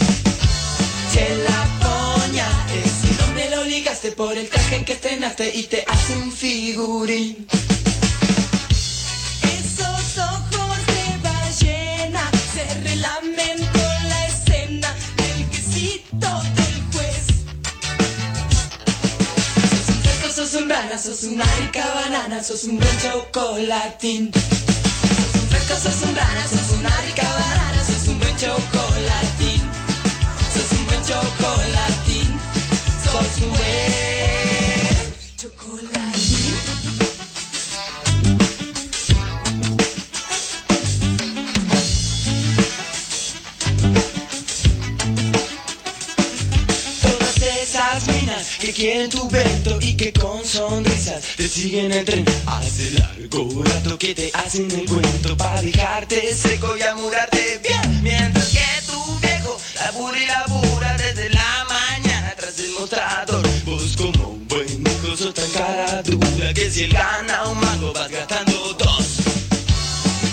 Se 1.11 1.27
la 1.47 1.67
poña 1.79 2.47
es 2.73 3.11
el 3.11 3.17
nombre 3.17 3.49
lo 3.49 3.63
ligaste 3.65 4.11
por 4.11 4.37
el 4.37 4.47
traje 4.47 4.83
que 4.83 4.93
estrenaste 4.93 5.51
y 5.55 5.63
te 5.63 5.83
hace 5.87 6.17
un 6.17 6.31
figurín 6.31 7.47
rana, 20.91 21.01
sos 21.01 21.23
una 21.23 21.45
rica 21.59 21.85
banana, 21.93 22.43
sos 22.43 22.65
un 22.65 22.77
buen 22.77 22.97
chocolatín. 22.99 24.31
Sos 24.33 25.41
un 25.41 25.49
fresco, 25.49 25.75
sos 25.75 26.01
un 26.03 26.15
rana, 26.15 26.47
sos 26.47 26.79
una 26.79 26.89
rica 27.01 27.23
banana, 27.23 27.83
sos 27.85 28.07
un 28.09 28.19
buen 28.19 28.35
chocolatín. 28.35 29.61
Sos 30.53 30.71
un 30.77 30.85
buen 30.87 31.01
chocolatín. 31.05 32.39
Sos 33.03 33.43
un 33.43 33.49
buen 33.51 34.20
quieren 48.81 49.11
tu 49.11 49.29
vento 49.29 49.77
y 49.79 49.95
que 49.95 50.11
con 50.11 50.43
sonrisas 50.43 51.21
te 51.37 51.47
siguen 51.47 51.91
el 51.91 52.03
tren. 52.03 52.25
Hace 52.47 52.89
largo 52.97 53.63
rato 53.63 53.95
que 53.99 54.15
te 54.15 54.31
hacen 54.33 54.71
el 54.71 54.89
cuento 54.89 55.37
para 55.37 55.61
dejarte 55.61 56.33
seco 56.33 56.75
y 56.75 56.81
amurarte 56.81 57.61
bien. 57.61 58.01
Mientras 58.01 58.49
que 58.49 58.65
tu 58.87 59.19
viejo 59.19 59.55
labura 59.75 60.17
y 60.17 60.25
labura 60.25 60.97
desde 60.97 61.29
la 61.29 61.67
mañana 61.69 62.33
tras 62.35 62.57
el 62.57 62.71
mostrador. 62.71 63.47
Vos 63.65 63.95
como 63.95 64.29
un 64.29 64.47
buen 64.47 64.67
hijo 64.67 65.15
sos 65.15 65.35
tan 65.35 65.51
cara 65.51 66.01
dura 66.01 66.51
que 66.51 66.71
si 66.71 66.85
él 66.85 66.93
gana 66.93 67.49
un 67.49 67.59
mango 67.59 67.93
vas 67.93 68.09
gastando 68.09 68.73
dos. 68.79 69.05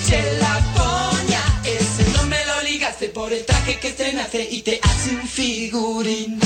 Se 0.07 0.23
la 0.41 0.59
poña, 0.75 1.63
ese 1.65 2.11
nombre 2.17 2.39
lo 2.47 2.63
ligaste 2.63 3.11
por 3.11 3.31
el 3.31 3.45
traje 3.45 3.79
que 3.79 3.89
estrenaste 3.89 4.49
y 4.51 4.63
te 4.63 4.81
hace 4.83 5.11
un 5.11 5.29
figurín 5.29 6.41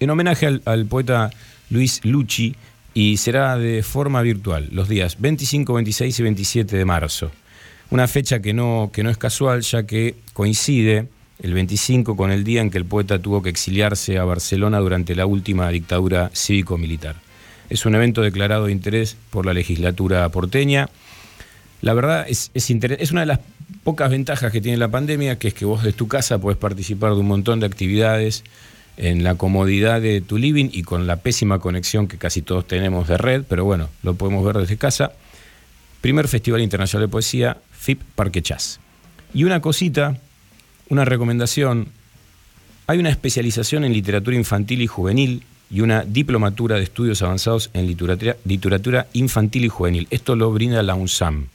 En 0.00 0.10
homenaje 0.10 0.46
al, 0.46 0.62
al 0.66 0.86
poeta 0.86 1.30
Luis 1.70 2.04
Lucci 2.04 2.56
y 2.92 3.16
será 3.16 3.56
de 3.56 3.82
forma 3.82 4.20
virtual 4.22 4.68
los 4.70 4.88
días 4.88 5.20
25, 5.20 5.74
26 5.74 6.18
y 6.18 6.22
27 6.22 6.76
de 6.76 6.84
marzo. 6.84 7.30
Una 7.94 8.08
fecha 8.08 8.42
que 8.42 8.52
no, 8.52 8.90
que 8.92 9.04
no 9.04 9.10
es 9.10 9.18
casual 9.18 9.60
ya 9.60 9.86
que 9.86 10.16
coincide 10.32 11.06
el 11.40 11.54
25 11.54 12.16
con 12.16 12.32
el 12.32 12.42
día 12.42 12.60
en 12.60 12.68
que 12.68 12.78
el 12.78 12.86
poeta 12.86 13.20
tuvo 13.20 13.40
que 13.40 13.50
exiliarse 13.50 14.18
a 14.18 14.24
Barcelona 14.24 14.80
durante 14.80 15.14
la 15.14 15.26
última 15.26 15.68
dictadura 15.68 16.28
cívico-militar. 16.34 17.14
Es 17.70 17.86
un 17.86 17.94
evento 17.94 18.20
declarado 18.20 18.66
de 18.66 18.72
interés 18.72 19.16
por 19.30 19.46
la 19.46 19.52
legislatura 19.52 20.28
porteña. 20.30 20.88
La 21.82 21.94
verdad 21.94 22.26
es, 22.28 22.50
es, 22.52 22.68
es 22.68 23.12
una 23.12 23.20
de 23.20 23.26
las 23.26 23.38
pocas 23.84 24.10
ventajas 24.10 24.50
que 24.50 24.60
tiene 24.60 24.76
la 24.76 24.88
pandemia, 24.88 25.38
que 25.38 25.46
es 25.46 25.54
que 25.54 25.64
vos 25.64 25.84
desde 25.84 25.96
tu 25.96 26.08
casa 26.08 26.40
podés 26.40 26.58
participar 26.58 27.14
de 27.14 27.20
un 27.20 27.28
montón 27.28 27.60
de 27.60 27.66
actividades 27.66 28.42
en 28.96 29.22
la 29.22 29.36
comodidad 29.36 30.00
de 30.00 30.20
tu 30.20 30.36
living 30.36 30.68
y 30.72 30.82
con 30.82 31.06
la 31.06 31.18
pésima 31.18 31.60
conexión 31.60 32.08
que 32.08 32.18
casi 32.18 32.42
todos 32.42 32.66
tenemos 32.66 33.06
de 33.06 33.18
red, 33.18 33.44
pero 33.48 33.64
bueno, 33.64 33.88
lo 34.02 34.14
podemos 34.14 34.44
ver 34.44 34.58
desde 34.58 34.78
casa. 34.78 35.12
Primer 36.00 36.28
Festival 36.28 36.60
Internacional 36.60 37.06
de 37.06 37.10
Poesía, 37.10 37.56
FIP 37.84 38.02
Parque 38.14 38.42
Chas. 38.42 38.80
Y 39.34 39.44
una 39.44 39.60
cosita, 39.60 40.16
una 40.88 41.04
recomendación, 41.04 41.88
hay 42.86 42.98
una 42.98 43.10
especialización 43.10 43.84
en 43.84 43.92
literatura 43.92 44.36
infantil 44.36 44.82
y 44.82 44.86
juvenil 44.86 45.42
y 45.70 45.80
una 45.80 46.04
diplomatura 46.04 46.76
de 46.76 46.84
estudios 46.84 47.22
avanzados 47.22 47.70
en 47.74 47.86
literatura, 47.86 49.06
infantil 49.12 49.64
y 49.64 49.68
juvenil. 49.68 50.06
Esto 50.10 50.36
lo 50.36 50.50
brinda 50.52 50.82
la 50.82 50.94
UNSAM. 50.94 51.46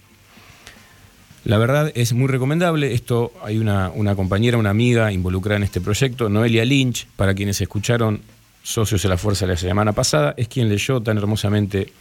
La 1.46 1.58
verdad 1.58 1.92
es 1.96 2.14
muy 2.14 2.28
recomendable. 2.28 2.94
Esto 2.94 3.32
hay 3.44 3.58
una, 3.58 3.90
una 3.90 4.16
compañera, 4.16 4.58
una 4.58 4.72
amiga 4.72 5.12
involucrada 5.12 5.58
en 5.58 5.64
este 5.64 5.82
proyecto, 5.82 6.30
Noelia 6.30 6.66
Lynch, 6.66 7.08
para 7.16 7.34
quienes 7.34 7.62
escucharon 7.62 8.22
Socios 8.62 9.02
de 9.02 9.10
la 9.10 9.18
Fuerza 9.18 9.48
la 9.48 9.56
semana 9.56 9.94
pasada, 9.94 10.34
es 10.38 10.48
quien 10.48 10.68
leyó 10.70 11.02
tan 11.02 11.18
hermosamente 11.18 11.94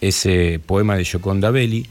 ese 0.00 0.60
poema 0.64 0.96
de 0.96 1.04
Gioconda 1.04 1.50
Belli. 1.50 1.86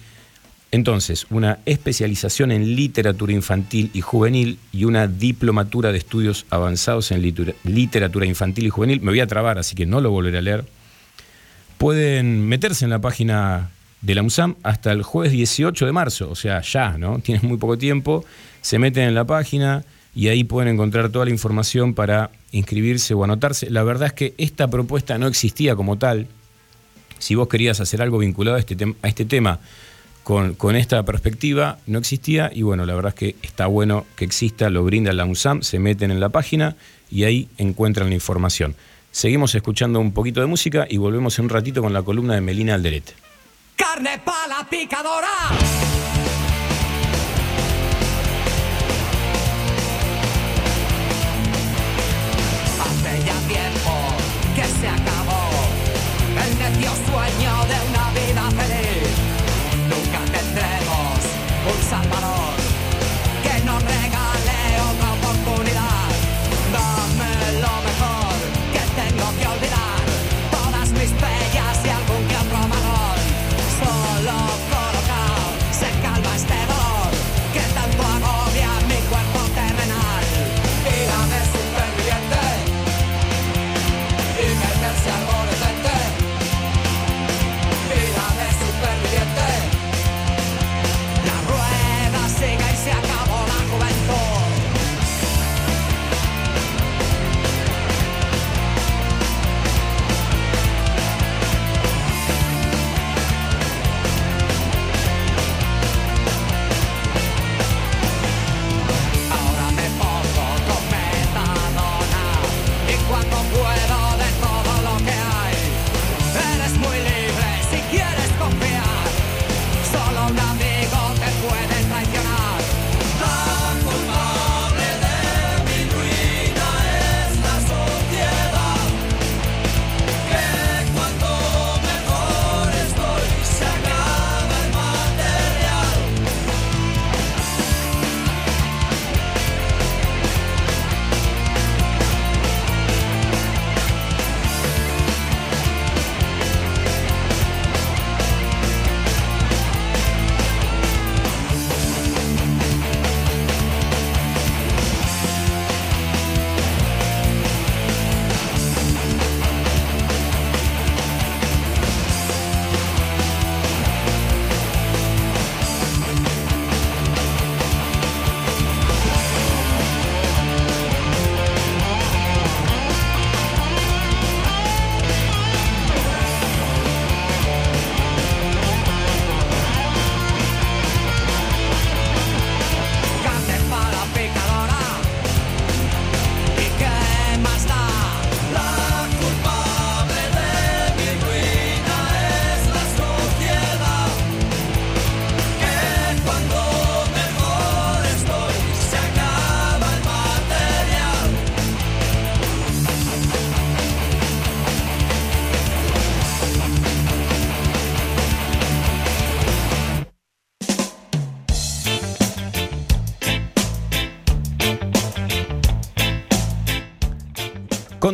Entonces, 0.75 1.25
una 1.29 1.59
especialización 1.65 2.51
en 2.51 2.75
literatura 2.75 3.31
infantil 3.31 3.91
y 3.93 4.01
juvenil 4.01 4.59
y 4.73 4.83
una 4.83 5.07
diplomatura 5.07 5.93
de 5.93 5.97
estudios 5.97 6.45
avanzados 6.49 7.11
en 7.11 7.21
literatura 7.63 8.25
infantil 8.25 8.65
y 8.65 8.69
juvenil. 8.69 8.99
Me 8.99 9.11
voy 9.13 9.21
a 9.21 9.25
trabar, 9.25 9.57
así 9.57 9.73
que 9.73 9.85
no 9.85 10.01
lo 10.01 10.11
volveré 10.11 10.39
a 10.39 10.41
leer. 10.41 10.65
Pueden 11.77 12.45
meterse 12.45 12.83
en 12.83 12.91
la 12.91 12.99
página 12.99 13.69
de 14.01 14.15
la 14.15 14.21
UNSAM 14.21 14.55
hasta 14.63 14.91
el 14.91 15.03
jueves 15.03 15.31
18 15.31 15.85
de 15.85 15.93
marzo, 15.93 16.29
o 16.29 16.35
sea, 16.35 16.59
ya, 16.59 16.97
¿no? 16.97 17.19
Tienen 17.23 17.47
muy 17.47 17.55
poco 17.55 17.77
tiempo, 17.77 18.25
se 18.59 18.77
meten 18.77 19.03
en 19.03 19.15
la 19.15 19.23
página 19.23 19.85
y 20.13 20.27
ahí 20.27 20.43
pueden 20.43 20.73
encontrar 20.73 21.07
toda 21.07 21.23
la 21.23 21.31
información 21.31 21.93
para 21.93 22.31
inscribirse 22.51 23.13
o 23.13 23.23
anotarse. 23.23 23.69
La 23.69 23.83
verdad 23.83 24.07
es 24.07 24.13
que 24.13 24.33
esta 24.37 24.67
propuesta 24.67 25.17
no 25.17 25.27
existía 25.27 25.73
como 25.73 25.97
tal. 25.97 26.27
Si 27.17 27.33
vos 27.33 27.47
querías 27.47 27.79
hacer 27.79 28.01
algo 28.01 28.17
vinculado 28.17 28.57
a 28.57 28.59
este, 28.59 28.75
este 29.03 29.23
tema 29.23 29.61
con, 30.25 30.75
esta 30.75 31.05
perspectiva, 31.05 31.77
no 31.85 31.99
existía 31.99 32.49
y 32.51 32.63
bueno, 32.63 32.87
la 32.87 32.95
verdad 32.95 33.09
es 33.09 33.15
que 33.15 33.35
está 33.43 33.67
bueno 33.67 34.07
que 34.15 34.25
exista, 34.25 34.71
lo 34.71 34.83
brinda 34.83 35.13
la 35.13 35.23
UNSAM, 35.23 35.61
se 35.61 35.77
meten 35.77 36.09
en 36.09 36.19
la 36.19 36.29
página 36.29 36.75
y 37.11 37.25
ahí 37.25 37.47
encuentran 37.59 38.09
la 38.09 38.15
información. 38.15 38.75
Seguimos 39.11 39.53
escuchando 39.53 39.99
un 39.99 40.13
poquito 40.13 40.41
de 40.41 40.47
música 40.47 40.87
y 40.89 40.97
volvemos 40.97 41.37
en 41.37 41.45
un 41.45 41.49
ratito 41.49 41.83
con 41.83 41.93
la 41.93 42.01
columna 42.01 42.33
de 42.33 42.41
Melina 42.41 42.73
Alderete. 42.73 43.13
Carne 43.75 44.19
pala 44.25 44.67
picadora. 44.67 45.27
Ya 53.25 53.39
tiempo 53.47 53.93
que 54.55 54.65
se 54.65 54.87
acabó 54.87 55.49
el 56.43 56.59
necio 56.59 56.91
sueño 57.05 57.64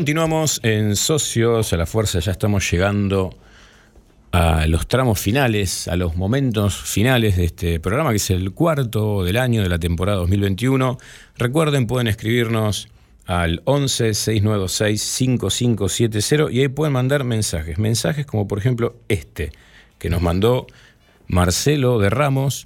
Continuamos 0.02 0.60
en 0.64 0.96
Socios 0.96 1.74
a 1.74 1.78
la 1.78 1.86
Fuerza, 1.86 2.18
ya 2.18 2.32
estamos 2.32 2.72
llegando 2.72 3.38
a 4.32 4.66
los 4.66 4.88
tramos 4.88 5.20
finales, 5.20 5.88
a 5.88 5.96
los 5.96 6.16
momentos 6.16 6.76
finales 6.76 7.38
de 7.38 7.46
este 7.46 7.80
programa, 7.80 8.10
que 8.10 8.16
es 8.16 8.32
el 8.32 8.52
cuarto 8.52 9.24
del 9.24 9.38
año 9.38 9.62
de 9.62 9.70
la 9.70 9.78
temporada 9.78 10.18
2021. 10.18 10.98
Recuerden, 11.38 11.86
pueden 11.86 12.08
escribirnos 12.08 12.88
al 13.28 13.62
11 13.66 14.16
6926 14.16 15.04
5570 15.04 16.52
y 16.52 16.62
ahí 16.62 16.68
pueden 16.68 16.94
mandar 16.94 17.24
mensajes. 17.24 17.78
Mensajes 17.78 18.26
como 18.26 18.48
por 18.48 18.58
ejemplo 18.58 18.96
este, 19.08 19.52
que 20.00 20.10
nos 20.10 20.24
mandó 20.24 20.66
Marcelo 21.28 22.00
de 22.00 22.10
Ramos, 22.10 22.66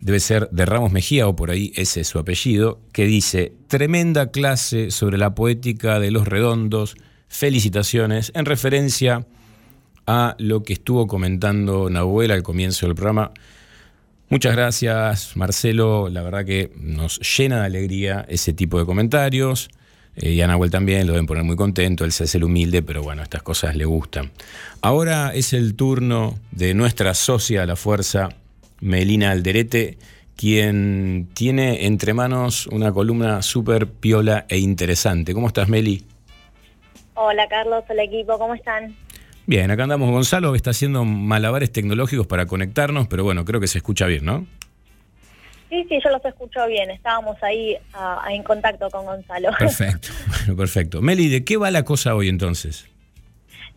debe 0.00 0.20
ser 0.20 0.48
de 0.50 0.64
Ramos 0.66 0.92
Mejía 0.92 1.26
o 1.26 1.36
por 1.36 1.50
ahí 1.50 1.72
ese 1.76 2.00
es 2.00 2.08
su 2.08 2.18
apellido, 2.18 2.80
que 2.92 3.04
dice, 3.06 3.52
tremenda 3.66 4.30
clase 4.30 4.90
sobre 4.90 5.18
la 5.18 5.34
poética 5.34 6.00
de 6.00 6.10
los 6.10 6.26
redondos, 6.26 6.96
felicitaciones, 7.28 8.32
en 8.34 8.44
referencia 8.44 9.26
a 10.06 10.36
lo 10.38 10.62
que 10.62 10.72
estuvo 10.72 11.06
comentando 11.06 11.90
Nahuel 11.90 12.30
al 12.30 12.42
comienzo 12.42 12.86
del 12.86 12.94
programa. 12.94 13.32
Muchas 14.30 14.54
gracias, 14.54 15.36
Marcelo. 15.36 16.08
La 16.08 16.22
verdad 16.22 16.44
que 16.44 16.72
nos 16.76 17.18
llena 17.20 17.60
de 17.60 17.66
alegría 17.66 18.24
ese 18.28 18.52
tipo 18.52 18.78
de 18.78 18.86
comentarios. 18.86 19.70
Eh, 20.16 20.32
y 20.32 20.40
a 20.40 20.46
Nahuel 20.46 20.70
también 20.70 21.06
lo 21.06 21.12
deben 21.12 21.26
poner 21.26 21.44
muy 21.44 21.56
contento. 21.56 22.04
Él 22.04 22.12
se 22.12 22.24
hace 22.24 22.38
el 22.38 22.44
humilde, 22.44 22.82
pero 22.82 23.02
bueno, 23.02 23.22
estas 23.22 23.42
cosas 23.42 23.76
le 23.76 23.84
gustan. 23.84 24.30
Ahora 24.80 25.34
es 25.34 25.52
el 25.52 25.74
turno 25.74 26.38
de 26.50 26.74
nuestra 26.74 27.14
socia 27.14 27.66
la 27.66 27.76
fuerza, 27.76 28.30
Melina 28.80 29.30
Alderete, 29.30 29.98
quien 30.36 31.28
tiene 31.34 31.86
entre 31.86 32.14
manos 32.14 32.66
una 32.68 32.92
columna 32.92 33.42
súper 33.42 33.88
piola 33.88 34.46
e 34.48 34.58
interesante. 34.58 35.34
¿Cómo 35.34 35.48
estás, 35.48 35.68
Meli? 35.68 36.04
Hola 37.14 37.48
Carlos, 37.48 37.82
hola 37.88 38.04
equipo, 38.04 38.38
¿cómo 38.38 38.54
están? 38.54 38.94
Bien, 39.46 39.70
acá 39.70 39.82
andamos 39.82 40.10
Gonzalo, 40.10 40.52
que 40.52 40.56
está 40.58 40.70
haciendo 40.70 41.04
malabares 41.04 41.72
tecnológicos 41.72 42.26
para 42.26 42.46
conectarnos, 42.46 43.08
pero 43.08 43.24
bueno, 43.24 43.44
creo 43.44 43.60
que 43.60 43.66
se 43.66 43.78
escucha 43.78 44.06
bien, 44.06 44.24
¿no? 44.24 44.46
Sí, 45.68 45.84
sí, 45.88 45.98
yo 46.02 46.10
los 46.10 46.24
escucho 46.24 46.66
bien, 46.66 46.90
estábamos 46.90 47.42
ahí 47.42 47.76
ah, 47.92 48.24
en 48.30 48.42
contacto 48.42 48.88
con 48.90 49.04
Gonzalo. 49.04 49.50
Perfecto, 49.58 50.08
bueno, 50.28 50.56
perfecto. 50.56 51.02
Meli, 51.02 51.28
¿de 51.28 51.44
qué 51.44 51.56
va 51.56 51.70
la 51.70 51.84
cosa 51.84 52.14
hoy 52.14 52.28
entonces? 52.28 52.88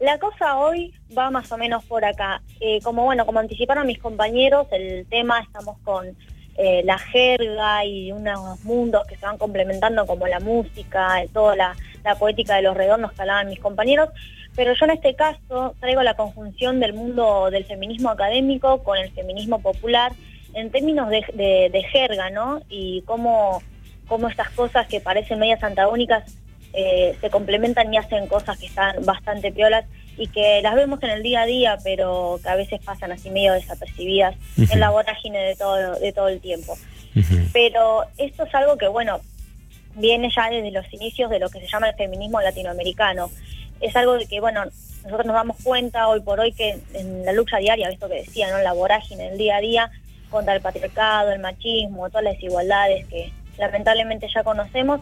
La 0.02 0.18
cosa 0.18 0.58
hoy 0.58 0.94
va 1.16 1.30
más 1.30 1.52
o 1.52 1.58
menos 1.58 1.84
por 1.86 2.04
acá. 2.04 2.42
Eh, 2.60 2.80
como 2.82 3.04
bueno, 3.06 3.26
como 3.26 3.40
anticiparon 3.40 3.86
mis 3.86 4.00
compañeros, 4.00 4.68
el 4.72 5.06
tema 5.08 5.40
estamos 5.42 5.78
con 5.84 6.18
eh, 6.58 6.82
la 6.84 6.98
jerga 6.98 7.86
y 7.86 8.12
unos 8.12 8.64
mundos 8.64 9.06
que 9.08 9.16
se 9.16 9.26
van 9.26 9.38
complementando 9.38 10.08
como 10.08 10.26
la 10.26 10.40
música, 10.40 11.22
toda 11.32 11.56
la, 11.56 11.76
poética 12.18 12.56
de 12.56 12.64
los 12.64 12.76
redondos 12.76 13.12
que 13.12 13.22
hablaban 13.22 13.48
mis 13.50 13.60
compañeros. 13.60 14.10
Pero 14.56 14.74
yo 14.74 14.86
en 14.86 14.92
este 14.92 15.14
caso 15.16 15.76
traigo 15.80 16.02
la 16.02 16.16
conjunción 16.16 16.80
del 16.80 16.94
mundo 16.94 17.50
del 17.52 17.66
feminismo 17.66 18.10
académico 18.10 18.82
con 18.84 18.98
el 18.98 19.12
feminismo 19.12 19.62
popular 19.62 20.14
en 20.56 20.72
términos 20.72 21.10
de, 21.10 21.24
de- 21.36 21.70
de 21.72 21.84
jerga, 21.84 22.32
¿no? 22.32 22.62
Y 22.70 23.04
cómo, 23.04 23.62
cómo 24.08 24.28
estas 24.30 24.50
cosas 24.50 24.88
que 24.88 25.00
parecen 25.00 25.38
medias 25.40 25.64
antagónicas 25.64 26.24
eh, 26.74 27.18
se 27.20 27.30
complementan 27.30 27.94
y 27.94 27.98
hacen 27.98 28.28
cosas 28.28 28.58
que 28.58 28.68
están 28.68 29.04
bastante 29.06 29.52
piolas 29.52 29.86
y 30.18 30.28
que 30.28 30.62
las 30.62 30.76
vemos 30.76 31.02
en 31.04 31.10
el 31.10 31.24
día 31.24 31.42
a 31.42 31.46
día, 31.46 31.78
pero 31.84 32.40
que 32.42 32.50
a 32.50 32.56
veces 32.56 32.80
pasan 32.84 33.12
así 33.12 33.30
medio 33.30 33.54
desapercibidas 33.54 34.36
en 34.58 34.80
la 34.80 34.90
vorágine 34.90 35.40
de 35.40 35.56
todo, 35.56 35.96
de 36.00 36.12
todo 36.14 36.28
el 36.28 36.40
tiempo. 36.40 36.78
Pero 37.52 38.06
esto 38.18 38.44
es 38.46 38.56
algo 38.56 38.78
que, 38.78 38.88
bueno, 38.88 39.20
viene 39.96 40.30
ya 40.34 40.50
desde 40.50 40.72
los 40.72 40.92
inicios 40.94 41.30
de 41.30 41.40
lo 41.40 41.50
que 41.50 41.60
se 41.60 41.68
llama 41.68 41.90
el 41.90 41.96
feminismo 41.96 42.42
latinoamericano. 42.42 43.30
Es 43.80 43.96
algo 43.96 44.14
de 44.14 44.28
que, 44.28 44.40
bueno, 44.40 44.64
nosotros 45.04 45.26
nos 45.26 45.36
damos 45.36 45.58
cuenta 45.64 46.08
hoy 46.08 46.22
por 46.22 46.40
hoy 46.40 46.54
que 46.54 46.78
en 46.94 47.26
la 47.26 47.34
lucha 47.34 47.58
diaria, 47.58 47.90
esto 47.90 48.08
que 48.08 48.16
decía, 48.16 48.52
¿no? 48.52 48.60
La 48.60 48.74
vorágine 48.74 49.30
del 49.30 49.38
día 49.38 49.58
a 49.58 49.62
día 49.62 49.92
contra 50.30 50.54
el 50.54 50.62
patriarcado, 50.62 51.32
el 51.32 51.40
machismo, 51.40 52.10
todas 52.10 52.24
las 52.24 52.36
desigualdades 52.36 53.06
que 53.08 53.34
lamentablemente 53.58 54.28
ya 54.34 54.44
conocemos, 54.44 55.02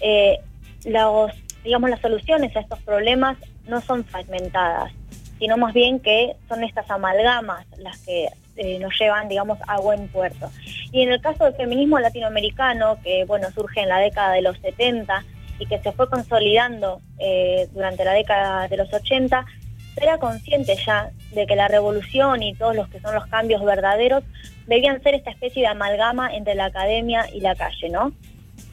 eh, 0.00 0.38
los, 0.84 1.32
digamos, 1.64 1.90
las 1.90 2.00
soluciones 2.00 2.54
a 2.56 2.60
estos 2.60 2.78
problemas 2.80 3.36
no 3.66 3.80
son 3.80 4.04
fragmentadas, 4.04 4.92
sino 5.38 5.56
más 5.56 5.72
bien 5.74 6.00
que 6.00 6.36
son 6.48 6.64
estas 6.64 6.90
amalgamas 6.90 7.66
las 7.78 7.98
que 7.98 8.28
eh, 8.56 8.78
nos 8.78 8.98
llevan, 8.98 9.28
digamos, 9.28 9.58
a 9.66 9.80
buen 9.80 10.08
puerto. 10.08 10.50
Y 10.92 11.02
en 11.02 11.12
el 11.12 11.20
caso 11.20 11.44
del 11.44 11.54
feminismo 11.54 11.98
latinoamericano, 11.98 12.98
que 13.02 13.24
bueno, 13.24 13.50
surge 13.52 13.80
en 13.80 13.88
la 13.88 13.98
década 13.98 14.32
de 14.32 14.42
los 14.42 14.58
70 14.58 15.24
y 15.58 15.66
que 15.66 15.78
se 15.78 15.92
fue 15.92 16.08
consolidando 16.08 17.00
eh, 17.18 17.68
durante 17.72 18.04
la 18.04 18.12
década 18.12 18.68
de 18.68 18.76
los 18.76 18.92
80, 18.92 19.46
se 19.94 20.02
era 20.02 20.18
consciente 20.18 20.76
ya 20.84 21.10
de 21.32 21.46
que 21.46 21.56
la 21.56 21.68
revolución 21.68 22.42
y 22.42 22.54
todos 22.54 22.74
los 22.74 22.88
que 22.88 23.00
son 23.00 23.14
los 23.14 23.26
cambios 23.26 23.62
verdaderos 23.64 24.24
debían 24.66 25.02
ser 25.02 25.14
esta 25.14 25.30
especie 25.30 25.62
de 25.62 25.68
amalgama 25.68 26.34
entre 26.34 26.54
la 26.54 26.66
academia 26.66 27.26
y 27.32 27.40
la 27.40 27.54
calle, 27.54 27.88
¿no? 27.90 28.12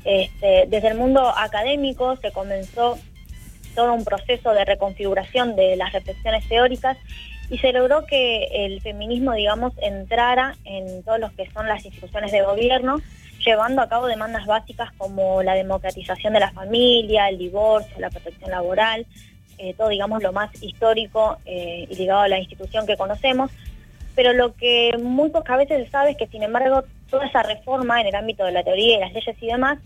Este, 0.03 0.65
desde 0.68 0.90
el 0.90 0.98
mundo 0.98 1.34
académico 1.36 2.15
se 2.18 2.32
comenzó 2.32 2.98
todo 3.76 3.94
un 3.94 4.03
proceso 4.03 4.53
de 4.53 4.65
reconfiguración 4.65 5.56
de 5.56 5.76
las 5.76 5.94
reflexiones 5.94 6.48
teóricas 6.48 6.98
y 7.49 7.57
se 7.60 7.72
logró 7.72 8.06
que 8.06 8.48
el 8.52 8.82
feminismo, 8.82 9.34
digamos, 9.34 9.74
entrara 9.82 10.56
en 10.65 11.03
todos 11.03 11.19
los 11.19 11.32
que 11.34 11.49
son 11.52 11.68
las 11.68 11.86
instituciones 11.86 12.32
de 12.32 12.41
gobierno, 12.41 12.98
llevando 13.45 13.82
a 13.82 13.88
cabo 13.88 14.07
demandas 14.07 14.45
básicas 14.45 14.91
como 14.98 15.44
la 15.44 15.53
democratización 15.53 16.34
de 16.34 16.41
la 16.41 16.52
familia, 16.52 17.30
el 17.30 17.38
divorcio, 17.38 17.99
la 17.99 18.10
protección 18.10 18.52
laboral, 18.52 19.06
eh, 19.60 19.74
todo, 19.76 19.90
digamos, 19.90 20.22
lo 20.22 20.34
más 20.34 20.52
histórico 20.61 21.38
eh, 21.45 21.88
y 21.90 21.95
ligado 21.95 22.22
a 22.22 22.28
la 22.28 22.40
institución 22.40 22.86
que 22.86 22.98
conocemos. 22.98 23.52
Pero 24.15 24.34
lo 24.34 24.56
que 24.56 24.98
muy 25.02 25.30
pocas 25.30 25.57
veces 25.57 25.86
se 25.86 25.91
sabe 25.91 26.11
es 26.11 26.18
que, 26.18 26.28
sin 26.28 26.44
embargo, 26.44 26.84
toda 27.09 27.25
esa 27.25 27.43
reforma 27.43 28.01
en 28.01 28.07
el 28.07 28.15
ámbito 28.15 28.43
de 28.45 28.51
la 28.51 28.63
teoría 28.63 28.97
y 28.97 28.99
las 28.99 29.13
leyes 29.13 29.35
y 29.41 29.47
demás 29.47 29.79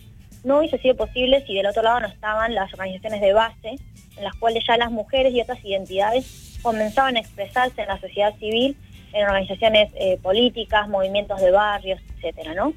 no 0.43 0.59
hubiese 0.59 0.77
sido 0.79 0.95
posible 0.95 1.43
si 1.45 1.53
del 1.53 1.67
otro 1.67 1.83
lado 1.83 1.99
no 2.01 2.07
estaban 2.07 2.55
las 2.55 2.73
organizaciones 2.73 3.21
de 3.21 3.33
base, 3.33 3.69
en 4.17 4.23
las 4.23 4.33
cuales 4.35 4.63
ya 4.67 4.75
las 4.77 4.91
mujeres 4.91 5.33
y 5.33 5.41
otras 5.41 5.63
identidades 5.63 6.57
comenzaban 6.63 7.15
a 7.15 7.19
expresarse 7.19 7.81
en 7.81 7.87
la 7.87 7.99
sociedad 7.99 8.33
civil, 8.39 8.75
en 9.13 9.23
organizaciones 9.27 9.91
eh, 9.99 10.17
políticas, 10.21 10.87
movimientos 10.89 11.39
de 11.41 11.51
barrios, 11.51 11.99
etcétera, 12.17 12.53
¿no? 12.55 12.73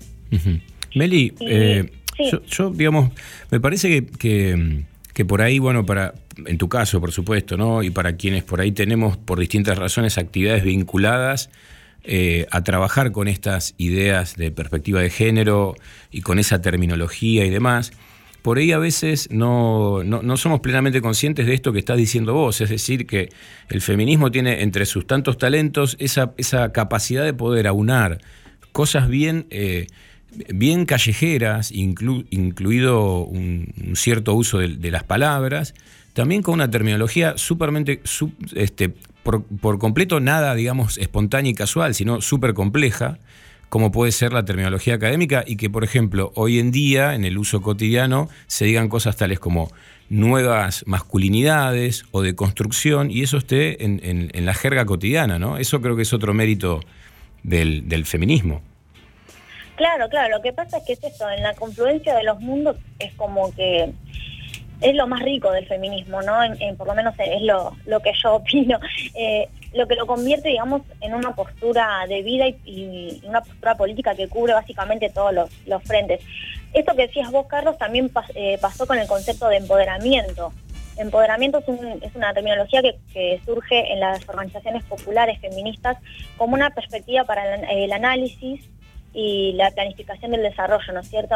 Meli, 0.95 1.33
Y- 1.41 1.47
eh, 1.49 1.91
sí. 2.17 2.31
yo, 2.31 2.43
yo, 2.45 2.71
digamos, 2.71 3.11
me 3.51 3.61
parece 3.61 3.89
que, 3.89 4.07
que- 4.07 4.83
que 5.13 5.25
por 5.25 5.43
ahí, 5.43 5.59
bueno, 5.61 5.87
para, 5.87 6.13
en 6.47 6.59
tu 6.59 6.69
caso, 6.69 7.01
por 7.01 7.13
supuesto, 7.13 7.57
¿no? 7.57 7.83
Y 7.85 7.91
para 7.91 8.17
quienes 8.17 8.43
por 8.43 8.61
ahí 8.61 8.73
tenemos, 8.73 9.17
por 9.17 9.39
distintas 9.39 9.79
razones, 9.79 10.19
actividades 10.19 10.65
vinculadas 10.65 11.51
eh, 12.05 12.47
a 12.51 12.63
trabajar 12.63 13.13
con 13.13 13.29
estas 13.29 13.75
ideas 13.79 14.37
de 14.37 14.51
perspectiva 14.51 15.01
de 15.01 15.11
género 15.11 15.75
y 16.11 16.21
con 16.21 16.39
esa 16.39 16.61
terminología 16.61 17.45
y 17.45 17.51
demás, 17.51 17.93
por 18.43 18.59
ahí 18.59 18.73
a 18.73 18.79
veces 18.79 19.31
no, 19.31 20.05
no, 20.05 20.23
no 20.23 20.37
somos 20.37 20.61
plenamente 20.61 21.01
conscientes 21.01 21.47
de 21.47 21.55
esto 21.55 21.73
que 21.73 21.79
estás 21.79 21.97
diciendo 21.97 22.35
vos, 22.35 22.61
es 22.61 22.69
decir, 22.69 23.07
que 23.07 23.31
el 23.71 23.81
feminismo 23.81 24.31
tiene 24.31 24.61
entre 24.61 24.85
sus 24.85 25.07
tantos 25.07 25.39
talentos 25.39 25.97
esa, 25.99 26.35
esa 26.37 26.71
capacidad 26.71 27.25
de 27.25 27.33
poder 27.33 27.67
aunar 27.67 28.21
cosas 28.73 29.09
bien, 29.09 29.47
eh, 29.49 29.87
bien 30.53 30.85
callejeras, 30.85 31.73
inclu- 31.73 32.27
incluido 32.29 33.25
un, 33.25 33.73
cierto 33.95 34.35
uso 34.35 34.59
de, 34.59 34.91
las 34.91 35.05
palabras, 35.05 35.73
también 36.13 36.43
con 36.43 36.53
una 36.53 36.71
terminología 36.71 37.39
supermente, 37.39 38.03
su- 38.05 38.33
este, 38.55 38.93
por, 39.25 39.43
por 39.45 39.81
completo 39.81 40.21
nada, 40.21 40.55
digamos, 40.55 40.99
espontánea 40.99 41.51
y 41.51 41.55
casual, 41.55 41.95
sino 41.97 42.21
súper 42.21 42.55
compleja, 42.55 43.19
como 43.69 43.91
puede 43.91 44.13
ser 44.13 44.33
la 44.33 44.45
terminología 44.45 44.95
académica, 44.95 45.43
y 45.45 45.57
que, 45.57 45.69
por 45.69 45.83
ejemplo, 45.83 46.31
hoy 46.37 46.61
en 46.61 46.71
día, 46.71 47.15
en 47.17 47.25
el 47.25 47.37
uso 47.39 47.61
cotidiano, 47.61 48.29
se 48.47 48.67
digan 48.67 48.89
cosas 48.89 49.17
tales 49.17 49.41
como 49.41 49.73
nuevas 50.11 50.85
masculinidades 50.87 52.05
o 52.13 52.23
de 52.23 52.37
construcción, 52.37 53.11
y 53.11 53.23
eso 53.23 53.39
esté 53.39 53.85
en, 53.85 54.01
en- 54.05 54.47
la 54.47 54.55
jerga 54.55 54.85
cotidiana, 54.85 55.41
¿no? 55.41 55.59
Eso 55.59 55.81
creo 55.81 55.97
que 55.97 56.03
es 56.03 56.13
otro 56.13 56.35
mérito 56.35 56.81
del, 57.43 57.89
del 57.89 58.05
feminismo. 58.05 58.63
Claro, 59.77 60.09
claro, 60.09 60.37
lo 60.37 60.43
que 60.43 60.53
pasa 60.53 60.77
es 60.77 60.85
que 60.85 60.93
es 60.93 61.03
esto, 61.03 61.29
en 61.29 61.43
la 61.43 61.55
confluencia 61.55 62.15
de 62.15 62.23
los 62.23 62.39
mundos 62.41 62.77
es 63.01 63.13
como 63.15 63.53
que 63.57 63.91
es 64.81 64.95
lo 64.95 65.07
más 65.07 65.23
rico 65.23 65.51
del 65.53 65.67
feminismo, 65.67 66.21
¿no? 66.23 66.35
Por 66.77 66.87
lo 66.87 66.95
menos 66.95 67.15
es 67.19 67.43
lo, 67.43 67.77
lo 67.87 68.01
que 68.01 68.13
yo 68.23 68.35
opino. 68.37 68.79
Eh, 69.15 69.49
lo 69.73 69.89
que 69.89 69.97
lo 69.97 70.07
convierte, 70.07 70.51
digamos, 70.51 70.83
en 71.01 71.15
una 71.15 71.35
postura 71.35 72.05
de 72.09 72.23
vida 72.23 72.47
y, 72.65 73.21
una 73.25 73.41
postura 73.41 73.77
política 73.77 74.15
que 74.15 74.29
cubre 74.29 74.53
básicamente 74.55 75.11
todos 75.11 75.33
los, 75.35 75.51
los 75.67 75.83
frentes. 75.83 76.21
Esto 76.73 76.95
que 76.95 77.09
decías 77.09 77.31
vos, 77.33 77.47
Carlos, 77.49 77.77
también 77.77 78.09
eh, 78.37 78.57
pasó 78.61 78.87
con 78.87 78.99
el 78.99 79.09
concepto 79.09 79.49
de 79.49 79.57
empoderamiento. 79.57 80.53
Empoderamiento 80.97 81.59
es, 81.59 81.67
un- 81.67 81.99
es 82.03 82.15
una 82.15 82.33
terminología 82.33 82.83
que, 82.83 82.95
que 83.13 83.41
surge 83.45 83.93
en 83.93 83.99
las 83.99 84.29
organizaciones 84.29 84.85
populares 84.85 85.41
feministas 85.41 85.97
como 86.37 86.55
una 86.55 86.71
perspectiva 86.71 87.25
para 87.25 87.57
el, 87.57 87.65
el 87.85 87.93
análisis 87.93 88.61
y 89.13 89.55
la 89.55 89.73
planificación 89.73 90.31
del 90.31 90.43
desarrollo, 90.43 90.93
¿no 90.93 91.01
es 91.01 91.09
cierto? 91.11 91.35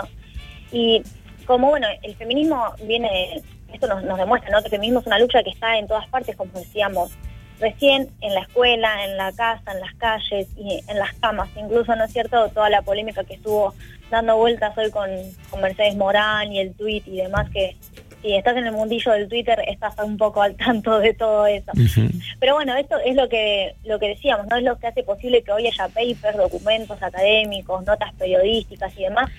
Y 0.71 1.03
como, 1.49 1.71
bueno, 1.71 1.89
el 2.03 2.15
feminismo 2.15 2.75
viene, 2.85 3.43
esto 3.73 3.87
nos, 3.87 4.05
nos 4.05 4.19
demuestra, 4.19 4.51
¿no? 4.51 4.59
Que 4.61 4.67
el 4.67 4.71
feminismo 4.73 5.01
es 5.01 5.07
una 5.07 5.19
lucha 5.19 5.43
que 5.43 5.49
está 5.49 5.79
en 5.79 5.89
todas 5.89 6.07
partes, 6.09 6.37
como 6.37 6.53
decíamos 6.53 7.11
recién, 7.59 8.11
en 8.21 8.35
la 8.35 8.41
escuela, 8.41 9.07
en 9.07 9.17
la 9.17 9.33
casa, 9.33 9.73
en 9.73 9.81
las 9.81 9.95
calles 9.95 10.47
y 10.59 10.83
en 10.87 10.99
las 10.99 11.15
camas, 11.15 11.49
incluso, 11.57 11.97
¿no 11.97 12.05
es 12.05 12.13
cierto? 12.13 12.51
Toda 12.51 12.69
la 12.69 12.83
polémica 12.83 13.25
que 13.25 13.35
estuvo 13.35 13.75
dando 14.11 14.37
vueltas 14.37 14.77
hoy 14.77 14.91
con, 14.91 15.09
con 15.49 15.63
Mercedes 15.63 15.97
Morán 15.97 16.53
y 16.53 16.61
el 16.61 16.75
tweet 16.75 17.03
y 17.07 17.17
demás, 17.17 17.49
que 17.49 17.79
si 18.21 18.35
estás 18.35 18.55
en 18.59 18.67
el 18.67 18.73
mundillo 18.73 19.13
del 19.13 19.27
Twitter 19.27 19.59
estás 19.67 19.95
un 20.05 20.19
poco 20.19 20.43
al 20.43 20.55
tanto 20.55 20.99
de 20.99 21.15
todo 21.15 21.47
eso. 21.47 21.73
Pero 22.39 22.55
bueno, 22.57 22.77
esto 22.77 22.99
es 22.99 23.17
lo 23.17 23.29
que 23.31 23.75
lo 23.85 23.99
que 23.99 24.09
decíamos, 24.09 24.47
no 24.49 24.57
es 24.57 24.65
lo 24.65 24.79
que 24.79 24.89
hace 24.89 25.03
posible 25.03 25.43
que 25.43 25.53
hoy 25.53 25.67
haya 25.67 25.89
papers, 25.89 26.37
documentos 26.37 27.03
académicos, 27.03 27.87
notas 27.87 28.13
periodísticas 28.15 28.93
y 28.99 29.05
demás 29.05 29.31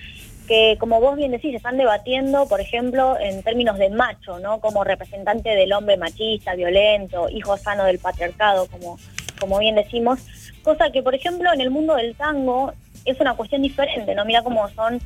que 0.50 0.76
como 0.80 1.00
vos 1.00 1.14
bien 1.14 1.30
decís, 1.30 1.52
se 1.52 1.58
están 1.58 1.76
debatiendo, 1.76 2.48
por 2.48 2.60
ejemplo, 2.60 3.16
en 3.20 3.40
términos 3.44 3.78
de 3.78 3.88
macho, 3.88 4.40
¿no? 4.40 4.58
Como 4.58 4.82
representante 4.82 5.50
del 5.50 5.72
hombre 5.72 5.96
machista, 5.96 6.56
violento, 6.56 7.28
hijo 7.28 7.56
sano 7.56 7.84
del 7.84 8.00
patriarcado, 8.00 8.66
como, 8.66 8.98
como 9.38 9.60
bien 9.60 9.76
decimos, 9.76 10.18
cosa 10.64 10.90
que, 10.90 11.04
por 11.04 11.14
ejemplo, 11.14 11.52
en 11.52 11.60
el 11.60 11.70
mundo 11.70 11.94
del 11.94 12.16
tango 12.16 12.72
es 13.04 13.20
una 13.20 13.34
cuestión 13.34 13.62
diferente, 13.62 14.12
¿no? 14.16 14.24
Mira 14.24 14.42
cómo 14.42 14.68
son 14.70 14.98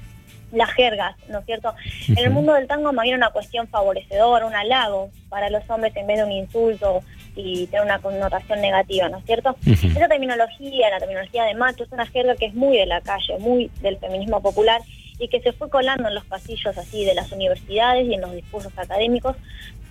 las 0.51 0.71
jergas, 0.71 1.15
¿no 1.29 1.41
es 1.41 1.45
cierto? 1.45 1.75
En 2.09 2.21
el 2.21 2.31
mundo 2.31 2.55
del 2.55 2.67
tango 2.67 2.95
más 2.95 3.03
bien 3.03 3.17
una 3.17 3.29
cuestión 3.29 3.69
favorecedora, 3.69 4.47
un 4.47 4.55
halago 4.55 5.11
para 5.29 5.51
los 5.51 5.69
hombres 5.69 5.95
en 5.95 6.07
vez 6.07 6.17
de 6.17 6.25
un 6.25 6.33
insulto 6.33 7.03
y 7.37 7.67
tener 7.67 7.85
una 7.85 7.99
connotación 7.99 8.63
negativa, 8.63 9.11
¿no 9.11 9.19
es 9.19 9.27
cierto? 9.27 9.55
Esa 9.67 10.09
terminología, 10.09 10.89
la 10.89 11.01
terminología 11.01 11.45
de 11.45 11.53
macho, 11.53 11.85
es 11.85 11.93
una 11.93 12.07
jerga 12.07 12.35
que 12.35 12.47
es 12.47 12.55
muy 12.55 12.79
de 12.79 12.87
la 12.87 13.03
calle, 13.03 13.37
muy 13.41 13.71
del 13.83 13.99
feminismo 13.99 14.41
popular 14.41 14.81
y 15.19 15.29
que 15.29 15.41
se 15.41 15.53
fue 15.53 15.71
colando 15.71 16.09
en 16.09 16.15
los 16.15 16.25
pasillos 16.25 16.77
así 16.77 17.05
de 17.05 17.15
las 17.15 17.31
universidades 17.33 18.07
y 18.07 18.15
en 18.15 18.21
los 18.21 18.33
discursos 18.33 18.73
académicos, 18.77 19.37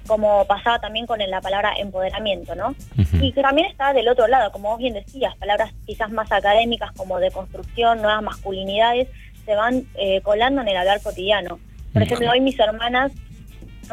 como 0.07 0.45
pasaba 0.45 0.79
también 0.79 1.05
con 1.05 1.19
la 1.19 1.41
palabra 1.41 1.73
empoderamiento, 1.77 2.55
¿no? 2.55 2.75
Y 3.21 3.31
que 3.31 3.41
también 3.41 3.67
está 3.67 3.93
del 3.93 4.09
otro 4.09 4.27
lado, 4.27 4.51
como 4.51 4.69
vos 4.69 4.79
bien 4.79 4.93
decías, 4.93 5.35
palabras 5.37 5.71
quizás 5.85 6.11
más 6.11 6.31
académicas 6.31 6.91
como 6.91 7.19
de 7.19 7.31
construcción, 7.31 8.01
nuevas 8.01 8.21
masculinidades, 8.21 9.07
se 9.45 9.55
van 9.55 9.87
eh, 9.95 10.21
colando 10.21 10.61
en 10.61 10.67
el 10.67 10.77
hablar 10.77 11.01
cotidiano. 11.01 11.59
Por 11.93 12.01
ejemplo, 12.01 12.31
hoy 12.31 12.41
mis 12.41 12.59
hermanas, 12.59 13.11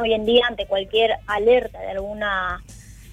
hoy 0.01 0.15
en 0.15 0.25
día, 0.25 0.47
ante 0.49 0.67
cualquier 0.67 1.17
alerta 1.27 1.81
de 1.81 1.91
alguna 1.91 2.61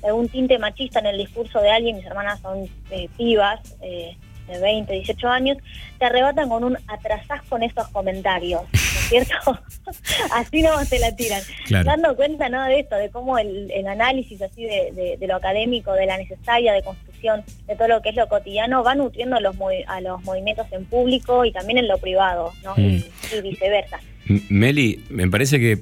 de 0.01 0.07
algún 0.09 0.29
tinte 0.29 0.59
machista 0.59 0.99
en 0.99 1.07
el 1.07 1.17
discurso 1.17 1.59
de 1.59 1.71
alguien, 1.71 1.97
mis 1.97 2.05
hermanas 2.05 2.39
son 2.39 2.69
eh, 2.91 3.09
pibas, 3.17 3.59
eh, 3.81 4.15
de 4.47 4.59
20, 4.59 4.93
18 4.93 5.27
años, 5.27 5.57
te 5.99 6.05
arrebatan 6.05 6.49
con 6.49 6.63
un 6.63 6.77
atrasás 6.87 7.41
con 7.49 7.63
estos 7.63 7.87
comentarios, 7.89 8.61
¿no 8.61 8.67
es 8.73 9.07
¿cierto? 9.09 9.59
así 10.33 10.61
no 10.61 10.83
se 10.85 10.99
la 10.99 11.15
tiran. 11.15 11.41
Claro. 11.65 11.85
Dando 11.85 12.15
cuenta 12.15 12.49
¿no? 12.49 12.63
de 12.65 12.79
esto, 12.81 12.95
de 12.95 13.09
cómo 13.09 13.37
el, 13.37 13.71
el 13.71 13.87
análisis 13.87 14.41
así 14.41 14.63
de, 14.63 14.91
de- 14.93 15.17
de 15.17 15.27
lo 15.27 15.35
académico, 15.35 15.93
de 15.93 16.05
la 16.05 16.17
necesaria 16.17 16.73
de 16.73 16.83
construcción, 16.83 17.43
de 17.67 17.75
todo 17.75 17.87
lo 17.87 18.01
que 18.01 18.09
es 18.09 18.15
lo 18.15 18.27
cotidiano, 18.27 18.83
va 18.83 18.95
nutriendo 18.95 19.37
a 19.37 19.39
los, 19.39 19.55
movi- 19.55 19.85
a 19.87 20.01
los 20.01 20.21
movimientos 20.23 20.67
en 20.71 20.85
público 20.85 21.45
y 21.45 21.51
también 21.51 21.77
en 21.79 21.87
lo 21.87 21.97
privado, 21.97 22.51
¿no? 22.63 22.73
Mm. 22.75 22.79
Y, 22.81 23.05
y 23.37 23.41
viceversa. 23.41 23.99
Meli, 24.49 25.03
me 25.09 25.27
parece 25.29 25.57
que, 25.59 25.79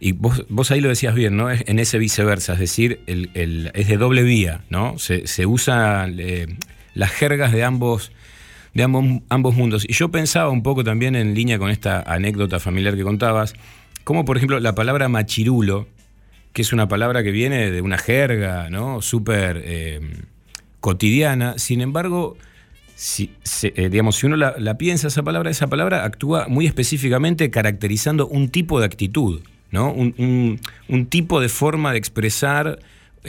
y 0.00 0.12
vos, 0.12 0.44
vos 0.48 0.70
ahí 0.70 0.80
lo 0.80 0.88
decías 0.88 1.14
bien, 1.14 1.36
¿no? 1.36 1.50
Es 1.50 1.64
en 1.66 1.78
ese 1.80 1.98
viceversa, 1.98 2.52
es 2.54 2.60
decir, 2.60 3.00
el, 3.06 3.30
el- 3.34 3.70
es 3.74 3.88
de 3.88 3.96
doble 3.96 4.22
vía, 4.22 4.60
¿no? 4.70 4.98
Se, 4.98 5.26
se 5.26 5.46
usan 5.46 6.16
eh, 6.20 6.46
las 6.98 7.10
jergas 7.12 7.52
de 7.52 7.62
ambos, 7.64 8.12
de 8.74 8.82
ambos, 8.82 9.54
mundos. 9.54 9.86
Y 9.88 9.92
yo 9.94 10.10
pensaba 10.10 10.50
un 10.50 10.62
poco 10.62 10.84
también 10.84 11.16
en 11.16 11.34
línea 11.34 11.58
con 11.58 11.70
esta 11.70 12.02
anécdota 12.02 12.58
familiar 12.60 12.96
que 12.96 13.02
contabas, 13.04 13.54
como 14.04 14.24
por 14.24 14.36
ejemplo 14.36 14.58
la 14.60 14.74
palabra 14.74 15.08
machirulo, 15.08 15.86
que 16.52 16.62
es 16.62 16.72
una 16.72 16.88
palabra 16.88 17.22
que 17.22 17.30
viene 17.30 17.70
de 17.70 17.80
una 17.82 17.98
jerga, 17.98 18.68
¿no? 18.68 19.00
Súper 19.00 19.62
eh, 19.64 20.00
cotidiana. 20.80 21.54
Sin 21.56 21.80
embargo, 21.80 22.36
si, 22.96 23.30
eh, 23.62 23.88
digamos, 23.90 24.16
si 24.16 24.26
uno 24.26 24.36
la, 24.36 24.76
piensa 24.78 25.06
esa 25.08 25.22
palabra, 25.22 25.50
esa 25.50 25.68
palabra 25.68 26.04
actúa 26.04 26.46
muy 26.48 26.66
específicamente 26.66 27.50
caracterizando 27.50 28.26
un 28.26 28.48
tipo 28.48 28.80
de 28.80 28.86
actitud, 28.86 29.40
¿no? 29.70 29.92
Un- 29.92 30.60
un 30.88 31.06
tipo 31.06 31.40
de 31.40 31.48
forma 31.48 31.92
de 31.92 31.98
expresar 31.98 32.80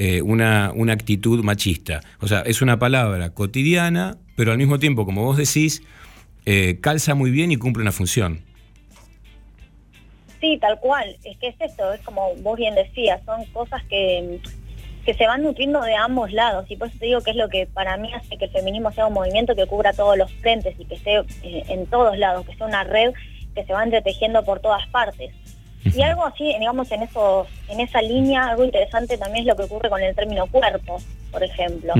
eh, 0.01 0.21
una, 0.21 0.71
una 0.73 0.93
actitud 0.93 1.43
machista. 1.43 1.99
O 2.21 2.27
sea, 2.29 2.39
es 2.45 2.61
una 2.61 2.79
palabra 2.79 3.31
cotidiana, 3.31 4.17
pero 4.37 4.53
al 4.53 4.57
mismo 4.57 4.79
tiempo, 4.79 5.05
como 5.05 5.25
vos 5.25 5.35
decís, 5.35 5.83
eh, 6.45 6.77
calza 6.79 7.15
muy 7.15 7.31
bien 7.31 7.51
y 7.51 7.57
cumple 7.57 7.81
una 7.81 7.91
función. 7.91 8.39
Sí, 10.39 10.57
tal 10.61 10.79
cual. 10.79 11.17
Es 11.25 11.37
que 11.39 11.49
es 11.49 11.55
esto, 11.59 11.91
es 11.91 11.99
como 11.99 12.33
vos 12.35 12.57
bien 12.57 12.75
decías, 12.75 13.19
son 13.25 13.43
cosas 13.47 13.83
que, 13.89 14.39
que 15.05 15.13
se 15.15 15.27
van 15.27 15.43
nutriendo 15.43 15.81
de 15.81 15.95
ambos 15.95 16.31
lados. 16.31 16.71
Y 16.71 16.77
por 16.77 16.87
eso 16.87 16.97
te 16.97 17.07
digo 17.07 17.19
que 17.19 17.31
es 17.31 17.35
lo 17.35 17.49
que 17.49 17.67
para 17.67 17.97
mí 17.97 18.13
hace 18.13 18.37
que 18.37 18.45
el 18.45 18.51
feminismo 18.51 18.93
sea 18.93 19.07
un 19.07 19.13
movimiento 19.13 19.53
que 19.53 19.67
cubra 19.67 19.91
todos 19.91 20.17
los 20.17 20.31
frentes 20.35 20.79
y 20.79 20.85
que 20.85 20.95
esté 20.95 21.17
eh, 21.43 21.65
en 21.67 21.85
todos 21.87 22.17
lados, 22.17 22.45
que 22.45 22.55
sea 22.55 22.67
una 22.67 22.85
red 22.85 23.11
que 23.53 23.65
se 23.65 23.73
va 23.73 23.83
entretejiendo 23.83 24.45
por 24.45 24.61
todas 24.61 24.87
partes. 24.87 25.33
Y 25.85 26.01
algo 26.01 26.25
así, 26.25 26.43
digamos, 26.59 26.91
en 26.91 27.03
esos, 27.03 27.47
en 27.69 27.79
esa 27.79 28.01
línea, 28.01 28.49
algo 28.49 28.63
interesante 28.65 29.17
también 29.17 29.43
es 29.43 29.47
lo 29.47 29.55
que 29.55 29.63
ocurre 29.63 29.89
con 29.89 30.01
el 30.01 30.13
término 30.15 30.45
cuerpo, 30.47 30.97
por 31.31 31.43
ejemplo. 31.43 31.93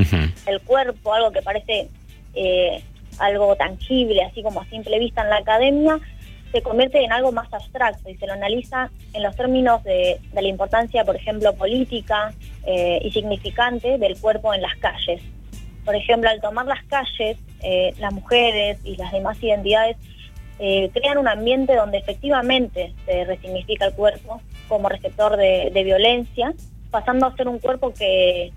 El 0.46 0.62
cuerpo, 0.62 1.14
algo 1.14 1.32
que 1.32 1.42
parece 1.42 1.88
eh, 2.34 2.84
algo 3.20 3.56
tangible, 3.56 4.24
así 4.24 4.44
como 4.44 4.62
a 4.62 4.66
simple 4.66 5.00
vista 5.00 5.24
en 5.24 5.30
la 5.30 5.38
academia, 5.38 6.00
se 6.52 6.62
convierte 6.62 7.04
en 7.04 7.12
algo 7.12 7.32
más 7.32 7.52
abstracto 7.54 8.10
y 8.10 8.16
se 8.16 8.26
lo 8.26 8.34
analiza 8.34 8.90
en 9.14 9.24
los 9.24 9.36
términos 9.36 9.84
de, 9.84 10.20
de 10.34 10.42
la 10.42 10.48
importancia, 10.48 11.06
por 11.06 11.16
ejemplo, 11.16 11.54
política 11.56 12.34
eh, 12.66 13.00
y 13.04 13.12
significante 13.12 13.98
del 13.98 14.20
cuerpo 14.20 14.54
en 14.54 14.62
las 14.62 14.76
calles. 14.78 15.22
Por 15.86 15.96
ejemplo, 15.96 16.30
al 16.30 16.42
tomar 16.42 16.66
las 16.66 16.84
calles, 16.86 17.38
eh, 17.62 17.94
las 18.00 18.14
mujeres 18.14 18.80
y 18.84 18.96
las 18.96 19.12
demás 19.12 19.42
identidades 19.42 19.98
eh, 20.60 20.90
crean 20.94 21.18
un 21.18 21.28
ambiente 21.28 21.76
donde 21.76 21.98
efectivamente 21.98 22.94
se 23.06 23.26
resignifica 23.26 23.86
el 23.86 23.94
cuerpo 23.94 24.42
como 24.68 24.90
receptor 24.90 25.38
de, 25.38 25.72
de 25.74 25.84
violencia, 25.84 26.54
pasando 26.92 27.26
a 27.26 27.36
ser 27.36 27.48
un 27.48 27.60
cuerpo 27.60 27.94
que, 27.94 28.52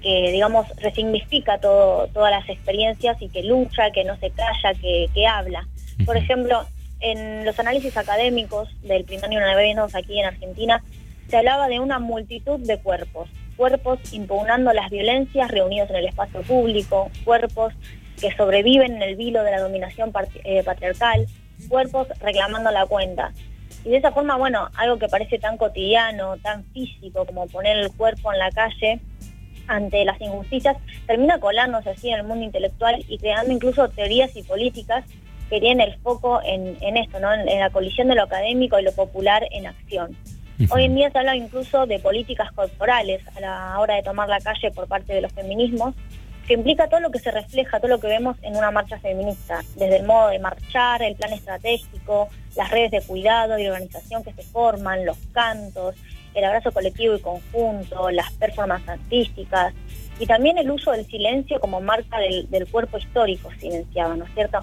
que, 0.00 0.30
digamos, 0.32 0.66
resignifica 0.76 1.58
todo, 1.58 2.06
todas 2.08 2.30
las 2.30 2.48
experiencias 2.48 3.20
y 3.20 3.28
que 3.28 3.42
lucha, 3.42 3.90
que 3.90 4.04
no 4.04 4.16
se 4.18 4.30
calla, 4.30 4.78
que, 4.80 5.08
que 5.12 5.26
habla. 5.26 5.66
Por 6.06 6.16
ejemplo, 6.16 6.64
en 7.00 7.44
los 7.44 7.58
análisis 7.58 7.96
académicos 7.96 8.68
del 8.82 9.04
primer 9.04 9.30
novenos 9.30 9.94
aquí 9.94 10.18
en 10.18 10.26
Argentina, 10.26 10.82
se 11.28 11.36
hablaba 11.36 11.68
de 11.68 11.80
una 11.80 11.98
multitud 11.98 12.58
de 12.60 12.78
cuerpos, 12.78 13.28
cuerpos 13.56 13.98
impugnando 14.12 14.72
las 14.72 14.90
violencias 14.90 15.50
reunidos 15.50 15.90
en 15.90 15.96
el 15.96 16.06
espacio 16.06 16.42
público, 16.42 17.10
cuerpos 17.24 17.72
que 18.20 18.34
sobreviven 18.36 18.96
en 18.96 19.02
el 19.02 19.16
vilo 19.16 19.42
de 19.42 19.50
la 19.50 19.60
dominación 19.60 20.12
eh, 20.44 20.62
patriarcal, 20.62 21.26
cuerpos 21.68 22.08
reclamando 22.20 22.70
la 22.70 22.86
cuenta. 22.86 23.32
Y 23.84 23.90
de 23.90 23.96
esa 23.96 24.12
forma, 24.12 24.36
bueno, 24.36 24.68
algo 24.76 24.98
que 24.98 25.08
parece 25.08 25.38
tan 25.38 25.56
cotidiano, 25.56 26.36
tan 26.38 26.64
físico 26.72 27.24
como 27.24 27.46
poner 27.46 27.78
el 27.78 27.90
cuerpo 27.92 28.32
en 28.32 28.38
la 28.38 28.50
calle 28.50 29.00
ante 29.66 30.04
las 30.04 30.20
injusticias, 30.20 30.76
termina 31.06 31.38
colándose 31.38 31.90
así 31.90 32.10
en 32.10 32.20
el 32.20 32.26
mundo 32.26 32.44
intelectual 32.44 33.04
y 33.08 33.18
creando 33.18 33.52
incluso 33.52 33.88
teorías 33.88 34.34
y 34.36 34.42
políticas 34.42 35.04
que 35.48 35.60
tienen 35.60 35.88
el 35.88 35.98
foco 36.00 36.40
en, 36.44 36.76
en 36.80 36.96
esto, 36.96 37.20
¿no? 37.20 37.32
en, 37.32 37.48
en 37.48 37.60
la 37.60 37.70
colisión 37.70 38.08
de 38.08 38.14
lo 38.16 38.24
académico 38.24 38.78
y 38.78 38.82
lo 38.82 38.92
popular 38.92 39.46
en 39.50 39.66
acción. 39.66 40.16
Hoy 40.68 40.84
en 40.84 40.94
día 40.94 41.10
se 41.10 41.18
habla 41.18 41.36
incluso 41.36 41.86
de 41.86 41.98
políticas 41.98 42.52
corporales 42.52 43.22
a 43.34 43.40
la 43.40 43.80
hora 43.80 43.94
de 43.94 44.02
tomar 44.02 44.28
la 44.28 44.40
calle 44.40 44.70
por 44.70 44.86
parte 44.86 45.14
de 45.14 45.22
los 45.22 45.32
feminismos, 45.32 45.94
que 46.50 46.54
implica 46.54 46.88
todo 46.88 46.98
lo 46.98 47.12
que 47.12 47.20
se 47.20 47.30
refleja, 47.30 47.78
todo 47.78 47.92
lo 47.92 48.00
que 48.00 48.08
vemos 48.08 48.36
en 48.42 48.56
una 48.56 48.72
marcha 48.72 48.98
feminista, 48.98 49.60
desde 49.76 49.98
el 49.98 50.04
modo 50.04 50.30
de 50.30 50.40
marchar, 50.40 51.00
el 51.00 51.14
plan 51.14 51.32
estratégico, 51.32 52.28
las 52.56 52.68
redes 52.72 52.90
de 52.90 53.02
cuidado 53.02 53.56
y 53.56 53.68
organización 53.68 54.24
que 54.24 54.32
se 54.32 54.42
forman, 54.42 55.06
los 55.06 55.16
cantos, 55.32 55.94
el 56.34 56.42
abrazo 56.42 56.72
colectivo 56.72 57.14
y 57.14 57.20
conjunto, 57.20 58.10
las 58.10 58.32
performances 58.32 58.88
artísticas 58.88 59.74
y 60.18 60.26
también 60.26 60.58
el 60.58 60.68
uso 60.72 60.90
del 60.90 61.06
silencio 61.06 61.60
como 61.60 61.80
marca 61.80 62.18
del, 62.18 62.50
del 62.50 62.66
cuerpo 62.66 62.98
histórico 62.98 63.48
silenciado, 63.60 64.16
¿no 64.16 64.24
es 64.24 64.34
cierto? 64.34 64.58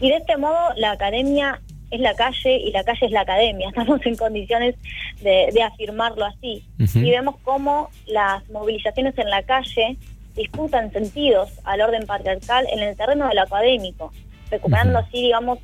Y 0.00 0.08
de 0.08 0.16
este 0.16 0.38
modo 0.38 0.72
la 0.76 0.92
academia 0.92 1.60
es 1.90 2.00
la 2.00 2.14
calle 2.14 2.56
y 2.56 2.70
la 2.70 2.82
calle 2.82 3.04
es 3.04 3.12
la 3.12 3.20
academia. 3.20 3.68
Estamos 3.76 4.00
en 4.06 4.16
condiciones 4.16 4.74
de, 5.20 5.50
de 5.52 5.62
afirmarlo 5.62 6.24
así. 6.24 6.64
Y 6.78 7.10
vemos 7.10 7.36
cómo 7.42 7.90
las 8.06 8.48
movilizaciones 8.48 9.18
en 9.18 9.28
la 9.28 9.42
calle 9.42 9.98
disputan 10.40 10.92
sentidos 10.92 11.50
al 11.64 11.80
orden 11.80 12.06
patriarcal 12.06 12.66
en 12.70 12.80
el 12.80 12.96
terreno 12.96 13.28
de 13.28 13.34
lo 13.34 13.42
académico, 13.42 14.12
recuperando 14.50 14.98
así, 14.98 15.22
digamos, 15.22 15.58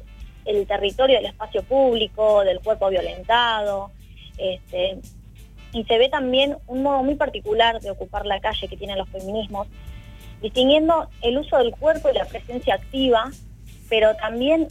el 0.44 0.66
territorio 0.66 1.16
del 1.16 1.26
espacio 1.26 1.62
público, 1.62 2.44
del 2.44 2.60
cuerpo 2.60 2.88
violentado. 2.88 3.90
Este, 4.38 4.98
y 5.72 5.84
se 5.84 5.98
ve 5.98 6.08
también 6.08 6.56
un 6.66 6.82
modo 6.82 7.02
muy 7.02 7.16
particular 7.16 7.80
de 7.80 7.90
ocupar 7.90 8.26
la 8.26 8.40
calle 8.40 8.68
que 8.68 8.76
tienen 8.76 8.98
los 8.98 9.08
feminismos, 9.08 9.66
distinguiendo 10.40 11.08
el 11.22 11.38
uso 11.38 11.58
del 11.58 11.72
cuerpo 11.72 12.08
y 12.10 12.14
la 12.14 12.24
presencia 12.24 12.74
activa, 12.74 13.30
pero 13.88 14.14
también 14.16 14.68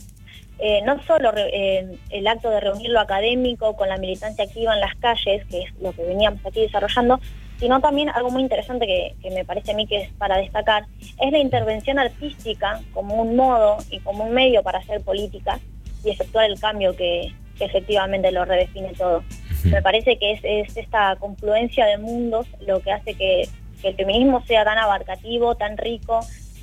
eh, 0.59 0.81
no 0.85 1.01
solo 1.03 1.31
eh, 1.35 1.97
el 2.09 2.27
acto 2.27 2.49
de 2.49 2.61
reunir 2.61 2.89
lo 2.89 3.01
académico 3.01 3.75
con 3.75 3.89
la 3.89 3.97
militancia 3.97 4.45
activa 4.45 4.73
en 4.73 4.79
las 4.79 4.95
calles, 4.95 5.45
que 5.47 5.63
es 5.63 5.73
lo 5.81 5.91
que 5.91 6.03
veníamos 6.03 6.45
aquí 6.45 6.61
desarrollando, 6.61 7.19
sino 7.59 7.79
también 7.79 8.09
algo 8.09 8.29
muy 8.29 8.41
interesante 8.41 8.85
que, 8.85 9.15
que 9.21 9.31
me 9.31 9.45
parece 9.45 9.71
a 9.71 9.75
mí 9.75 9.87
que 9.87 10.03
es 10.03 10.13
para 10.13 10.37
destacar, 10.37 10.85
es 10.99 11.31
la 11.31 11.39
intervención 11.39 11.99
artística 11.99 12.81
como 12.93 13.15
un 13.15 13.35
modo 13.35 13.77
y 13.89 13.99
como 13.99 14.25
un 14.25 14.33
medio 14.33 14.63
para 14.63 14.79
hacer 14.79 15.01
política 15.01 15.59
y 16.03 16.09
efectuar 16.09 16.45
el 16.45 16.59
cambio 16.59 16.95
que, 16.95 17.33
que 17.57 17.65
efectivamente 17.65 18.31
lo 18.31 18.45
redefine 18.45 18.93
todo. 18.93 19.23
Me 19.63 19.81
parece 19.81 20.17
que 20.17 20.33
es, 20.33 20.41
es 20.43 20.77
esta 20.77 21.15
confluencia 21.15 21.85
de 21.85 21.97
mundos 21.97 22.45
lo 22.67 22.81
que 22.81 22.91
hace 22.91 23.15
que, 23.15 23.49
que 23.81 23.87
el 23.89 23.95
feminismo 23.95 24.43
sea 24.45 24.63
tan 24.63 24.77
abarcativo, 24.77 25.55
tan 25.55 25.77
rico, 25.77 26.19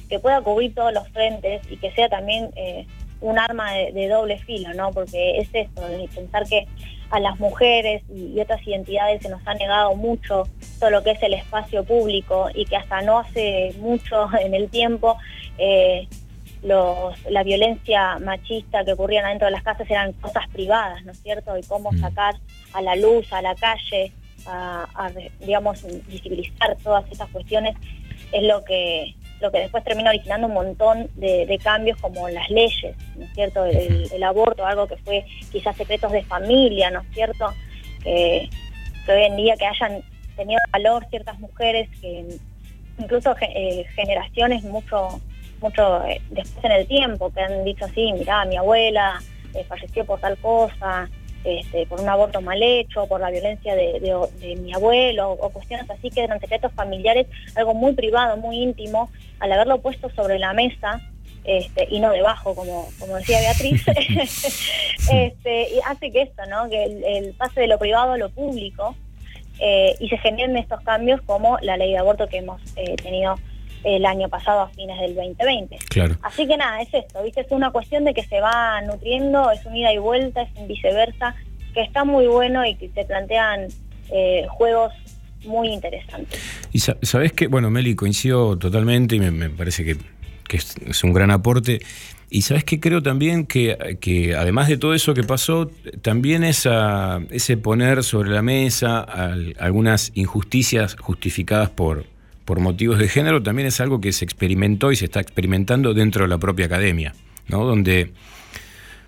que 0.09 0.19
pueda 0.19 0.41
cubrir 0.43 0.75
todos 0.75 0.93
los 0.93 1.09
frentes 1.09 1.63
y 1.71 1.79
que 1.79 1.91
sea 1.93 2.09
también 2.09 2.51
eh, 2.55 2.87
un 3.23 3.39
arma 3.39 3.73
de, 3.73 3.93
de 3.93 4.09
doble 4.09 4.39
filo, 4.39 4.75
¿no? 4.75 4.91
Porque 4.91 5.39
es 5.39 5.49
esto, 5.53 5.87
de 5.89 6.09
pensar 6.09 6.47
que 6.47 6.67
a 7.11 7.21
las 7.21 7.39
mujeres 7.39 8.03
y, 8.15 8.33
y 8.35 8.41
otras 8.41 8.67
identidades 8.67 9.23
se 9.23 9.29
nos 9.29 9.47
ha 9.47 9.55
negado 9.55 9.95
mucho 9.95 10.45
todo 10.81 10.91
lo 10.91 11.03
que 11.03 11.13
es 11.13 11.23
el 11.23 11.35
espacio 11.35 11.85
público 11.85 12.49
y 12.55 12.65
que 12.65 12.77
hasta 12.77 13.03
no 13.03 13.19
hace 13.19 13.75
mucho 13.79 14.29
en 14.41 14.55
el 14.55 14.69
tiempo 14.69 15.17
eh, 15.59 16.09
los, 16.63 17.15
la 17.29 17.43
violencia 17.43 18.19
machista 18.19 18.85
que 18.85 18.93
ocurrían 18.93 19.25
adentro 19.25 19.47
de 19.47 19.53
las 19.53 19.63
casas 19.63 19.91
eran 19.91 20.13
cosas 20.15 20.49
privadas, 20.53 21.05
¿no 21.05 21.13
es 21.13 21.21
cierto? 21.21 21.57
Y 21.59 21.63
cómo 21.65 21.93
sacar 21.99 22.37
a 22.73 22.83
la 22.83 22.95
luz, 22.95 23.33
a 23.33 23.43
la 23.43 23.55
calle, 23.57 24.13
a, 24.47 24.87
a, 24.95 25.11
digamos, 25.41 25.85
visibilizar 26.07 26.77
todas 26.83 27.05
estas 27.11 27.29
cuestiones 27.31 27.77
es 28.31 28.43
lo 28.45 28.65
que 28.65 29.15
lo 29.43 29.51
que 29.51 29.59
después 29.59 29.83
termina 29.85 30.11
originando 30.11 30.47
un 30.47 30.55
montón 30.55 31.11
de, 31.17 31.45
de 31.47 31.59
cambios 31.59 32.01
como 32.01 32.29
las 32.29 32.49
leyes, 32.49 32.97
¿no 33.17 33.25
es 33.25 33.35
cierto? 33.35 33.65
El, 33.65 34.09
el 34.11 34.23
aborto, 34.23 34.65
algo 34.65 34.87
que 34.87 34.97
fue 34.99 35.27
quizás 35.51 35.77
secretos 35.77 36.13
de 36.13 36.23
familia, 36.23 36.91
¿no 36.91 37.01
es 37.01 37.09
cierto? 37.13 37.53
Que, 38.03 38.49
que 39.05 39.13
hoy 39.13 39.23
en 39.25 39.37
día 39.37 39.57
que 39.57 39.67
hayan 39.67 40.03
tenido 40.37 40.61
valor 40.73 41.05
ciertas 41.11 41.39
mujeres 41.41 41.89
que 42.01 42.39
incluso 42.99 43.35
eh, 43.41 43.85
generaciones 43.95 44.63
mucho 44.65 45.21
mucho 45.61 46.05
eh, 46.05 46.21
después 46.31 46.65
en 46.65 46.73
el 46.73 46.87
tiempo 46.87 47.33
que 47.33 47.41
han 47.41 47.65
dicho 47.65 47.85
así, 47.85 48.13
mirá, 48.13 48.45
mi 48.45 48.57
abuela 48.57 49.21
eh, 49.55 49.65
falleció 49.65 50.05
por 50.05 50.21
tal 50.21 50.37
cosa, 50.39 51.09
este, 51.45 51.87
por 51.87 52.01
un 52.01 52.09
aborto 52.09 52.41
mal 52.41 52.63
hecho, 52.63 53.07
por 53.07 53.21
la 53.21 53.31
violencia 53.31 53.75
de, 53.75 54.01
de- 54.01 54.29
de 54.47 54.57
mi 54.57 54.73
abuelo, 54.73 55.33
o 55.33 55.51
cuestiones 55.51 55.89
así 55.91 56.11
que 56.11 56.23
eran 56.25 56.41
secretos 56.41 56.73
familiares, 56.73 57.27
algo 57.57 57.75
muy 57.75 57.93
privado, 57.95 58.37
muy 58.37 58.63
íntimo, 58.63 59.11
al 59.41 59.53
haberlo 59.53 59.81
puesto 59.81 60.09
sobre 60.11 60.39
la 60.39 60.53
mesa, 60.53 61.01
este, 61.45 61.89
y 61.91 61.99
no 61.99 62.11
debajo, 62.13 62.55
como, 62.55 62.89
como 63.01 63.17
decía 63.17 63.41
Beatriz, 63.41 63.85
este, 65.13 65.69
y 65.75 65.81
hace 65.87 66.11
que 66.13 66.23
esto, 66.23 66.43
¿no? 66.49 66.69
que 66.69 66.85
el, 66.85 67.05
el 67.05 67.35
pase 67.35 67.61
de 67.63 67.67
lo 67.67 67.79
privado 67.79 68.13
a 68.13 68.19
lo 68.19 68.31
público 68.31 68.95
eh, 69.59 69.95
y 70.01 70.09
se 70.09 70.19
generen 70.19 70.57
estos 70.57 70.81
cambios 70.83 71.21
como 71.23 71.59
la 71.61 71.77
ley 71.77 71.91
de 71.93 71.99
aborto 71.99 72.29
que 72.29 72.39
hemos 72.39 72.61
eh, 72.77 72.97
tenido 72.97 73.35
el 73.85 74.05
año 74.07 74.29
pasado 74.29 74.61
a 74.63 74.69
fines 74.69 75.01
del 75.01 75.15
2020. 75.15 75.77
Claro. 75.89 76.17
Así 76.23 76.47
que 76.47 76.57
nada, 76.57 76.81
es 76.83 76.93
esto, 76.95 77.23
¿viste? 77.23 77.41
Es 77.43 77.47
una 77.51 77.71
cuestión 77.71 78.05
de 78.05 78.15
que 78.15 78.23
se 78.25 78.41
va 78.41 78.81
nutriendo, 78.83 79.51
es 79.51 79.65
un 79.67 79.77
ida 79.77 79.93
y 79.93 79.99
vuelta, 79.99 80.43
es 80.43 80.51
un 80.57 80.69
viceversa, 80.69 81.35
que 81.75 81.81
está 81.83 82.05
muy 82.05 82.27
bueno 82.27 82.65
y 82.67 82.75
que 82.77 82.89
se 82.91 83.05
plantean 83.05 83.69
eh, 84.13 84.47
juegos 84.51 84.93
muy 85.45 85.69
interesantes. 85.69 86.41
Y 86.73 86.79
sa- 86.79 86.97
sabes 87.03 87.33
que, 87.33 87.49
bueno, 87.49 87.71
Meli, 87.71 87.95
coincido 87.95 88.57
totalmente 88.59 89.17
y 89.17 89.21
me, 89.21 89.31
me 89.31 89.51
parece 89.51 89.85
que, 89.85 89.97
que 90.49 90.57
es, 90.59 90.77
es 90.87 91.03
un 91.03 91.13
gran 91.13 91.31
aporte. 91.31 91.81
Y 92.31 92.43
sabes 92.43 92.65
que 92.65 92.79
creo 92.81 93.03
también 93.03 93.45
que, 93.47 93.77
que 94.01 94.35
además 94.37 94.69
de 94.69 94.79
todo 94.79 94.95
eso 94.95 95.13
que 95.13 95.23
pasó, 95.23 95.71
también 96.01 96.45
esa, 96.45 97.21
ese 97.31 97.57
poner 97.59 98.05
sobre 98.05 98.31
la 98.31 98.41
mesa 98.43 99.01
al- 99.01 99.55
algunas 99.59 100.13
injusticias 100.15 100.97
justificadas 100.99 101.69
por, 101.71 102.07
por 102.45 102.61
motivos 102.61 102.99
de 102.99 103.09
género 103.09 103.43
también 103.43 103.69
es 103.69 103.81
algo 103.81 104.01
que 104.01 104.13
se 104.13 104.25
experimentó 104.25 104.93
y 104.93 104.97
se 104.97 105.05
está 105.07 105.21
experimentando 105.21 105.95
dentro 105.95 106.25
de 106.25 106.29
la 106.29 106.39
propia 106.39 106.67
academia, 106.67 107.15
¿no? 107.49 107.65
Donde 107.65 108.13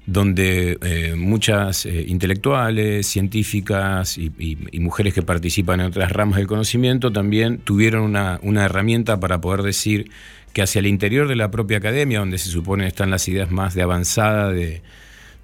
donde 0.07 0.77
eh, 0.83 1.15
muchas 1.17 1.87
eh, 1.87 2.05
intelectuales, 2.09 3.07
científicas 3.07 4.19
y, 4.19 4.31
mujeres 4.79 5.15
que 5.15 5.23
participan 5.23 5.81
en 5.81 5.87
otras 5.87 6.13
ramas 6.13 6.37
del 6.37 6.47
conocimiento 6.47 7.11
también 7.11 7.57
tuvieron 7.59 8.03
una, 8.03 8.39
una 8.43 8.67
herramienta 8.67 9.19
para 9.19 9.41
poder 9.41 9.63
decir 9.63 10.11
que 10.53 10.61
hacia 10.61 10.81
el 10.81 10.87
interior 10.87 11.27
de 11.27 11.37
la 11.37 11.51
propia 11.51 11.79
academia, 11.79 12.19
donde 12.19 12.37
se 12.37 12.51
supone 12.51 12.87
están 12.87 13.11
las 13.11 13.27
ideas 13.29 13.51
más 13.51 13.73
de 13.75 13.81
avanzada 13.81 14.51
de, 14.53 14.83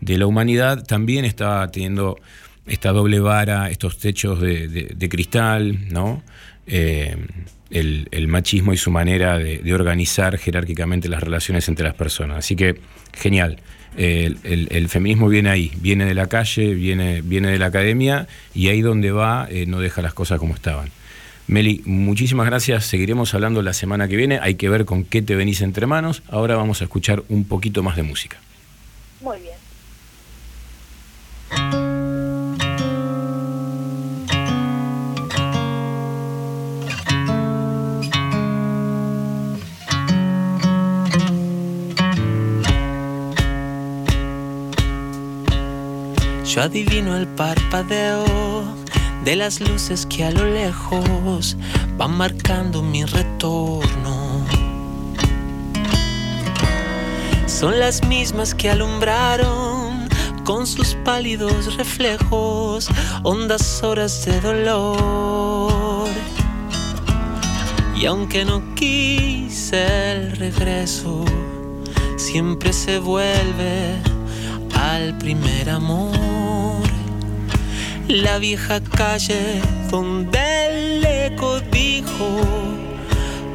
de 0.03 0.19
la 0.19 0.27
humanidad, 0.27 0.85
también 0.85 1.25
estaba 1.25 1.67
teniendo 1.71 2.19
esta 2.67 2.93
doble 2.93 3.19
vara, 3.19 3.71
estos 3.71 3.99
techos 3.99 4.41
de, 4.43 4.69
de- 4.69 4.93
de 4.95 5.09
cristal, 5.09 5.89
¿no? 5.91 6.23
Eh, 6.67 7.17
el, 7.71 8.29
machismo 8.29 8.73
y 8.73 8.77
su 8.77 8.91
manera 8.91 9.39
de, 9.39 9.75
organizar 9.75 10.39
jerárquicamente 10.39 11.09
las 11.09 11.23
relaciones 11.23 11.69
entre 11.69 11.85
las 11.85 11.95
personas. 11.95 12.39
Así 12.39 12.57
que, 12.57 12.77
genial. 13.13 13.59
El 13.97 14.89
feminismo 14.89 15.29
viene 15.29 15.51
ahí, 15.51 15.73
viene 15.81 16.05
de 16.05 16.15
la 16.15 16.29
calle, 16.29 16.75
viene, 16.75 17.23
viene 17.23 17.49
de 17.49 17.59
la 17.59 17.67
academia 17.67 18.29
y 18.55 18.69
ahí 18.69 18.83
donde 18.83 19.11
va 19.11 19.49
eh, 19.51 19.67
no 19.67 19.81
deja 19.81 20.01
las 20.01 20.15
cosas 20.15 20.39
como 20.39 20.55
estaban. 20.55 20.91
Meli, 21.49 21.83
muchísimas 21.85 22.47
gracias. 22.47 22.87
Seguiremos 22.87 23.35
hablando 23.35 23.63
la 23.63 23.73
semana 23.73 24.07
que 24.07 24.15
viene. 24.15 24.39
Hay 24.41 24.55
que 24.55 24.69
ver 24.69 24.85
con 24.85 25.05
qué 25.05 25.21
te 25.21 25.35
venís 25.35 25.61
entre 25.63 25.87
manos. 25.87 26.23
Ahora 26.29 26.55
vamos 26.55 26.81
a 26.81 26.85
escuchar 26.85 27.25
un 27.29 27.45
poquito 27.45 27.83
más 27.83 27.97
de 27.97 28.05
música. 28.05 28.37
Muy 29.21 29.39
bien. 29.41 31.80
Adivino 46.61 47.17
el 47.17 47.27
parpadeo 47.27 48.23
de 49.25 49.35
las 49.35 49.61
luces 49.61 50.05
que 50.05 50.25
a 50.25 50.31
lo 50.31 50.45
lejos 50.45 51.57
van 51.97 52.11
marcando 52.19 52.83
mi 52.83 53.03
retorno. 53.03 54.45
Son 57.47 57.79
las 57.79 58.05
mismas 58.05 58.55
que 58.55 58.69
alumbraron 58.69 60.07
con 60.45 60.67
sus 60.67 60.97
pálidos 61.03 61.77
reflejos 61.79 62.89
hondas 63.23 63.83
horas 63.83 64.27
de 64.27 64.39
dolor. 64.43 66.11
Y 67.97 68.05
aunque 68.05 68.45
no 68.45 68.75
quise 68.75 70.13
el 70.13 70.37
regreso, 70.37 71.25
siempre 72.19 72.75
se 72.75 72.99
vuelve 72.99 73.97
al 74.75 75.17
primer 75.17 75.71
amor. 75.71 76.50
La 78.11 78.39
vieja 78.39 78.81
calle 78.81 79.63
donde 79.89 80.41
el 80.67 81.05
eco 81.05 81.61
dijo, 81.71 82.41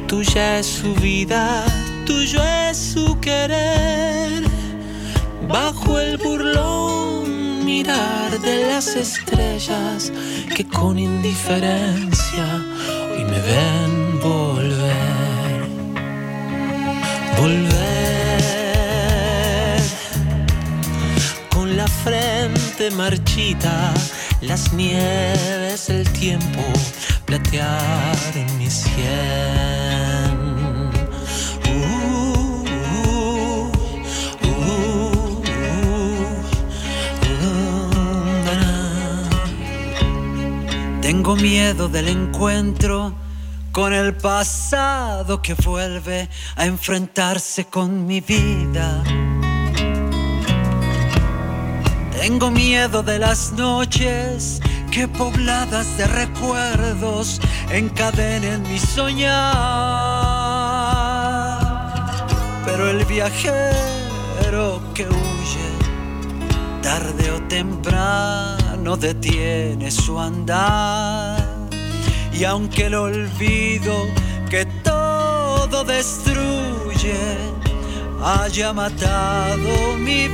tuya 0.06 0.60
es 0.60 0.66
su 0.66 0.94
vida, 0.94 1.62
tuyo 2.06 2.42
es 2.42 2.78
su 2.78 3.20
querer. 3.20 4.42
Bajo 5.46 6.00
el 6.00 6.16
burlón 6.16 7.66
mirar 7.66 8.40
de 8.40 8.68
las 8.68 8.96
estrellas 8.96 10.10
que 10.54 10.66
con 10.66 10.98
indiferencia 10.98 12.46
hoy 13.12 13.24
me 13.24 13.40
ven 13.40 14.20
volver. 14.20 15.66
Volver 17.38 17.86
con 21.50 21.76
la 21.76 21.86
frente 21.86 22.90
marchita, 22.92 23.92
las 24.40 24.72
nieves 24.72 25.86
del 25.88 26.08
tiempo 26.12 26.62
platearon 27.24 28.58
mi 28.58 28.70
sien. 28.70 28.96
Uh, 31.66 32.64
uh, 32.82 33.72
uh, 34.44 35.40
Tengo 41.00 41.36
miedo 41.36 41.88
del 41.88 42.08
encuentro 42.08 43.14
con 43.72 43.92
el 43.92 44.14
pasado 44.14 45.42
que 45.42 45.54
vuelve 45.54 46.28
a 46.56 46.66
enfrentarse 46.66 47.66
con 47.66 48.06
mi 48.06 48.20
vida. 48.20 49.02
Tengo 52.28 52.50
miedo 52.50 53.04
de 53.04 53.20
las 53.20 53.52
noches 53.52 54.60
que 54.90 55.06
pobladas 55.06 55.96
de 55.96 56.08
recuerdos 56.08 57.40
encadenen 57.70 58.62
mi 58.62 58.80
soñar. 58.80 59.36
Pero 62.64 62.90
el 62.90 63.04
viajero 63.04 64.82
que 64.92 65.06
huye, 65.06 65.68
tarde 66.82 67.30
o 67.30 67.40
temprano 67.42 68.96
detiene 68.96 69.92
su 69.92 70.18
andar. 70.18 71.38
Y 72.32 72.42
aunque 72.42 72.86
el 72.86 72.96
olvido 72.96 74.04
que 74.50 74.66
todo 74.82 75.84
destruye 75.84 77.14
haya 78.20 78.72
matado 78.72 79.96
mi 79.96 80.26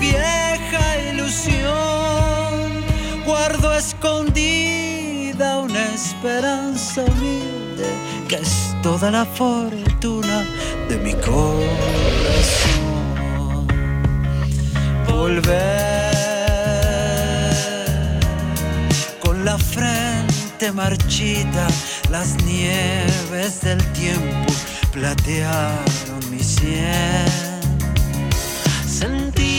ilusión, 1.10 2.84
guardo 3.24 3.74
escondida 3.74 5.58
una 5.60 5.84
esperanza 5.94 7.02
humilde 7.02 7.86
que 8.28 8.36
es 8.36 8.74
toda 8.82 9.10
la 9.10 9.24
fortuna 9.24 10.44
de 10.88 10.96
mi 10.98 11.12
corazón. 11.14 11.42
Volver 15.08 16.12
con 19.20 19.44
la 19.44 19.58
frente 19.58 20.72
marchita, 20.72 21.66
las 22.10 22.34
nieves 22.44 23.60
del 23.60 23.82
tiempo 23.92 24.52
platearon 24.92 26.30
mi 26.30 26.40
sien. 26.40 27.60
Sentí 28.86 29.51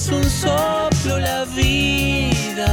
es 0.00 0.08
un 0.08 0.24
soplo 0.24 1.18
la 1.18 1.44
vida. 1.44 2.70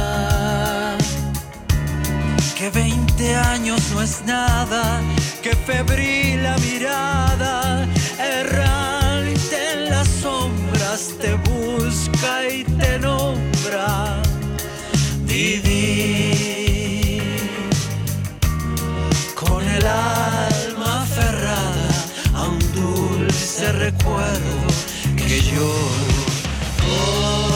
Que 2.56 2.70
20 2.70 3.36
años 3.36 3.80
no 3.92 4.00
es 4.02 4.22
nada, 4.24 5.00
que 5.42 5.54
febril 5.54 6.42
la 6.42 6.56
mirada, 6.58 7.86
errante 8.18 9.56
en 9.74 9.90
las 9.90 10.08
sombras, 10.08 11.12
te 11.20 11.34
busca 11.50 12.48
y 12.48 12.64
te 12.64 12.98
nombra. 12.98 14.22
Vivir 15.24 15.62
con 19.34 19.62
el 19.62 19.86
alma 19.86 21.02
aferrada 21.02 21.88
a 22.34 22.42
un 22.48 22.58
dulce 22.72 23.72
recuerdo 23.72 24.56
que 25.16 25.42
lloro 25.42 26.07
otra 26.90 27.47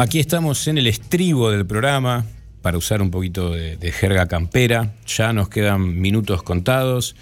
Aquí 0.00 0.18
estamos 0.18 0.66
en 0.66 0.78
el 0.78 0.86
estribo 0.86 1.50
del 1.50 1.66
programa, 1.66 2.24
para 2.62 2.78
usar 2.78 3.02
un 3.02 3.10
poquito 3.10 3.50
de, 3.50 3.92
jerga 3.92 4.28
campera. 4.28 4.94
Ya 5.06 5.34
nos 5.34 5.50
quedan 5.50 6.00
minutos 6.00 6.42
contados. 6.42 7.16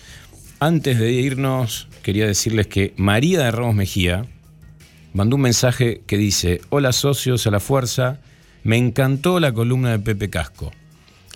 Antes 0.60 1.00
de 1.00 1.10
irnos, 1.10 1.88
quería 2.05 2.24
decirles 2.24 2.68
que 2.68 2.94
María 2.96 3.40
de 3.40 3.50
Ramos 3.50 3.74
Mejía 3.74 4.26
mandó 5.12 5.34
un 5.34 5.42
mensaje 5.42 6.02
que 6.06 6.16
dice, 6.16 6.60
hola 6.68 6.92
socios 6.92 7.48
a 7.48 7.50
la 7.50 7.59
fuerza, 7.59 8.20
me 8.62 8.76
encantó 8.76 9.40
la 9.40 9.52
columna 9.52 9.90
de 9.90 9.98
Pepe 9.98 10.30
Casco. 10.30 10.70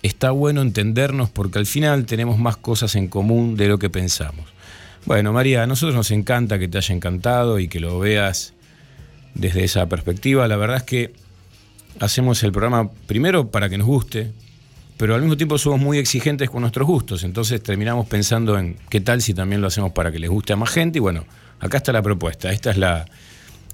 Está 0.01 0.31
bueno 0.31 0.61
entendernos 0.61 1.29
porque 1.29 1.59
al 1.59 1.65
final 1.65 2.05
tenemos 2.05 2.39
más 2.39 2.55
cosas 2.55 2.95
en 2.95 3.09
común 3.09 3.57
de 3.57 3.67
lo 3.67 3.79
que 3.79 3.89
pensamos. 3.89 4.45
Bueno, 5.05 5.33
María, 5.33 5.63
a 5.63 5.67
nosotros 5.67 5.93
nos 5.93 6.11
encanta 6.11 6.57
que 6.57 6.69
te 6.69 6.77
haya 6.77 6.95
encantado 6.95 7.59
y 7.59 7.67
que 7.67 7.81
lo 7.81 7.99
veas 7.99 8.53
desde 9.33 9.65
esa 9.65 9.89
perspectiva. 9.89 10.47
La 10.47 10.55
verdad 10.55 10.77
es 10.77 10.83
que 10.83 11.22
hacemos 11.99 12.43
el 12.43 12.51
programa 12.51 12.89
primero 13.07 13.49
para 13.49 13.69
que 13.69 13.77
nos 13.77 13.87
guste, 13.87 14.31
pero 14.97 15.15
al 15.15 15.21
mismo 15.21 15.37
tiempo 15.37 15.57
somos 15.57 15.79
muy 15.79 15.97
exigentes 15.97 16.49
con 16.49 16.61
nuestros 16.61 16.87
gustos, 16.87 17.23
entonces 17.23 17.61
terminamos 17.61 18.07
pensando 18.07 18.57
en 18.57 18.77
qué 18.89 19.01
tal 19.01 19.21
si 19.21 19.33
también 19.33 19.61
lo 19.61 19.67
hacemos 19.67 19.91
para 19.91 20.11
que 20.11 20.19
les 20.19 20.29
guste 20.29 20.53
a 20.53 20.55
más 20.55 20.69
gente. 20.69 20.99
Y 20.99 21.01
bueno, 21.01 21.25
acá 21.59 21.77
está 21.77 21.91
la 21.91 22.01
propuesta, 22.01 22.51
esta 22.51 22.71
es 22.71 22.77
la, 22.77 23.05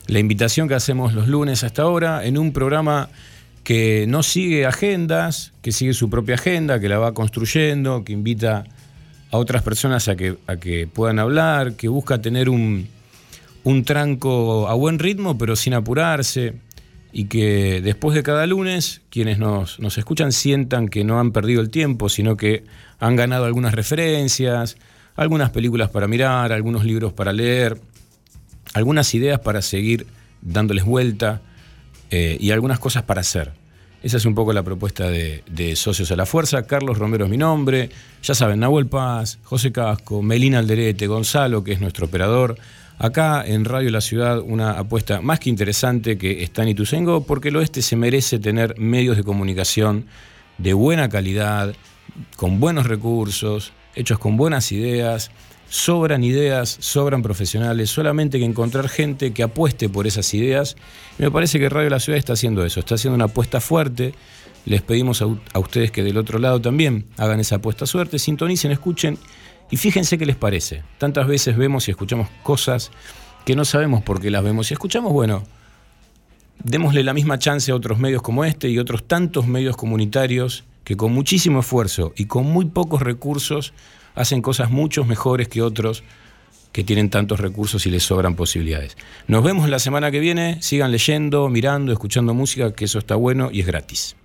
invitación 0.07 0.67
que 0.67 0.73
hacemos 0.73 1.13
los 1.13 1.27
lunes 1.27 1.63
hasta 1.63 1.83
ahora 1.83 2.25
en 2.25 2.37
un 2.37 2.51
programa 2.51 3.09
que 3.63 4.05
no 4.07 4.23
sigue 4.23 4.65
agendas, 4.65 5.51
que 5.61 5.71
sigue 5.71 5.93
su 5.93 6.09
propia 6.09 6.35
agenda, 6.35 6.79
que 6.79 6.89
la 6.89 6.97
va 6.97 7.13
construyendo, 7.13 8.03
que 8.03 8.13
invita 8.13 8.63
a 9.29 9.37
otras 9.37 9.61
personas 9.61 10.07
a 10.07 10.15
que, 10.15 10.87
puedan 10.91 11.19
hablar, 11.19 11.73
que 11.73 11.89
busca 11.89 12.19
tener 12.19 12.49
un 12.49 12.87
tranco 13.85 14.67
a 14.67 14.73
buen 14.73 14.97
ritmo, 14.97 15.37
pero 15.37 15.55
sin 15.55 15.75
apurarse, 15.75 16.55
y 17.11 17.26
que 17.26 17.81
después 17.81 18.15
de 18.15 18.23
cada 18.23 18.45
lunes 18.45 19.02
quienes 19.10 19.40
nos, 19.40 19.80
nos 19.80 19.98
escuchan 19.98 20.31
sientan 20.31 20.88
que 20.88 21.03
no 21.03 21.19
han 21.19 21.31
perdido 21.31 21.61
el 21.61 21.69
tiempo, 21.69 22.10
sino 22.10 22.38
que 22.38 22.64
han 22.99 23.15
ganado 23.15 23.45
algunas 23.45 23.73
referencias, 23.73 24.77
algunas 25.15 25.49
películas 25.49 25.90
para 25.90 26.07
mirar, 26.07 26.52
algunos 26.52 26.86
libros 26.86 27.14
para 27.14 27.34
leer, 27.34 27.80
algunas 28.73 29.14
ideas 29.15 29.40
para 29.40 29.61
seguir 29.61 30.06
dándoles 30.41 30.86
vuelta 30.86 31.41
eh, 32.11 32.38
y 32.40 32.52
algunas 32.52 32.80
cosas 32.80 33.03
para 33.03 33.22
hacer. 33.22 33.52
Esa 34.02 34.15
es 34.15 34.26
un 34.26 34.34
poco 34.34 34.53
la 34.53 34.64
propuesta 34.64 35.10
de, 35.10 35.44
de 35.49 35.76
Socios 35.76 36.10
a 36.11 36.15
la 36.15 36.26
Fuerza. 36.26 36.64
Carlos 36.64 36.98
Romero 36.98 37.26
es 37.26 37.31
mi 37.31 37.38
nombre. 37.38 37.90
Ya 38.23 38.34
saben, 38.34 38.61
Nahuel 38.61 38.88
Paz, 38.88 39.40
José 39.44 39.73
Casco, 39.73 40.22
Melina 40.22 40.60
Alderete, 40.60 41.07
Gonzalo, 41.07 41.65
que 41.65 41.73
es 41.73 41.81
nuestro 41.81 42.06
operador. 42.06 42.56
Acá 43.01 43.45
en 43.47 43.63
Radio 43.63 43.91
La 43.91 44.01
Ciudad, 44.01 44.39
una 44.39 44.71
apuesta 44.71 45.21
más 45.21 45.39
que 45.39 45.49
interesante 45.49 46.17
que 46.17 46.43
está 46.43 46.63
en 46.63 46.69
Ituzaingó, 46.69 47.23
porque 47.23 47.47
el 47.47 47.55
oeste 47.55 47.81
se 47.81 47.95
merece 47.95 48.39
tener 48.39 48.77
medios 48.77 49.15
de 49.15 49.23
comunicación 49.23 50.05
de 50.57 50.73
buena 50.73 51.07
calidad, 51.07 51.73
con 52.35 52.59
buenos 52.59 52.88
recursos, 52.88 53.71
hechos 53.95 54.19
con 54.19 54.35
buenas 54.35 54.73
ideas. 54.73 55.31
Sobran 55.69 56.26
ideas, 56.26 56.76
sobran 56.81 57.21
profesionales, 57.21 57.89
solamente 57.89 58.38
que 58.38 58.43
encontrar 58.43 58.89
gente 58.89 59.31
que 59.31 59.43
apueste 59.43 59.88
por 59.88 60.05
esas 60.05 60.34
ideas. 60.34 60.76
Me 61.19 61.31
parece 61.31 61.57
que 61.57 61.69
Radio 61.69 61.89
La 61.89 62.01
Ciudad 62.01 62.17
está 62.17 62.34
haciendo 62.34 62.65
eso, 62.65 62.81
está 62.81 62.95
haciendo 62.95 63.15
una 63.15 63.26
apuesta 63.26 63.61
fuerte. 63.61 64.13
Les 64.65 64.81
pedimos 64.81 65.21
a, 65.21 65.27
a 65.53 65.59
ustedes 65.59 65.91
que 65.91 66.03
del 66.03 66.17
otro 66.17 66.38
lado 66.38 66.59
también 66.59 67.05
hagan 67.15 67.39
esa 67.39 67.55
apuesta 67.55 67.85
suerte, 67.85 68.19
sintonicen, 68.19 68.71
escuchen 68.71 69.17
y 69.71 69.77
fíjense 69.77 70.17
qué 70.17 70.25
les 70.25 70.35
parece. 70.35 70.83
Tantas 70.97 71.27
veces 71.27 71.57
vemos 71.57 71.87
y 71.87 71.91
escuchamos 71.91 72.27
cosas 72.43 72.91
que 73.45 73.55
no 73.55 73.65
sabemos 73.65 74.03
por 74.03 74.19
qué 74.19 74.31
las 74.31 74.43
vemos 74.43 74.71
y 74.71 74.73
escuchamos, 74.73 75.11
bueno, 75.11 75.43
démosle 76.63 77.03
la 77.03 77.13
misma 77.13 77.39
chance 77.39 77.71
a 77.71 77.75
otros 77.75 77.99
medios 77.99 78.21
como 78.21 78.45
este 78.45 78.69
y 78.69 78.79
otros 78.79 79.07
tantos 79.07 79.47
medios 79.47 79.77
comunitarios 79.77 80.65
que 80.83 80.97
con 80.97 81.13
muchísimo 81.13 81.59
esfuerzo 81.59 82.13
y 82.15 82.25
con 82.25 82.45
muy 82.45 82.65
pocos 82.65 83.01
recursos 83.01 83.73
hacen 84.15 84.41
cosas 84.41 84.71
mucho 84.71 85.05
mejores 85.05 85.47
que 85.47 85.61
otros 85.61 86.03
que 86.71 86.83
tienen 86.83 87.09
tantos 87.09 87.39
recursos 87.39 87.85
y 87.85 87.91
les 87.91 88.03
sobran 88.03 88.35
posibilidades. 88.35 88.95
Nos 89.27 89.43
vemos 89.43 89.69
la 89.69 89.79
semana 89.79 90.11
que 90.11 90.19
viene, 90.19 90.61
sigan 90.61 90.91
leyendo, 90.91 91.49
mirando, 91.49 91.91
escuchando 91.91 92.33
música, 92.33 92.73
que 92.73 92.85
eso 92.85 92.99
está 92.99 93.15
bueno 93.15 93.49
y 93.51 93.61
es 93.61 93.67
gratis. 93.67 94.15